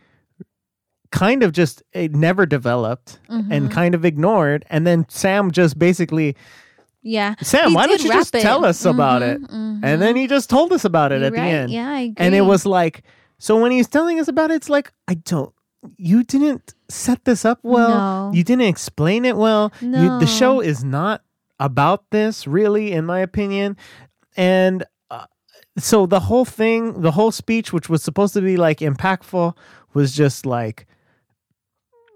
kind 1.12 1.42
of 1.42 1.52
just 1.52 1.82
it 1.92 2.14
never 2.14 2.46
developed 2.46 3.18
Mm-hmm. 3.30 3.52
and 3.52 3.70
kind 3.70 3.94
of 3.94 4.04
ignored. 4.04 4.64
And 4.70 4.86
then 4.86 5.06
Sam 5.08 5.50
just 5.50 5.78
basically, 5.78 6.34
yeah, 7.04 7.34
Sam, 7.42 7.68
He 7.70 7.74
why 7.76 7.86
don't 7.86 8.02
you 8.02 8.10
just 8.10 8.34
it. 8.34 8.40
tell 8.42 8.64
us 8.64 8.84
about 8.84 9.22
Mhm, 9.22 9.34
it? 9.34 9.42
mhm. 9.42 9.80
And 9.84 10.02
then 10.02 10.16
he 10.16 10.26
just 10.26 10.50
told 10.50 10.72
us 10.72 10.84
about 10.84 11.12
it 11.12 11.18
You're 11.18 11.26
at 11.28 11.32
right. 11.34 11.40
the 11.44 11.56
end. 11.58 11.70
Yeah, 11.70 11.88
I 11.90 12.00
agree. 12.00 12.14
And 12.18 12.34
it 12.34 12.40
was 12.40 12.66
like, 12.66 13.02
so 13.38 13.60
when 13.60 13.70
he's 13.70 13.86
telling 13.88 14.18
us 14.18 14.26
about 14.26 14.50
it, 14.50 14.54
it's 14.54 14.68
like, 14.70 14.92
I 15.06 15.14
don't. 15.14 15.52
you 15.98 16.24
didn't 16.24 16.72
set 16.88 17.22
this 17.26 17.44
up 17.44 17.58
well. 17.62 18.30
No. 18.30 18.32
You 18.34 18.42
didn't 18.42 18.66
explain 18.68 19.26
it 19.26 19.36
well. 19.36 19.70
You, 19.82 19.88
No. 19.88 20.18
the 20.18 20.26
show 20.26 20.60
is 20.60 20.82
not 20.82 21.20
about 21.60 22.08
this, 22.10 22.46
really, 22.46 22.90
in 22.92 23.04
my 23.04 23.20
opinion. 23.20 23.76
And 24.34 24.84
uh, 25.10 25.26
so 25.76 26.06
the 26.06 26.20
whole 26.20 26.46
thing, 26.46 27.02
the 27.02 27.10
whole 27.10 27.30
speech, 27.30 27.70
which 27.70 27.90
was 27.90 28.02
supposed 28.02 28.32
to 28.32 28.40
be 28.40 28.56
like 28.56 28.78
impactful, 28.78 29.54
was 29.92 30.16
just 30.16 30.46
like 30.46 30.86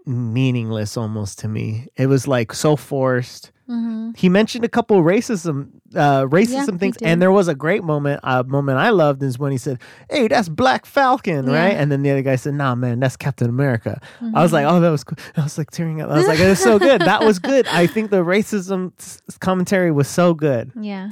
meaningless 0.06 0.97
almost 0.97 1.39
to 1.40 1.48
me. 1.48 1.89
It 1.97 2.06
was 2.06 2.27
like 2.27 2.52
so 2.52 2.77
forced. 2.77 3.52
Mm-hmm. 3.69 4.12
He 4.16 4.28
mentioned 4.31 4.65
a 4.65 4.69
couple 4.69 5.03
racism, 5.03 5.69
uh, 5.95 6.23
racism 6.24 6.73
he 6.73 6.78
things, 6.78 6.97
and 7.03 7.20
there 7.20 7.31
was 7.31 7.49
a 7.49 7.55
great 7.55 7.85
moment. 7.85 8.20
A 8.23 8.43
moment 8.43 8.78
I 8.78 8.89
loved 8.90 9.23
is 9.23 9.39
when 9.39 9.53
he 9.53 9.59
said, 9.59 9.78
"Hey, 10.09 10.27
that's 10.28 10.49
Black 10.49 10.86
Falcon, 10.86 11.47
Yeah. 11.47 11.53
right?" 11.65 11.74
And 11.77 11.93
then 11.93 12.03
the 12.03 12.11
other 12.11 12.23
guy 12.23 12.36
said, 12.36 12.55
"Nah, 12.55 12.74
man, 12.74 12.99
that's 13.01 13.16
Captain 13.16 13.49
America." 13.49 14.01
I 14.03 14.24
Mm-hmm. 14.24 14.40
was 14.40 14.53
like, 14.55 14.65
"Oh, 14.66 14.81
that 14.81 14.89
was," 14.89 15.05
cool. 15.05 15.19
I 15.36 15.43
was 15.43 15.59
like 15.59 15.70
tearing 15.70 16.01
up. 16.01 16.11
I 16.11 16.15
was 16.16 16.27
like, 16.27 16.39
"It's 16.40 16.62
so 16.62 16.78
good. 16.78 17.03
That 17.03 17.23
was 17.24 17.39
good." 17.39 17.66
I 17.69 17.86
think 17.95 18.11
the 18.11 18.24
racism 18.24 18.93
commentary 19.40 19.90
was 19.93 20.09
so 20.09 20.32
good, 20.32 20.73
Yeah. 20.81 21.11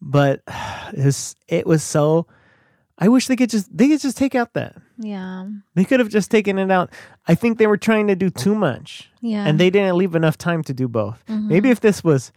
but 0.00 0.42
it 0.92 1.04
was, 1.04 1.34
it 1.48 1.66
was 1.66 1.82
so. 1.82 2.26
I 2.98 3.08
wish 3.08 3.26
they 3.26 3.36
could 3.36 3.50
just 3.50 3.76
they 3.76 3.88
could 3.88 4.00
just 4.00 4.16
take 4.16 4.34
out 4.34 4.54
that. 4.54 4.76
Yeah. 4.98 5.46
They 5.74 5.84
could 5.84 6.00
have 6.00 6.08
just 6.08 6.30
taken 6.30 6.58
it 6.58 6.70
out. 6.70 6.90
I 7.28 7.34
think 7.34 7.58
they 7.58 7.66
were 7.66 7.76
trying 7.76 8.06
to 8.06 8.16
do 8.16 8.30
too 8.30 8.54
much 8.54 9.10
Yeah. 9.20 9.44
and 9.46 9.60
they 9.60 9.68
didn't 9.70 9.96
leave 9.96 10.14
enough 10.14 10.38
time 10.38 10.62
to 10.64 10.72
do 10.74 10.88
both. 10.88 11.22
Mm-hmm. 11.28 11.48
Maybe 11.48 11.70
if 11.70 11.80
this 11.80 12.02
was 12.02 12.32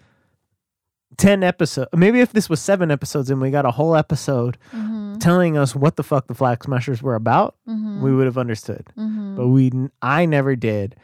10 1.17 1.43
episodes, 1.43 1.89
maybe 1.93 2.19
if 2.21 2.31
this 2.33 2.49
was 2.49 2.61
seven 2.61 2.91
episodes 2.91 3.29
and 3.29 3.41
we 3.41 3.51
got 3.51 3.65
a 3.65 3.71
whole 3.71 3.95
episode 3.95 4.57
Mm-hmm. 4.73 5.17
telling 5.19 5.57
us 5.57 5.75
what 5.75 5.95
the 5.97 6.03
fuck 6.03 6.27
the 6.27 6.35
Flag 6.35 6.63
Smashers 6.63 7.01
were 7.01 7.15
about, 7.15 7.55
we 7.65 8.13
would 8.15 8.25
have 8.25 8.37
understood. 8.37 8.85
Mm-hmm. 8.97 9.35
But 9.35 9.47
we, 9.47 9.71
I 10.01 10.25
never 10.25 10.55
did. 10.55 10.95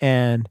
And 0.00 0.48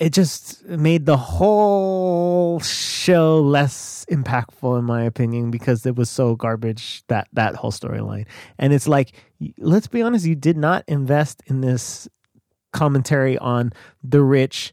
it 0.00 0.14
just 0.14 0.64
made 0.64 1.04
the 1.04 1.18
whole 1.18 2.58
show 2.60 3.38
less 3.40 4.06
impactful 4.10 4.78
in 4.78 4.84
my 4.84 5.02
opinion 5.02 5.50
because 5.50 5.84
it 5.84 5.94
was 5.94 6.08
so 6.08 6.34
garbage 6.34 7.04
that 7.08 7.28
that 7.34 7.54
whole 7.54 7.70
storyline. 7.70 8.26
And 8.58 8.72
it's 8.72 8.88
like 8.88 9.12
let's 9.58 9.86
be 9.86 10.00
honest 10.00 10.24
you 10.24 10.34
did 10.34 10.56
not 10.56 10.84
invest 10.88 11.42
in 11.46 11.60
this 11.60 12.08
commentary 12.72 13.36
on 13.38 13.72
the 14.02 14.22
rich 14.22 14.72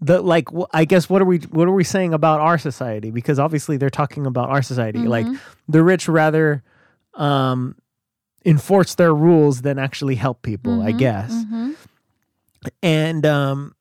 the 0.00 0.20
like 0.20 0.48
i 0.72 0.84
guess 0.84 1.08
what 1.08 1.22
are 1.22 1.26
we 1.26 1.38
what 1.38 1.68
are 1.68 1.72
we 1.72 1.84
saying 1.84 2.12
about 2.12 2.40
our 2.40 2.58
society? 2.58 3.12
Because 3.12 3.38
obviously 3.38 3.76
they're 3.76 3.88
talking 3.88 4.26
about 4.26 4.50
our 4.50 4.62
society. 4.62 4.98
Like 4.98 5.26
the 5.68 5.82
rich 5.84 6.08
rather 6.08 6.64
um 7.14 7.76
enforce 8.44 8.96
their 8.96 9.14
rules 9.14 9.62
than 9.62 9.78
actually 9.78 10.16
help 10.16 10.42
people 10.42 10.82
i 10.82 10.90
guess. 10.90 11.32
Mm-hmm. 11.32 11.72
and 12.82 13.24
um 13.24 13.75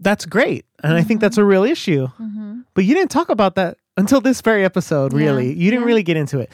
that's 0.00 0.24
great 0.26 0.64
and 0.82 0.94
i 0.94 1.02
think 1.02 1.20
that's 1.20 1.38
a 1.38 1.44
real 1.44 1.64
issue 1.64 2.06
Mm-hmm. 2.20 2.60
but 2.74 2.84
you 2.84 2.94
didn't 2.94 3.10
talk 3.10 3.28
about 3.28 3.54
that 3.56 3.76
until 3.96 4.20
this 4.20 4.40
very 4.40 4.64
episode 4.64 5.12
Yeah, 5.12 5.18
really 5.26 5.48
you 5.52 5.70
didn't 5.70 5.82
yeah. 5.82 5.86
really 5.86 6.02
get 6.02 6.16
into 6.16 6.38
it 6.38 6.50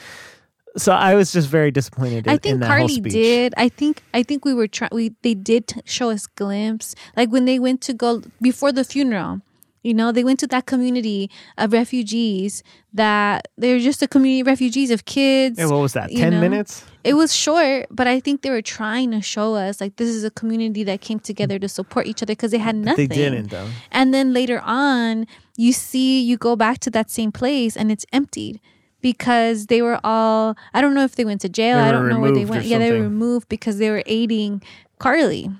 so 0.77 0.91
i 0.93 1.13
was 1.15 1.31
just 1.31 1.47
very 1.47 1.71
disappointed 1.71 2.25
in, 2.25 2.29
I 2.31 2.33
in 2.35 2.39
think 2.39 2.63
Karli 2.63 2.99
did. 3.01 3.53
I 3.57 3.69
think 3.69 4.03
I 4.13 4.23
think 4.23 4.43
we 4.45 4.53
were 4.53 4.67
trying. 4.67 4.89
We 4.91 5.13
they 5.21 5.33
did 5.35 5.81
show 5.85 6.09
us 6.09 6.27
glimpse, 6.27 6.95
like 7.15 7.29
when 7.31 7.45
they 7.45 7.59
went 7.59 7.79
to 7.87 7.93
go 7.93 8.21
before 8.41 8.71
the 8.73 8.83
funeral. 8.83 9.39
You 9.85 9.93
know, 9.93 10.11
they 10.11 10.23
went 10.23 10.39
to 10.39 10.47
that 10.47 10.65
community 10.65 11.29
of 11.59 11.71
refugees 11.71 12.63
that 12.91 13.49
they're 13.55 13.77
just 13.77 14.01
a 14.01 14.07
community 14.07 14.39
of 14.39 14.47
refugees 14.47 14.89
of 14.89 15.05
kids. 15.05 15.59
And 15.59 15.69
what 15.69 15.79
was 15.79 15.93
that 15.93 16.09
10 16.09 16.33
know? 16.33 16.41
minutes 16.41 16.83
It 17.03 17.13
was 17.13 17.35
short, 17.35 17.85
but 17.91 18.07
I 18.07 18.19
think 18.19 18.41
they 18.41 18.49
were 18.49 18.63
trying 18.63 19.11
to 19.11 19.21
show 19.21 19.53
us 19.53 19.79
like 19.79 19.97
this 19.97 20.09
is 20.09 20.23
a 20.23 20.31
community 20.31 20.83
that 20.85 21.01
came 21.01 21.19
together 21.19 21.59
to 21.59 21.69
support 21.69 22.07
each 22.07 22.23
other 22.23 22.31
because 22.31 22.49
they 22.49 22.57
had 22.57 22.75
nothing. 22.75 23.09
they 23.09 23.15
didn't 23.15 23.51
though 23.51 23.69
And 23.91 24.11
then 24.11 24.33
later 24.33 24.59
on, 24.65 25.27
you 25.55 25.71
see, 25.71 26.19
you 26.19 26.35
go 26.35 26.55
back 26.55 26.79
to 26.79 26.89
that 26.89 27.11
same 27.11 27.31
place 27.31 27.77
and 27.77 27.91
it's 27.91 28.07
emptied 28.11 28.59
because 29.01 29.67
they 29.67 29.83
were 29.83 29.99
all, 30.03 30.57
I 30.73 30.81
don't 30.81 30.95
know 30.95 31.03
if 31.03 31.15
they 31.15 31.25
went 31.25 31.41
to 31.41 31.49
jail. 31.49 31.77
I 31.77 31.91
don't 31.91 32.09
know 32.09 32.19
where 32.19 32.31
they 32.31 32.45
went. 32.45 32.65
Yeah, 32.65 32.79
they 32.79 32.91
were 32.91 33.01
removed 33.03 33.49
because 33.49 33.77
they 33.77 33.91
were 33.91 34.01
aiding 34.07 34.63
Karli. 34.97 35.51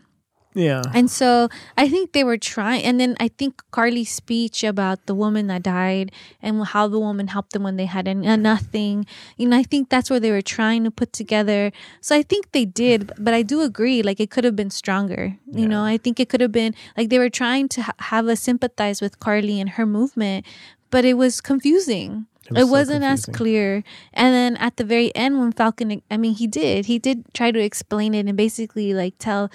Yeah 0.55 0.81
And 0.95 1.11
so 1.11 1.49
I 1.77 1.89
think 1.89 2.13
they 2.13 2.23
were 2.23 2.37
trying. 2.39 2.83
And 2.87 2.97
then 2.99 3.15
I 3.19 3.27
think 3.27 3.61
Karli's 3.71 4.09
speech 4.09 4.63
about 4.63 5.05
the 5.05 5.13
woman 5.13 5.47
that 5.47 5.63
died 5.63 6.11
and 6.41 6.63
how 6.65 6.87
the 6.87 6.99
woman 6.99 7.27
helped 7.27 7.51
them 7.51 7.63
when 7.63 7.75
they 7.75 7.85
had 7.85 8.07
uh, 8.07 8.35
nothing, 8.39 9.05
you 9.37 9.47
know, 9.47 9.57
I 9.57 9.63
think 9.63 9.89
that's 9.89 10.09
where 10.09 10.19
they 10.19 10.31
were 10.31 10.41
trying 10.41 10.83
to 10.85 10.91
put 10.91 11.11
together. 11.11 11.71
So 11.99 12.15
I 12.15 12.23
think 12.23 12.51
they 12.53 12.63
did, 12.65 13.11
but 13.19 13.33
I 13.33 13.41
do 13.43 13.61
agree, 13.61 14.01
like 14.01 14.19
it 14.23 14.31
could 14.31 14.45
have 14.47 14.55
been 14.55 14.71
stronger. 14.71 15.37
You 15.51 15.67
know, 15.67 15.83
I 15.83 15.97
think 15.97 16.19
it 16.19 16.29
could 16.29 16.41
have 16.41 16.51
been 16.51 16.73
like 16.97 17.09
they 17.09 17.19
were 17.19 17.29
trying 17.29 17.67
to 17.75 17.81
ha- 17.83 17.99
have 18.15 18.27
us 18.27 18.39
sympathize 18.39 19.01
with 19.01 19.19
Karli 19.19 19.59
and 19.59 19.71
her 19.71 19.85
movement, 19.85 20.45
but 20.89 21.03
it 21.03 21.15
was 21.15 21.41
confusing. 21.41 22.27
It 22.47 22.51
It, 22.51 22.53
was 22.53 22.69
so 22.69 22.71
was 22.71 22.89
not 22.89 23.01
as 23.03 23.25
clear. 23.25 23.83
And 24.13 24.33
then 24.33 24.55
at 24.57 24.77
the 24.77 24.83
very 24.83 25.09
end, 25.15 25.39
when 25.39 25.51
Falcon, 25.51 26.01
I 26.11 26.17
mean, 26.17 26.35
he 26.35 26.47
did, 26.47 26.85
he 26.85 26.99
did 26.99 27.25
try 27.33 27.51
to 27.51 27.59
explain 27.59 28.13
it 28.13 28.27
and 28.27 28.37
basically 28.37 28.93
like 28.93 29.15
tell, 29.17 29.49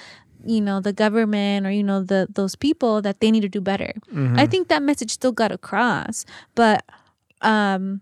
you 0.44 0.60
know, 0.60 0.80
the 0.80 0.92
government 0.92 1.66
or 1.66 1.70
you 1.70 1.82
know 1.82 2.02
the 2.02 2.26
those 2.34 2.54
people 2.56 3.02
that 3.02 3.20
they 3.20 3.30
need 3.30 3.42
to 3.42 3.48
do 3.48 3.60
better. 3.60 3.92
Mm-hmm. 4.12 4.38
I 4.38 4.46
think 4.46 4.68
that 4.68 4.82
message 4.82 5.10
still 5.10 5.32
got 5.32 5.52
across, 5.52 6.24
but 6.54 6.84
um, 7.42 8.00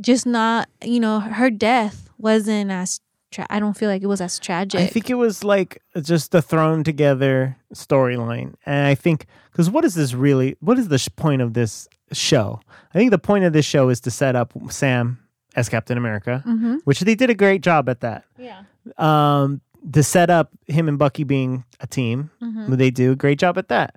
just 0.00 0.26
not, 0.26 0.68
you 0.84 1.00
know, 1.00 1.20
her 1.20 1.50
death 1.50 2.08
wasn't 2.18 2.70
as. 2.70 3.00
Tra- 3.32 3.46
I 3.50 3.58
don't 3.58 3.76
feel 3.76 3.90
like 3.90 4.02
it 4.02 4.06
was 4.06 4.20
as 4.20 4.38
tragic. 4.38 4.80
I 4.80 4.86
think 4.86 5.10
it 5.10 5.14
was 5.14 5.42
like 5.42 5.82
just 6.00 6.32
a 6.32 6.40
thrown 6.40 6.84
together 6.84 7.56
storyline. 7.74 8.54
And 8.64 8.86
I 8.86 8.94
think, 8.94 9.26
because 9.50 9.68
what 9.68 9.84
is 9.84 9.94
this 9.96 10.14
really, 10.14 10.56
what 10.60 10.78
is 10.78 10.86
the 10.88 10.96
sh- 10.98 11.08
point 11.16 11.42
of 11.42 11.52
this 11.52 11.88
show? 12.12 12.60
I 12.94 12.98
think 12.98 13.10
the 13.10 13.18
point 13.18 13.44
of 13.44 13.52
this 13.52 13.66
show 13.66 13.88
is 13.88 14.00
to 14.02 14.12
set 14.12 14.36
up 14.36 14.52
Sam 14.70 15.18
as 15.56 15.68
Captain 15.68 15.98
America, 15.98 16.40
Mm-hmm. 16.46 16.76
which 16.84 17.00
they 17.00 17.16
did 17.16 17.28
a 17.28 17.34
great 17.34 17.62
job 17.62 17.88
at 17.88 18.00
that. 18.00 18.22
yeah. 18.38 18.62
Um, 18.96 19.60
to 19.92 20.02
set 20.02 20.30
up 20.30 20.50
him 20.66 20.88
and 20.88 20.98
Bucky 20.98 21.24
being 21.24 21.64
a 21.80 21.86
team, 21.86 22.30
Mm-hmm. 22.42 22.74
they 22.74 22.90
do 22.90 23.12
a 23.12 23.16
great 23.16 23.38
job 23.38 23.56
at 23.58 23.68
that. 23.68 23.96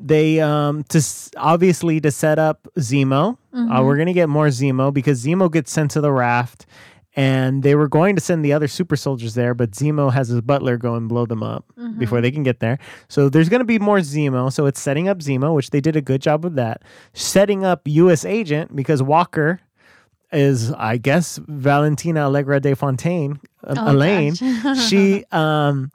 They 0.00 0.40
um 0.40 0.84
to 0.90 1.02
obviously 1.36 2.00
to 2.00 2.10
set 2.10 2.38
up 2.38 2.68
Zemo. 2.78 3.38
Mm-hmm. 3.54 3.72
Uh, 3.72 3.82
we're 3.82 3.96
gonna 3.96 4.12
get 4.12 4.28
more 4.28 4.48
Zemo 4.48 4.92
because 4.92 5.24
Zemo 5.24 5.50
gets 5.50 5.72
sent 5.72 5.90
to 5.92 6.00
the 6.00 6.12
raft, 6.12 6.66
and 7.16 7.62
they 7.62 7.74
were 7.74 7.88
going 7.88 8.16
to 8.16 8.20
send 8.20 8.44
the 8.44 8.52
other 8.52 8.66
super 8.68 8.96
soldiers 8.96 9.34
there, 9.34 9.54
but 9.54 9.70
Zemo 9.70 10.12
has 10.12 10.28
his 10.28 10.40
butler 10.40 10.76
go 10.76 10.94
and 10.96 11.08
blow 11.08 11.26
them 11.26 11.42
up 11.42 11.64
Mm-hmm. 11.78 11.98
before 11.98 12.20
they 12.20 12.30
can 12.30 12.42
get 12.42 12.60
there. 12.60 12.78
So 13.08 13.28
there's 13.28 13.48
gonna 13.48 13.64
be 13.64 13.78
more 13.78 13.98
Zemo. 13.98 14.52
So 14.52 14.66
it's 14.66 14.80
setting 14.80 15.08
up 15.08 15.18
Zemo, 15.18 15.54
which 15.54 15.70
they 15.70 15.80
did 15.80 15.96
a 15.96 16.00
good 16.02 16.20
job 16.22 16.44
with 16.44 16.54
that. 16.56 16.82
Setting 17.12 17.64
up 17.64 17.82
U.S. 17.86 18.24
Agent 18.24 18.74
because 18.76 19.02
Walker 19.02 19.60
is 20.32 20.72
I 20.72 20.96
guess 20.96 21.38
Valentina 21.46 22.26
Allegra 22.26 22.58
de 22.60 22.74
Fontaine, 22.74 23.38
uh, 23.38 23.53
Oh, 23.66 23.92
Elaine. 23.92 24.34
she 24.76 25.24
um 25.32 25.90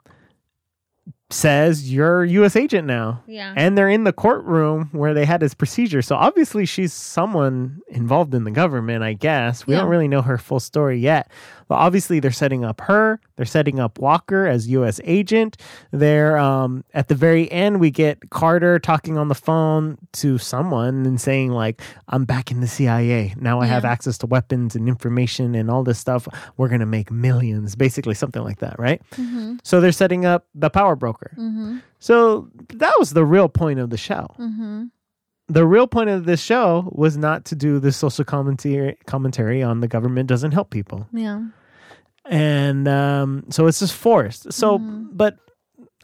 says 1.32 1.92
you're 1.92 2.24
a 2.24 2.28
U.S. 2.30 2.56
agent 2.56 2.88
now. 2.88 3.22
Yeah. 3.28 3.52
And 3.56 3.78
they're 3.78 3.88
in 3.88 4.02
the 4.02 4.12
courtroom 4.12 4.88
where 4.90 5.14
they 5.14 5.24
had 5.24 5.38
this 5.40 5.54
procedure. 5.54 6.02
So 6.02 6.16
obviously 6.16 6.66
she's 6.66 6.92
someone 6.92 7.80
involved 7.88 8.34
in 8.34 8.42
the 8.42 8.50
government, 8.50 9.04
I 9.04 9.12
guess. 9.12 9.64
We 9.64 9.74
Yeah. 9.74 9.80
don't 9.82 9.90
really 9.90 10.08
know 10.08 10.22
her 10.22 10.38
full 10.38 10.58
story 10.58 10.98
yet. 10.98 11.30
Obviously 11.76 12.20
they're 12.20 12.30
setting 12.30 12.64
up 12.64 12.80
her. 12.82 13.20
They're 13.36 13.46
setting 13.46 13.78
up 13.80 13.98
Walker 13.98 14.46
as 14.46 14.68
U.S. 14.68 15.00
agent. 15.04 15.56
They're 15.90 16.36
um, 16.36 16.84
at 16.94 17.08
the 17.08 17.14
very 17.14 17.50
end 17.50 17.80
we 17.80 17.90
get 17.90 18.30
Carter 18.30 18.78
talking 18.78 19.16
on 19.16 19.28
the 19.28 19.34
phone 19.34 19.98
to 20.14 20.38
someone 20.38 21.06
and 21.06 21.20
saying 21.20 21.52
like, 21.52 21.80
"I'm 22.08 22.24
back 22.24 22.50
in 22.50 22.60
the 22.60 22.66
CIA 22.68 23.34
now. 23.38 23.60
I 23.60 23.66
have 23.66 23.84
access 23.84 24.18
to 24.18 24.26
weapons 24.26 24.76
and 24.76 24.88
information 24.88 25.54
and 25.54 25.70
all 25.70 25.82
this 25.84 25.98
stuff. 25.98 26.28
We're 26.56 26.68
gonna 26.68 26.86
make 26.86 27.10
millions, 27.10 27.76
basically 27.76 28.14
something 28.14 28.42
like 28.42 28.58
that, 28.58 28.78
right?" 28.78 29.00
Mm-hmm. 29.12 29.56
So 29.62 29.80
they're 29.80 29.92
setting 29.92 30.24
up 30.26 30.46
the 30.54 30.70
power 30.70 30.96
broker. 30.96 31.32
So 31.98 32.48
that 32.74 32.94
was 32.98 33.10
the 33.10 33.24
real 33.24 33.48
point 33.48 33.78
of 33.78 33.90
the 33.90 33.96
show. 33.98 34.26
Mm-hmm. 34.38 34.84
The 35.48 35.66
real 35.66 35.86
point 35.88 36.10
of 36.10 36.26
this 36.26 36.40
show 36.40 36.88
was 36.92 37.16
not 37.16 37.44
to 37.46 37.56
do 37.56 37.80
the 37.80 37.90
social 37.90 38.24
commentary 38.24 38.96
commentary 39.06 39.62
on 39.62 39.80
the 39.80 39.88
government 39.88 40.28
doesn't 40.28 40.52
help 40.52 40.70
people, 40.70 41.08
Yeah. 41.12 41.42
And 42.30 42.88
um, 42.88 43.44
so 43.50 43.66
it's 43.66 43.80
just 43.80 43.94
forced. 43.94 44.52
So, 44.52 44.78
Mm-hmm. 44.78 45.08
but 45.12 45.36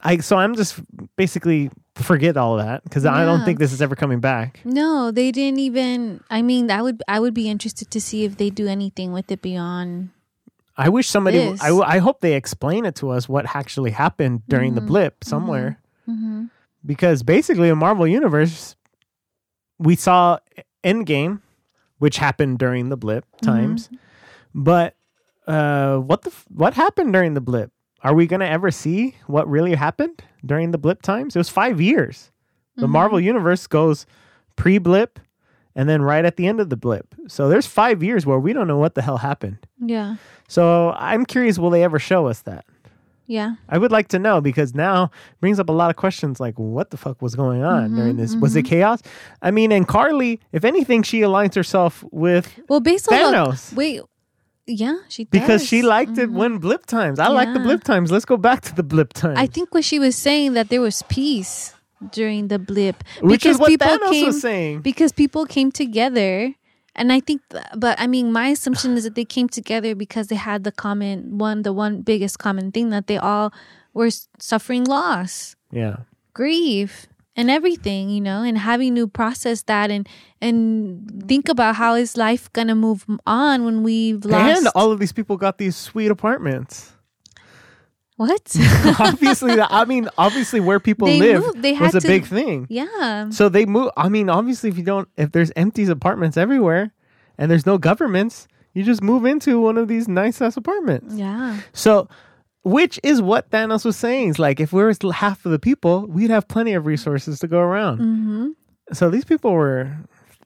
I 0.02 0.18
so 0.18 0.36
I'm 0.36 0.54
just 0.54 0.78
basically 1.16 1.70
forget 1.94 2.36
all 2.36 2.58
that 2.58 2.84
because 2.84 3.06
I 3.06 3.24
don't 3.24 3.44
think 3.46 3.58
this 3.58 3.72
is 3.72 3.80
ever 3.80 3.96
coming 3.96 4.20
back. 4.20 4.60
No, 4.64 5.10
they 5.10 5.32
didn't 5.32 5.60
even. 5.60 6.22
I 6.28 6.42
mean, 6.42 6.66
that 6.66 6.82
would 6.82 7.02
I 7.08 7.18
would 7.20 7.32
be 7.32 7.48
interested 7.48 7.90
to 7.92 8.00
see 8.00 8.24
if 8.24 8.36
they 8.36 8.50
do 8.50 8.66
anything 8.68 9.12
with 9.12 9.30
it 9.32 9.40
beyond. 9.40 10.10
I 10.76 10.90
wish 10.90 11.08
somebody. 11.08 11.38
This. 11.38 11.62
I, 11.62 11.70
I 11.70 11.98
hope 11.98 12.20
they 12.20 12.34
explain 12.34 12.84
it 12.84 12.94
to 12.96 13.08
us 13.10 13.26
what 13.30 13.46
actually 13.56 13.92
happened 13.92 14.42
during 14.48 14.74
the 14.74 14.82
blip 14.82 15.24
somewhere. 15.24 15.78
Mm-hmm. 16.06 16.44
because 16.84 17.22
basically 17.24 17.68
in 17.68 17.78
Marvel 17.78 18.06
Universe, 18.06 18.76
we 19.78 19.96
saw 19.96 20.38
Endgame, 20.84 21.40
which 21.98 22.18
happened 22.18 22.58
during 22.60 22.90
the 22.90 22.96
blip 22.96 23.24
times, 23.42 23.88
but 24.54 24.94
uh, 25.46 25.98
what 25.98 26.22
the 26.22 26.30
f- 26.30 26.44
what 26.48 26.74
happened 26.74 27.12
during 27.12 27.34
the 27.34 27.40
blip? 27.40 27.70
are 28.06 28.14
we 28.14 28.26
going 28.26 28.40
to 28.40 28.48
ever 28.48 28.70
see 28.70 29.16
what 29.26 29.48
really 29.48 29.74
happened 29.74 30.22
during 30.44 30.70
the 30.70 30.78
blip 30.78 31.02
times? 31.02 31.34
It 31.34 31.40
was 31.40 31.48
five 31.48 31.80
years. 31.80 32.30
The 32.76 32.82
mm-hmm. 32.82 32.92
Marvel 32.92 33.20
Universe 33.20 33.66
goes 33.66 34.06
pre 34.54 34.78
blip 34.78 35.18
and 35.74 35.88
then 35.88 36.02
right 36.02 36.24
at 36.24 36.36
the 36.36 36.46
end 36.46 36.60
of 36.60 36.70
the 36.70 36.76
blip. 36.76 37.14
So 37.26 37.48
there's 37.48 37.66
five 37.66 38.04
years 38.04 38.24
where 38.24 38.38
we 38.38 38.52
don't 38.52 38.68
know 38.68 38.78
what 38.78 38.94
the 38.94 39.02
hell 39.02 39.18
happened. 39.18 39.58
Yeah. 39.80 40.16
So 40.46 40.92
I'm 40.96 41.26
curious, 41.26 41.58
will 41.58 41.70
they 41.70 41.82
ever 41.82 41.98
show 41.98 42.28
us 42.28 42.42
that? 42.42 42.64
Yeah. 43.26 43.56
I 43.68 43.76
would 43.76 43.90
like 43.90 44.06
to 44.08 44.20
know 44.20 44.40
because 44.40 44.72
now 44.72 45.04
it 45.04 45.40
brings 45.40 45.58
up 45.58 45.68
a 45.68 45.72
lot 45.72 45.90
of 45.90 45.96
questions 45.96 46.38
like 46.38 46.56
what 46.60 46.90
the 46.90 46.96
fuck 46.96 47.20
was 47.20 47.34
going 47.34 47.64
on 47.64 47.86
mm-hmm, 47.88 47.96
during 47.96 48.16
this? 48.18 48.36
Was 48.36 48.54
it 48.54 48.60
mm-hmm. 48.60 48.68
chaos? 48.68 49.02
I 49.42 49.50
mean, 49.50 49.72
and 49.72 49.88
Karli, 49.88 50.38
if 50.52 50.64
anything, 50.64 51.02
she 51.02 51.22
aligns 51.22 51.56
herself 51.56 52.04
with 52.12 52.56
Well, 52.68 52.78
based 52.78 53.10
on 53.10 53.18
Thanos. 53.18 53.70
the 53.70 53.76
wait, 53.76 54.00
yeah, 54.66 54.96
she 55.08 55.24
because 55.24 55.64
she 55.64 55.82
liked 55.82 56.18
it 56.18 56.28
mm-hmm. 56.28 56.36
when 56.36 56.58
blip 56.58 56.86
times. 56.86 57.18
I 57.18 57.28
like 57.28 57.52
the 57.52 57.60
blip 57.60 57.84
times. 57.84 58.10
Let's 58.10 58.24
go 58.24 58.36
back 58.36 58.62
to 58.62 58.74
the 58.74 58.82
blip 58.82 59.12
times. 59.12 59.38
I 59.38 59.46
think 59.46 59.72
what 59.72 59.84
she 59.84 59.98
was 59.98 60.16
saying 60.16 60.54
that 60.54 60.68
there 60.68 60.80
was 60.80 61.02
peace 61.08 61.74
during 62.12 62.48
the 62.48 62.58
blip 62.58 63.02
Which 63.20 63.46
is 63.46 63.56
because 63.56 63.58
what 63.58 63.68
people 63.68 63.86
Thanos 63.86 64.10
came 64.10 64.26
was 64.26 64.40
saying. 64.40 64.80
because 64.80 65.12
people 65.12 65.46
came 65.46 65.72
together. 65.72 66.54
And 66.98 67.12
I 67.12 67.20
think, 67.20 67.42
th- 67.50 67.64
but 67.76 68.00
I 68.00 68.06
mean, 68.06 68.32
my 68.32 68.48
assumption 68.48 68.96
is 68.96 69.04
that 69.04 69.14
they 69.14 69.26
came 69.26 69.50
together 69.50 69.94
because 69.94 70.28
they 70.28 70.36
had 70.36 70.64
the 70.64 70.72
common 70.72 71.36
one, 71.36 71.60
the 71.62 71.72
one 71.72 72.00
biggest 72.00 72.38
common 72.38 72.72
thing 72.72 72.88
that 72.88 73.06
they 73.06 73.18
all 73.18 73.52
were 73.92 74.08
suffering 74.38 74.84
loss. 74.84 75.56
yeah. 75.70 75.96
grief 76.32 77.06
and 77.36 77.50
everything 77.50 78.08
you 78.10 78.20
know 78.20 78.42
and 78.42 78.56
having 78.58 78.94
to 78.96 79.06
process 79.06 79.62
that 79.64 79.90
and 79.90 80.08
and 80.40 81.24
think 81.28 81.48
about 81.48 81.76
how 81.76 81.94
is 81.94 82.16
life 82.16 82.50
gonna 82.52 82.74
move 82.74 83.04
on 83.26 83.64
when 83.64 83.82
we've 83.82 84.24
lost 84.24 84.58
And 84.58 84.68
all 84.74 84.90
of 84.92 84.98
these 84.98 85.12
people 85.12 85.36
got 85.36 85.58
these 85.58 85.76
sweet 85.76 86.10
apartments. 86.10 86.92
what 88.16 88.56
obviously, 88.98 89.60
I 89.60 89.84
mean, 89.84 90.08
obviously, 90.16 90.58
where 90.60 90.80
people 90.80 91.06
They 91.06 91.18
live 91.20 91.42
moved. 91.44 91.60
They 91.62 91.72
was 91.74 91.94
a 91.94 92.00
to- 92.00 92.08
big 92.08 92.24
thing. 92.24 92.66
yeah 92.70 93.28
So 93.30 93.48
they 93.50 93.66
move. 93.66 93.90
I 93.96 94.08
mean, 94.08 94.30
obviously, 94.30 94.70
if 94.70 94.78
you 94.78 94.84
don't, 94.84 95.08
if 95.16 95.32
there's 95.32 95.52
empty 95.54 95.84
apartments 95.86 96.36
everywhere, 96.38 96.92
and 97.36 97.50
there's 97.50 97.66
no 97.66 97.76
governments, 97.76 98.48
you 98.72 98.82
just 98.84 99.02
move 99.02 99.26
into 99.26 99.60
one 99.60 99.76
of 99.76 99.88
these 99.88 100.08
nice 100.08 100.40
ass 100.40 100.56
apartments. 100.56 101.14
yeah 101.14 101.60
So, 101.74 102.08
which 102.66 102.98
is 103.04 103.22
what 103.22 103.48
Thanos 103.50 103.84
was 103.84 103.96
saying. 103.96 104.30
Is 104.30 104.38
like 104.40 104.58
if 104.58 104.72
we 104.72 104.82
were 104.82 104.92
half 105.12 105.46
of 105.46 105.52
the 105.52 105.58
people, 105.58 106.04
we'd 106.08 106.30
have 106.30 106.48
plenty 106.48 106.74
of 106.74 106.84
resources 106.84 107.38
to 107.38 107.46
go 107.46 107.60
around. 107.60 108.00
mm-hmm. 108.00 108.48
So 108.92 109.08
these 109.08 109.24
people 109.24 109.52
were 109.52 109.96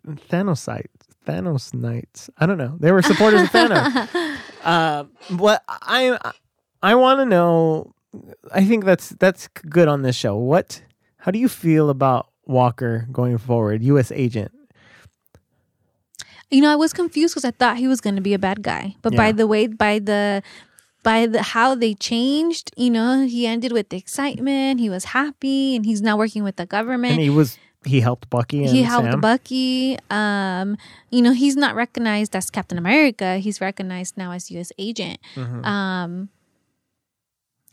Thanosites, 0.07 0.87
Thanos 1.27 1.73
knights. 1.73 2.29
I 2.39 2.45
don't 2.45 2.59
know. 2.59 2.77
They 2.79 2.93
were 2.93 3.01
supporters 3.03 3.43
of 3.43 3.49
Thanos. 3.49 4.37
Uh, 4.63 5.05
what 5.39 5.65
I 5.69 6.19
I 6.83 6.95
want 6.95 7.21
to 7.21 7.25
know. 7.25 7.95
I 8.53 8.63
think 8.63 8.85
that's 8.85 9.09
that's 9.19 9.49
good 9.49 9.89
on 9.89 10.03
this 10.03 10.15
show. 10.15 10.37
What? 10.37 10.83
How 11.17 11.31
do 11.31 11.39
you 11.39 11.49
feel 11.49 11.89
about 11.89 12.29
Walker 12.45 13.09
going 13.11 13.39
forward, 13.39 13.83
U.S. 13.83 14.13
agent? 14.13 14.53
you 16.51 16.61
know 16.61 16.73
i 16.73 16.75
was 16.75 16.93
confused 16.93 17.33
because 17.33 17.45
i 17.45 17.53
thought 17.53 17.77
he 17.77 17.87
was 17.87 18.01
gonna 18.01 18.21
be 18.21 18.35
a 18.35 18.39
bad 18.39 18.61
guy 18.61 18.93
but 19.03 19.15
by 19.15 19.31
the 19.31 19.47
way 19.47 19.69
by 19.69 20.01
the 20.01 20.43
by 21.03 21.27
the 21.27 21.43
how 21.43 21.75
they 21.75 21.95
changed 21.95 22.71
you 22.77 22.91
know 22.91 23.27
he 23.27 23.47
ended 23.47 23.73
with 23.73 23.89
the 23.89 23.97
excitement 23.97 24.81
he 24.81 24.91
was 24.91 25.07
happy 25.07 25.77
and 25.77 25.87
he's 25.87 26.03
now 26.03 26.17
working 26.17 26.45
with 26.45 26.57
the 26.57 26.67
government 26.67 27.13
And 27.13 27.23
he 27.23 27.31
was 27.31 27.59
he 27.85 28.01
helped 28.01 28.29
Bucky 28.29 28.65
and 28.65 28.69
he 28.69 28.83
helped 28.83 29.11
Sam. 29.11 29.21
Bucky. 29.21 29.99
Um, 30.11 30.77
you 31.11 31.23
know, 31.23 31.33
he's 31.33 31.57
not 31.57 31.75
recognized 31.75 32.37
as 32.37 32.51
Captain 32.51 32.77
America. 32.77 33.39
He's 33.39 33.61
recognized 33.61 34.17
now 34.19 34.33
as 34.33 34.51
U.S. 34.51 34.71
agent. 34.77 35.19
Mm-hmm. 35.35 35.65
Um, 35.65 36.29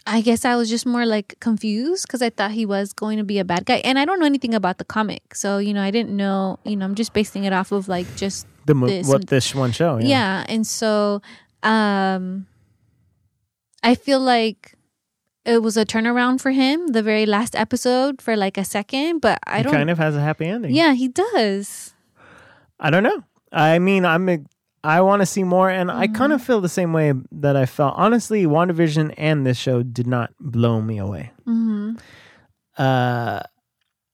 I 0.06 0.22
guess 0.22 0.45
I 0.45 0.56
was 0.56 0.70
just 0.70 0.86
more 0.86 1.06
like 1.06 1.38
confused 1.41 2.08
because 2.08 2.22
I 2.22 2.30
thought 2.30 2.52
he 2.52 2.66
was 2.66 2.94
going 2.94 3.18
to 3.18 3.26
be 3.26 3.40
a 3.40 3.44
bad 3.44 3.66
guy, 3.66 3.82
and 3.84 3.99
I 3.99 4.06
don't 4.06 4.22
know 4.22 4.26
anything 4.26 4.54
about 4.54 4.78
the 4.78 4.86
comic, 4.86 5.36
so 5.36 5.58
you 5.58 5.74
know, 5.74 5.82
I 5.82 5.91
didn't 5.91 6.16
know. 6.16 6.60
You 6.64 6.78
know, 6.78 6.86
I'm 6.86 6.95
just 6.95 7.12
basing 7.12 7.44
it 7.44 7.52
off 7.52 7.74
of 7.74 7.90
like 7.90 8.08
just 8.16 8.48
the 8.66 8.74
mo- 8.74 8.88
this. 8.88 9.08
what 9.10 9.28
this 9.28 9.54
one 9.54 9.74
show? 9.74 9.99
yeah. 9.99 10.45
and 10.48 10.66
so, 10.66 11.22
um, 11.64 12.48
I 13.88 13.96
feel 13.96 14.20
like. 14.20 14.74
It 15.46 15.64
was 15.64 15.78
a 15.78 15.86
turnaround 15.86 16.42
for 16.42 16.52
him, 16.52 16.88
the 16.88 17.02
very 17.02 17.26
last 17.26 17.56
episode 17.56 18.22
for 18.22 18.36
like 18.36 18.58
a 18.58 18.66
second, 18.66 19.22
but 19.22 19.40
I 19.48 19.60
he 19.60 19.64
don't. 19.64 19.72
kind 19.72 19.90
of 19.90 19.98
has 19.98 20.14
a 20.14 20.20
happy 20.20 20.46
ending. 20.46 20.76
Yeah, 20.76 20.92
he 20.94 21.08
does. 21.08 21.94
I 22.82 22.90
don't 22.90 23.04
know. 23.04 23.24
I 23.54 23.80
mean, 23.80 24.04
I'm 24.04 24.28
a, 24.28 24.40
I 24.84 25.00
want 25.00 25.22
to 25.22 25.26
see 25.26 25.46
more, 25.46 25.70
and 25.70 25.90
I 25.90 26.08
Mm-hmm. 26.08 26.16
kind 26.20 26.34
of 26.34 26.44
feel 26.44 26.60
the 26.60 26.68
same 26.68 26.92
way 26.92 27.14
that 27.32 27.56
I 27.56 27.66
felt. 27.66 27.94
Honestly, 27.96 28.44
WandaVision 28.46 29.14
and 29.16 29.46
this 29.48 29.58
show 29.58 29.84
did 29.84 30.06
not 30.06 30.34
blow 30.38 30.82
me 30.82 30.98
away. 30.98 31.32
hmm 31.46 31.96
Uh, 32.78 33.40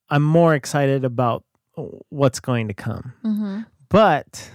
I'm 0.09 0.21
more 0.23 0.53
excited 0.53 1.03
about 1.03 1.45
what's 2.09 2.39
going 2.39 2.67
to 2.67 2.75
come. 2.75 3.13
hmm 3.23 3.61
But 3.89 4.51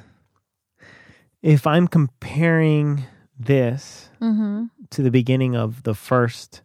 if 1.43 1.67
I'm 1.67 1.89
comparing 1.89 3.03
this 3.37 4.11
hmm 4.21 4.67
to 4.91 5.03
the 5.03 5.11
beginning 5.11 5.55
of 5.57 5.83
the 5.83 5.95
first 5.95 6.63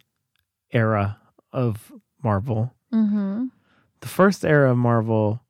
era 0.70 1.18
of 1.52 1.92
Marvel, 2.22 2.72
hmm 2.90 3.46
the 4.00 4.08
first 4.08 4.44
era 4.44 4.70
of 4.70 4.76
Marvel 4.76 5.40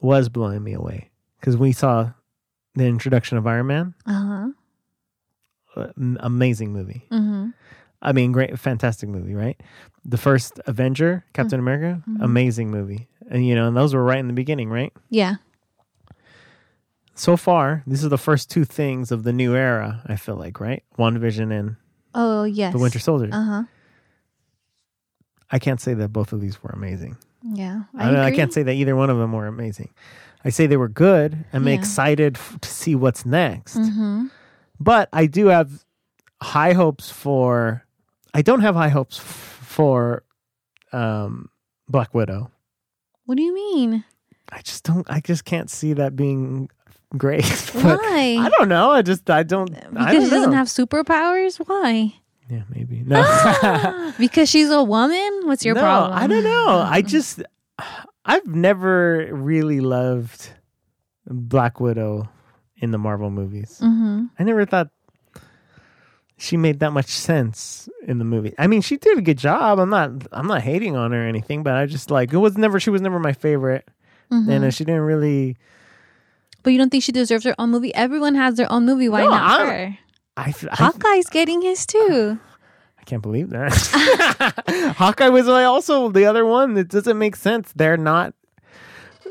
was 0.00 0.28
blowing 0.28 0.62
me 0.62 0.72
away 0.72 1.10
because 1.38 1.56
we 1.56 1.70
saw 1.72 2.10
the 2.74 2.84
introduction 2.84 3.38
of 3.38 3.46
Iron 3.46 3.66
Man. 3.68 3.94
Uh-huh. 4.06 4.48
Uh, 5.76 5.86
amazing 6.20 6.72
movie. 6.72 7.04
hmm 7.10 7.50
I 8.02 8.12
mean, 8.12 8.32
great, 8.32 8.58
fantastic 8.58 9.08
movie, 9.08 9.34
right? 9.34 9.58
The 10.04 10.18
first 10.18 10.60
Avenger, 10.66 11.24
Captain 11.32 11.58
America, 11.58 12.02
amazing 12.20 12.70
movie. 12.70 13.08
And 13.30 13.46
you 13.46 13.54
know, 13.54 13.66
and 13.68 13.74
those 13.76 13.94
were 13.94 14.04
right 14.04 14.18
in 14.18 14.26
the 14.26 14.34
beginning, 14.34 14.68
right? 14.68 14.92
Yeah. 15.08 15.36
So 17.14 17.36
far, 17.36 17.82
these 17.86 18.04
are 18.04 18.08
the 18.08 18.18
first 18.18 18.50
two 18.50 18.64
things 18.64 19.12
of 19.12 19.22
the 19.22 19.32
new 19.32 19.54
era. 19.54 20.02
I 20.06 20.16
feel 20.16 20.36
like, 20.36 20.58
right? 20.60 20.82
WandaVision 20.98 21.52
and 21.56 21.76
Oh, 22.14 22.44
yes. 22.44 22.72
the 22.72 22.78
Winter 22.78 22.98
Soldier. 22.98 23.28
Uh-huh. 23.32 23.64
I 25.50 25.58
can't 25.58 25.80
say 25.80 25.94
that 25.94 26.08
both 26.12 26.32
of 26.32 26.40
these 26.40 26.62
were 26.62 26.70
amazing. 26.70 27.16
Yeah. 27.42 27.82
I, 27.96 28.08
I, 28.10 28.26
agree. 28.26 28.36
can't 28.36 28.52
say 28.52 28.62
that 28.64 28.72
either 28.72 28.96
one 28.96 29.10
of 29.10 29.18
them 29.18 29.32
were 29.32 29.46
amazing. 29.46 29.90
I 30.44 30.50
say 30.50 30.66
they 30.66 30.76
were 30.76 30.88
good. 30.88 31.44
I'm 31.52 31.68
Yeah. 31.68 31.74
excited 31.74 32.36
f- 32.36 32.58
to 32.60 32.68
see 32.68 32.94
what's 32.94 33.24
next. 33.24 33.76
Mhm. 33.76 34.30
But 34.80 35.08
I 35.12 35.26
do 35.26 35.46
have 35.46 35.84
high 36.42 36.72
hopes 36.72 37.10
for. 37.10 37.84
I 38.32 38.42
don't 38.42 38.60
have 38.60 38.74
high 38.74 38.88
hopes 38.88 39.18
f- 39.20 39.24
for 39.62 40.24
um, 40.92 41.48
Black 41.88 42.12
Widow. 42.14 42.50
What 43.26 43.36
do 43.36 43.42
you 43.42 43.54
mean? 43.54 44.04
I 44.50 44.60
just 44.62 44.84
don't. 44.84 45.08
I 45.10 45.20
just 45.20 45.44
can't 45.44 45.70
see 45.70 45.92
that 45.94 46.16
being 46.16 46.68
great. 47.16 47.44
Why? 47.72 48.36
I 48.40 48.50
don't 48.58 48.68
know. 48.68 48.90
I 48.90 49.02
just. 49.02 49.28
I 49.30 49.42
don't. 49.42 49.74
I 49.74 49.80
because 49.80 50.12
don't 50.12 50.24
she 50.24 50.30
doesn't 50.30 50.50
know. 50.50 50.56
have 50.56 50.68
superpowers? 50.68 51.56
Why? 51.56 52.14
Yeah, 52.50 52.62
maybe 52.68 53.02
no. 53.04 54.12
because 54.18 54.48
she's 54.50 54.70
a 54.70 54.82
woman? 54.82 55.42
What's 55.44 55.64
your 55.64 55.74
no, 55.74 55.80
problem? 55.80 56.18
I 56.18 56.26
don't 56.26 56.44
know. 56.44 56.86
I 56.88 57.02
just. 57.02 57.42
I've 58.26 58.46
never 58.46 59.28
really 59.32 59.80
loved 59.80 60.50
Black 61.26 61.80
Widow 61.80 62.28
in 62.76 62.90
the 62.90 62.98
Marvel 62.98 63.30
movies. 63.30 63.80
Mm-hmm. 63.82 64.26
I 64.38 64.42
never 64.44 64.64
thought 64.64 64.88
she 66.36 66.56
made 66.56 66.80
that 66.80 66.92
much 66.92 67.08
sense 67.08 67.88
in 68.06 68.18
the 68.18 68.24
movie. 68.24 68.54
I 68.58 68.66
mean, 68.66 68.82
she 68.82 68.96
did 68.96 69.18
a 69.18 69.22
good 69.22 69.38
job. 69.38 69.78
I'm 69.78 69.90
not 69.90 70.10
I'm 70.32 70.46
not 70.46 70.62
hating 70.62 70.96
on 70.96 71.12
her 71.12 71.24
or 71.24 71.26
anything, 71.26 71.62
but 71.62 71.74
I 71.74 71.86
just 71.86 72.10
like 72.10 72.32
it 72.32 72.38
was 72.38 72.58
never 72.58 72.80
she 72.80 72.90
was 72.90 73.00
never 73.00 73.18
my 73.18 73.32
favorite. 73.32 73.88
Mm-hmm. 74.30 74.50
And 74.50 74.64
uh, 74.64 74.70
she 74.70 74.84
didn't 74.84 75.02
really 75.02 75.56
But 76.64 76.72
you 76.72 76.78
don't 76.78 76.90
think 76.90 77.04
she 77.04 77.12
deserves 77.12 77.44
her 77.44 77.54
own 77.58 77.70
movie? 77.70 77.94
Everyone 77.94 78.34
has 78.34 78.54
their 78.56 78.70
own 78.72 78.84
movie. 78.86 79.08
Why 79.08 79.22
No, 79.22 79.30
not 79.30 79.60
I- 79.60 79.66
her? 79.66 79.98
I, 80.36 80.48
f- 80.48 80.66
I, 80.72 80.74
Hawkeye's 80.76 81.28
getting 81.30 81.62
his 81.62 81.86
too. 81.86 82.40
I 82.98 83.02
can't 83.04 83.22
believe 83.22 83.50
that. 83.50 84.94
Hawkeye 84.98 85.28
was 85.28 85.46
like 85.46 85.66
also 85.66 86.08
the 86.08 86.24
other 86.26 86.44
one 86.44 86.74
that 86.74 86.88
doesn't 86.88 87.18
make 87.18 87.36
sense. 87.36 87.72
They're 87.76 87.96
not 87.96 88.34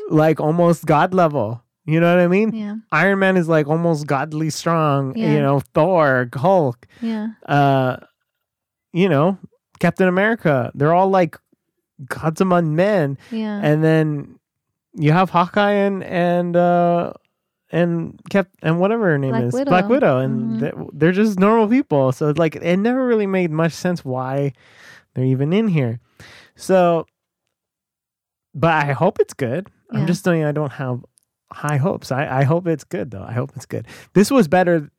like 0.10 0.39
almost 0.39 0.85
god 0.85 1.14
level. 1.14 1.61
You 1.85 1.99
know 1.99 2.15
what 2.15 2.23
I 2.23 2.27
mean? 2.30 2.53
Yeah. 2.55 2.76
Iron 2.93 3.19
Man 3.19 3.35
is 3.35 3.49
like 3.49 3.68
almost 3.68 4.07
godly 4.07 4.49
strong. 4.49 5.18
Yeah. 5.18 5.34
You 5.34 5.41
know, 5.41 5.60
Thor, 5.73 6.30
Hulk, 6.34 6.88
Yeah. 7.01 7.30
uh, 7.47 7.97
you 8.93 9.10
know, 9.10 9.38
Captain 9.80 10.07
America. 10.07 10.72
They're 10.76 10.93
all 10.93 11.10
like 11.10 11.35
gods 12.07 12.39
among 12.39 12.76
men. 12.77 13.18
Yeah. 13.31 13.60
And 13.61 13.84
then 13.84 14.39
you 14.93 15.11
have 15.11 15.31
Hawkeye 15.31 15.72
and 15.72 16.03
and 16.03 16.55
uh 16.55 17.11
and 17.74 18.20
kept 18.30 18.52
and 18.62 18.80
whatever 18.80 19.06
her 19.12 19.18
name 19.18 19.32
Black 19.32 19.44
is 19.44 19.54
Widow. 19.54 19.70
Black 19.72 19.90
Widow, 19.90 20.20
and 20.20 20.62
Mhm. 20.62 20.90
they're, 20.94 21.12
just 21.12 21.40
normal 21.40 21.68
people. 21.68 22.12
So 22.14 22.32
like 22.38 22.56
it 22.56 22.78
never 22.78 23.06
really 23.06 23.28
made 23.28 23.52
much 23.52 23.74
sense 23.74 24.06
why 24.06 24.54
they're 25.14 25.26
even 25.26 25.52
in 25.52 25.68
here. 25.68 26.00
So, 26.56 27.06
but 28.54 28.72
I 28.72 28.94
hope 28.94 29.20
it's 29.20 29.34
good. 29.34 29.70
Yeah. 29.91 30.00
I'm 30.00 30.08
just 30.08 30.24
telling 30.24 30.41
you, 30.41 30.48
I 30.48 30.52
don't 30.52 30.72
have 30.74 31.04
high 31.52 31.78
hopes. 31.78 32.12
I 32.12 32.41
I 32.41 32.44
hope 32.44 32.68
it's 32.68 32.84
good 32.84 33.12
though. 33.12 33.26
I 33.28 33.34
hope 33.34 33.52
it's 33.56 33.66
good. 33.66 33.88
This 34.14 34.32
was 34.32 34.48
better 34.48 34.90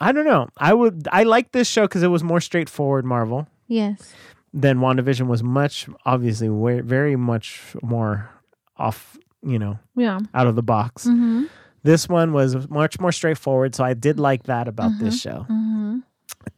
I 0.00 0.10
don't 0.10 0.24
know. 0.26 0.48
I 0.58 0.74
would. 0.74 1.06
I 1.12 1.22
like 1.22 1.52
this 1.52 1.68
show 1.68 1.82
because 1.82 2.02
it 2.02 2.08
was 2.08 2.24
more 2.24 2.40
straightforward 2.40 3.04
Marvel 3.04 3.46
Yes. 3.68 4.12
than 4.52 4.78
WandaVision 4.80 5.28
was. 5.28 5.42
Much 5.44 5.88
obviously, 6.04 6.48
way, 6.48 6.80
very 6.80 7.14
much 7.14 7.62
more 7.80 8.28
off. 8.76 9.16
You 9.46 9.58
know, 9.60 9.78
Yeah. 9.94 10.18
out 10.34 10.46
of 10.48 10.56
the 10.56 10.62
box. 10.64 11.06
Mm-hmm. 11.06 11.44
This 11.84 12.08
one 12.08 12.32
was 12.32 12.68
much 12.68 12.98
more 12.98 13.12
straightforward, 13.12 13.74
so 13.74 13.84
I 13.84 13.94
did 13.94 14.18
like 14.18 14.44
that 14.44 14.66
about 14.68 14.98
this 14.98 15.20
show. 15.20 15.46
Mm-hmm. 15.48 15.98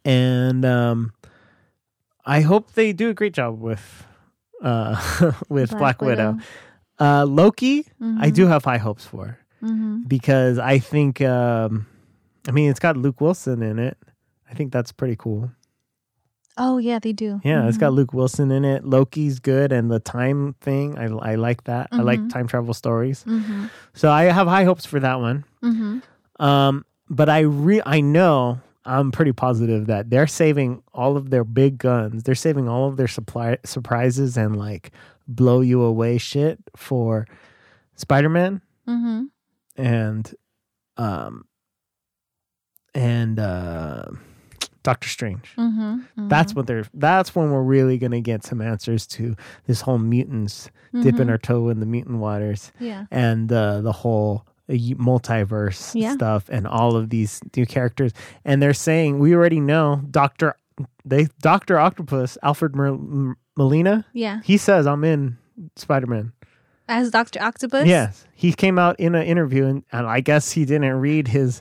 And 0.04 0.64
um, 0.64 1.12
I 2.24 2.40
hope 2.40 2.72
they 2.72 2.92
do 2.92 3.10
a 3.10 3.14
great 3.14 3.34
job 3.34 3.60
with 3.60 4.06
uh, 4.62 5.32
with 5.48 5.70
Black, 5.76 6.00
Widow. 6.00 6.38
Uh, 6.98 7.26
Loki, 7.26 7.86
I 8.18 8.30
do 8.30 8.46
have 8.46 8.64
high 8.64 8.78
hopes 8.78 9.04
for 9.04 9.38
Mm-hmm. 9.62 10.02
because 10.06 10.58
I 10.58 10.78
think, 10.78 11.20
um, 11.22 11.86
I 12.46 12.50
mean, 12.52 12.70
it's 12.70 12.78
got 12.78 12.96
Luke 12.96 13.20
Wilson 13.22 13.62
in 13.62 13.78
it. 13.78 13.96
I 14.48 14.54
think 14.54 14.70
that's 14.70 14.92
pretty 14.92 15.16
cool. 15.16 15.50
Oh 16.58 16.78
yeah, 16.78 16.98
they 16.98 17.12
do. 17.12 17.40
Yeah, 17.44 17.68
it's 17.68 17.76
got 17.76 17.92
Luke 17.92 18.12
Wilson 18.14 18.50
in 18.50 18.64
it. 18.64 18.84
Loki's 18.84 19.40
good, 19.40 19.72
and 19.72 19.90
the 19.90 20.00
time 20.00 20.54
thing, 20.60 20.98
I, 20.98 21.32
I 21.32 21.34
like 21.34 21.64
that. 21.64 21.88
I 21.92 21.98
like 21.98 22.28
time 22.30 22.46
travel 22.46 22.72
stories. 22.72 23.24
Mm-hmm. 23.24 23.66
So 23.94 24.10
I 24.10 24.24
have 24.24 24.46
high 24.46 24.64
hopes 24.64 24.86
for 24.86 24.98
that 25.00 25.20
one. 25.20 25.44
Mm-hmm. 25.62 26.42
Um, 26.42 26.84
but 27.10 27.28
I 27.28 27.40
re 27.40 27.82
I 27.84 28.00
know 28.00 28.60
I'm 28.84 29.12
pretty 29.12 29.32
positive 29.32 29.86
that 29.86 30.10
they're 30.10 30.26
saving 30.26 30.82
all 30.94 31.16
of 31.16 31.30
their 31.30 31.44
big 31.44 31.76
guns. 31.78 32.22
They're 32.22 32.34
saving 32.34 32.68
all 32.68 32.88
of 32.88 32.96
their 32.96 33.08
supply 33.08 33.58
surprises 33.64 34.36
and 34.36 34.56
like 34.56 34.92
blow 35.28 35.60
you 35.60 35.82
away 35.82 36.18
shit 36.18 36.58
for 36.76 37.26
Spider 37.96 38.28
Man 38.28 38.62
Mm-hmm. 38.88 39.24
and 39.82 40.34
um 40.96 41.44
and 42.94 43.38
uh 43.38 44.04
Doctor 44.86 45.08
Strange. 45.08 45.50
Mm-hmm. 45.58 46.28
That's 46.28 46.54
what 46.54 46.66
they're. 46.68 46.86
That's 46.94 47.34
when 47.34 47.50
we're 47.50 47.62
really 47.62 47.98
gonna 47.98 48.20
get 48.20 48.44
some 48.44 48.60
answers 48.60 49.04
to 49.08 49.34
this 49.66 49.80
whole 49.80 49.98
mutants 49.98 50.70
dipping 51.02 51.28
our 51.28 51.38
toe 51.38 51.68
in 51.68 51.80
the 51.80 51.86
mutant 51.86 52.18
waters 52.18 52.72
Yeah. 52.78 53.04
and 53.10 53.50
uh, 53.52 53.80
the 53.82 53.90
whole 53.92 54.46
uh, 54.68 54.72
multiverse 54.72 55.94
Yeah. 55.94 56.14
stuff 56.14 56.48
and 56.48 56.66
all 56.66 56.96
of 56.96 57.10
these 57.10 57.40
new 57.56 57.66
characters. 57.66 58.12
And 58.44 58.62
they're 58.62 58.72
saying 58.74 59.18
we 59.18 59.34
already 59.34 59.60
know 59.60 60.00
Doctor 60.10 60.54
they 61.04 61.26
Doctor 61.42 61.78
Octopus 61.78 62.38
Alfred 62.42 62.76
Mer- 62.76 63.34
Molina. 63.56 64.06
Yeah. 64.12 64.40
He 64.44 64.56
says 64.56 64.86
I'm 64.86 65.02
in 65.04 65.36
Spider 65.76 66.06
Man. 66.06 66.32
As 66.88 67.10
Doctor 67.10 67.42
Octopus. 67.42 67.86
Yes, 67.88 68.24
he 68.36 68.52
came 68.52 68.78
out 68.78 69.00
in 69.00 69.16
an 69.16 69.24
interview 69.26 69.64
and, 69.66 69.82
and 69.90 70.06
I 70.06 70.20
guess 70.20 70.52
he 70.52 70.64
didn't 70.64 70.94
read 71.00 71.26
his 71.26 71.60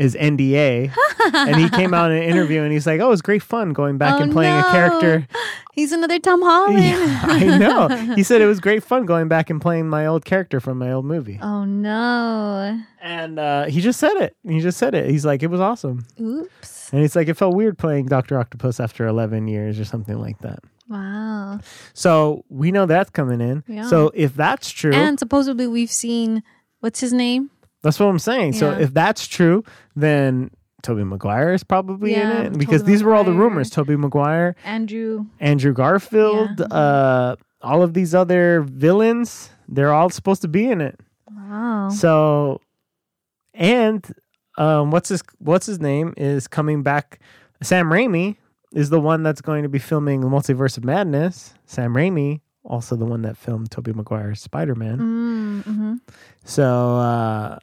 his 0.00 0.14
NDA 0.16 0.92
and 1.34 1.56
he 1.56 1.68
came 1.70 1.92
out 1.94 2.10
in 2.10 2.16
an 2.18 2.22
interview 2.24 2.62
and 2.62 2.72
he's 2.72 2.86
like, 2.86 3.00
"Oh, 3.00 3.06
it 3.06 3.10
was 3.10 3.22
great 3.22 3.42
fun 3.42 3.72
going 3.72 3.98
back 3.98 4.14
Oh, 4.14 4.22
and 4.22 4.32
playing 4.32 4.58
no. 4.60 4.66
a 4.66 4.70
character." 4.70 5.26
He's 5.72 5.92
another 5.92 6.18
Tom 6.18 6.42
Holland. 6.42 6.82
Yeah, 6.82 7.20
I 7.22 7.58
know. 7.58 7.88
He 8.16 8.22
said 8.24 8.40
it 8.42 8.46
was 8.46 8.58
great 8.60 8.82
fun 8.82 9.06
going 9.06 9.28
back 9.28 9.48
and 9.50 9.62
playing 9.62 9.88
my 9.88 10.04
old 10.04 10.24
character 10.24 10.58
from 10.60 10.78
my 10.78 10.90
old 10.92 11.04
movie. 11.04 11.38
Oh 11.40 11.64
no. 11.64 12.78
And 13.00 13.38
uh, 13.38 13.64
he 13.66 13.80
just 13.80 14.00
said 14.00 14.16
it. 14.16 14.36
He 14.42 14.60
just 14.60 14.76
said 14.78 14.94
it. 14.94 15.08
He's 15.08 15.24
like, 15.24 15.42
it 15.42 15.46
was 15.46 15.60
awesome. 15.60 16.04
Oops. 16.20 16.92
And 16.92 17.02
it's 17.04 17.14
like, 17.16 17.28
it 17.28 17.34
felt 17.34 17.54
weird 17.54 17.78
playing 17.78 18.06
Dr. 18.06 18.36
Octopus 18.38 18.80
after 18.80 19.06
11 19.06 19.46
years 19.48 19.78
or 19.80 19.84
something 19.84 20.18
like 20.18 20.38
that. 20.40 20.58
Wow. 20.88 21.60
So 21.94 22.44
we 22.50 22.72
know 22.72 22.84
that's 22.86 23.10
coming 23.10 23.40
in. 23.40 23.62
Yeah. 23.68 23.86
So 23.88 24.10
if 24.12 24.34
that's 24.34 24.70
true, 24.70 24.92
And 24.92 25.18
supposedly 25.18 25.66
we've 25.68 25.90
seen 25.92 26.42
what's 26.80 27.00
his 27.00 27.12
name? 27.12 27.50
That's 27.82 27.98
what 27.98 28.06
I'm 28.06 28.18
saying. 28.18 28.52
So 28.54 28.70
Yeah. 28.72 28.78
if 28.84 28.92
that's 28.94 29.26
true, 29.26 29.64
then 29.96 30.50
Tobey 30.82 31.04
Maguire 31.04 31.52
is 31.54 31.64
probably 31.64 32.12
Yeah, 32.12 32.40
in 32.42 32.46
it 32.54 32.58
because 32.58 32.82
Tobey 32.82 32.92
these 32.92 33.02
were 33.04 33.14
all 33.14 33.24
the 33.24 33.30
Maguire. 33.32 33.48
rumors. 33.50 33.70
Tobey 33.70 33.96
Maguire, 33.96 34.54
Andrew. 34.64 35.26
Andrew 35.40 35.72
Garfield, 35.72 36.60
uh, 36.70 37.36
all 37.62 37.82
of 37.82 37.92
these 37.94 38.14
other 38.14 38.62
villains, 38.62 39.50
they're 39.68 39.92
all 39.92 40.10
supposed 40.10 40.42
to 40.42 40.48
be 40.48 40.70
in 40.70 40.80
it. 40.80 40.98
Wow. 41.30 41.88
So, 41.90 42.60
and 43.54 44.06
um, 44.58 44.90
what's 44.90 45.08
his 45.08 45.22
what's 45.38 45.66
his 45.66 45.80
name 45.80 46.14
is 46.16 46.46
coming 46.48 46.82
back. 46.82 47.20
Sam 47.62 47.90
Raimi 47.90 48.36
is 48.72 48.90
the 48.90 49.00
one 49.00 49.22
that's 49.22 49.40
going 49.40 49.62
to 49.64 49.68
be 49.68 49.78
filming 49.78 50.20
the 50.20 50.28
Multiverse 50.28 50.78
of 50.78 50.84
Madness. 50.84 51.54
Sam 51.66 51.94
Raimi, 51.94 52.40
also 52.64 52.96
the 52.96 53.04
one 53.04 53.22
that 53.22 53.36
filmed 53.36 53.70
Tobey 53.70 53.92
Maguire's 53.92 54.40
Spider 54.40 54.74
Man. 54.74 54.98
Mm, 54.98 55.64
hmm 55.64 55.94
So 56.44 56.96
uh, 56.96 57.58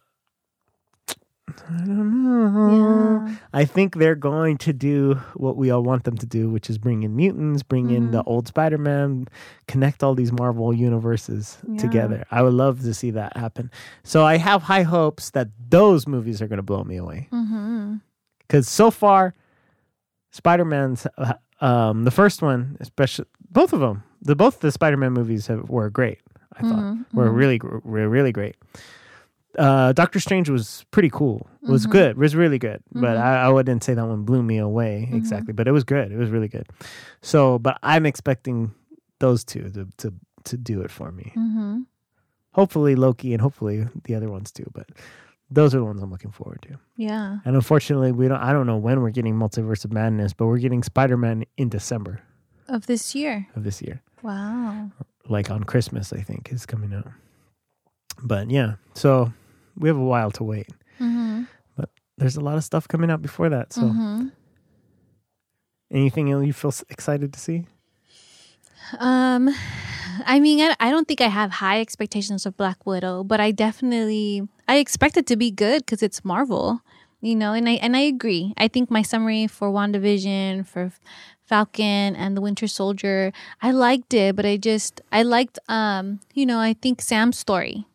I 1.49 1.77
don't 1.85 2.23
know. 2.23 3.25
Yeah. 3.27 3.35
I 3.53 3.65
think 3.65 3.95
they're 3.95 4.15
going 4.15 4.57
to 4.59 4.73
do 4.73 5.15
what 5.35 5.55
we 5.55 5.71
all 5.71 5.81
want 5.81 6.03
them 6.03 6.17
to 6.17 6.25
do, 6.25 6.49
which 6.49 6.69
is 6.69 6.77
bring 6.77 7.03
in 7.03 7.15
mutants, 7.15 7.63
bring 7.63 7.89
in 7.89 8.11
the 8.11 8.21
old 8.23 8.47
Spider 8.47 8.77
Man, 8.77 9.27
connect 9.67 10.03
all 10.03 10.13
these 10.13 10.31
Marvel 10.31 10.73
universes 10.73 11.57
Yeah. 11.67 11.77
together. 11.77 12.25
I 12.31 12.41
would 12.41 12.53
love 12.53 12.81
to 12.83 12.93
see 12.93 13.11
that 13.11 13.35
happen. 13.37 13.71
So 14.03 14.25
I 14.25 14.37
have 14.37 14.63
high 14.63 14.83
hopes 14.83 15.29
that 15.31 15.47
those 15.69 16.05
movies 16.07 16.41
are 16.41 16.47
going 16.47 16.57
to 16.57 16.63
blow 16.63 16.83
me 16.83 16.97
away. 16.97 17.29
Mm-hmm. 17.31 17.95
Because 18.39 18.67
so 18.69 18.91
far, 18.91 19.33
Spider 20.31 20.65
Man's, 20.65 21.07
uh, 21.17 21.33
um, 21.61 22.03
the 22.03 22.11
first 22.11 22.41
one, 22.41 22.77
especially 22.81 23.25
both 23.49 23.73
of 23.73 23.79
them, 23.79 24.03
the 24.21 24.35
both 24.35 24.59
the 24.59 24.71
Spider 24.71 24.97
Man 24.97 25.13
movies 25.13 25.47
have, 25.47 25.69
were 25.69 25.89
great. 25.89 26.19
I 26.59 26.61
thought 26.61 26.97
were 27.13 27.31
really 27.31 27.59
were 27.83 28.09
really 28.09 28.31
great. 28.31 28.55
Uh, 29.57 29.91
Doctor 29.93 30.19
Strange 30.19 30.49
was 30.49 30.85
pretty 30.91 31.09
cool. 31.09 31.47
It 31.63 31.69
was 31.71 31.85
good. 31.87 32.11
It 32.11 32.17
was 32.17 32.35
really 32.35 32.59
good. 32.59 32.81
But 32.91 33.17
I, 33.17 33.43
I 33.43 33.49
wouldn't 33.49 33.83
say 33.83 33.93
that 33.93 34.05
one 34.05 34.23
blew 34.23 34.43
me 34.43 34.57
away 34.57 35.09
exactly. 35.11 35.53
But 35.53 35.67
it 35.67 35.71
was 35.71 35.83
good. 35.83 36.11
It 36.11 36.17
was 36.17 36.29
really 36.29 36.47
good. 36.47 36.67
So, 37.21 37.57
but 37.59 37.77
I'm 37.83 38.05
expecting 38.05 38.73
those 39.19 39.43
two 39.43 39.69
to 39.71 39.87
to 39.97 40.13
to 40.45 40.57
do 40.57 40.81
it 40.81 40.91
for 40.91 41.11
me. 41.11 41.33
Mm-hmm. 41.35 41.81
Hopefully 42.53 42.95
Loki 42.95 43.33
and 43.33 43.41
hopefully 43.41 43.87
the 44.03 44.15
other 44.15 44.29
ones 44.29 44.51
too. 44.51 44.69
But 44.73 44.89
those 45.49 45.73
are 45.73 45.79
the 45.79 45.85
ones 45.85 46.01
I'm 46.01 46.11
looking 46.11 46.31
forward 46.31 46.61
to. 46.63 46.77
Yeah. 46.95 47.37
And 47.45 47.55
unfortunately, 47.55 48.11
we 48.11 48.27
don't. 48.27 48.39
I 48.41 48.53
don't 48.53 48.67
know 48.67 48.77
when 48.77 49.01
we're 49.01 49.09
getting 49.11 49.35
Multiverse 49.35 49.85
of 49.85 49.91
Madness, 49.91 50.33
but 50.33 50.45
we're 50.47 50.57
getting 50.59 50.83
Spider 50.83 51.17
Man 51.17 51.45
in 51.57 51.69
December 51.69 52.21
Of 52.67 52.85
this 52.85 53.15
year. 53.15 53.47
of 53.55 53.63
this 53.63 53.81
year, 53.81 54.01
Wow. 54.23 54.91
like 55.27 55.49
on 55.49 55.63
Christmas. 55.63 56.13
I 56.13 56.21
think 56.21 56.51
is 56.51 56.65
coming 56.65 56.93
out. 56.93 57.07
But 58.23 58.49
yeah, 58.49 58.75
so 58.93 59.31
we 59.77 59.87
have 59.89 59.97
a 59.97 60.03
while 60.03 60.31
to 60.31 60.43
wait. 60.43 60.67
Mm-hmm. 60.99 61.43
But 61.75 61.89
there's 62.17 62.35
a 62.37 62.41
lot 62.41 62.57
of 62.57 62.63
stuff 62.63 62.87
coming 62.87 63.09
out 63.11 63.21
before 63.21 63.49
that. 63.49 63.73
So 63.73 63.81
Mm-hmm. 63.83 64.27
anything 65.91 66.27
you 66.27 66.53
feel 66.53 66.73
excited 66.89 67.33
to 67.33 67.39
see? 67.39 67.65
Um, 68.99 69.49
I 70.25 70.39
mean, 70.39 70.61
I, 70.61 70.75
I 70.79 70.91
don't 70.91 71.07
think 71.07 71.21
I 71.21 71.27
have 71.27 71.51
high 71.51 71.81
expectations 71.81 72.45
of 72.45 72.55
Black 72.57 72.85
Widow, 72.85 73.23
but 73.23 73.39
I 73.39 73.51
definitely 73.51 74.47
I 74.67 74.77
expect 74.77 75.17
it 75.17 75.27
to 75.27 75.35
be 75.35 75.51
good 75.51 75.85
because 75.85 76.01
it's 76.01 76.23
Marvel, 76.23 76.81
you 77.21 77.35
know. 77.35 77.53
And 77.53 77.67
I 77.67 77.73
and 77.73 77.95
I 77.95 78.01
agree. 78.01 78.53
I 78.57 78.67
think 78.67 78.89
my 78.89 79.01
summary 79.01 79.47
for 79.47 79.69
WandaVision, 79.71 80.65
for 80.65 80.91
Falcon, 81.45 82.15
and 82.15 82.35
the 82.35 82.41
Winter 82.41 82.67
Soldier, 82.67 83.31
I 83.61 83.71
liked 83.71 84.13
it, 84.13 84.35
but 84.35 84.45
I 84.45 84.57
just 84.57 85.01
I 85.11 85.23
liked 85.23 85.59
um, 85.67 86.19
you 86.33 86.45
know, 86.45 86.59
I 86.59 86.73
think 86.73 87.01
Sam's 87.01 87.37
story. 87.37 87.85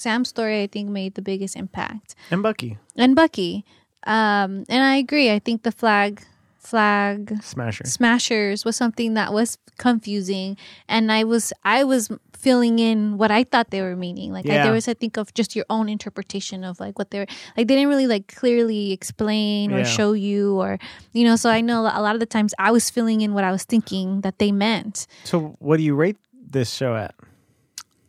Sam's 0.00 0.28
story, 0.28 0.62
I 0.62 0.66
think, 0.66 0.88
made 0.90 1.14
the 1.14 1.22
biggest 1.22 1.56
impact 1.56 2.14
And 2.30 2.42
Bucky, 2.42 2.78
and 2.96 3.14
Bucky. 3.14 3.64
Um, 4.06 4.64
and 4.68 4.82
I 4.82 4.96
agree. 4.96 5.30
I 5.30 5.38
think 5.38 5.62
the 5.62 5.72
flag 5.72 6.24
flag 6.60 7.42
Smasher. 7.42 7.84
smashers 7.86 8.64
was 8.66 8.76
something 8.76 9.14
that 9.14 9.32
was 9.32 9.56
confusing 9.78 10.58
and 10.92 11.10
i 11.10 11.24
was 11.24 11.54
i 11.64 11.82
was 11.82 12.10
filling 12.36 12.78
in 12.78 13.16
what 13.16 13.30
i 13.30 13.42
thought 13.44 13.70
they 13.70 13.80
were 13.80 13.96
meaning 13.96 14.30
like 14.30 14.44
I, 14.44 14.58
there 14.60 14.72
was 14.72 14.86
i 14.86 14.92
think 14.92 15.16
of 15.16 15.32
just 15.32 15.56
your 15.56 15.64
own 15.70 15.88
interpretation 15.88 16.62
of 16.62 16.78
like 16.78 16.98
what 16.98 17.10
they're 17.10 17.24
like 17.56 17.66
they 17.66 17.74
didn't 17.76 17.88
really 17.88 18.06
like 18.06 18.28
clearly 18.28 18.92
explain 18.92 19.72
or 19.72 19.78
Yeah. 19.78 19.84
show 19.88 20.12
you 20.12 20.60
or 20.60 20.78
you 21.16 21.24
know 21.24 21.36
so 21.36 21.48
i 21.48 21.62
know 21.62 21.80
a 21.88 22.02
lot 22.04 22.12
of 22.14 22.20
the 22.20 22.26
times 22.28 22.52
i 22.58 22.70
was 22.70 22.90
filling 22.90 23.22
in 23.22 23.32
what 23.32 23.42
i 23.42 23.50
was 23.50 23.64
thinking 23.64 24.20
that 24.20 24.38
they 24.38 24.52
meant 24.52 25.06
So 25.24 25.56
what 25.60 25.78
do 25.78 25.82
you 25.82 25.94
rate 25.96 26.18
this 26.34 26.68
show 26.70 26.94
at? 26.94 27.14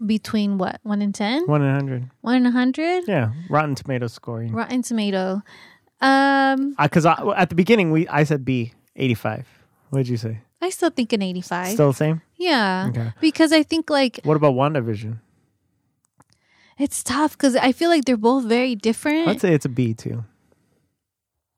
Between 0.05 0.57
what 0.57 0.79
one 0.83 1.01
and 1.01 1.13
ten 1.13 1.45
One 1.47 1.61
in 1.61 1.73
hundred. 1.73 2.09
one 2.21 2.35
and 2.35 2.47
a 2.47 2.51
hundred 2.51 3.07
Yeah, 3.07 3.31
Rotten 3.49 3.75
Tomato 3.75 4.07
scoring. 4.07 4.51
rotten 4.53 4.81
tomato 4.81 5.41
um 6.01 6.75
Because 6.81 7.05
I, 7.05 7.13
at 7.37 7.49
the 7.49 7.55
beginning 7.55 7.91
we 7.91 8.07
I 8.07 8.23
said 8.23 8.43
B 8.45 8.73
eighty 8.95 9.13
five. 9.13 9.47
What 9.89 9.99
did 9.99 10.07
you 10.09 10.17
say? 10.17 10.39
i 10.63 10.69
still 10.69 10.91
think 10.91 11.11
an 11.11 11.23
85 11.23 11.69
Still 11.73 11.91
the 11.91 11.97
same. 11.97 12.21
yeah 12.37 12.85
Okay. 12.89 13.11
because 13.19 13.51
i 13.51 13.63
think 13.63 13.89
like 13.89 14.19
What 14.23 14.37
about 14.37 14.53
WandaVision? 14.53 15.17
it's 16.77 17.03
tough 17.03 17.31
because 17.33 17.55
i 17.55 17.71
feel 17.71 17.89
like 17.89 18.05
they're 18.05 18.15
both 18.17 18.45
very 18.45 18.75
different 18.75 19.27
I'd 19.27 19.41
say 19.41 19.53
it's 19.53 19.65
a 19.65 19.69
B 19.69 19.93
too. 19.93 20.23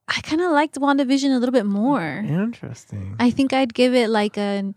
I 0.08 0.20
kind 0.22 0.42
of 0.42 0.52
liked 0.52 0.76
WandaVision 0.76 1.32
a 1.36 1.40
little 1.40 1.54
bit 1.54 1.66
more. 1.66 2.24
Interesting. 2.28 3.16
I 3.20 3.30
think 3.32 3.54
I'd 3.54 3.74
give 3.74 3.96
it 3.96 4.10
like 4.10 4.38
a 4.38 4.74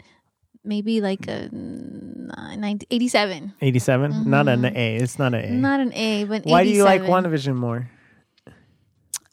maybe 0.66 1.00
like 1.00 1.26
a 1.28 1.48
nine- 1.52 2.80
87. 2.90 3.54
87 3.60 4.28
Not 4.28 4.48
an 4.48 4.64
A. 4.64 4.96
It's 4.96 5.18
not 5.18 5.34
an 5.34 5.44
A. 5.44 5.50
Not 5.50 5.80
an 5.80 5.92
A, 5.94 6.24
but 6.24 6.44
Why 6.44 6.64
do 6.64 6.70
you 6.70 6.84
like 6.84 7.02
87. 7.02 7.32
WandaVision 7.32 7.54
more? 7.56 7.88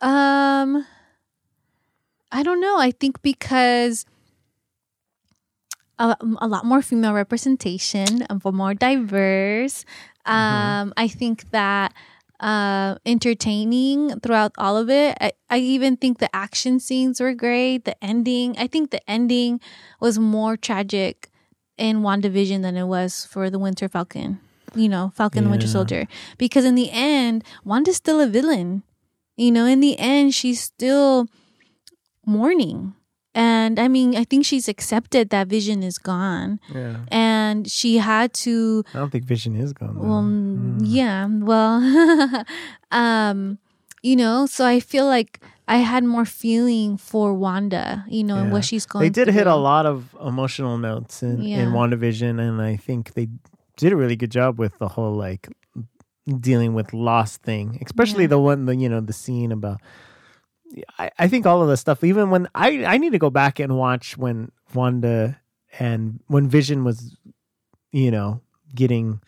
Um 0.01 0.85
I 2.31 2.41
don't 2.41 2.59
know. 2.59 2.77
I 2.79 2.91
think 2.91 3.21
because 3.21 4.05
a, 5.99 6.17
a 6.41 6.47
lot 6.47 6.65
more 6.65 6.81
female 6.81 7.13
representation, 7.13 8.25
um, 8.29 8.39
for 8.39 8.51
more 8.51 8.73
diverse. 8.73 9.85
Um, 10.25 10.93
I 10.97 11.07
think 11.07 11.51
that 11.51 11.93
uh, 12.39 12.95
entertaining 13.05 14.19
throughout 14.19 14.51
all 14.57 14.77
of 14.77 14.89
it. 14.89 15.17
I, 15.21 15.31
I 15.49 15.57
even 15.59 15.97
think 15.97 16.19
the 16.19 16.33
action 16.35 16.79
scenes 16.79 17.19
were 17.19 17.33
great. 17.33 17.85
The 17.85 18.01
ending, 18.03 18.55
I 18.57 18.67
think 18.67 18.91
the 18.91 19.07
ending 19.09 19.59
was 19.99 20.19
more 20.19 20.57
tragic 20.57 21.29
in 21.77 22.01
WandaVision 22.01 22.61
than 22.61 22.77
it 22.77 22.85
was 22.85 23.25
for 23.25 23.49
the 23.49 23.59
Winter 23.59 23.87
Falcon. 23.87 24.39
You 24.75 24.89
know, 24.89 25.11
Falcon 25.15 25.45
the 25.45 25.49
Winter 25.49 25.67
Soldier. 25.67 26.07
Because 26.37 26.65
in 26.65 26.75
the 26.75 26.89
end, 26.91 27.43
Wanda's 27.63 27.97
still 27.97 28.19
a 28.19 28.27
villain. 28.27 28.83
You 29.37 29.51
know, 29.51 29.65
in 29.65 29.79
the 29.79 29.97
end, 29.99 30.33
she's 30.33 30.59
still 30.61 31.27
mourning. 32.25 32.95
And 33.35 33.79
I 33.79 33.87
mean, 33.87 34.15
I 34.15 34.23
think 34.25 34.45
she's 34.45 34.67
accepted 34.69 35.29
that 35.31 35.47
Vision 35.47 35.81
is 35.81 35.97
gone. 35.97 36.59
Yeah. 36.73 36.97
And 37.09 37.69
she 37.69 37.97
had 37.97 38.33
to 38.45 38.83
I 38.93 38.99
don't 38.99 39.09
think 39.11 39.25
Vision 39.25 39.55
is 39.55 39.73
gone. 39.73 39.95
though. 39.95 40.01
well, 40.07 40.21
mm, 40.23 40.77
yeah. 40.83 41.25
Well, 41.29 42.45
um, 42.91 43.57
you 44.01 44.15
know, 44.15 44.45
so 44.45 44.65
I 44.65 44.79
feel 44.79 45.05
like 45.05 45.39
I 45.67 45.77
had 45.77 46.03
more 46.03 46.25
feeling 46.25 46.97
for 46.97 47.33
Wanda, 47.33 48.05
you 48.09 48.23
know, 48.23 48.35
and 48.37 48.51
what 48.51 48.65
she's 48.65 48.85
going. 48.85 49.03
they 49.03 49.09
did 49.09 49.29
hit 49.33 49.47
a 49.47 49.55
lot 49.55 49.85
of 49.85 50.13
emotional 50.21 50.77
notes 50.77 51.23
in, 51.23 51.41
Yeah. 51.41 51.59
in 51.63 51.69
WandaVision, 51.69 52.39
and 52.39 52.61
I 52.61 52.75
think 52.75 53.13
they 53.13 53.29
did 53.77 53.93
a 53.93 53.95
really 53.95 54.15
good 54.17 54.29
job 54.31 54.59
with 54.59 54.77
the 54.77 54.89
whole 54.89 55.15
like 55.15 55.47
dealing 56.39 56.73
with 56.73 56.93
loss 56.93 57.37
thing, 57.37 57.79
especially 57.85 58.23
Yeah. 58.25 58.35
the 58.35 58.39
one, 58.39 58.65
the 58.65 58.75
you 58.75 58.89
know, 58.89 59.01
the 59.01 59.13
scene 59.13 59.51
about. 59.51 59.79
I, 60.97 61.11
I 61.19 61.27
think 61.27 61.45
all 61.45 61.61
of 61.61 61.67
the 61.67 61.77
stuff, 61.77 62.03
even 62.03 62.29
when 62.29 62.47
I 62.55 62.85
I 62.85 62.97
need 62.97 63.11
to 63.11 63.19
go 63.19 63.29
back 63.29 63.59
and 63.59 63.77
watch 63.77 64.17
when 64.17 64.51
Wanda 64.73 65.39
and 65.79 66.19
when 66.27 66.47
Vision 66.47 66.83
was, 66.83 67.15
you 67.91 68.11
know, 68.11 68.41
getting 68.73 69.21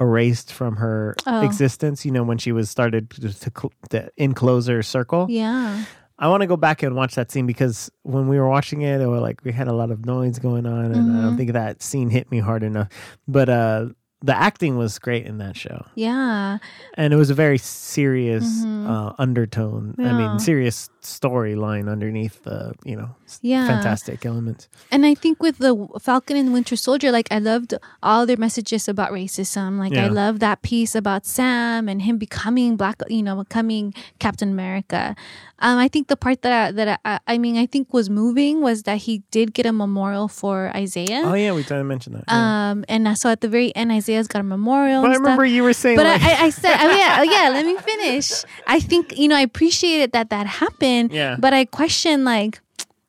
erased 0.00 0.52
from 0.52 0.76
her 0.76 1.14
Oh. 1.26 1.42
existence. 1.42 2.04
You 2.04 2.12
know, 2.12 2.22
when 2.22 2.38
she 2.38 2.52
was 2.52 2.70
started 2.70 3.10
to, 3.10 3.30
cl- 3.32 3.72
to 3.90 4.10
enclose 4.16 4.66
her 4.66 4.82
circle. 4.82 5.26
Yeah, 5.30 5.84
I 6.18 6.28
want 6.28 6.40
to 6.42 6.46
go 6.46 6.56
back 6.56 6.82
and 6.82 6.94
watch 6.94 7.14
that 7.14 7.30
scene 7.30 7.46
because 7.46 7.90
when 8.02 8.28
we 8.28 8.38
were 8.38 8.48
watching 8.48 8.82
it, 8.82 9.00
it 9.00 9.06
was 9.06 9.20
like 9.20 9.40
we 9.44 9.52
had 9.52 9.68
a 9.68 9.72
lot 9.72 9.90
of 9.90 10.04
noise 10.06 10.38
going 10.38 10.66
on, 10.66 10.86
and 10.92 11.10
I 11.18 11.22
don't 11.22 11.34
Mhm. 11.34 11.36
think 11.36 11.52
that 11.52 11.82
scene 11.82 12.10
hit 12.10 12.30
me 12.30 12.38
hard 12.38 12.62
enough. 12.62 12.88
But 13.28 13.48
uh, 13.48 13.86
the 14.22 14.34
acting 14.36 14.76
was 14.76 14.98
great 14.98 15.26
in 15.26 15.38
that 15.38 15.56
show, 15.56 15.84
yeah, 15.94 16.58
and 16.94 17.12
it 17.12 17.16
was 17.16 17.30
a 17.30 17.34
very 17.34 17.58
serious 17.58 18.64
Mhm. 18.64 18.86
uh, 18.88 19.12
undertone. 19.18 19.94
I 19.98 20.12
mean, 20.12 20.38
serious 20.38 20.88
storyline 21.02 21.90
underneath 21.90 22.42
the 22.44 22.74
you 22.84 22.96
know 22.96 23.14
yeah. 23.40 23.66
fantastic 23.66 24.24
elements. 24.24 24.68
And 24.90 25.04
I 25.04 25.14
think 25.14 25.42
with 25.42 25.58
the 25.58 25.88
Falcon 26.00 26.36
and 26.36 26.52
Winter 26.52 26.76
Soldier, 26.76 27.10
like 27.10 27.28
I 27.30 27.38
loved 27.38 27.74
all 28.02 28.26
their 28.26 28.36
messages 28.36 28.88
about 28.88 29.10
racism. 29.10 29.78
Like 29.78 29.94
I 29.94 30.08
love 30.08 30.38
that 30.40 30.62
piece 30.62 30.94
about 30.94 31.26
Sam 31.26 31.88
and 31.88 32.02
him 32.02 32.18
becoming 32.18 32.76
black, 32.76 33.02
you 33.08 33.22
know, 33.22 33.36
becoming 33.36 33.94
Captain 34.18 34.50
America. 34.50 35.16
Um, 35.58 35.78
I 35.78 35.88
think 35.88 36.08
the 36.08 36.16
part 36.16 36.42
that 36.42 36.52
I, 36.52 36.72
that 36.72 37.00
I, 37.04 37.20
I 37.26 37.38
mean, 37.38 37.56
I 37.56 37.66
think 37.66 37.92
was 37.92 38.10
moving 38.10 38.62
was 38.62 38.82
that 38.82 38.98
he 38.98 39.22
did 39.30 39.54
get 39.54 39.66
a 39.66 39.72
memorial 39.72 40.26
for 40.26 40.72
Isaiah. 40.74 41.22
Oh 41.24 41.34
yeah, 41.34 41.52
we 41.52 41.62
didn't 41.62 41.86
mention 41.86 42.14
that. 42.14 42.24
yeah. 42.26 42.70
Um, 42.70 42.84
and 42.88 43.16
so 43.16 43.30
at 43.30 43.40
the 43.40 43.48
very 43.48 43.74
end, 43.76 43.92
Isaiah's 43.92 44.26
got 44.26 44.40
a 44.40 44.44
memorial. 44.44 45.02
but 45.02 45.12
I 45.12 45.14
remember 45.14 45.44
stuff. 45.46 45.54
you 45.54 45.62
were 45.62 45.72
saying, 45.72 45.96
But 45.96 46.06
like, 46.06 46.22
I, 46.22 46.32
I, 46.32 46.46
I 46.46 46.50
said, 46.50 46.76
oh 46.80 46.90
yeah, 46.90 47.16
oh 47.20 47.22
yeah. 47.22 47.48
Let 47.50 47.64
me 47.64 47.76
finish. 47.78 48.42
I 48.66 48.80
think 48.80 49.16
you 49.16 49.28
know 49.28 49.36
I 49.36 49.42
appreciated 49.42 50.12
that 50.12 50.30
that 50.30 50.46
happened. 50.46 50.91
Yeah. 51.10 51.36
But 51.38 51.52
I 51.52 51.64
question 51.64 52.24
like, 52.24 52.60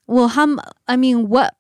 well, 0.08 0.28
how? 0.30 0.58
I 0.88 0.96
mean, 0.98 1.30
what? 1.30 1.56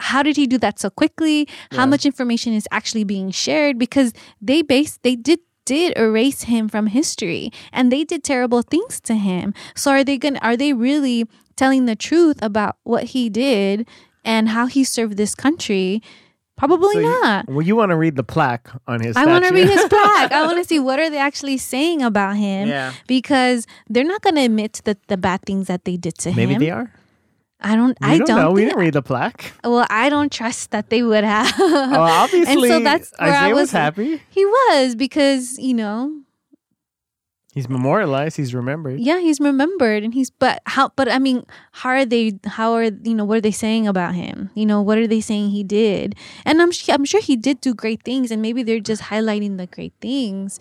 How 0.00 0.22
did 0.22 0.36
he 0.36 0.46
do 0.46 0.56
that 0.58 0.78
so 0.80 0.88
quickly? 0.88 1.46
How 1.72 1.84
Yeah. 1.84 1.86
much 1.92 2.06
information 2.06 2.54
is 2.54 2.66
actually 2.70 3.04
being 3.04 3.30
shared? 3.30 3.78
Because 3.78 4.12
they 4.40 4.62
base 4.62 4.98
they 5.02 5.16
did 5.16 5.40
did 5.66 5.92
erase 5.96 6.42
him 6.48 6.68
from 6.68 6.86
history 6.88 7.52
and 7.72 7.92
they 7.92 8.02
did 8.04 8.24
terrible 8.24 8.62
things 8.62 8.98
to 9.02 9.14
him. 9.14 9.52
So 9.76 9.90
are 9.92 10.02
they 10.04 10.16
going 10.18 10.34
to 10.34 10.42
are 10.44 10.56
they 10.56 10.72
really 10.72 11.28
telling 11.56 11.84
the 11.86 11.94
truth 11.96 12.38
about 12.42 12.76
what 12.82 13.04
he 13.14 13.28
did 13.28 13.86
and 14.24 14.48
how 14.48 14.66
he 14.66 14.82
served 14.84 15.16
this 15.16 15.34
country? 15.34 16.00
Probably 16.60 16.92
So 16.92 17.00
you- 17.00 17.22
not. 17.22 17.48
well, 17.48 17.62
you 17.62 17.74
want 17.74 17.88
to 17.90 17.96
read 17.96 18.16
the 18.16 18.22
plaque 18.22 18.68
on 18.86 19.00
his. 19.00 19.16
I 19.16 19.24
want 19.24 19.44
to 19.46 19.52
read 19.54 19.68
his 19.68 19.84
plaque. 19.88 20.30
I 20.30 20.42
want 20.46 20.58
to 20.58 20.64
see 20.64 20.78
what 20.78 21.00
are 21.00 21.08
they 21.08 21.18
actually 21.18 21.56
saying 21.56 22.02
about 22.02 22.36
him 22.36 22.68
Yeah. 22.68 22.92
because 23.08 23.66
they're 23.88 24.04
not 24.04 24.20
going 24.20 24.36
to 24.36 24.42
admit 24.44 24.82
that 24.84 24.98
the 25.08 25.16
bad 25.16 25.40
things 25.48 25.66
that 25.68 25.84
they 25.86 25.96
did 25.96 26.16
to 26.18 26.28
Maybe 26.30 26.42
him. 26.42 26.48
Maybe 26.50 26.64
they 26.66 26.70
are. 26.70 26.92
I 27.62 27.76
don't. 27.76 27.96
We 28.00 28.06
I 28.08 28.18
don't, 28.18 28.26
don't. 28.26 28.36
know. 28.40 28.50
We 28.52 28.64
didn't 28.64 28.78
read 28.78 28.92
the 28.94 29.02
plaque. 29.02 29.52
well, 29.64 29.86
I 29.90 30.08
don't 30.08 30.30
trust 30.32 30.70
that 30.70 30.88
they 30.90 31.02
would 31.02 31.24
have. 31.24 31.52
Oh, 31.58 31.92
obviously, 32.24 32.52
and 32.52 32.60
so 32.62 32.80
that's 32.80 33.12
where 33.18 33.28
Isaiah 33.32 33.48
I 33.48 33.52
was 33.52 33.60
was 33.62 33.70
happy. 33.72 34.22
He 34.30 34.44
was 34.46 34.94
because 34.94 35.58
you 35.58 35.74
know, 35.74 36.12
He's 37.60 37.68
memorialized. 37.68 38.38
He's 38.38 38.54
remembered. 38.54 39.00
yeah, 39.00 39.20
he's 39.20 39.38
remembered, 39.38 40.02
and 40.02 40.14
he's. 40.14 40.30
But 40.30 40.62
how? 40.64 40.88
But 40.96 41.12
I 41.12 41.18
mean, 41.18 41.44
how 41.72 41.90
are 41.90 42.06
they? 42.06 42.40
How 42.46 42.72
are 42.72 42.84
you 42.84 43.12
know? 43.12 43.26
What 43.26 43.36
are 43.36 43.42
they 43.42 43.50
saying 43.52 43.86
about 43.86 44.14
him? 44.14 44.48
You 44.54 44.64
know, 44.64 44.80
what 44.80 44.96
are 44.96 45.06
they 45.06 45.20
saying 45.20 45.50
he 45.50 45.62
did? 45.62 46.14
And 46.46 46.62
I'm 46.62 46.70
I'm 46.88 47.04
sure 47.04 47.20
he 47.20 47.36
did 47.36 47.60
do 47.60 47.74
great 47.74 48.02
things, 48.02 48.30
and 48.30 48.40
maybe 48.40 48.62
they're 48.62 48.80
just 48.80 49.02
highlighting 49.12 49.58
the 49.58 49.66
great 49.66 49.92
things. 50.00 50.58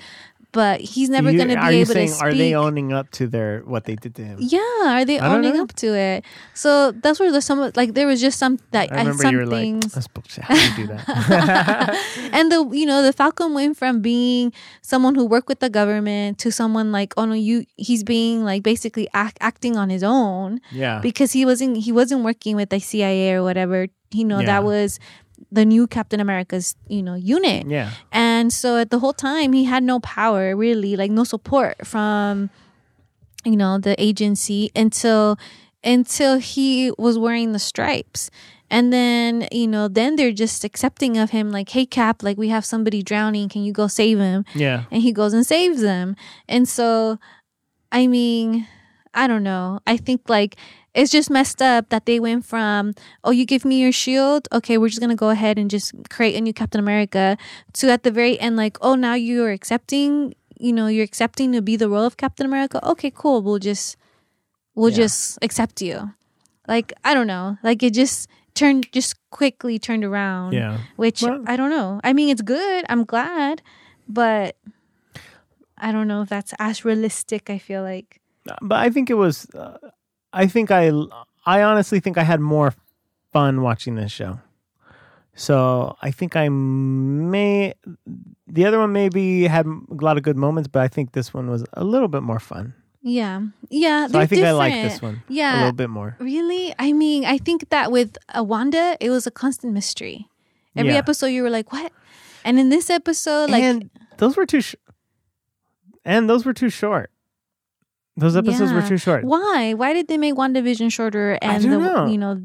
But 0.51 0.81
he's 0.81 1.09
never 1.09 1.31
going 1.31 1.49
to 1.49 1.61
be 1.61 1.75
able 1.77 1.93
saying, 1.93 2.07
to 2.07 2.13
speak. 2.15 2.23
Are 2.23 2.33
they 2.33 2.55
owning 2.55 2.91
up 2.91 3.11
to 3.11 3.27
their 3.27 3.61
what 3.65 3.85
they 3.85 3.95
did 3.95 4.15
to 4.15 4.23
him? 4.25 4.37
Yeah, 4.41 4.59
are 4.97 5.05
they 5.05 5.19
I 5.19 5.35
owning 5.35 5.59
up 5.59 5.73
to 5.75 5.93
it? 5.95 6.25
So 6.55 6.91
that's 6.91 7.19
where 7.19 7.31
the 7.31 7.39
some 7.39 7.71
like 7.75 7.93
there 7.93 8.07
was 8.07 8.19
just 8.19 8.39
some 8.39 8.57
that 8.71 8.91
I 8.91 8.95
I, 8.95 8.99
remember 8.99 9.23
some 9.23 9.31
you 9.31 9.37
were 9.39 9.45
like, 9.45 9.59
things, 9.61 9.93
"That's 9.93 10.07
bullshit. 10.07 10.45
How 10.45 10.55
do 10.55 10.81
you 10.81 10.87
do 10.87 10.93
that?" 10.93 12.29
and 12.33 12.51
the 12.51 12.67
you 12.73 12.85
know 12.87 13.03
the 13.03 13.13
Falcon 13.13 13.53
went 13.53 13.77
from 13.77 14.01
being 14.01 14.51
someone 14.81 15.13
who 15.13 15.25
worked 15.25 15.47
with 15.49 15.59
the 15.59 15.69
government 15.69 16.39
to 16.39 16.51
someone 16.51 16.91
like 16.91 17.13
oh 17.17 17.25
no 17.25 17.33
you 17.35 17.65
he's 17.77 18.03
being 18.03 18.43
like 18.43 18.63
basically 18.63 19.07
act, 19.13 19.37
acting 19.41 19.77
on 19.77 19.89
his 19.89 20.03
own 20.03 20.61
yeah, 20.71 20.99
because 20.99 21.31
he 21.31 21.45
wasn't 21.45 21.77
he 21.77 21.91
wasn't 21.91 22.23
working 22.23 22.55
with 22.55 22.69
the 22.69 22.79
CIA 22.79 23.33
or 23.33 23.43
whatever 23.43 23.85
you 24.11 24.25
know 24.25 24.39
Yeah. 24.39 24.47
that 24.47 24.63
was 24.63 24.99
the 25.51 25.63
new 25.65 25.87
Captain 25.87 26.19
America's 26.19 26.75
you 26.87 27.01
know 27.01 27.15
unit 27.15 27.65
yeah, 27.67 27.91
and 28.11 28.28
so 28.47 28.77
at 28.77 28.89
the 28.89 28.99
whole 28.99 29.13
time 29.13 29.51
he 29.53 29.65
had 29.65 29.83
no 29.83 29.99
power 29.99 30.55
really, 30.55 30.95
like 30.95 31.11
no 31.11 31.23
support 31.23 31.85
from 31.85 32.49
you 33.45 33.57
know 33.57 33.77
the 33.77 33.95
agency 34.01 34.71
until 34.75 35.37
until 35.83 36.39
he 36.39 36.91
was 36.97 37.17
wearing 37.17 37.51
the 37.51 37.59
stripes. 37.59 38.29
And 38.71 38.93
then, 38.93 39.47
you 39.51 39.67
know, 39.67 39.87
then 39.87 40.15
they're 40.15 40.31
just 40.31 40.63
accepting 40.63 41.17
of 41.17 41.31
him 41.31 41.51
like, 41.51 41.69
"Hey 41.69 41.85
Cap, 41.85 42.21
like 42.21 42.37
we 42.37 42.49
have 42.49 42.63
somebody 42.63 43.01
drowning, 43.01 43.49
can 43.49 43.63
you 43.63 43.73
go 43.73 43.87
save 43.87 44.19
him?" 44.19 44.45
yeah. 44.53 44.83
And 44.91 45.01
he 45.01 45.11
goes 45.11 45.33
and 45.33 45.45
saves 45.45 45.81
them. 45.81 46.15
And 46.47 46.67
so 46.67 47.17
I 47.91 48.07
mean, 48.07 48.67
I 49.13 49.27
don't 49.27 49.43
know. 49.43 49.79
I 49.87 49.97
think 49.97 50.29
like 50.29 50.55
it's 50.99 51.11
just 51.11 51.29
messed 51.29 51.61
up 51.61 51.87
that 51.89 52.05
they 52.05 52.19
went 52.19 52.43
from, 52.45 52.93
oh, 53.23 53.31
you 53.31 53.45
give 53.45 53.63
me 53.63 53.79
your 53.81 53.91
shield. 53.91 54.47
Okay, 54.51 54.77
we're 54.77 54.89
just 54.89 54.99
going 54.99 55.09
to 55.09 55.15
go 55.15 55.29
ahead 55.29 55.57
and 55.57 55.69
just 55.69 55.93
create 56.09 56.35
a 56.35 56.41
new 56.41 56.53
Captain 56.53 56.79
America 56.79 57.37
to 57.73 57.89
at 57.89 58.03
the 58.03 58.11
very 58.11 58.39
end, 58.39 58.55
like, 58.57 58.77
oh, 58.81 58.95
now 58.95 59.13
you're 59.15 59.51
accepting, 59.51 60.33
you 60.59 60.73
know, 60.73 60.87
you're 60.87 61.05
accepting 61.05 61.51
to 61.53 61.61
be 61.61 61.75
the 61.75 61.87
role 61.89 62.03
of 62.05 62.17
Captain 62.17 62.45
America. 62.45 62.77
Okay, 62.85 63.11
cool. 63.13 63.41
We'll 63.41 63.59
just, 63.59 63.95
we'll 64.75 64.91
Yeah. 64.91 64.97
just 65.07 65.39
accept 65.41 65.81
you. 65.81 66.11
Like, 66.67 66.93
I 67.03 67.13
don't 67.15 67.27
know. 67.27 67.57
Like 67.63 67.81
it 67.81 67.93
just 67.93 68.27
turned, 68.53 68.91
just 68.91 69.15
quickly 69.31 69.79
turned 69.79 70.03
around. 70.03 70.53
Yeah. 70.53 70.79
Which 70.97 71.23
Well- 71.23 71.43
I 71.47 71.55
don't 71.55 71.71
know. 71.71 71.99
I 72.03 72.13
mean, 72.13 72.29
it's 72.29 72.41
good. 72.43 72.85
I'm 72.89 73.05
glad. 73.05 73.61
But 74.07 74.57
I 75.77 75.91
don't 75.91 76.07
know 76.07 76.21
if 76.23 76.29
that's 76.29 76.53
as 76.59 76.83
realistic, 76.83 77.49
I 77.49 77.57
feel 77.57 77.83
like. 77.83 78.19
But 78.61 78.79
I 78.79 78.89
think 78.89 79.09
it 79.09 79.15
was. 79.15 79.47
Uh, 79.53 79.77
I 80.33 80.47
think 80.47 80.71
I. 80.71 80.91
I 81.45 81.63
honestly 81.63 81.99
think 81.99 82.17
I 82.17 82.23
had 82.23 82.39
more 82.39 82.73
fun 83.31 83.61
watching 83.61 83.95
this 83.95 84.11
show. 84.11 84.39
So 85.35 85.95
I 86.01 86.11
think 86.11 86.35
I 86.35 86.49
may. 86.49 87.73
The 88.47 88.65
other 88.65 88.79
one 88.79 88.91
maybe 88.91 89.43
had 89.47 89.65
a 89.65 89.79
lot 89.89 90.17
of 90.17 90.23
good 90.23 90.35
moments, 90.37 90.67
but 90.67 90.81
I 90.81 90.87
think 90.87 91.13
this 91.13 91.33
one 91.33 91.49
was 91.49 91.63
a 91.73 91.83
little 91.83 92.07
bit 92.09 92.23
more 92.23 92.39
fun. 92.39 92.73
Yeah. 93.01 93.41
Yeah. 93.69 94.07
So 94.07 94.19
I 94.19 94.25
think 94.25 94.43
I 94.43 94.51
like 94.51 94.73
this 94.73 95.01
one 95.01 95.23
Yeah, 95.29 95.55
a 95.55 95.57
little 95.59 95.71
bit 95.71 95.89
more. 95.89 96.17
Really? 96.19 96.75
I 96.77 96.91
mean, 96.91 97.23
I 97.23 97.37
think 97.37 97.69
that 97.69 97.91
with 97.91 98.17
Wanda, 98.35 98.97
it 98.99 99.09
was 99.09 99.25
a 99.25 99.31
constant 99.31 99.73
mystery. 99.73 100.27
Every 100.75 100.91
Yeah. 100.91 100.97
episode, 100.97 101.27
you 101.27 101.43
were 101.43 101.49
like, 101.49 101.71
what? 101.71 101.93
And 102.43 102.59
in 102.59 102.67
this 102.69 102.89
episode, 102.89 103.49
like, 103.49 103.63
and 103.63 103.89
those 104.17 104.35
were 104.35 104.45
too. 104.45 104.59
Sh- 104.61 104.75
and 106.03 106.29
those 106.29 106.45
were 106.45 106.53
too 106.53 106.69
short. 106.69 107.11
Those 108.19 108.35
episodes 108.35 108.71
were 108.73 108.81
too 108.87 108.97
short. 108.97 109.23
why? 109.23 109.73
Why 109.73 109.93
did 109.93 110.07
they 110.07 110.17
make 110.17 110.35
WandaVision 110.35 110.91
shorter 110.91 111.37
and 111.41 111.63
the, 111.63 111.77
know. 111.77 112.05
you 112.07 112.17
know, 112.17 112.41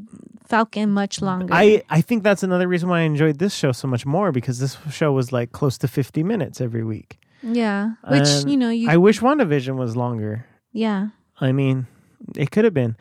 Falcon 0.47 0.91
much 0.91 1.21
longer? 1.21 1.53
I, 1.53 1.83
I 1.89 2.01
think 2.01 2.23
that's 2.23 2.43
another 2.43 2.67
reason 2.67 2.89
why 2.89 2.99
I 2.99 3.03
enjoyed 3.03 3.39
this 3.39 3.53
show 3.53 3.71
so 3.71 3.87
much 3.87 4.05
more 4.05 4.31
because 4.31 4.59
this 4.59 4.77
show 4.91 5.11
was 5.11 5.31
like 5.31 5.51
close 5.51 5.77
to 5.79 5.87
50 5.87 6.23
minutes 6.23 6.61
every 6.61 6.83
week. 6.83 7.17
yeah. 7.41 7.91
Which, 8.09 8.27
you 8.45 8.57
know, 8.57 8.69
you, 8.69 8.89
I 8.89 8.97
wish 8.97 9.19
WandaVision 9.19 9.75
was 9.75 9.95
longer. 9.95 10.45
yeah. 10.71 11.09
I 11.41 11.51
mean, 11.51 11.87
it 12.37 12.49
could 12.51 12.63
have 12.63 12.73
been. 12.73 12.95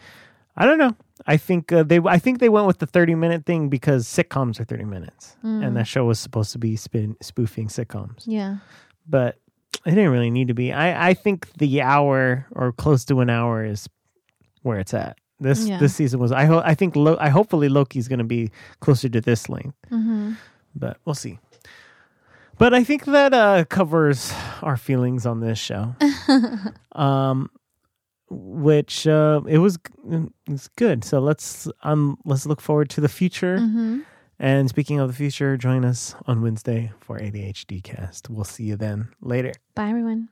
I 0.56 0.66
don't 0.66 0.78
know. 0.78 0.96
I 1.26 1.36
think 1.36 1.70
uh, 1.72 1.84
they 1.84 2.00
I 2.00 2.18
think 2.18 2.40
they 2.40 2.48
went 2.48 2.66
with 2.66 2.78
the 2.78 2.86
30 2.86 3.14
minute 3.14 3.46
thing 3.46 3.68
because 3.68 4.06
sitcoms 4.06 4.58
are 4.58 4.64
30 4.64 4.84
minutes, 4.84 5.36
and 5.42 5.76
that 5.76 5.86
show 5.86 6.04
was 6.04 6.18
supposed 6.18 6.50
to 6.52 6.58
be 6.58 6.74
spin, 6.76 7.16
spoofing 7.22 7.68
sitcoms, 7.68 8.24
Yeah. 8.26 8.56
but 9.08 9.38
it 9.86 9.90
didn't 9.90 10.10
really 10.10 10.30
need 10.30 10.48
to 10.48 10.54
be. 10.54 10.72
I 10.72 11.10
I 11.10 11.14
think 11.14 11.48
the 11.58 11.82
hour 11.82 12.46
or 12.52 12.72
close 12.72 13.04
to 13.06 13.20
an 13.20 13.30
hour 13.30 13.64
is 13.64 13.88
where 14.62 14.78
it's 14.78 14.94
at. 14.94 15.16
This 15.40 15.66
Yeah. 15.66 15.78
this 15.78 15.94
season 15.94 16.20
was 16.20 16.32
I 16.32 16.44
ho- 16.46 16.62
I 16.64 16.74
think 16.74 16.96
Lo- 16.96 17.16
I 17.20 17.28
hopefully 17.28 17.68
Loki's 17.68 18.08
going 18.08 18.18
to 18.20 18.24
be 18.24 18.50
closer 18.80 19.08
to 19.08 19.20
this 19.20 19.48
length, 19.48 19.76
Mm-hmm. 19.90 20.32
but 20.74 20.98
we'll 21.04 21.14
see. 21.14 21.38
But 22.56 22.72
I 22.72 22.84
think 22.84 23.04
that 23.06 23.34
uh, 23.34 23.64
covers 23.64 24.32
our 24.62 24.76
feelings 24.76 25.26
on 25.26 25.40
this 25.40 25.58
show. 25.58 25.96
um, 26.92 27.50
which 28.30 29.06
uh, 29.06 29.40
it 29.48 29.58
was 29.58 29.78
it's 30.48 30.68
good. 30.76 31.04
So 31.04 31.18
let's 31.20 31.68
um 31.82 32.16
let's 32.24 32.46
look 32.46 32.60
forward 32.60 32.90
to 32.90 33.00
the 33.00 33.08
future. 33.08 33.58
Mm-hmm. 33.58 34.00
And 34.38 34.68
speaking 34.68 34.98
of 35.00 35.08
the 35.08 35.14
future, 35.14 35.56
join 35.56 35.84
us 35.84 36.14
on 36.26 36.42
Wednesday 36.42 36.92
for 37.00 37.18
ADHD 37.18 37.82
Cast. 37.82 38.28
We'll 38.28 38.44
see 38.44 38.64
you 38.64 38.76
then. 38.76 39.08
Later. 39.20 39.52
Bye, 39.74 39.88
everyone. 39.88 40.28